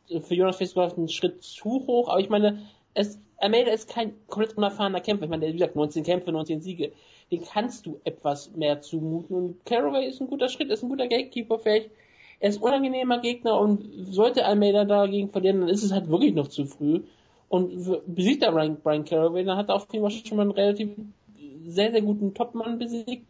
für 0.07 0.35
Jonas 0.35 0.57
vielleicht 0.57 0.73
sogar 0.73 0.95
einen 0.95 1.09
Schritt 1.09 1.43
zu 1.43 1.85
hoch, 1.87 2.09
aber 2.09 2.19
ich 2.19 2.29
meine, 2.29 2.61
es, 2.93 3.19
Almeida 3.37 3.71
ist 3.71 3.89
kein 3.89 4.13
komplett 4.27 4.57
unerfahrener 4.57 5.01
Kämpfer. 5.01 5.25
Ich 5.25 5.29
meine, 5.29 5.41
der, 5.41 5.49
wie 5.49 5.57
gesagt, 5.57 5.75
19 5.75 6.03
Kämpfe, 6.03 6.31
19 6.31 6.61
Siege. 6.61 6.91
Den 7.31 7.43
kannst 7.43 7.85
du 7.85 7.99
etwas 8.03 8.55
mehr 8.55 8.81
zumuten. 8.81 9.35
Und 9.35 9.65
Caraway 9.65 10.07
ist 10.07 10.21
ein 10.21 10.27
guter 10.27 10.49
Schritt, 10.49 10.71
ist 10.71 10.81
ein 10.81 10.89
guter 10.89 11.07
Gatekeeper 11.07 11.59
vielleicht 11.59 11.91
er 12.39 12.49
ist 12.49 12.61
unangenehmer 12.61 13.19
Gegner 13.19 13.59
und 13.59 13.83
sollte 14.11 14.45
Almeida 14.45 14.85
dagegen 14.85 15.29
verlieren, 15.29 15.61
dann 15.61 15.69
ist 15.69 15.83
es 15.83 15.91
halt 15.91 16.09
wirklich 16.09 16.33
noch 16.33 16.47
zu 16.47 16.65
früh. 16.65 17.01
Und 17.49 17.71
besiegt 18.07 18.43
er 18.43 18.51
Brian, 18.51 18.77
Brian 18.81 19.05
Caraway, 19.05 19.43
dann 19.43 19.57
hat 19.57 19.69
er 19.69 19.75
auf 19.75 19.87
jeden 19.91 20.03
Fall 20.03 20.11
schon 20.11 20.37
mal 20.37 20.43
einen 20.43 20.51
relativ 20.51 20.89
sehr, 21.65 21.91
sehr 21.91 22.01
guten 22.01 22.33
Topmann 22.33 22.77
besiegt, 22.77 23.25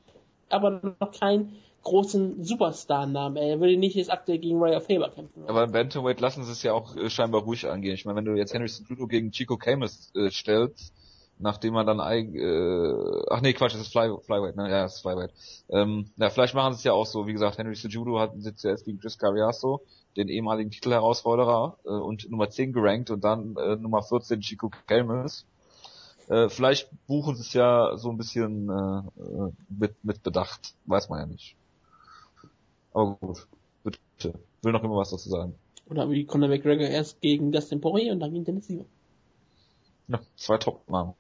aber 0.49 0.95
noch 0.99 1.11
keinen 1.11 1.55
großen 1.87 2.43
Superstar-Namen. 2.43 3.37
Er 3.37 3.59
würde 3.59 3.77
nicht 3.77 3.95
jetzt 3.95 4.11
aktuell 4.11 4.39
gegen 4.39 4.61
of 4.61 4.85
Faber 4.85 5.09
kämpfen. 5.09 5.43
Aber 5.47 5.63
im 5.63 5.71
Bantamweight 5.71 6.19
lassen 6.19 6.43
sie 6.43 6.51
es 6.51 6.63
ja 6.63 6.73
auch 6.73 6.95
äh, 6.95 7.09
scheinbar 7.09 7.41
ruhig 7.41 7.67
angehen. 7.67 7.95
Ich 7.95 8.05
meine, 8.05 8.17
wenn 8.17 8.25
du 8.25 8.35
jetzt 8.35 8.53
Henry 8.53 8.67
Cejudo 8.67 9.07
gegen 9.07 9.31
Chico 9.31 9.57
Camus 9.57 10.11
äh, 10.15 10.29
stellst, 10.29 10.93
nachdem 11.39 11.75
er 11.75 11.85
dann 11.85 11.99
äh, 11.99 13.23
ach 13.29 13.41
nee, 13.41 13.53
Quatsch, 13.53 13.73
das 13.73 13.81
ist 13.81 13.91
Fly, 13.91 14.13
Flyweight, 14.21 14.55
ne? 14.55 14.69
Ja, 14.69 14.83
das 14.83 14.95
ist 14.95 15.01
Flyweight. 15.01 15.31
Ähm, 15.69 16.09
ja, 16.17 16.29
vielleicht 16.29 16.55
machen 16.55 16.73
sie 16.73 16.79
es 16.79 16.83
ja 16.83 16.93
auch 16.93 17.05
so, 17.05 17.27
wie 17.27 17.33
gesagt, 17.33 17.57
Henry 17.57 17.75
Cejudo 17.75 18.19
hat 18.19 18.33
sitzt 18.37 18.63
ja 18.63 18.71
jetzt 18.71 18.85
gegen 18.85 18.99
Chris 18.99 19.17
Cariaso, 19.17 19.81
den 20.15 20.29
ehemaligen 20.29 20.71
Titelherausforderer 20.71 21.77
äh, 21.85 21.89
und 21.89 22.29
Nummer 22.29 22.49
10 22.49 22.73
gerankt 22.73 23.11
und 23.11 23.23
dann 23.23 23.55
äh, 23.55 23.75
Nummer 23.75 24.03
14 24.03 24.41
Chico 24.41 24.71
Kelmes. 24.87 25.45
Äh, 26.29 26.49
vielleicht 26.49 26.89
buchen 27.07 27.35
sie 27.35 27.41
es 27.41 27.53
ja 27.53 27.95
so 27.95 28.09
ein 28.09 28.17
bisschen 28.17 28.69
äh, 28.69 29.21
äh, 29.21 29.51
mit, 29.69 30.03
mit 30.03 30.23
Bedacht, 30.23 30.75
weiß 30.85 31.09
man 31.09 31.19
ja 31.19 31.25
nicht. 31.25 31.56
Aber 32.97 33.15
gut, 33.17 33.47
bitte. 33.83 34.33
Will 34.63 34.71
noch 34.71 34.83
immer 34.83 34.95
was 34.95 35.11
dazu 35.11 35.29
sagen. 35.29 35.53
Oder 35.87 36.09
wie 36.09 36.25
Conor 36.25 36.49
McGregor 36.49 36.87
erst 36.87 37.21
gegen 37.21 37.51
Dustin 37.51 37.79
Poirier 37.79 38.11
und 38.11 38.19
dann 38.19 38.33
gegen 38.33 38.43
Dennis 38.43 38.65
Siever. 38.65 38.85
Ja, 40.07 40.19
zwei 40.35 40.57
Top-Namen. 40.57 41.13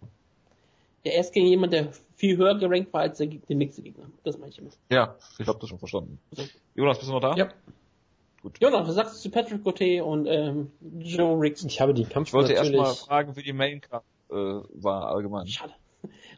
Ja, 1.03 1.11
erst 1.11 1.33
gegen 1.33 1.45
jemand, 1.45 1.73
der 1.73 1.93
viel 2.15 2.35
höher 2.37 2.57
gerankt 2.57 2.91
war 2.93 3.01
als 3.01 3.19
der, 3.19 3.27
der 3.27 3.55
nächste 3.55 3.83
Gegner. 3.83 4.05
Das 4.23 4.39
meine 4.39 4.49
ich 4.49 4.57
immer. 4.57 4.71
Ja, 4.89 5.17
ich 5.37 5.47
habe 5.47 5.59
das 5.59 5.69
schon 5.69 5.77
verstanden. 5.77 6.17
Also. 6.31 6.49
Jonas, 6.73 6.97
bist 6.97 7.09
du 7.09 7.13
noch 7.13 7.21
da? 7.21 7.35
Ja. 7.35 7.49
Gut. 8.41 8.57
Jonas, 8.59 8.87
was 8.87 8.95
sagst 8.95 9.15
du 9.15 9.19
zu 9.19 9.29
Patrick 9.29 9.63
Gauthier 9.63 10.03
und 10.03 10.25
ähm, 10.25 10.71
Joe 10.81 11.39
Riggs? 11.39 11.63
Ich 11.63 11.79
habe 11.79 11.93
die 11.93 12.05
Kampf 12.05 12.29
Ich 12.29 12.33
wollte 12.33 12.53
erst 12.53 12.73
mal 12.73 12.91
fragen, 12.95 13.35
wie 13.35 13.43
die 13.43 13.53
Main 13.53 13.81
Card 13.81 14.03
äh, 14.31 14.33
war 14.33 15.09
allgemein. 15.09 15.45
Schade. 15.45 15.73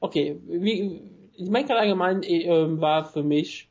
Okay, 0.01 0.37
wie, 0.45 1.01
die 1.37 1.49
Main 1.49 1.65
Card 1.65 1.79
allgemein 1.79 2.23
äh, 2.23 2.81
war 2.81 3.05
für 3.05 3.23
mich, 3.23 3.69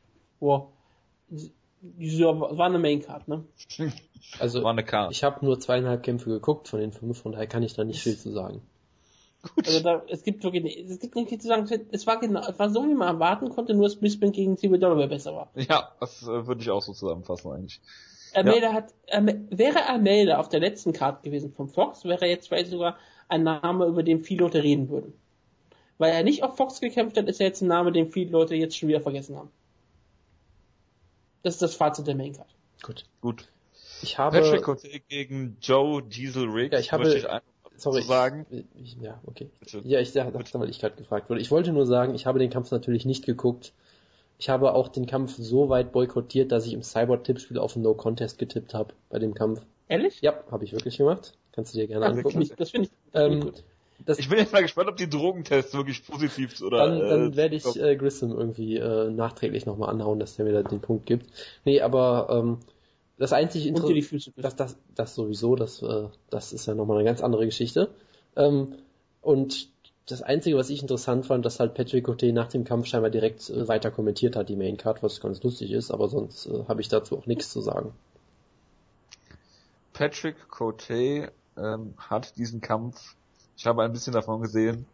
boah, 1.81 2.57
war 2.57 2.65
eine 2.65 2.79
Main 2.79 3.01
Card, 3.01 3.27
ne? 3.27 3.43
Also 4.37 4.63
war 4.63 4.71
eine 4.71 4.83
Card. 4.83 5.11
ich 5.11 5.23
habe 5.23 5.43
nur 5.43 5.59
zweieinhalb 5.59 6.03
Kämpfe 6.03 6.29
geguckt 6.29 6.67
von 6.67 6.79
den 6.79 6.91
fünf, 6.91 7.19
von 7.19 7.31
daher 7.31 7.47
kann 7.47 7.63
ich 7.63 7.73
da 7.73 7.83
nicht 7.83 8.01
viel 8.01 8.17
zu 8.17 8.31
sagen. 8.31 8.61
Gut. 9.41 9.67
Also 9.67 9.79
da, 9.79 10.03
es 10.07 10.23
gibt 10.23 10.43
wirklich, 10.43 10.77
es 10.77 10.99
gibt 10.99 11.15
nicht 11.15 11.29
viel 11.29 11.39
zu 11.39 11.47
sagen. 11.47 11.67
Es 11.91 12.05
war 12.05 12.19
genau, 12.19 12.41
es 12.41 12.59
war 12.59 12.69
so, 12.69 12.83
wie 12.83 12.93
man 12.93 13.07
erwarten 13.07 13.49
konnte, 13.49 13.73
nur 13.73 13.85
dass 13.85 13.95
Brisbane 13.95 14.33
gegen 14.33 14.57
Steve 14.57 14.77
Dollar 14.77 15.07
besser 15.07 15.33
war. 15.33 15.49
Ja, 15.55 15.93
das 15.99 16.23
äh, 16.23 16.45
würde 16.45 16.61
ich 16.61 16.69
auch 16.69 16.81
so 16.81 16.93
zusammenfassen 16.93 17.51
eigentlich. 17.51 17.79
Almeida 18.33 18.67
ja. 18.67 18.73
hat, 18.73 18.93
ähm, 19.07 19.47
wäre 19.49 19.87
Almeida 19.87 20.37
auf 20.37 20.49
der 20.49 20.59
letzten 20.59 20.93
Karte 20.93 21.23
gewesen 21.23 21.53
vom 21.53 21.69
Fox, 21.69 22.03
wäre 22.03 22.27
jetzt 22.27 22.49
vielleicht 22.49 22.69
sogar 22.69 22.97
ein 23.27 23.43
Name, 23.43 23.85
über 23.85 24.03
den 24.03 24.23
viele 24.23 24.43
Leute 24.43 24.61
reden 24.61 24.89
würden. 24.89 25.13
Weil 25.97 26.13
er 26.13 26.23
nicht 26.23 26.43
auf 26.43 26.55
Fox 26.57 26.79
gekämpft 26.81 27.17
hat, 27.17 27.27
ist 27.27 27.39
er 27.39 27.47
jetzt 27.47 27.61
ein 27.61 27.67
Name, 27.67 27.91
den 27.91 28.11
viele 28.11 28.31
Leute 28.31 28.55
jetzt 28.55 28.77
schon 28.77 28.89
wieder 28.89 29.01
vergessen 29.01 29.37
haben. 29.37 29.49
Das 31.43 31.55
ist 31.55 31.61
das 31.61 31.75
Fazit 31.75 32.07
der 32.07 32.15
Main 32.15 32.33
Card. 32.33 32.49
Gut. 32.81 33.05
Gut. 33.21 33.47
Ich 34.01 34.17
habe 34.17 34.39
Patrick 34.39 34.63
Cote 34.63 34.87
gegen 35.07 35.57
Joe 35.61 36.01
Diesel 36.01 36.49
Riggs. 36.49 36.73
Ja, 36.73 36.79
ich 36.79 36.91
habe 36.91 37.13
ich 37.13 37.25
sorry, 37.75 38.01
sagen. 38.01 38.45
Ich, 38.81 38.97
ja, 39.01 39.19
okay. 39.25 39.49
Bitte. 39.59 39.81
Ja, 39.83 39.99
ich 39.99 40.13
dachte, 40.13 40.59
weil 40.59 40.69
ich 40.69 40.79
gerade 40.79 40.95
gefragt 40.95 41.29
wurde. 41.29 41.41
Ich 41.41 41.51
wollte 41.51 41.71
nur 41.71 41.85
sagen, 41.85 42.15
ich 42.15 42.25
habe 42.25 42.39
den 42.39 42.49
Kampf 42.49 42.71
natürlich 42.71 43.05
nicht 43.05 43.25
geguckt. 43.25 43.73
Ich 44.37 44.49
habe 44.49 44.73
auch 44.73 44.87
den 44.87 45.05
Kampf 45.05 45.35
so 45.37 45.67
weit 45.67 45.91
boykottiert, 45.91 46.51
dass 46.51 46.65
ich 46.65 46.73
im 46.73 46.81
Cyber-Tippspiel 46.81 47.57
auf 47.57 47.75
einen 47.75 47.83
No-Contest 47.83 48.37
getippt 48.37 48.73
habe 48.73 48.93
bei 49.09 49.19
dem 49.19 49.33
Kampf. 49.33 49.61
Ehrlich? 49.89 50.21
Ja, 50.21 50.43
habe 50.49 50.63
ich 50.63 50.71
wirklich 50.71 50.97
gemacht. 50.97 51.33
Kannst 51.51 51.73
du 51.73 51.79
dir 51.79 51.87
gerne 51.87 52.05
ja, 52.05 52.11
angucken. 52.11 52.23
Das 52.25 52.31
finde 52.31 52.45
ich, 52.45 52.55
das 52.55 52.69
find 52.69 52.85
ich 52.85 52.91
ähm, 53.13 53.41
gut. 53.41 53.63
Das, 54.05 54.17
ich 54.17 54.29
bin 54.29 54.39
jetzt 54.39 54.53
mal 54.53 54.61
gespannt, 54.61 54.89
ob 54.89 54.97
die 54.97 55.09
Drogentests 55.09 55.73
wirklich 55.73 56.05
positiv 56.05 56.57
sind 56.57 56.67
oder. 56.67 56.87
Dann, 56.87 56.99
dann 56.99 57.33
äh, 57.33 57.35
werde 57.35 57.55
ich 57.55 57.75
äh, 57.75 57.95
Grissom 57.95 58.31
irgendwie 58.31 58.77
äh, 58.77 59.09
nachträglich 59.09 59.65
nochmal 59.65 59.89
anhauen, 59.89 60.19
dass 60.19 60.35
der 60.35 60.45
mir 60.45 60.53
da 60.53 60.63
den 60.63 60.79
Punkt 60.79 61.05
gibt. 61.05 61.25
Nee, 61.65 61.81
aber 61.81 62.27
ähm, 62.31 62.59
das 63.17 63.33
einzige 63.33 63.67
Interessante, 63.67 64.31
das, 64.37 64.55
das, 64.55 64.77
das 64.95 65.15
sowieso, 65.15 65.55
das, 65.55 65.81
äh, 65.81 66.07
das 66.29 66.53
ist 66.53 66.65
ja 66.65 66.73
nochmal 66.73 66.97
eine 66.97 67.05
ganz 67.05 67.21
andere 67.21 67.45
Geschichte. 67.45 67.89
Ähm, 68.35 68.75
und 69.21 69.69
das 70.05 70.21
Einzige, 70.21 70.57
was 70.57 70.69
ich 70.69 70.81
interessant 70.81 71.25
fand, 71.25 71.45
dass 71.45 71.59
halt 71.59 71.73
Patrick 71.75 72.05
Cote 72.05 72.31
nach 72.33 72.47
dem 72.47 72.63
Kampf 72.63 72.87
scheinbar 72.87 73.11
direkt 73.11 73.49
äh, 73.49 73.67
weiter 73.67 73.91
kommentiert 73.91 74.35
hat, 74.35 74.49
die 74.49 74.55
Main 74.55 74.77
Card, 74.77 75.03
was 75.03 75.19
ganz 75.19 75.43
lustig 75.43 75.71
ist, 75.71 75.91
aber 75.91 76.07
sonst 76.07 76.47
äh, 76.47 76.63
habe 76.67 76.81
ich 76.81 76.87
dazu 76.87 77.17
auch 77.17 77.25
nichts 77.25 77.51
zu 77.51 77.61
sagen. 77.61 77.93
Patrick 79.93 80.47
Cote 80.49 81.31
ähm, 81.57 81.93
hat 81.97 82.37
diesen 82.37 82.61
Kampf, 82.61 83.15
ich 83.59 83.65
habe 83.65 83.83
ein 83.83 83.91
bisschen 83.91 84.13
davon 84.13 84.41
gesehen, 84.41 84.85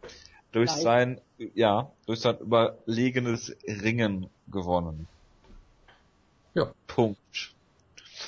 durch 0.50 0.70
Nein. 0.72 0.80
sein, 0.80 1.20
ja, 1.54 1.92
durch 2.04 2.18
sein 2.18 2.36
überlegenes 2.38 3.56
Ringen 3.64 4.26
gewonnen. 4.48 5.06
Ja. 6.54 6.72
Punkt. 6.88 7.20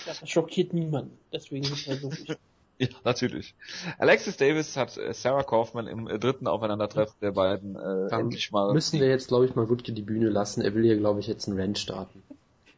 Das 0.07 0.23
schockiert 0.31 0.73
niemanden. 0.73 1.19
Deswegen 1.33 1.65
ist 1.65 1.89
er 1.89 1.97
so 1.97 2.11
wichtig. 2.13 2.39
Ja, 2.81 2.87
natürlich. 3.03 3.57
Alexis 3.99 4.37
Davis 4.37 4.77
hat 4.77 4.97
äh, 4.99 5.13
Sarah 5.13 5.43
Kaufman 5.43 5.89
im 5.89 6.07
äh, 6.07 6.21
dritten 6.21 6.47
Aufeinandertreffen 6.47 7.17
der 7.21 7.33
beiden 7.33 7.75
äh, 7.75 8.07
endlich 8.15 8.53
mal. 8.53 8.73
Müssen 8.73 9.01
wir 9.01 9.09
jetzt, 9.09 9.27
glaube 9.27 9.47
ich, 9.47 9.57
mal 9.57 9.69
Wutke 9.69 9.91
die 9.91 10.03
Bühne 10.03 10.29
lassen. 10.29 10.61
Er 10.63 10.73
will 10.77 10.85
hier, 10.85 10.97
glaube 10.97 11.19
ich, 11.19 11.27
jetzt 11.27 11.49
einen 11.49 11.59
Rant 11.59 11.77
starten. 11.77 12.23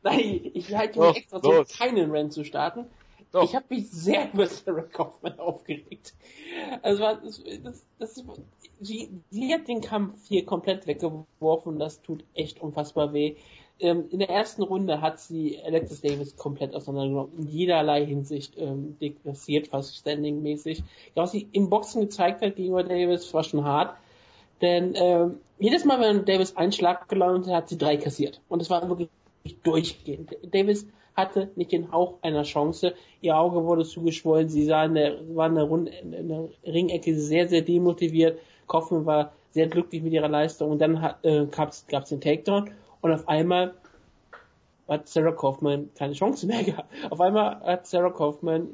Nein, 0.02 0.52
ich 0.54 0.74
halte 0.74 0.98
mir 0.98 1.14
extra 1.14 1.40
so, 1.42 1.64
keinen 1.76 2.10
Rant 2.12 2.32
zu 2.32 2.44
starten. 2.44 2.86
Doch. 3.32 3.44
Ich 3.44 3.54
habe 3.54 3.66
mich 3.70 3.90
sehr 3.90 4.32
über 4.32 4.46
Sarah 4.46 4.82
Kaufman 4.82 5.38
aufgeregt. 5.38 6.14
Also 6.82 7.02
das, 7.02 7.42
das, 7.62 7.84
das, 7.98 8.24
sie, 8.80 9.10
sie 9.30 9.54
hat 9.54 9.68
den 9.68 9.80
Kampf 9.80 10.26
hier 10.28 10.44
komplett 10.44 10.86
weggeworfen. 10.86 11.78
Das 11.78 12.02
tut 12.02 12.24
echt 12.34 12.60
unfassbar 12.60 13.12
weh 13.12 13.36
ähm, 13.80 14.04
in 14.10 14.18
der 14.18 14.30
ersten 14.30 14.62
Runde 14.62 15.00
hat 15.00 15.20
sie 15.20 15.58
Alexis 15.64 16.00
Davis 16.00 16.36
komplett 16.36 16.74
auseinandergenommen, 16.74 17.32
in 17.38 17.48
jederlei 17.48 18.04
Hinsicht 18.04 18.54
ähm, 18.58 18.96
deklassiert, 19.00 19.68
fast 19.68 19.96
standing-mäßig. 19.96 20.82
Was 21.14 21.32
sie 21.32 21.48
im 21.52 21.70
Boxen 21.70 22.02
gezeigt 22.02 22.42
hat 22.42 22.56
gegenüber 22.56 22.84
Davis, 22.84 23.32
war 23.32 23.42
schon 23.42 23.64
hart. 23.64 23.96
Denn 24.60 24.92
ähm, 24.94 25.40
jedes 25.58 25.84
Mal, 25.84 26.00
wenn 26.00 26.26
Davis 26.26 26.56
einen 26.56 26.72
Schlag 26.72 27.08
gelandet 27.08 27.46
hat, 27.48 27.54
hat 27.54 27.68
sie 27.70 27.78
drei 27.78 27.96
kassiert. 27.96 28.40
Und 28.48 28.60
es 28.60 28.68
war 28.68 28.86
wirklich 28.88 29.08
durchgehend. 29.62 30.36
Davis 30.42 30.86
hatte 31.20 31.50
nicht 31.56 31.72
den 31.72 31.92
Hauch 31.92 32.14
einer 32.22 32.42
Chance. 32.42 32.94
Ihr 33.20 33.36
Auge 33.36 33.64
wurde 33.64 33.84
zugeschwollen, 33.84 34.48
sie 34.48 34.64
sah 34.64 34.84
in 34.84 34.94
der, 34.94 35.18
war 35.34 35.48
in 35.48 35.54
der, 35.54 35.64
Runde, 35.64 35.92
in 35.92 36.28
der 36.28 36.48
Ringecke 36.64 37.14
sehr, 37.18 37.48
sehr 37.48 37.62
demotiviert. 37.62 38.38
Kaufmann 38.66 39.06
war 39.06 39.32
sehr 39.50 39.66
glücklich 39.68 40.02
mit 40.02 40.12
ihrer 40.12 40.28
Leistung 40.28 40.70
und 40.70 40.78
dann 40.80 41.02
hat, 41.02 41.24
äh, 41.24 41.46
gab 41.46 41.70
es 41.70 42.08
den 42.08 42.20
Takedown 42.20 42.70
und 43.00 43.12
auf 43.12 43.28
einmal 43.28 43.74
hat 44.88 45.08
Sarah 45.08 45.32
Kaufman 45.32 45.90
keine 45.94 46.14
Chance 46.14 46.46
mehr 46.46 46.62
gehabt. 46.64 46.88
Auf 47.10 47.20
einmal 47.20 47.60
hat 47.60 47.86
Sarah 47.86 48.10
Kaufman 48.10 48.68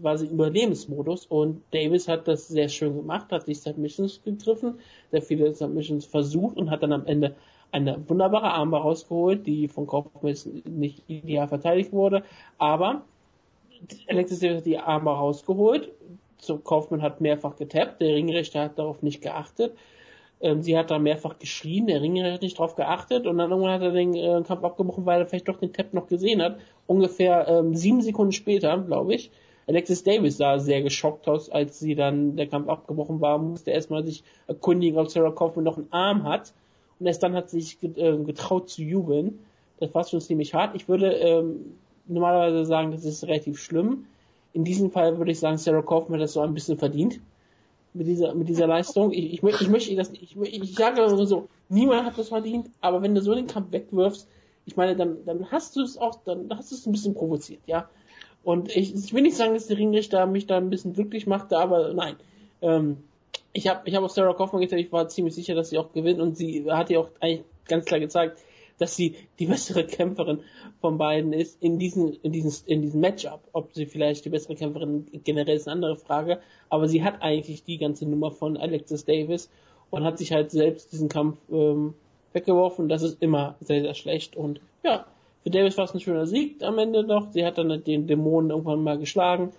war 0.00 0.18
sie 0.18 0.26
im 0.26 0.34
Überlebensmodus 0.34 1.26
und 1.26 1.62
Davis 1.72 2.08
hat 2.08 2.28
das 2.28 2.48
sehr 2.48 2.68
schön 2.68 2.94
gemacht, 2.94 3.32
hat 3.32 3.46
sich 3.46 3.62
Submissions 3.62 4.22
gegriffen, 4.22 4.78
sehr 5.10 5.22
viele 5.22 5.54
Submissions 5.54 6.04
versucht 6.04 6.58
und 6.58 6.70
hat 6.70 6.82
dann 6.82 6.92
am 6.92 7.06
Ende 7.06 7.34
eine 7.72 8.08
wunderbare 8.08 8.50
Armbar 8.52 8.82
rausgeholt, 8.82 9.46
die 9.46 9.68
von 9.68 9.86
Kaufman 9.86 10.36
nicht 10.64 11.02
ideal 11.08 11.48
verteidigt 11.48 11.92
wurde, 11.92 12.22
aber 12.58 13.02
Alexis 14.08 14.40
Davis 14.40 14.58
hat 14.58 14.66
die 14.66 14.78
Armbar 14.78 15.18
rausgeholt, 15.18 15.92
so 16.38 16.58
Kaufman 16.58 17.02
hat 17.02 17.20
mehrfach 17.20 17.56
getappt, 17.56 18.00
der 18.00 18.14
Ringrichter 18.14 18.62
hat 18.62 18.78
darauf 18.78 19.02
nicht 19.02 19.20
geachtet 19.20 19.72
ähm, 20.40 20.62
sie 20.62 20.76
hat 20.76 20.90
da 20.90 20.98
mehrfach 20.98 21.38
geschrien, 21.38 21.86
der 21.86 22.02
Ringer 22.02 22.32
hat 22.32 22.42
nicht 22.42 22.58
drauf 22.58 22.76
geachtet 22.76 23.26
und 23.26 23.38
dann 23.38 23.50
irgendwann 23.50 23.72
hat 23.72 23.82
er 23.82 23.92
den 23.92 24.14
äh, 24.14 24.42
Kampf 24.46 24.64
abgebrochen, 24.64 25.06
weil 25.06 25.20
er 25.20 25.26
vielleicht 25.26 25.48
doch 25.48 25.58
den 25.58 25.72
Tap 25.72 25.94
noch 25.94 26.08
gesehen 26.08 26.42
hat. 26.42 26.58
Ungefähr 26.86 27.48
ähm, 27.48 27.74
sieben 27.74 28.02
Sekunden 28.02 28.32
später, 28.32 28.78
glaube 28.78 29.14
ich. 29.14 29.30
Alexis 29.66 30.04
Davis 30.04 30.36
sah 30.36 30.58
sehr 30.58 30.82
geschockt 30.82 31.26
aus, 31.26 31.50
als 31.50 31.80
sie 31.80 31.94
dann 31.96 32.36
der 32.36 32.46
Kampf 32.46 32.68
abgebrochen 32.68 33.20
war, 33.20 33.38
musste 33.38 33.72
erstmal 33.72 34.04
sich 34.04 34.22
erkundigen, 34.46 34.98
ob 34.98 35.10
Sarah 35.10 35.32
Kaufman 35.32 35.64
noch 35.64 35.78
einen 35.78 35.92
Arm 35.92 36.24
hat. 36.24 36.52
Und 36.98 37.06
erst 37.06 37.22
dann 37.22 37.34
hat 37.34 37.50
sich 37.50 37.78
äh, 37.82 38.16
getraut 38.18 38.70
zu 38.70 38.82
jubeln. 38.82 39.38
Das 39.78 39.94
war 39.94 40.04
schon 40.04 40.20
ziemlich 40.20 40.54
hart. 40.54 40.74
Ich 40.74 40.88
würde 40.88 41.12
ähm, 41.12 41.76
normalerweise 42.06 42.64
sagen, 42.64 42.92
das 42.92 43.04
ist 43.04 43.24
relativ 43.24 43.58
schlimm. 43.60 44.06
In 44.52 44.64
diesem 44.64 44.90
Fall 44.90 45.18
würde 45.18 45.32
ich 45.32 45.38
sagen, 45.38 45.58
Sarah 45.58 45.82
Kaufman 45.82 46.18
hat 46.18 46.24
das 46.24 46.32
so 46.32 46.40
ein 46.40 46.54
bisschen 46.54 46.78
verdient 46.78 47.20
mit 47.92 48.06
dieser, 48.06 48.34
mit 48.34 48.48
dieser 48.48 48.66
Leistung. 48.66 49.12
Ich, 49.12 49.32
ich, 49.34 49.42
ich 49.42 49.68
möchte 49.68 49.94
das 49.96 50.12
ich, 50.12 50.36
ich 50.36 50.74
sage 50.74 51.26
so, 51.26 51.48
niemand 51.68 52.06
hat 52.06 52.18
das 52.18 52.28
verdient, 52.28 52.70
aber 52.80 53.02
wenn 53.02 53.14
du 53.14 53.20
so 53.20 53.34
den 53.34 53.46
Kampf 53.46 53.72
wegwirfst, 53.72 54.28
ich 54.64 54.76
meine, 54.76 54.96
dann, 54.96 55.24
dann 55.24 55.50
hast 55.50 55.76
du 55.76 55.82
es 55.82 55.96
auch, 55.96 56.16
dann 56.24 56.48
hast 56.50 56.70
du 56.70 56.74
es 56.74 56.86
ein 56.86 56.92
bisschen 56.92 57.14
provoziert, 57.14 57.60
ja. 57.66 57.88
Und 58.42 58.74
ich, 58.76 58.94
ich 58.94 59.12
will 59.12 59.22
nicht 59.22 59.36
sagen, 59.36 59.54
dass 59.54 59.66
der 59.66 59.78
Ringrichter 59.78 60.26
mich 60.26 60.46
da 60.46 60.56
ein 60.56 60.70
bisschen 60.70 60.92
glücklich 60.92 61.26
machte, 61.26 61.58
aber 61.58 61.92
nein. 61.94 62.16
Ähm, 62.62 62.98
ich 63.56 63.68
habe 63.68 63.88
ich 63.88 63.94
hab 63.94 64.04
auch 64.04 64.10
Sarah 64.10 64.34
Kaufmann 64.34 64.60
gesagt, 64.60 64.80
ich 64.80 64.92
war 64.92 65.08
ziemlich 65.08 65.34
sicher, 65.34 65.54
dass 65.54 65.70
sie 65.70 65.78
auch 65.78 65.92
gewinnt 65.92 66.20
und 66.20 66.36
sie 66.36 66.70
hat 66.70 66.90
ja 66.90 67.00
auch 67.00 67.08
eigentlich 67.20 67.44
ganz 67.66 67.86
klar 67.86 68.00
gezeigt, 68.00 68.38
dass 68.78 68.94
sie 68.94 69.14
die 69.38 69.46
bessere 69.46 69.86
Kämpferin 69.86 70.40
von 70.80 70.98
beiden 70.98 71.32
ist 71.32 71.62
in 71.62 71.78
diesem 71.78 72.18
in 72.22 72.32
diesem 72.32 72.52
in 72.66 72.82
diesem 72.82 73.00
Matchup. 73.00 73.40
Ob 73.52 73.72
sie 73.72 73.86
vielleicht 73.86 74.26
die 74.26 74.28
bessere 74.28 74.56
Kämpferin 74.56 75.06
generell 75.24 75.56
ist 75.56 75.66
eine 75.66 75.74
andere 75.74 75.96
Frage, 75.96 76.40
aber 76.68 76.86
sie 76.86 77.02
hat 77.02 77.22
eigentlich 77.22 77.64
die 77.64 77.78
ganze 77.78 78.06
Nummer 78.06 78.30
von 78.30 78.58
Alexis 78.58 79.06
Davis 79.06 79.48
und 79.88 80.04
hat 80.04 80.18
sich 80.18 80.32
halt 80.32 80.50
selbst 80.50 80.92
diesen 80.92 81.08
Kampf 81.08 81.38
ähm, 81.50 81.94
weggeworfen. 82.34 82.90
Das 82.90 83.02
ist 83.02 83.22
immer 83.22 83.56
sehr 83.60 83.80
sehr 83.80 83.94
schlecht 83.94 84.36
und 84.36 84.60
ja, 84.84 85.06
für 85.42 85.50
Davis 85.50 85.78
war 85.78 85.84
es 85.84 85.94
ein 85.94 86.00
schöner 86.00 86.26
Sieg 86.26 86.62
am 86.62 86.78
Ende 86.78 87.04
doch. 87.04 87.30
Sie 87.30 87.46
hat 87.46 87.56
dann 87.56 87.82
den 87.82 88.06
Dämonen 88.06 88.50
irgendwann 88.50 88.82
mal 88.82 88.98
geschlagen. 88.98 89.52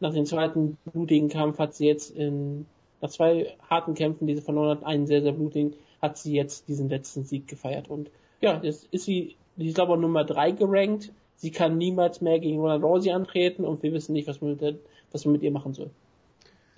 Nach 0.00 0.12
dem 0.12 0.26
zweiten 0.26 0.76
blutigen 0.84 1.30
Kampf 1.30 1.58
hat 1.58 1.74
sie 1.74 1.86
jetzt 1.86 2.10
in 2.14 2.66
nach 3.04 3.10
zwei 3.10 3.54
harten 3.68 3.94
Kämpfen, 3.94 4.26
die 4.26 4.34
sie 4.34 4.40
verloren 4.40 4.78
hat, 4.78 4.86
einen 4.86 5.06
sehr, 5.06 5.20
sehr 5.20 5.32
blutigen, 5.32 5.74
hat 6.00 6.16
sie 6.16 6.34
jetzt 6.34 6.68
diesen 6.68 6.88
letzten 6.88 7.24
Sieg 7.24 7.46
gefeiert. 7.46 7.88
Und 7.88 8.10
ja, 8.40 8.60
jetzt 8.62 8.88
ist 8.90 9.04
sie, 9.04 9.36
ich 9.58 9.74
glaube, 9.74 9.98
Nummer 9.98 10.24
drei 10.24 10.52
gerankt. 10.52 11.12
Sie 11.36 11.50
kann 11.50 11.76
niemals 11.76 12.22
mehr 12.22 12.38
gegen 12.38 12.60
Ronald 12.60 12.82
Rousey 12.82 13.12
antreten 13.12 13.66
und 13.66 13.82
wir 13.82 13.92
wissen 13.92 14.14
nicht, 14.14 14.26
was 14.26 14.40
wir 14.40 14.48
mit, 14.48 14.62
der, 14.62 14.76
was 15.12 15.24
wir 15.26 15.32
mit 15.32 15.42
ihr 15.42 15.50
machen 15.50 15.74
sollen. 15.74 15.90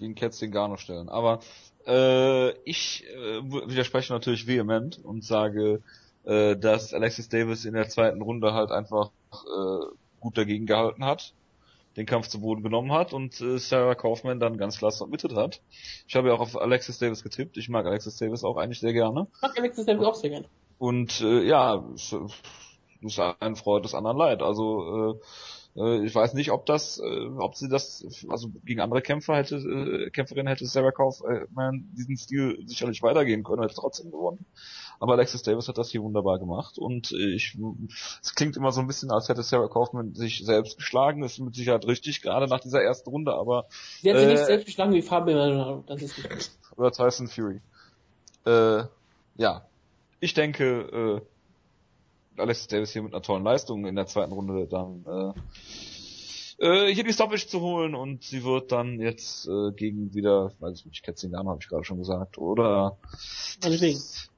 Gegen 0.01 0.17
Kätzchen 0.17 0.51
Garno 0.51 0.77
stellen. 0.77 1.09
Aber 1.09 1.39
äh, 1.87 2.51
ich 2.65 3.05
äh, 3.15 3.43
widerspreche 3.69 4.13
natürlich 4.13 4.49
vehement 4.49 4.99
und 5.05 5.23
sage, 5.23 5.81
äh, 6.25 6.57
dass 6.57 6.93
Alexis 6.93 7.29
Davis 7.29 7.65
in 7.65 7.75
der 7.75 7.89
zweiten 7.89 8.21
Runde 8.21 8.53
halt 8.53 8.73
einfach 8.73 9.13
äh, 9.33 9.87
gut 10.19 10.37
dagegen 10.37 10.67
gehalten 10.67 11.05
hat, 11.05 11.35
den 11.97 12.07
Kampf 12.07 12.29
zu 12.29 12.41
Boden 12.41 12.63
genommen 12.63 12.93
hat 12.93 13.13
und 13.13 13.41
äh, 13.41 13.59
Sarah 13.59 13.95
Kaufman 13.95 14.41
dann 14.41 14.59
ganz 14.59 14.79
klar 14.79 14.91
submitted 14.91 15.35
hat. 15.35 15.61
Ich 16.07 16.17
habe 16.17 16.29
ja 16.29 16.35
auch 16.35 16.41
auf 16.41 16.61
Alexis 16.61 16.99
Davis 16.99 17.23
getippt. 17.23 17.57
Ich 17.57 17.69
mag 17.69 17.87
Alexis 17.87 18.17
Davis 18.17 18.45
auch 18.45 18.57
eigentlich 18.57 18.81
sehr 18.81 18.93
gerne. 18.93 19.27
Ich 19.35 19.43
mag 19.43 19.59
Alexis 19.59 19.87
Davis 19.87 20.05
auch 20.05 20.15
sehr 20.15 20.31
gerne. 20.31 20.47
Und 20.79 21.21
äh, 21.23 21.43
ja, 21.43 21.83
es, 21.95 22.15
ist 23.01 23.21
ein 23.41 23.57
Freund 23.57 23.85
des 23.85 23.95
anderen 23.95 24.19
leid. 24.19 24.43
Also 24.43 25.15
äh, 25.77 25.81
äh, 25.81 26.05
ich 26.05 26.15
weiß 26.15 26.35
nicht, 26.35 26.51
ob 26.51 26.67
das, 26.67 26.99
äh, 26.99 27.27
ob 27.39 27.55
sie 27.55 27.69
das, 27.69 28.25
also 28.29 28.51
gegen 28.65 28.81
andere 28.81 29.03
Kämpfer 29.03 29.37
hätte, 29.37 29.57
äh, 29.57 30.11
Kämpferin 30.11 30.47
hätte 30.47 30.67
Sarah 30.67 30.93
Kaufman 30.93 31.89
diesen 31.97 32.17
Stil 32.17 32.63
sicherlich 32.67 33.03
weitergehen 33.03 33.45
können, 33.45 33.63
hätte 33.63 33.75
trotzdem 33.75 34.11
gewonnen. 34.11 34.45
Aber 34.99 35.15
Alexis 35.15 35.43
Davis 35.43 35.69
hat 35.69 35.79
das 35.79 35.91
hier 35.91 36.03
wunderbar 36.03 36.39
gemacht 36.39 36.79
und 36.79 37.13
ich, 37.13 37.57
es 38.23 38.35
klingt 38.35 38.57
immer 38.57 38.73
so 38.73 38.81
ein 38.81 38.87
bisschen, 38.87 39.11
als 39.11 39.29
hätte 39.29 39.43
Sarah 39.43 39.69
Kaufman 39.69 40.15
sich 40.15 40.45
selbst 40.45 40.77
geschlagen. 40.77 41.21
Das 41.21 41.33
ist 41.33 41.41
mit 41.41 41.55
Sicherheit 41.55 41.87
richtig, 41.87 42.23
gerade 42.23 42.47
nach 42.47 42.61
dieser 42.61 42.83
ersten 42.83 43.11
Runde, 43.11 43.35
aber. 43.35 43.67
Sie 44.01 44.11
hat 44.11 44.19
sich 44.19 44.29
äh, 44.29 44.33
nicht 44.33 44.47
selbst 44.47 44.67
geschlagen 44.67 44.93
wie 44.93 45.03
Fabio, 45.03 45.85
das 45.87 46.03
ist 46.03 46.19
richtig. 46.19 46.51
Oder 46.77 46.93
Tyson 46.93 47.29
Fury. 47.29 47.61
Äh, 48.45 48.85
ja, 49.37 49.67
ich 50.21 50.35
denke, 50.35 51.23
äh, 52.37 52.41
Alexis 52.41 52.69
Davis 52.69 52.93
hier 52.93 53.03
mit 53.03 53.13
einer 53.13 53.23
tollen 53.23 53.45
Leistung 53.45 53.87
in 53.87 53.97
der 53.97 54.07
zweiten 54.07 54.33
Runde 54.33 54.67
dann 54.67 55.05
äh, 55.07 55.41
äh, 56.59 56.93
hier 56.93 57.05
die 57.05 57.13
Stoppage 57.13 57.47
zu 57.47 57.61
holen 57.61 57.95
und 57.95 58.23
sie 58.23 58.45
wird 58.45 58.73
dann 58.73 59.01
jetzt 59.01 59.47
äh, 59.47 59.73
gegen 59.73 60.15
wieder, 60.15 60.53
weiß 60.61 60.81
ich 60.81 60.87
nicht, 60.87 61.03
Ketzing 61.03 61.31
Namen 61.31 61.49
habe 61.49 61.59
ich 61.61 61.69
gerade 61.69 61.85
schon 61.85 61.99
gesagt, 61.99 62.39
oder 62.39 62.99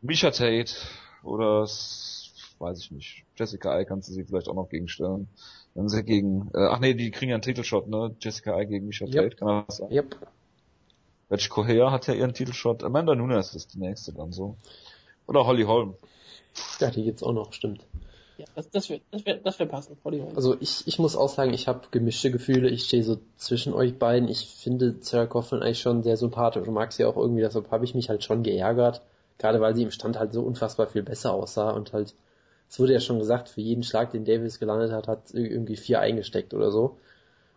Misha 0.00 0.30
Tate 0.30 0.74
oder 1.22 1.62
weiß 1.62 2.80
ich 2.80 2.90
nicht, 2.90 3.24
Jessica 3.36 3.78
Eye 3.78 3.84
kannst 3.84 4.08
du 4.08 4.12
sie 4.12 4.24
vielleicht 4.24 4.48
auch 4.48 4.54
noch 4.54 4.68
gegenstellen. 4.68 5.28
Wenn 5.74 5.88
sie 5.88 6.02
gegen, 6.02 6.50
äh, 6.54 6.66
ach 6.70 6.80
nee, 6.80 6.94
die 6.94 7.10
kriegen 7.10 7.30
ja 7.30 7.36
einen 7.36 7.42
Titelshot, 7.42 7.88
ne? 7.88 8.16
Jessica 8.20 8.58
Eye 8.58 8.66
gegen 8.66 8.86
Misha 8.86 9.04
yep. 9.04 9.14
Tate, 9.14 9.36
kann 9.36 9.64
das 9.66 9.76
sein? 9.76 9.92
Yep. 9.92 10.16
Reg 11.30 11.48
Correa 11.50 11.90
hat 11.92 12.06
ja 12.06 12.14
ihren 12.14 12.34
Titelshot, 12.34 12.82
Amanda 12.82 13.14
Nunes 13.14 13.54
ist 13.54 13.74
die 13.74 13.78
nächste 13.78 14.12
dann 14.12 14.32
so. 14.32 14.56
Oder 15.26 15.46
Holly 15.46 15.64
Holm. 15.64 15.94
Ja, 16.80 16.90
die 16.90 17.04
gibt's 17.04 17.22
auch 17.22 17.32
noch, 17.32 17.52
stimmt. 17.52 17.84
Ja, 18.38 18.44
das, 18.54 18.70
das 18.70 18.88
wird 18.88 19.02
das 19.10 19.26
wär, 19.26 19.36
das 19.38 19.58
wär 19.58 19.66
passen. 19.66 19.96
Also 20.36 20.56
ich, 20.60 20.86
ich 20.86 21.00
muss 21.00 21.16
auch 21.16 21.28
sagen, 21.28 21.52
ich 21.52 21.66
habe 21.66 21.88
gemischte 21.90 22.30
Gefühle. 22.30 22.70
Ich 22.70 22.84
stehe 22.84 23.02
so 23.02 23.18
zwischen 23.36 23.74
euch 23.74 23.98
beiden. 23.98 24.28
Ich 24.28 24.46
finde 24.46 24.94
Sarah 25.00 25.26
Kaufman 25.26 25.60
eigentlich 25.60 25.80
schon 25.80 26.04
sehr 26.04 26.16
sympathisch 26.16 26.66
und 26.66 26.72
mag 26.72 26.92
sie 26.92 27.04
auch 27.04 27.16
irgendwie. 27.16 27.40
Deshalb 27.40 27.68
habe 27.72 27.84
ich 27.84 27.96
mich 27.96 28.08
halt 28.08 28.22
schon 28.22 28.44
geärgert. 28.44 29.02
Gerade 29.38 29.60
weil 29.60 29.74
sie 29.74 29.82
im 29.82 29.90
Stand 29.90 30.20
halt 30.20 30.32
so 30.32 30.42
unfassbar 30.42 30.86
viel 30.86 31.02
besser 31.02 31.32
aussah 31.32 31.70
und 31.70 31.92
halt, 31.92 32.14
es 32.68 32.78
wurde 32.78 32.92
ja 32.92 33.00
schon 33.00 33.18
gesagt, 33.18 33.48
für 33.48 33.60
jeden 33.60 33.82
Schlag, 33.82 34.12
den 34.12 34.24
Davis 34.24 34.60
gelandet 34.60 34.92
hat, 34.92 35.08
hat 35.08 35.34
irgendwie 35.34 35.76
vier 35.76 35.98
eingesteckt 35.98 36.54
oder 36.54 36.70
so. 36.70 36.96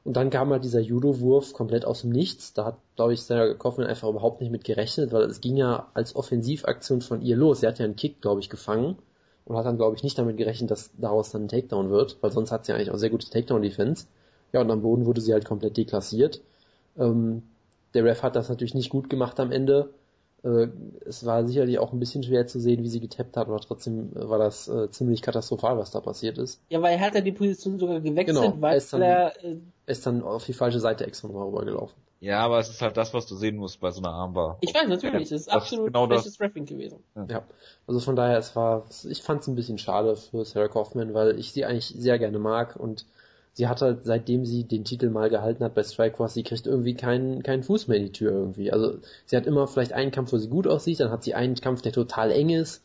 Und 0.04 0.18
dann 0.18 0.32
kam 0.32 0.50
halt 0.50 0.64
dieser 0.64 0.80
Judo-Wurf 0.80 1.54
komplett 1.54 1.86
aus 1.86 2.02
dem 2.02 2.10
Nichts. 2.10 2.54
Da 2.54 2.66
hat, 2.66 2.78
glaube 2.96 3.14
ich, 3.14 3.22
Sarah 3.22 3.54
Kaufman 3.54 3.86
einfach 3.86 4.10
überhaupt 4.10 4.42
nicht 4.42 4.52
mit 4.52 4.64
gerechnet, 4.64 5.12
weil 5.12 5.24
es 5.26 5.42
ging 5.42 5.58
ja 5.58 5.90
als 5.94 6.16
Offensivaktion 6.16 7.02
von 7.02 7.22
ihr 7.22 7.36
los. 7.36 7.60
Sie 7.60 7.68
hat 7.68 7.78
ja 7.78 7.86
einen 7.86 7.96
Kick, 7.96 8.20
glaube 8.20 8.42
ich, 8.42 8.50
gefangen 8.50 8.98
und 9.46 9.56
hat 9.56 9.66
dann, 9.66 9.78
glaube 9.78 9.96
ich, 9.96 10.04
nicht 10.04 10.18
damit 10.18 10.38
gerechnet, 10.38 10.72
dass 10.72 10.92
daraus 10.98 11.32
dann 11.32 11.44
ein 11.44 11.48
Takedown 11.48 11.90
wird, 11.90 12.18
weil 12.22 12.32
sonst 12.32 12.52
hat 12.52 12.66
sie 12.66 12.74
eigentlich 12.74 12.92
auch 12.92 12.98
sehr 12.98 13.10
gute 13.10 13.30
Takedown-Defense. 13.30 14.06
Ja, 14.54 14.62
und 14.62 14.72
am 14.72 14.82
Boden 14.82 15.06
wurde 15.06 15.22
sie 15.22 15.34
halt 15.34 15.46
komplett 15.46 15.78
deklassiert. 15.78 16.42
Ähm, 16.98 17.44
der 17.94 18.04
Ref 18.04 18.24
hat 18.24 18.36
das 18.36 18.50
natürlich 18.50 18.74
nicht 18.74 18.90
gut 18.90 19.10
gemacht 19.10 19.40
am 19.40 19.52
Ende. 19.52 19.90
Äh, 20.44 20.68
es 21.06 21.26
war 21.26 21.46
sicherlich 21.46 21.80
auch 21.80 21.94
ein 21.94 22.00
bisschen 22.00 22.24
schwer 22.24 22.48
zu 22.48 22.60
sehen, 22.60 22.84
wie 22.84 22.90
sie 22.90 23.00
getappt 23.00 23.38
hat, 23.38 23.48
aber 23.48 23.60
trotzdem 23.60 24.12
äh, 24.16 24.28
war 24.28 24.40
das 24.40 24.68
äh, 24.68 24.90
ziemlich 24.90 25.22
katastrophal, 25.22 25.78
was 25.78 25.92
da 25.92 26.02
passiert 26.02 26.38
ist. 26.38 26.62
Ja, 26.70 26.82
weil 26.82 26.94
er 26.96 27.02
hat 27.02 27.16
ja 27.16 27.22
die 27.22 27.32
Position 27.32 27.80
sogar 27.80 28.00
gewechselt, 28.00 28.38
genau, 28.38 28.56
weil 28.60 28.74
er 28.74 28.78
ist, 28.78 28.94
dann, 28.94 29.02
er, 29.02 29.34
ist 29.86 30.06
dann 30.06 30.24
auf 30.24 30.46
die 30.46 30.54
falsche 30.54 30.80
Seite 30.80 31.06
extra 31.06 31.28
nochmal 31.28 31.48
rübergelaufen. 31.48 31.96
Ja, 32.22 32.40
aber 32.42 32.60
es 32.60 32.70
ist 32.70 32.84
halt 32.84 32.98
das, 32.98 33.16
was 33.16 33.26
du 33.26 33.36
sehen 33.36 33.58
musst 33.58 33.80
bei 33.80 33.90
so 33.90 34.00
einer 34.00 34.14
Armbar. 34.14 34.60
Ich 34.62 34.76
weiß 34.76 34.88
natürlich, 34.88 35.24
es 35.24 35.32
ist 35.32 35.52
absolut 35.52 35.88
genau 35.88 36.06
bestes 36.06 36.40
Rapping 36.40 36.68
gewesen. 36.68 37.00
Ja. 37.16 37.26
ja. 37.28 37.44
also 37.88 38.00
von 38.00 38.16
daher, 38.16 38.38
es 38.38 38.56
war, 38.56 38.86
ich 39.10 39.24
fand 39.24 39.42
es 39.42 39.48
ein 39.48 39.56
bisschen 39.56 39.80
schade 39.80 40.16
für 40.16 40.46
Sarah 40.46 40.68
Kaufman, 40.68 41.16
weil 41.16 41.40
ich 41.40 41.52
sie 41.52 41.66
eigentlich 41.66 41.88
sehr 41.88 42.20
gerne 42.20 42.38
mag 42.38 42.76
und 42.76 43.08
sie 43.54 43.68
hat 43.68 43.82
halt, 43.82 44.06
seitdem 44.06 44.46
sie 44.46 44.66
den 44.66 44.86
Titel 44.86 45.10
mal 45.10 45.32
gehalten 45.32 45.64
hat 45.64 45.74
bei 45.74 45.82
Strikeforce, 45.82 46.36
sie 46.36 46.44
kriegt 46.44 46.68
irgendwie 46.68 46.94
keinen, 46.94 47.42
keinen 47.42 47.64
Fuß 47.64 47.88
mehr 47.88 47.98
in 47.98 48.04
die 48.04 48.12
Tür 48.12 48.32
irgendwie. 48.32 48.72
Also 48.72 49.00
sie 49.26 49.36
hat 49.36 49.48
immer 49.48 49.68
vielleicht 49.68 49.94
einen 49.94 50.12
Kampf, 50.12 50.32
wo 50.32 50.38
sie 50.38 50.48
gut 50.48 50.68
aussieht, 50.68 51.00
dann 51.00 51.10
hat 51.10 51.24
sie 51.24 51.34
einen 51.34 51.56
Kampf, 51.56 51.82
der 51.82 51.92
total 51.92 52.30
eng 52.30 52.50
ist, 52.50 52.84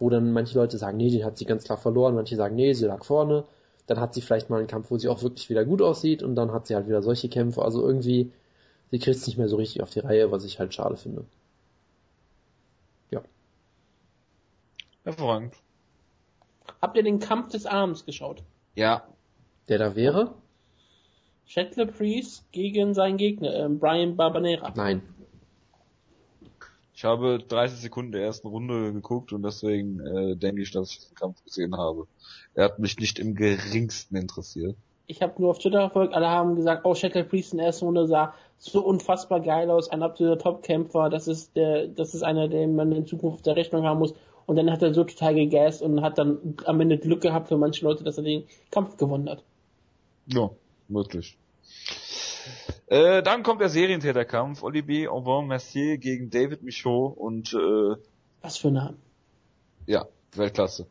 wo 0.00 0.10
dann 0.10 0.32
manche 0.32 0.58
Leute 0.58 0.76
sagen, 0.76 0.96
nee, 0.96 1.10
den 1.10 1.24
hat 1.24 1.38
sie 1.38 1.44
ganz 1.44 1.62
klar 1.62 1.78
verloren, 1.78 2.16
manche 2.16 2.34
sagen, 2.34 2.56
nee, 2.56 2.72
sie 2.72 2.86
lag 2.86 3.04
vorne. 3.04 3.44
Dann 3.86 4.00
hat 4.00 4.12
sie 4.14 4.22
vielleicht 4.22 4.50
mal 4.50 4.58
einen 4.58 4.66
Kampf, 4.66 4.90
wo 4.90 4.98
sie 4.98 5.08
auch 5.08 5.22
wirklich 5.22 5.50
wieder 5.50 5.64
gut 5.64 5.82
aussieht 5.82 6.24
und 6.24 6.34
dann 6.34 6.52
hat 6.52 6.66
sie 6.66 6.74
halt 6.74 6.88
wieder 6.88 7.02
solche 7.02 7.28
Kämpfe. 7.28 7.62
Also 7.62 7.86
irgendwie, 7.86 8.32
sie 8.92 8.98
kriegt 9.00 9.16
es 9.16 9.26
nicht 9.26 9.38
mehr 9.38 9.48
so 9.48 9.56
richtig 9.56 9.82
auf 9.82 9.90
die 9.90 10.00
Reihe, 10.00 10.30
was 10.30 10.44
ich 10.44 10.60
halt 10.60 10.72
schade 10.72 10.96
finde. 10.96 11.24
Ja. 13.10 13.22
Hervorragend. 15.02 15.54
Habt 16.80 16.96
ihr 16.96 17.02
den 17.02 17.18
Kampf 17.18 17.48
des 17.48 17.66
Arms 17.66 18.04
geschaut? 18.04 18.44
Ja, 18.76 19.08
Der 19.68 19.78
da 19.78 19.96
wäre? 19.96 20.34
Chandler 21.46 21.86
Priest 21.86 22.50
gegen 22.52 22.94
seinen 22.94 23.16
Gegner, 23.16 23.54
äh, 23.64 23.68
Brian 23.68 24.16
Barbanera. 24.16 24.72
Nein. 24.76 25.02
Ich 26.94 27.04
habe 27.04 27.38
30 27.46 27.80
Sekunden 27.80 28.12
der 28.12 28.22
ersten 28.22 28.46
Runde 28.48 28.92
geguckt 28.92 29.32
und 29.32 29.42
deswegen 29.42 30.00
äh, 30.00 30.36
denke 30.36 30.62
ich, 30.62 30.70
dass 30.70 30.90
ich 30.90 31.06
den 31.06 31.14
Kampf 31.14 31.42
gesehen 31.44 31.76
habe. 31.76 32.06
Er 32.54 32.64
hat 32.66 32.78
mich 32.78 32.98
nicht 32.98 33.18
im 33.18 33.34
geringsten 33.34 34.16
interessiert. 34.16 34.76
Ich 35.06 35.20
habe 35.22 35.40
nur 35.40 35.50
auf 35.50 35.58
Twitter 35.58 35.80
verfolgt, 35.80 36.14
alle 36.14 36.28
haben 36.28 36.56
gesagt, 36.56 36.84
oh, 36.84 36.94
Shackle 36.94 37.24
Priest 37.24 37.52
in 37.52 37.58
der 37.58 37.66
ersten 37.66 37.84
Runde 37.86 38.06
sah 38.06 38.34
so 38.58 38.80
unfassbar 38.84 39.40
geil 39.40 39.70
aus, 39.70 39.88
ein 39.90 40.02
absoluter 40.02 40.38
Top-Kämpfer, 40.38 41.10
das 41.10 41.26
ist 41.26 41.56
der, 41.56 41.88
das 41.88 42.14
ist 42.14 42.22
einer, 42.22 42.48
den 42.48 42.76
man 42.76 42.92
in 42.92 43.06
Zukunft 43.06 43.38
auf 43.38 43.42
der 43.42 43.56
Rechnung 43.56 43.84
haben 43.84 43.98
muss. 43.98 44.14
Und 44.46 44.56
dann 44.56 44.70
hat 44.70 44.82
er 44.82 44.94
so 44.94 45.04
total 45.04 45.34
gegast 45.34 45.82
und 45.82 46.02
hat 46.02 46.18
dann 46.18 46.56
am 46.64 46.80
Ende 46.80 46.98
Glück 46.98 47.20
gehabt 47.20 47.48
für 47.48 47.56
manche 47.56 47.84
Leute, 47.84 48.04
dass 48.04 48.18
er 48.18 48.24
den 48.24 48.44
Kampf 48.70 48.96
gewonnen 48.96 49.28
hat. 49.28 49.42
Ja, 50.26 50.50
möglich. 50.88 51.36
Äh, 52.86 53.22
dann 53.22 53.42
kommt 53.42 53.60
der 53.60 53.68
Serientäterkampf. 53.68 54.62
Olivier 54.62 55.12
Aubin 55.12 55.46
Mercier 55.46 55.98
gegen 55.98 56.30
David 56.30 56.62
Michaud 56.62 57.16
und 57.16 57.52
äh, 57.54 57.96
Was 58.42 58.58
für 58.58 58.68
ein 58.68 58.74
Name. 58.74 58.96
ja, 59.86 60.06
Weltklasse. 60.34 60.86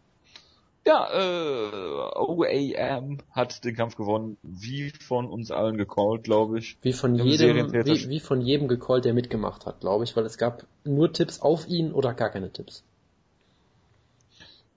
Ja, 0.86 1.10
äh, 1.14 2.12
OAM 2.16 3.20
hat 3.32 3.64
den 3.64 3.76
Kampf 3.76 3.96
gewonnen, 3.96 4.38
wie 4.42 4.90
von 4.90 5.28
uns 5.28 5.52
allen 5.52 5.78
gecallt, 5.78 6.24
glaube 6.24 6.58
ich. 6.58 6.78
Wie 6.82 6.94
von 6.94 7.16
Im 7.20 7.28
jedem, 7.28 7.72
wie, 7.72 8.10
wie 8.10 8.20
von 8.20 8.42
jedem 8.42 8.68
gecallt, 8.68 9.06
der 9.06 9.14
mitgemacht 9.14 9.68
hat, 9.68 9.82
glaube 9.82 10.06
ich, 10.06 10.16
weil 10.16 10.26
es 10.26 10.40
gab 10.40 10.66
nur 10.84 11.14
Tipps 11.14 11.42
auf 11.42 11.68
ihn 11.68 11.92
oder 11.92 12.16
gar 12.16 12.32
keine 12.32 12.52
Tipps. 12.52 12.84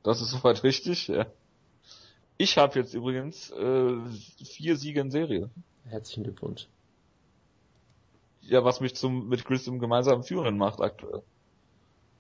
Das 0.03 0.21
ist 0.21 0.31
soweit 0.31 0.63
richtig, 0.63 1.09
ja. 1.09 1.27
Ich 2.37 2.59
habe 2.59 2.79
jetzt 2.79 2.93
übrigens 2.93 3.51
äh, 3.53 3.97
vier 4.45 4.77
Siege 4.77 5.01
in 5.01 5.11
Serie. 5.11 5.49
Herzlichen 5.85 6.25
Glückwunsch. 6.25 6.69
Ja, 8.43 8.63
was 8.63 8.81
mich 8.81 8.95
zum 8.95 9.29
mit 9.29 9.47
Chris 9.47 9.67
im 9.67 9.79
gemeinsamen 9.79 10.23
Führenden 10.23 10.59
macht 10.59 10.81
aktuell. 10.81 11.23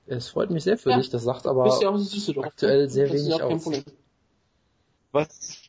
Es 0.06 0.28
freut 0.28 0.50
mich 0.50 0.64
sehr 0.64 0.76
für 0.76 0.90
Ja. 0.90 0.98
dich, 0.98 1.08
das 1.10 1.22
sagt 1.24 1.46
aber 1.46 1.66
ja 1.80 1.88
auch 1.88 2.44
aktuell 2.44 2.88
sehr 2.88 3.08
Das 3.08 3.16
ist 3.16 3.26
wenig 3.26 3.42
aus. 3.42 3.84
Was? 5.12 5.62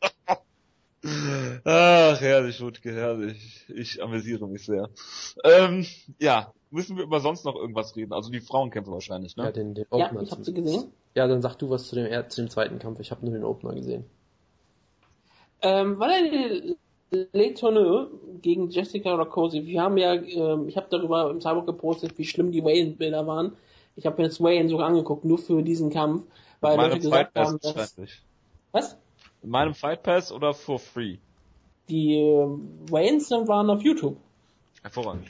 Ach, 1.63 2.19
herrlich, 2.19 2.59
Wutke, 2.61 2.91
herrlich. 2.91 3.65
Ich 3.69 4.01
amüsiere 4.01 4.47
mich 4.47 4.65
sehr. 4.65 4.89
Ähm, 5.43 5.85
ja, 6.19 6.51
müssen 6.71 6.97
wir 6.97 7.03
über 7.03 7.19
sonst 7.19 7.45
noch 7.45 7.55
irgendwas 7.55 7.95
reden? 7.95 8.11
Also 8.11 8.31
die 8.31 8.41
Frauenkämpfe 8.41 8.91
wahrscheinlich, 8.91 9.35
ja, 9.37 9.43
ne? 9.45 9.53
den, 9.53 9.75
den 9.75 9.85
Ja, 9.93 10.07
Opener 10.07 10.21
ich 10.23 10.31
habe 10.31 10.43
sie 10.43 10.53
gesehen. 10.53 10.91
Ja, 11.13 11.27
dann 11.27 11.41
sag 11.41 11.55
du 11.55 11.69
was 11.69 11.87
zu 11.87 11.95
dem, 11.95 12.07
er- 12.07 12.27
zu 12.29 12.41
dem 12.41 12.49
zweiten 12.49 12.79
Kampf. 12.79 12.99
Ich 12.99 13.11
habe 13.11 13.23
nur 13.23 13.33
den 13.35 13.43
Opener 13.43 13.75
gesehen. 13.75 14.05
Ähm, 15.61 15.99
Valerie 15.99 16.75
Letourneux 17.33 18.09
gegen 18.41 18.69
Jessica 18.69 19.13
Rakosi. 19.15 19.65
Wir 19.65 19.81
haben 19.83 19.97
ja, 19.97 20.15
ähm, 20.15 20.67
ich 20.67 20.75
habe 20.75 20.87
darüber 20.89 21.29
im 21.29 21.39
Cyborg 21.39 21.67
gepostet, 21.67 22.17
wie 22.17 22.25
schlimm 22.25 22.51
die 22.51 22.63
Wayne-Bilder 22.63 23.25
waren. 23.27 23.53
Ich 23.95 24.05
habe 24.05 24.17
mir 24.17 24.27
jetzt 24.27 24.41
Wayne 24.41 24.69
sogar 24.69 24.87
angeguckt, 24.87 25.25
nur 25.25 25.37
für 25.37 25.63
diesen 25.63 25.89
Kampf, 25.89 26.23
weil 26.61 26.77
Leute 26.77 26.99
gesagt 26.99 27.15
Fight 27.15 27.33
Pass 27.33 27.47
haben, 27.47 27.59
dass, 27.61 27.95
was? 28.71 28.97
In 29.41 29.49
meinem 29.49 29.73
Fight 29.73 30.03
Pass 30.03 30.31
oder 30.31 30.53
for 30.53 30.79
free? 30.79 31.17
Die 31.87 32.15
ähm, 32.15 32.79
Waynes 32.89 33.31
waren 33.31 33.69
auf 33.69 33.81
YouTube. 33.81 34.17
Hervorragend. 34.81 35.27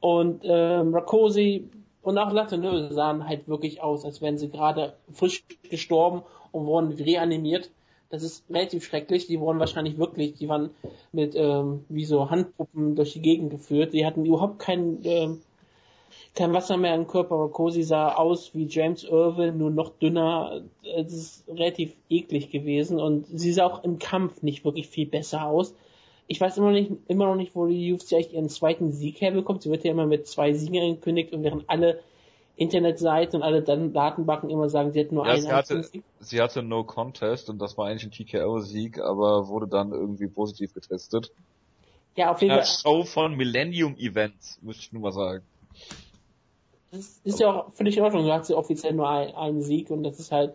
Und 0.00 0.42
ähm, 0.44 0.94
Rakosi 0.94 1.70
und 2.02 2.18
auch 2.18 2.30
Latourneux 2.32 2.94
sahen 2.94 3.26
halt 3.26 3.48
wirklich 3.48 3.80
aus, 3.82 4.04
als 4.04 4.20
wären 4.20 4.36
sie 4.36 4.50
gerade 4.50 4.94
frisch 5.12 5.42
gestorben 5.70 6.22
und 6.52 6.66
wurden 6.66 6.92
reanimiert. 6.92 7.70
Das 8.10 8.22
ist 8.22 8.44
relativ 8.50 8.84
schrecklich. 8.84 9.26
Die 9.26 9.40
wurden 9.40 9.58
wahrscheinlich 9.58 9.96
wirklich, 9.96 10.34
die 10.34 10.48
waren 10.48 10.70
mit 11.12 11.34
ähm, 11.34 11.84
wie 11.88 12.04
so 12.04 12.30
Handpuppen 12.30 12.94
durch 12.94 13.14
die 13.14 13.22
Gegend 13.22 13.50
geführt. 13.50 13.94
Die 13.94 14.04
hatten 14.04 14.26
überhaupt 14.26 14.58
kein, 14.58 15.00
ähm, 15.04 15.40
kein 16.34 16.52
Wasser 16.52 16.76
mehr 16.76 16.94
im 16.94 17.06
Körper. 17.06 17.36
Rakosi 17.36 17.82
sah 17.82 18.14
aus 18.14 18.54
wie 18.54 18.66
James 18.66 19.04
Irwin, 19.04 19.56
nur 19.58 19.70
noch 19.70 19.90
dünner. 19.90 20.62
Es 20.82 21.12
ist 21.12 21.48
relativ 21.48 21.94
eklig 22.10 22.50
gewesen 22.50 23.00
und 23.00 23.26
sie 23.26 23.52
sah 23.52 23.66
auch 23.66 23.84
im 23.84 23.98
Kampf 23.98 24.42
nicht 24.42 24.64
wirklich 24.64 24.88
viel 24.88 25.06
besser 25.06 25.46
aus. 25.46 25.74
Ich 26.26 26.40
weiß 26.40 26.56
immer 26.56 26.68
noch 26.68 26.78
nicht, 26.78 26.90
immer 27.06 27.26
noch 27.26 27.36
nicht, 27.36 27.54
wo 27.54 27.66
die 27.66 27.92
UFC 27.92 28.14
eigentlich 28.14 28.32
ihren 28.32 28.48
zweiten 28.48 28.92
Sieg 28.92 29.20
herbekommt. 29.20 29.62
Sie 29.62 29.70
wird 29.70 29.84
ja 29.84 29.92
immer 29.92 30.06
mit 30.06 30.26
zwei 30.26 30.52
Siegen 30.54 30.82
angekündigt 30.82 31.32
und 31.32 31.44
während 31.44 31.68
alle 31.68 32.00
Internetseiten 32.56 33.36
und 33.36 33.42
alle 33.42 33.62
Datenbanken 33.62 34.48
immer 34.48 34.68
sagen, 34.68 34.92
sie 34.92 35.00
hat 35.00 35.12
nur 35.12 35.26
Ja, 35.26 35.32
einen 35.34 35.42
sie 35.42 35.52
hatte, 35.52 35.82
Sieg. 35.82 36.02
sie 36.20 36.40
hatte 36.40 36.62
No 36.62 36.84
Contest 36.84 37.50
und 37.50 37.60
das 37.60 37.76
war 37.76 37.86
eigentlich 37.86 38.04
ein 38.04 38.10
TKO-Sieg, 38.10 39.00
aber 39.00 39.48
wurde 39.48 39.66
dann 39.66 39.92
irgendwie 39.92 40.28
positiv 40.28 40.72
getestet. 40.72 41.30
Ja, 42.16 42.30
auf 42.30 42.42
jeden 42.42 42.54
Fall. 42.54 42.64
Show 42.64 43.04
von 43.04 43.34
Millennium 43.34 43.96
Events, 43.96 44.58
müsste 44.62 44.82
ich 44.82 44.92
nur 44.92 45.02
mal 45.02 45.12
sagen. 45.12 45.44
Das 46.94 47.20
ist 47.24 47.40
ja 47.40 47.50
auch 47.50 47.72
völlig 47.72 47.96
in 47.96 48.04
Ordnung. 48.04 48.24
Du 48.24 48.32
hast 48.32 48.48
ja 48.48 48.56
offiziell 48.56 48.92
nur 48.92 49.08
ein, 49.08 49.34
einen 49.34 49.62
Sieg 49.62 49.90
und 49.90 50.04
das 50.04 50.20
ist 50.20 50.30
halt, 50.30 50.54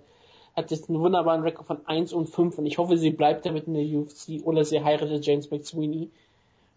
hat 0.56 0.72
jetzt 0.72 0.90
einen 0.90 1.02
wunderbaren 1.02 1.42
Rekord 1.42 1.68
von 1.68 1.86
1 1.86 2.14
und 2.14 2.28
5 2.28 2.58
und 2.58 2.66
ich 2.66 2.78
hoffe, 2.78 2.98
sie 2.98 3.12
bleibt 3.12 3.46
damit 3.46 3.68
in 3.68 3.74
der 3.74 3.84
UFC 3.84 4.46
oder 4.46 4.64
sie 4.64 4.82
heiratet 4.82 5.26
James 5.26 5.52
McSweeney. 5.52 6.10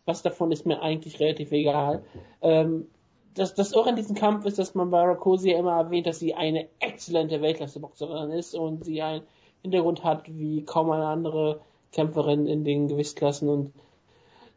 Was 0.04 0.22
davon 0.22 0.50
ist 0.50 0.66
mir 0.66 0.82
eigentlich 0.82 1.20
relativ 1.20 1.52
egal. 1.52 2.02
Ähm, 2.40 2.88
das, 3.34 3.54
das 3.54 3.72
Irre 3.72 3.90
an 3.90 3.96
diesem 3.96 4.16
Kampf 4.16 4.44
ist, 4.46 4.58
dass 4.58 4.74
man 4.74 4.90
bei 4.90 5.00
Rakosi 5.00 5.52
ja 5.52 5.58
immer 5.58 5.78
erwähnt, 5.78 6.06
dass 6.06 6.18
sie 6.18 6.34
eine 6.34 6.68
exzellente 6.80 7.40
Weltklasse-Boxerin 7.40 8.30
ist 8.32 8.56
und 8.56 8.84
sie 8.84 9.00
einen 9.00 9.22
Hintergrund 9.62 10.02
hat 10.02 10.24
wie 10.26 10.64
kaum 10.64 10.90
eine 10.90 11.06
andere 11.06 11.60
Kämpferin 11.92 12.46
in 12.46 12.64
den 12.64 12.88
Gewichtsklassen 12.88 13.48
und 13.48 13.72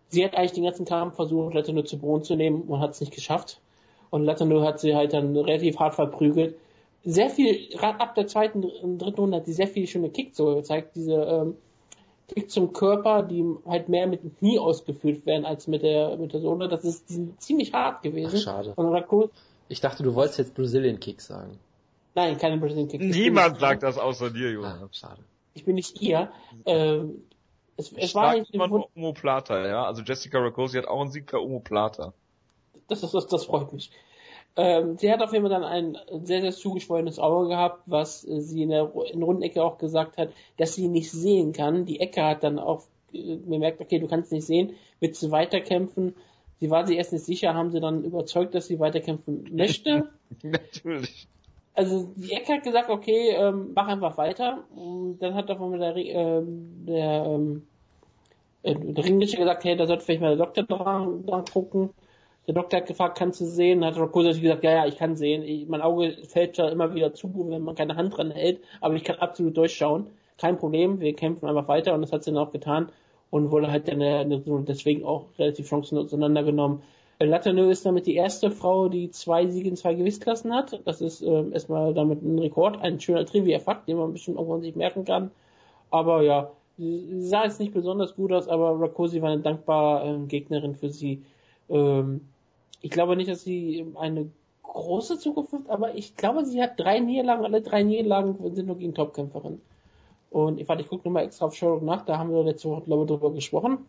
sie 0.10 0.26
hat 0.26 0.36
eigentlich 0.36 0.53
den 0.53 0.64
ganzen 0.64 0.86
Kampf 0.86 1.15
versucht, 1.15 1.53
Letourneau 1.53 1.84
zu 1.84 1.99
Boden 1.99 2.23
zu 2.23 2.36
nehmen 2.36 2.64
und 2.64 2.80
hat 2.80 2.91
es 2.91 3.02
nicht 3.02 3.14
geschafft. 3.14 3.61
Und 4.16 4.24
Letourneau 4.24 4.62
hat 4.62 4.80
sie 4.80 4.96
halt 4.96 5.12
dann 5.12 5.36
relativ 5.36 5.78
hart 5.78 5.96
verprügelt. 5.96 6.56
Sehr 7.04 7.30
viel, 7.30 7.68
gerade 7.70 8.00
ab 8.00 8.16
der 8.16 8.28
zweiten 8.28 8.64
und 8.64 8.98
dritten 9.00 9.20
Runde 9.20 9.38
hat 9.38 9.46
sie 9.46 9.52
sehr 9.54 9.68
viele 9.68 9.88
schöne 9.88 10.10
Kicks 10.10 10.38
so 10.38 10.56
gezeigt. 10.56 10.96
Diese 10.96 11.16
ähm, 11.16 11.56
Kicks 12.34 12.54
zum 12.54 12.72
Körper, 12.72 13.24
die 13.24 13.44
halt 13.68 13.90
mehr 13.90 14.08
mit 14.08 14.24
dem 14.24 14.34
Knie 14.38 14.58
ausgeführt 14.58 15.26
werden 15.26 15.44
als 15.46 15.68
mit 15.68 15.84
der 15.84 16.16
mit 16.18 16.32
der 16.34 16.40
Sohle. 16.40 16.70
Das 16.70 16.86
ist 16.86 17.10
die 17.10 17.14
sind 17.16 17.42
ziemlich 17.42 17.74
hart 17.74 18.04
gewesen. 18.04 18.36
Ach, 18.38 18.42
schade. 18.42 18.74
Und 18.78 18.88
Rakosi, 18.88 19.30
Ich 19.68 19.82
dachte, 19.82 20.02
du 20.04 20.16
wolltest 20.16 20.40
jetzt 20.40 20.56
Brazilian 20.56 21.00
Kick 21.00 21.20
sagen. 21.22 21.60
nein, 22.16 22.38
keine 22.38 22.58
Brazilian 22.58 22.88
Kicks. 22.88 23.04
Niemand 23.04 23.60
sagt 23.60 23.84
das 23.84 23.98
außer 23.98 24.30
dir, 24.32 24.48
Ah, 24.48 24.52
Jonas. 24.54 24.98
schade. 24.98 25.22
Ich 25.56 25.66
bin 25.66 25.76
nicht 25.76 26.02
ihr. 26.02 26.32
Ähm, 26.66 27.22
es, 27.78 27.92
es 27.92 28.16
war 28.16 28.34
nicht 28.38 28.54
immer 28.54 28.68
nur 28.70 28.88
Omoplata, 28.96 29.68
ja. 29.68 29.84
Also 29.86 30.02
Jessica 30.04 30.40
Rakosi 30.40 30.78
hat 30.78 30.88
auch 30.88 31.02
einen 31.02 31.12
Sieg 31.12 31.26
per 31.28 31.42
Omoplata. 31.42 32.14
das, 32.88 33.02
das, 33.02 33.12
das, 33.12 33.28
das 33.28 33.45
freut 33.45 33.74
mich. 33.74 33.91
Ähm, 34.57 34.98
sie 34.98 35.12
hat 35.12 35.22
auf 35.22 35.34
jeden 35.34 35.44
Fall 35.44 35.60
dann 35.60 35.66
ein 35.66 35.98
sehr, 36.24 36.41
sehr 36.41 36.53
zugeschwollenes 36.53 37.20
Auge 37.20 37.49
gehabt, 37.49 37.84
was 37.88 38.26
äh, 38.26 38.40
sie 38.40 38.64
in 38.64 38.70
der, 38.70 38.90
in 39.12 39.20
der 39.20 39.28
Rundenecke 39.28 39.62
auch 39.62 39.78
gesagt 39.78 40.18
hat, 40.18 40.30
dass 40.57 40.76
sie 40.76 40.88
nicht 40.88 41.12
sehen 41.12 41.52
kann. 41.52 41.86
Die 41.86 41.99
Ecke 41.99 42.24
hat 42.24 42.44
dann 42.44 42.57
auch 42.57 42.84
äh, 43.14 43.36
bemerkt, 43.36 43.82
okay, 43.82 43.99
du 43.99 44.07
kannst 44.07 44.32
nicht 44.32 44.45
sehen, 44.45 44.76
willst 45.02 45.22
du 45.22 45.32
weiterkämpfen? 45.32 46.16
Sie 46.62 46.70
war 46.70 46.88
sich 46.88 46.98
erst 46.98 47.12
nicht 47.12 47.26
sicher, 47.26 47.53
haben 47.53 47.72
sie 47.72 47.82
dann 47.82 48.06
überzeugt, 48.06 48.56
dass 48.56 48.68
sie 48.68 48.80
weiterkämpfen 48.80 49.45
möchte. 49.52 50.10
Natürlich. 50.41 51.28
Also 51.74 52.10
die 52.16 52.32
Ecke 52.32 52.53
hat 52.53 52.64
gesagt, 52.64 52.90
okay, 52.90 53.32
ähm, 53.32 53.72
mach 53.76 53.88
einfach 53.88 54.18
weiter. 54.18 54.64
Und 54.74 55.20
dann 55.20 55.36
hat 55.36 55.52
auf 55.52 55.62
einmal 55.62 55.80
der, 55.80 55.98
ähm, 55.98 56.86
der, 56.88 57.26
ähm, 57.26 57.68
äh, 58.64 58.74
der 58.74 59.03
Ringrichter 59.03 59.40
gesagt, 59.40 59.66
hey, 59.66 59.76
da 59.76 59.86
sollte 59.86 60.06
vielleicht 60.06 60.22
mal 60.22 60.38
der 60.38 60.45
Doktor 60.45 60.64
dran, 60.64 61.26
dran 61.26 61.44
gucken. 61.52 61.90
Der 62.47 62.53
Doktor 62.53 62.77
hat 62.77 62.85
gefragt, 62.88 63.17
kannst 63.17 63.41
du 63.41 63.45
sehen? 63.45 63.81
Dann 63.81 63.93
hat 63.93 63.99
Rakosa 63.99 64.31
gesagt, 64.31 64.63
ja, 64.63 64.72
ja, 64.72 64.85
ich 64.85 64.97
kann 64.97 65.15
sehen. 65.15 65.43
Ich, 65.43 65.67
mein 65.67 65.81
Auge 65.81 66.15
fällt 66.27 66.57
ja 66.57 66.69
immer 66.69 66.93
wieder 66.93 67.13
zu, 67.13 67.31
wenn 67.49 67.63
man 67.63 67.76
keine 67.76 67.95
Hand 67.95 68.15
dran 68.15 68.31
hält, 68.31 68.61
aber 68.81 68.95
ich 68.95 69.03
kann 69.03 69.17
absolut 69.17 69.57
durchschauen. 69.57 70.07
Kein 70.38 70.57
Problem, 70.57 70.99
wir 70.99 71.13
kämpfen 71.15 71.47
einfach 71.47 71.67
weiter 71.67 71.93
und 71.93 72.01
das 72.01 72.11
hat 72.11 72.23
sie 72.23 72.31
dann 72.31 72.43
auch 72.43 72.51
getan 72.51 72.89
und 73.31 73.51
wurde 73.51 73.72
halt 73.72 73.88
dann 73.88 74.01
äh, 74.01 74.26
deswegen 74.67 75.05
auch 75.05 75.26
relativ 75.39 75.67
chancenlos 75.67 76.07
auseinandergenommen. 76.07 76.81
Äh, 77.19 77.26
Latourneux 77.26 77.72
ist 77.72 77.85
damit 77.85 78.05
die 78.05 78.15
erste 78.15 78.51
Frau, 78.51 78.89
die 78.89 79.09
zwei 79.11 79.47
Siege 79.47 79.69
in 79.69 79.76
zwei 79.76 79.93
Gewichtsklassen 79.93 80.53
hat. 80.53 80.81
Das 80.85 81.01
ist 81.01 81.22
ähm, 81.22 81.53
erstmal 81.53 81.93
damit 81.93 82.22
ein 82.22 82.38
Rekord, 82.39 82.81
ein 82.81 82.99
schöner 82.99 83.26
Trivia-Fakt, 83.26 83.88
den 83.88 83.97
man 83.97 84.13
bestimmt 84.13 84.38
irgendwann 84.38 84.61
sich 84.61 84.76
merken 84.76 85.05
kann. 85.05 85.31
Aber 85.89 86.22
ja, 86.22 86.51
sie 86.77 87.22
sah 87.22 87.45
jetzt 87.45 87.59
nicht 87.59 87.73
besonders 87.73 88.15
gut 88.15 88.31
aus, 88.31 88.47
aber 88.47 88.80
Rakosi 88.80 89.22
war 89.22 89.31
eine 89.31 89.41
dankbare 89.41 90.07
ähm, 90.07 90.27
Gegnerin 90.27 90.76
für 90.76 90.89
sie. 90.89 91.23
Ähm, 91.69 92.22
ich 92.86 92.91
glaube 92.91 93.16
nicht, 93.16 93.32
dass 93.32 93.44
sie 93.44 93.84
eine 93.95 94.30
große 94.62 95.18
Zukunft 95.18 95.53
hat, 95.53 95.70
aber 95.70 95.95
ich 95.95 96.16
glaube, 96.16 96.45
sie 96.45 96.62
hat 96.62 96.80
drei 96.80 96.99
Niederlagen, 96.99 97.44
alle 97.44 97.62
drei 97.62 97.82
Niederlagen 97.82 98.38
sind 98.53 98.68
nur 98.68 98.78
gegen 98.78 98.94
Topkämpferin. 98.94 99.60
Und 100.30 100.60
ich, 100.60 100.70
warte, 100.70 100.84
ich 100.84 100.88
gucke 100.88 101.07
nochmal 101.07 101.24
extra 101.24 101.48
auf 101.48 101.56
Show 101.56 101.80
nach, 101.82 102.06
da 102.06 102.20
haben 102.20 102.32
wir 102.32 102.44
letzte 102.44 102.70
Woche, 102.70 102.84
glaube 102.84 103.02
ich, 103.02 103.07
drüber 103.07 103.32
gesprochen. 103.32 103.80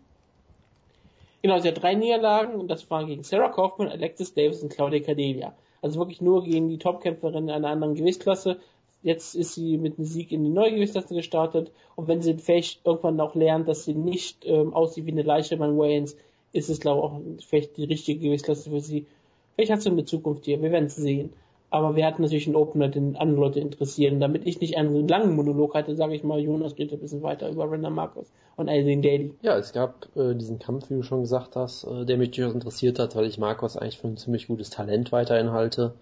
Genau, 1.42 1.58
sie 1.58 1.68
hat 1.68 1.82
drei 1.82 1.94
Niederlagen 1.94 2.54
und 2.54 2.68
das 2.68 2.90
waren 2.90 3.06
gegen 3.06 3.22
Sarah 3.22 3.50
Kaufman, 3.50 3.88
Alexis 3.88 4.32
Davis 4.32 4.62
und 4.62 4.72
Claudia 4.72 5.00
Cadelia. 5.00 5.54
Also 5.82 5.98
wirklich 5.98 6.22
nur 6.22 6.42
gegen 6.42 6.70
die 6.70 6.78
Topkämpferin 6.78 7.44
in 7.44 7.50
einer 7.50 7.68
anderen 7.68 7.96
Gewichtsklasse. 7.96 8.58
jetzt 9.02 9.34
ist 9.34 9.52
sie 9.52 9.76
mit 9.76 9.98
einem 9.98 10.06
Sieg 10.06 10.32
in 10.32 10.42
die 10.42 10.48
neue 10.48 10.72
Gewichtsklasse 10.72 11.14
gestartet 11.14 11.70
und 11.96 12.08
wenn 12.08 12.22
sie 12.22 12.32
vielleicht 12.32 12.86
irgendwann 12.86 13.20
auch 13.20 13.34
lernt, 13.34 13.68
dass 13.68 13.84
sie 13.84 13.94
nicht 13.94 14.46
ähm, 14.46 14.72
aussieht 14.72 15.04
wie 15.04 15.12
eine 15.12 15.22
Leiche 15.22 15.58
beim 15.58 15.76
Wayans, 15.76 16.16
ist 16.52 16.70
es 16.70 16.80
glaube 16.80 17.00
ich 17.00 17.04
auch 17.04 17.44
vielleicht 17.46 17.76
die 17.76 17.84
richtige 17.84 18.20
Gewichtsklasse 18.20 18.70
für 18.70 18.80
sie. 18.80 19.06
Vielleicht 19.54 19.72
hat 19.72 19.82
sie 19.82 19.90
eine 19.90 20.04
Zukunft 20.04 20.44
hier, 20.44 20.60
wir 20.60 20.70
werden 20.70 20.86
es 20.86 20.96
sehen. 20.96 21.32
Aber 21.70 21.96
wir 21.96 22.06
hatten 22.06 22.22
natürlich 22.22 22.46
einen 22.46 22.56
Opener, 22.56 22.88
den 22.88 23.16
andere 23.16 23.40
Leute 23.40 23.60
interessieren. 23.60 24.20
Damit 24.20 24.46
ich 24.46 24.60
nicht 24.60 24.76
einen 24.76 25.08
langen 25.08 25.34
Monolog 25.34 25.74
hatte, 25.74 25.96
sage 25.96 26.14
ich 26.14 26.22
mal, 26.22 26.38
Jonas 26.38 26.76
geht 26.76 26.92
ein 26.92 27.00
bisschen 27.00 27.22
weiter 27.22 27.50
über 27.50 27.70
Render 27.70 27.90
Marcos 27.90 28.30
und 28.56 28.68
Aileen 28.68 29.02
Daly. 29.02 29.34
Ja, 29.42 29.58
es 29.58 29.72
gab 29.72 30.08
äh, 30.16 30.34
diesen 30.34 30.58
Kampf, 30.58 30.90
wie 30.90 30.94
du 30.94 31.02
schon 31.02 31.22
gesagt 31.22 31.56
hast, 31.56 31.84
äh, 31.84 32.04
der 32.04 32.18
mich 32.18 32.30
durchaus 32.30 32.54
interessiert 32.54 32.98
hat, 32.98 33.16
weil 33.16 33.26
ich 33.26 33.38
Marcos 33.38 33.76
eigentlich 33.76 33.98
für 33.98 34.06
ein 34.06 34.16
ziemlich 34.16 34.46
gutes 34.46 34.70
Talent 34.70 35.10
weiterhin 35.10 35.50
halte. 35.50 35.94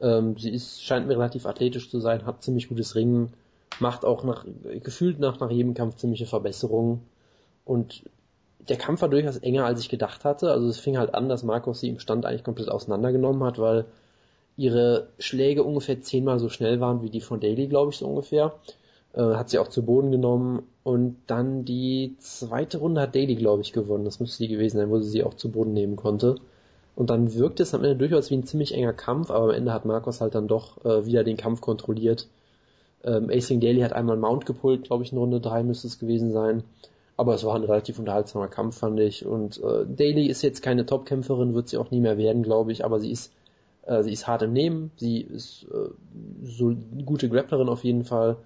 Ähm, 0.00 0.36
sie 0.36 0.50
ist, 0.50 0.82
scheint 0.82 1.06
mir 1.08 1.14
relativ 1.14 1.46
athletisch 1.46 1.90
zu 1.90 2.00
sein, 2.00 2.26
hat 2.26 2.42
ziemlich 2.42 2.68
gutes 2.68 2.94
Ringen, 2.94 3.32
macht 3.80 4.04
auch 4.04 4.24
nach, 4.24 4.44
gefühlt 4.82 5.18
nach, 5.18 5.40
nach 5.40 5.50
jedem 5.50 5.74
Kampf 5.74 5.96
ziemliche 5.96 6.26
Verbesserungen. 6.26 7.00
Und 7.64 8.04
der 8.68 8.76
Kampf 8.76 9.02
war 9.02 9.08
durchaus 9.08 9.38
enger, 9.38 9.64
als 9.64 9.80
ich 9.80 9.88
gedacht 9.88 10.24
hatte. 10.24 10.50
Also 10.50 10.68
es 10.68 10.78
fing 10.78 10.98
halt 10.98 11.14
an, 11.14 11.28
dass 11.28 11.42
Marcos 11.42 11.80
sie 11.80 11.88
im 11.88 11.98
Stand 11.98 12.26
eigentlich 12.26 12.44
komplett 12.44 12.68
auseinandergenommen 12.68 13.42
hat, 13.44 13.58
weil 13.58 13.86
ihre 14.56 15.08
Schläge 15.18 15.62
ungefähr 15.62 16.00
zehnmal 16.00 16.38
so 16.38 16.48
schnell 16.48 16.80
waren 16.80 17.02
wie 17.02 17.10
die 17.10 17.20
von 17.20 17.40
Daly, 17.40 17.68
glaube 17.68 17.92
ich, 17.92 17.98
so 17.98 18.06
ungefähr. 18.06 18.54
Äh, 19.14 19.22
hat 19.22 19.50
sie 19.50 19.58
auch 19.58 19.68
zu 19.68 19.84
Boden 19.84 20.10
genommen 20.10 20.64
und 20.82 21.16
dann 21.26 21.64
die 21.64 22.16
zweite 22.18 22.78
Runde 22.78 23.00
hat 23.00 23.14
Daly, 23.14 23.36
glaube 23.36 23.62
ich, 23.62 23.72
gewonnen. 23.72 24.04
Das 24.04 24.20
müsste 24.20 24.42
die 24.42 24.48
gewesen 24.48 24.78
sein, 24.78 24.90
wo 24.90 24.98
sie 25.00 25.08
sie 25.08 25.24
auch 25.24 25.34
zu 25.34 25.50
Boden 25.50 25.72
nehmen 25.72 25.96
konnte. 25.96 26.36
Und 26.94 27.10
dann 27.10 27.34
wirkte 27.34 27.62
es 27.62 27.74
am 27.74 27.84
Ende 27.84 27.96
durchaus 27.96 28.30
wie 28.30 28.36
ein 28.36 28.44
ziemlich 28.44 28.74
enger 28.74 28.92
Kampf, 28.92 29.30
aber 29.30 29.44
am 29.44 29.50
Ende 29.50 29.72
hat 29.72 29.84
Marcos 29.84 30.20
halt 30.20 30.34
dann 30.34 30.48
doch 30.48 30.84
äh, 30.84 31.06
wieder 31.06 31.24
den 31.24 31.36
Kampf 31.36 31.60
kontrolliert. 31.60 32.26
Ähm, 33.04 33.30
Acing 33.30 33.60
Daly 33.60 33.80
hat 33.82 33.92
einmal 33.92 34.16
Mount 34.16 34.46
gepult, 34.46 34.84
glaube 34.84 35.04
ich, 35.04 35.12
in 35.12 35.18
Runde 35.18 35.40
3 35.40 35.62
müsste 35.62 35.86
es 35.86 36.00
gewesen 36.00 36.32
sein. 36.32 36.64
Aber 37.18 37.34
es 37.34 37.44
war 37.44 37.54
ein 37.54 37.64
relativ 37.64 37.98
unterhaltsamer 37.98 38.48
Kampf, 38.48 38.78
fand 38.78 38.98
ich. 39.00 39.26
Und 39.26 39.58
äh, 39.62 39.84
Daly 39.86 40.26
ist 40.26 40.40
jetzt 40.40 40.62
keine 40.62 40.86
Topkämpferin, 40.86 41.54
wird 41.54 41.68
sie 41.68 41.76
auch 41.76 41.90
nie 41.90 42.00
mehr 42.00 42.16
werden, 42.16 42.42
glaube 42.42 42.72
ich, 42.72 42.84
aber 42.84 43.00
sie 43.00 43.10
ist 43.10 43.32
äh, 43.88 44.02
sie 44.02 44.12
ist 44.12 44.26
hart 44.26 44.42
im 44.42 44.52
Nehmen, 44.52 44.92
sie 44.96 45.20
ist 45.20 45.66
äh, 45.72 45.90
so 46.42 46.68
eine 46.68 47.04
gute 47.04 47.28
Grapplerin 47.28 47.68
auf 47.68 47.84
jeden 47.84 48.04
Fall. 48.04 48.36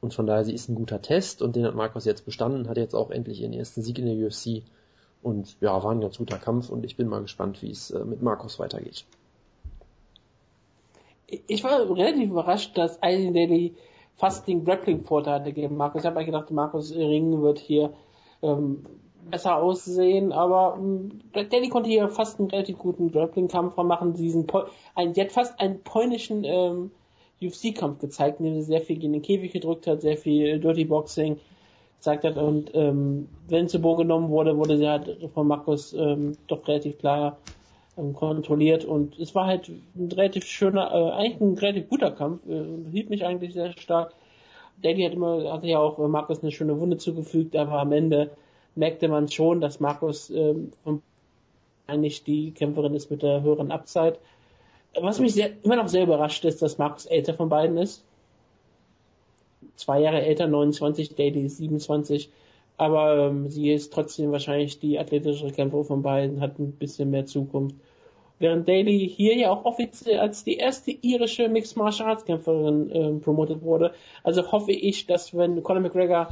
Und 0.00 0.14
von 0.14 0.26
daher, 0.26 0.44
sie 0.44 0.54
ist 0.54 0.68
ein 0.68 0.76
guter 0.76 1.02
Test 1.02 1.42
und 1.42 1.56
den 1.56 1.64
hat 1.64 1.74
Marcos 1.74 2.04
jetzt 2.04 2.24
bestanden, 2.24 2.68
hat 2.68 2.76
jetzt 2.76 2.94
auch 2.94 3.10
endlich 3.10 3.40
ihren 3.42 3.52
ersten 3.52 3.82
Sieg 3.82 3.98
in 3.98 4.06
der 4.06 4.26
UFC. 4.26 4.62
Und 5.22 5.56
ja, 5.60 5.82
war 5.82 5.90
ein 5.90 6.00
ganz 6.00 6.18
guter 6.18 6.38
Kampf 6.38 6.70
und 6.70 6.84
ich 6.84 6.96
bin 6.96 7.08
mal 7.08 7.20
gespannt, 7.20 7.60
wie 7.62 7.70
es 7.70 7.90
äh, 7.90 8.04
mit 8.04 8.22
Marcos 8.22 8.58
weitergeht. 8.58 9.04
Ich 11.26 11.62
war 11.64 11.80
relativ 11.94 12.30
überrascht, 12.30 12.78
dass 12.78 13.02
Aileen 13.02 13.34
Daly 13.34 13.74
fast 14.14 14.48
den 14.48 14.64
Grappling-Vorteil 14.64 15.52
gegen 15.52 15.76
Marcos. 15.76 16.02
Ich 16.02 16.06
habe 16.06 16.18
mir 16.18 16.24
gedacht, 16.24 16.50
Marcos 16.50 16.94
Ring 16.94 17.42
wird 17.42 17.58
hier 17.58 17.92
ähm, 18.42 18.84
besser 19.30 19.56
aussehen, 19.56 20.32
aber 20.32 20.76
ähm, 20.78 21.20
Danny 21.32 21.68
konnte 21.68 21.90
hier 21.90 22.08
fast 22.08 22.38
einen 22.38 22.50
relativ 22.50 22.78
guten 22.78 23.10
Grappling-Kampf 23.10 23.76
machen, 23.76 24.14
diesen 24.14 24.46
po 24.46 24.64
ein, 24.94 25.12
die 25.12 25.20
hat 25.20 25.32
fast 25.32 25.60
einen 25.60 25.82
polnischen 25.82 26.44
ähm, 26.44 26.90
UFC-Kampf 27.42 28.00
gezeigt, 28.00 28.40
in 28.40 28.46
dem 28.46 28.54
sie 28.54 28.62
sehr 28.62 28.80
viel 28.80 29.02
in 29.02 29.12
den 29.12 29.22
Käfig 29.22 29.52
gedrückt 29.52 29.86
hat, 29.86 30.00
sehr 30.00 30.16
viel 30.16 30.58
Dirty 30.58 30.84
Boxing 30.84 31.38
gezeigt 31.98 32.24
hat 32.24 32.36
und 32.36 32.70
ähm, 32.74 33.28
wenn 33.48 33.68
zu 33.68 33.80
Boden 33.80 34.02
genommen 34.02 34.30
wurde, 34.30 34.56
wurde 34.56 34.76
sie 34.76 34.88
halt 34.88 35.18
von 35.34 35.46
Markus 35.46 35.92
ähm, 35.92 36.36
doch 36.46 36.66
relativ 36.66 36.98
klar 36.98 37.38
ähm, 37.96 38.14
kontrolliert 38.14 38.84
und 38.84 39.18
es 39.18 39.34
war 39.34 39.46
halt 39.46 39.70
ein 39.96 40.10
relativ 40.12 40.44
schöner, 40.46 40.92
äh, 40.92 41.10
eigentlich 41.12 41.40
ein 41.40 41.58
relativ 41.58 41.88
guter 41.88 42.12
Kampf, 42.12 42.46
äh, 42.48 42.90
hielt 42.90 43.10
mich 43.10 43.24
eigentlich 43.24 43.52
sehr 43.52 43.72
stark. 43.72 44.14
Danny 44.82 45.02
hat 45.02 45.12
immer, 45.12 45.52
hatte 45.52 45.66
ja 45.66 45.78
auch 45.78 45.98
äh, 45.98 46.08
Markus 46.08 46.42
eine 46.42 46.52
schöne 46.52 46.78
Wunde 46.80 46.96
zugefügt, 46.96 47.56
aber 47.56 47.80
am 47.80 47.92
Ende 47.92 48.30
merkte 48.74 49.08
man 49.08 49.28
schon, 49.28 49.60
dass 49.60 49.80
Markus 49.80 50.30
ähm, 50.30 50.72
eigentlich 51.86 52.22
die 52.24 52.52
Kämpferin 52.52 52.94
ist 52.94 53.10
mit 53.10 53.22
der 53.22 53.42
höheren 53.42 53.72
Abzeit. 53.72 54.18
Was 55.00 55.20
mich 55.20 55.34
sehr, 55.34 55.50
immer 55.62 55.76
noch 55.76 55.88
sehr 55.88 56.04
überrascht 56.04 56.44
ist, 56.44 56.62
dass 56.62 56.78
Markus 56.78 57.06
älter 57.06 57.34
von 57.34 57.48
beiden 57.48 57.76
ist. 57.76 58.04
Zwei 59.76 60.00
Jahre 60.00 60.22
älter, 60.22 60.46
29, 60.46 61.14
Daly 61.14 61.46
ist 61.46 61.58
27. 61.58 62.30
Aber 62.76 63.26
ähm, 63.26 63.48
sie 63.48 63.72
ist 63.72 63.92
trotzdem 63.92 64.30
wahrscheinlich 64.30 64.78
die 64.78 64.98
athletischere 64.98 65.50
Kämpferin 65.50 65.84
von 65.84 66.02
beiden, 66.02 66.40
hat 66.40 66.58
ein 66.58 66.72
bisschen 66.72 67.10
mehr 67.10 67.26
Zukunft. 67.26 67.74
Während 68.38 68.68
Daly 68.68 69.08
hier 69.08 69.36
ja 69.36 69.50
auch 69.50 69.64
offiziell 69.64 70.20
als 70.20 70.44
die 70.44 70.56
erste 70.56 70.92
irische 70.92 71.48
Mixed 71.48 71.76
Martial 71.76 72.08
Arts 72.08 72.24
Kämpferin 72.24 72.90
ähm, 72.92 73.20
promotet 73.20 73.62
wurde. 73.62 73.92
Also 74.22 74.52
hoffe 74.52 74.72
ich, 74.72 75.06
dass 75.06 75.36
wenn 75.36 75.62
Conor 75.62 75.82
McGregor 75.82 76.28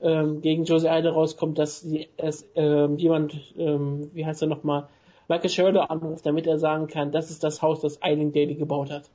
ähm, 0.00 0.40
gegen 0.40 0.64
Jose 0.64 0.90
Aldo 0.90 1.10
rauskommt, 1.10 1.58
dass 1.58 1.80
sie, 1.80 2.08
es, 2.16 2.48
ähm, 2.54 2.96
jemand, 2.96 3.34
ähm, 3.58 4.10
wie 4.14 4.24
heißt 4.24 4.42
er 4.42 4.48
nochmal, 4.48 4.88
Michael 5.28 5.50
Sherlock 5.50 5.90
anruft, 5.90 6.26
damit 6.26 6.46
er 6.46 6.58
sagen 6.58 6.86
kann, 6.86 7.12
das 7.12 7.30
ist 7.30 7.44
das 7.44 7.62
Haus, 7.62 7.80
das 7.80 8.02
Eiling 8.02 8.32
Daly 8.32 8.54
gebaut 8.54 8.90
hat. 8.90 9.10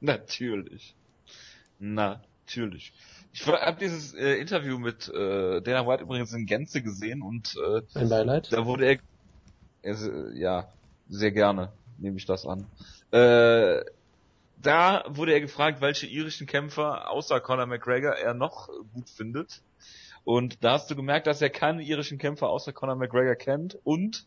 Natürlich. 0.00 0.94
Natürlich. 1.78 2.92
Ich 3.32 3.46
habe 3.46 3.78
dieses 3.78 4.14
äh, 4.14 4.34
Interview 4.34 4.78
mit 4.78 5.08
äh, 5.08 5.60
Dana 5.60 5.86
White 5.86 6.04
übrigens 6.04 6.32
in 6.32 6.46
Gänze 6.46 6.82
gesehen 6.82 7.22
und 7.22 7.56
äh, 7.56 7.82
Ein 7.98 8.08
Beileid. 8.08 8.52
da 8.52 8.64
wurde 8.64 8.86
er, 8.86 8.98
er 9.82 10.32
ja 10.34 10.68
sehr 11.08 11.32
gerne 11.32 11.72
nehme 11.98 12.16
ich 12.16 12.26
das 12.26 12.46
an. 12.46 12.66
Äh, 13.10 13.84
da 14.62 15.04
wurde 15.08 15.32
er 15.32 15.40
gefragt, 15.40 15.80
welche 15.80 16.06
irischen 16.06 16.46
Kämpfer 16.46 17.10
außer 17.10 17.40
Conor 17.40 17.66
McGregor 17.66 18.12
er 18.12 18.34
noch 18.34 18.68
gut 18.94 19.08
findet. 19.08 19.62
Und 20.24 20.64
da 20.64 20.72
hast 20.72 20.90
du 20.90 20.96
gemerkt, 20.96 21.26
dass 21.26 21.40
er 21.40 21.50
keinen 21.50 21.80
irischen 21.80 22.18
Kämpfer 22.18 22.48
außer 22.48 22.72
Conor 22.72 22.96
McGregor 22.96 23.36
kennt 23.36 23.78
und 23.84 24.26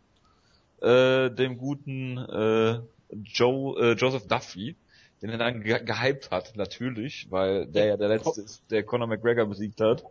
äh, 0.81 1.29
dem 1.29 1.57
guten 1.57 2.17
äh, 2.17 2.79
Joe, 3.25 3.79
äh, 3.79 3.93
Joseph 3.95 4.27
Duffy, 4.27 4.77
den 5.21 5.29
er 5.29 5.37
dann 5.37 5.61
ge 5.61 5.83
gehypt 5.83 6.31
hat, 6.31 6.55
natürlich, 6.55 7.27
weil 7.29 7.67
der 7.67 7.85
ja 7.87 7.97
der 7.97 8.07
letzte 8.07 8.41
ist, 8.41 8.63
der 8.71 8.83
Conor 8.83 9.07
McGregor 9.07 9.45
besiegt 9.45 9.81
hat. 9.81 10.05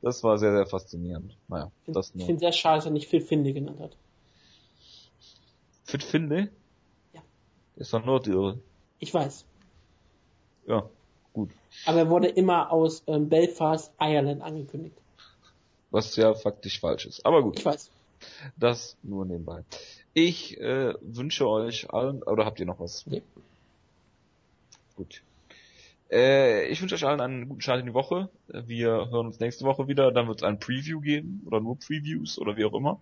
Das 0.00 0.22
war 0.22 0.38
sehr, 0.38 0.52
sehr 0.52 0.66
faszinierend. 0.66 1.36
Naja, 1.48 1.70
das 1.86 2.14
nur. 2.14 2.20
Ich 2.20 2.26
finde 2.26 2.40
sehr 2.40 2.52
schade, 2.52 2.76
dass 2.76 2.86
er 2.86 2.92
nicht 2.92 3.08
Phil 3.08 3.20
Finley 3.20 3.52
genannt 3.52 3.80
hat. 3.80 3.96
Fit 5.94 6.02
Finley? 6.02 6.48
Ja. 7.12 7.22
Ist 7.76 7.92
doch 7.92 8.04
Nordirre. 8.04 8.58
Ich 8.98 9.14
weiß. 9.14 9.44
Ja, 10.66 10.90
gut. 11.32 11.50
Aber 11.86 11.98
er 11.98 12.10
wurde 12.10 12.26
immer 12.26 12.72
aus 12.72 13.04
ähm, 13.06 13.28
Belfast, 13.28 13.92
Ireland 14.00 14.42
angekündigt. 14.42 14.96
Was 15.92 16.16
ja 16.16 16.34
faktisch 16.34 16.80
falsch 16.80 17.06
ist. 17.06 17.24
Aber 17.24 17.44
gut. 17.44 17.60
Ich 17.60 17.64
weiß. 17.64 17.92
Das 18.56 18.96
nur 19.04 19.24
nebenbei. 19.24 19.62
Ich 20.14 20.58
äh, 20.58 20.94
wünsche 21.00 21.46
euch 21.48 21.88
allen, 21.90 22.24
oder 22.24 22.44
habt 22.44 22.58
ihr 22.58 22.66
noch 22.66 22.80
was? 22.80 23.06
Nee. 23.06 23.22
Gut. 24.96 25.22
Äh, 26.10 26.66
ich 26.66 26.82
wünsche 26.82 26.96
euch 26.96 27.04
allen 27.04 27.20
einen 27.20 27.48
guten 27.48 27.60
Start 27.60 27.78
in 27.78 27.86
die 27.86 27.94
Woche. 27.94 28.30
Wir 28.48 29.10
hören 29.10 29.26
uns 29.26 29.38
nächste 29.38 29.64
Woche 29.64 29.86
wieder. 29.86 30.10
Dann 30.10 30.26
wird 30.26 30.38
es 30.38 30.42
ein 30.42 30.58
Preview 30.58 31.00
geben 31.00 31.44
oder 31.46 31.60
nur 31.60 31.78
Previews 31.78 32.36
oder 32.40 32.56
wie 32.56 32.64
auch 32.64 32.74
immer. 32.74 33.00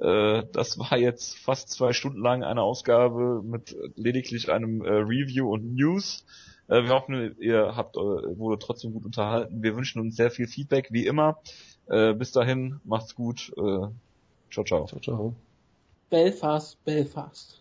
Äh, 0.00 0.44
das 0.52 0.78
war 0.78 0.96
jetzt 0.96 1.38
fast 1.38 1.70
zwei 1.70 1.92
Stunden 1.92 2.20
lang 2.20 2.44
eine 2.44 2.62
Ausgabe 2.62 3.42
mit 3.42 3.76
lediglich 3.96 4.50
einem 4.50 4.82
äh, 4.82 4.90
Review 4.90 5.52
und 5.52 5.74
News. 5.74 6.24
Äh, 6.68 6.84
wir 6.84 6.90
hoffen, 6.90 7.36
ihr 7.40 7.76
habt 7.76 7.96
äh, 7.96 8.00
wurde 8.00 8.58
trotzdem 8.58 8.92
gut 8.92 9.04
unterhalten. 9.04 9.62
Wir 9.62 9.76
wünschen 9.76 10.00
uns 10.00 10.16
sehr 10.16 10.30
viel 10.30 10.46
Feedback, 10.46 10.88
wie 10.90 11.06
immer. 11.06 11.38
Äh, 11.86 12.14
bis 12.14 12.32
dahin, 12.32 12.80
macht's 12.84 13.14
gut. 13.14 13.52
Äh, 13.56 13.88
ciao, 14.50 14.64
ciao. 14.64 14.86
Ciao, 14.86 15.00
ciao. 15.00 15.34
Belfast, 16.10 16.82
Belfast. 16.84 17.60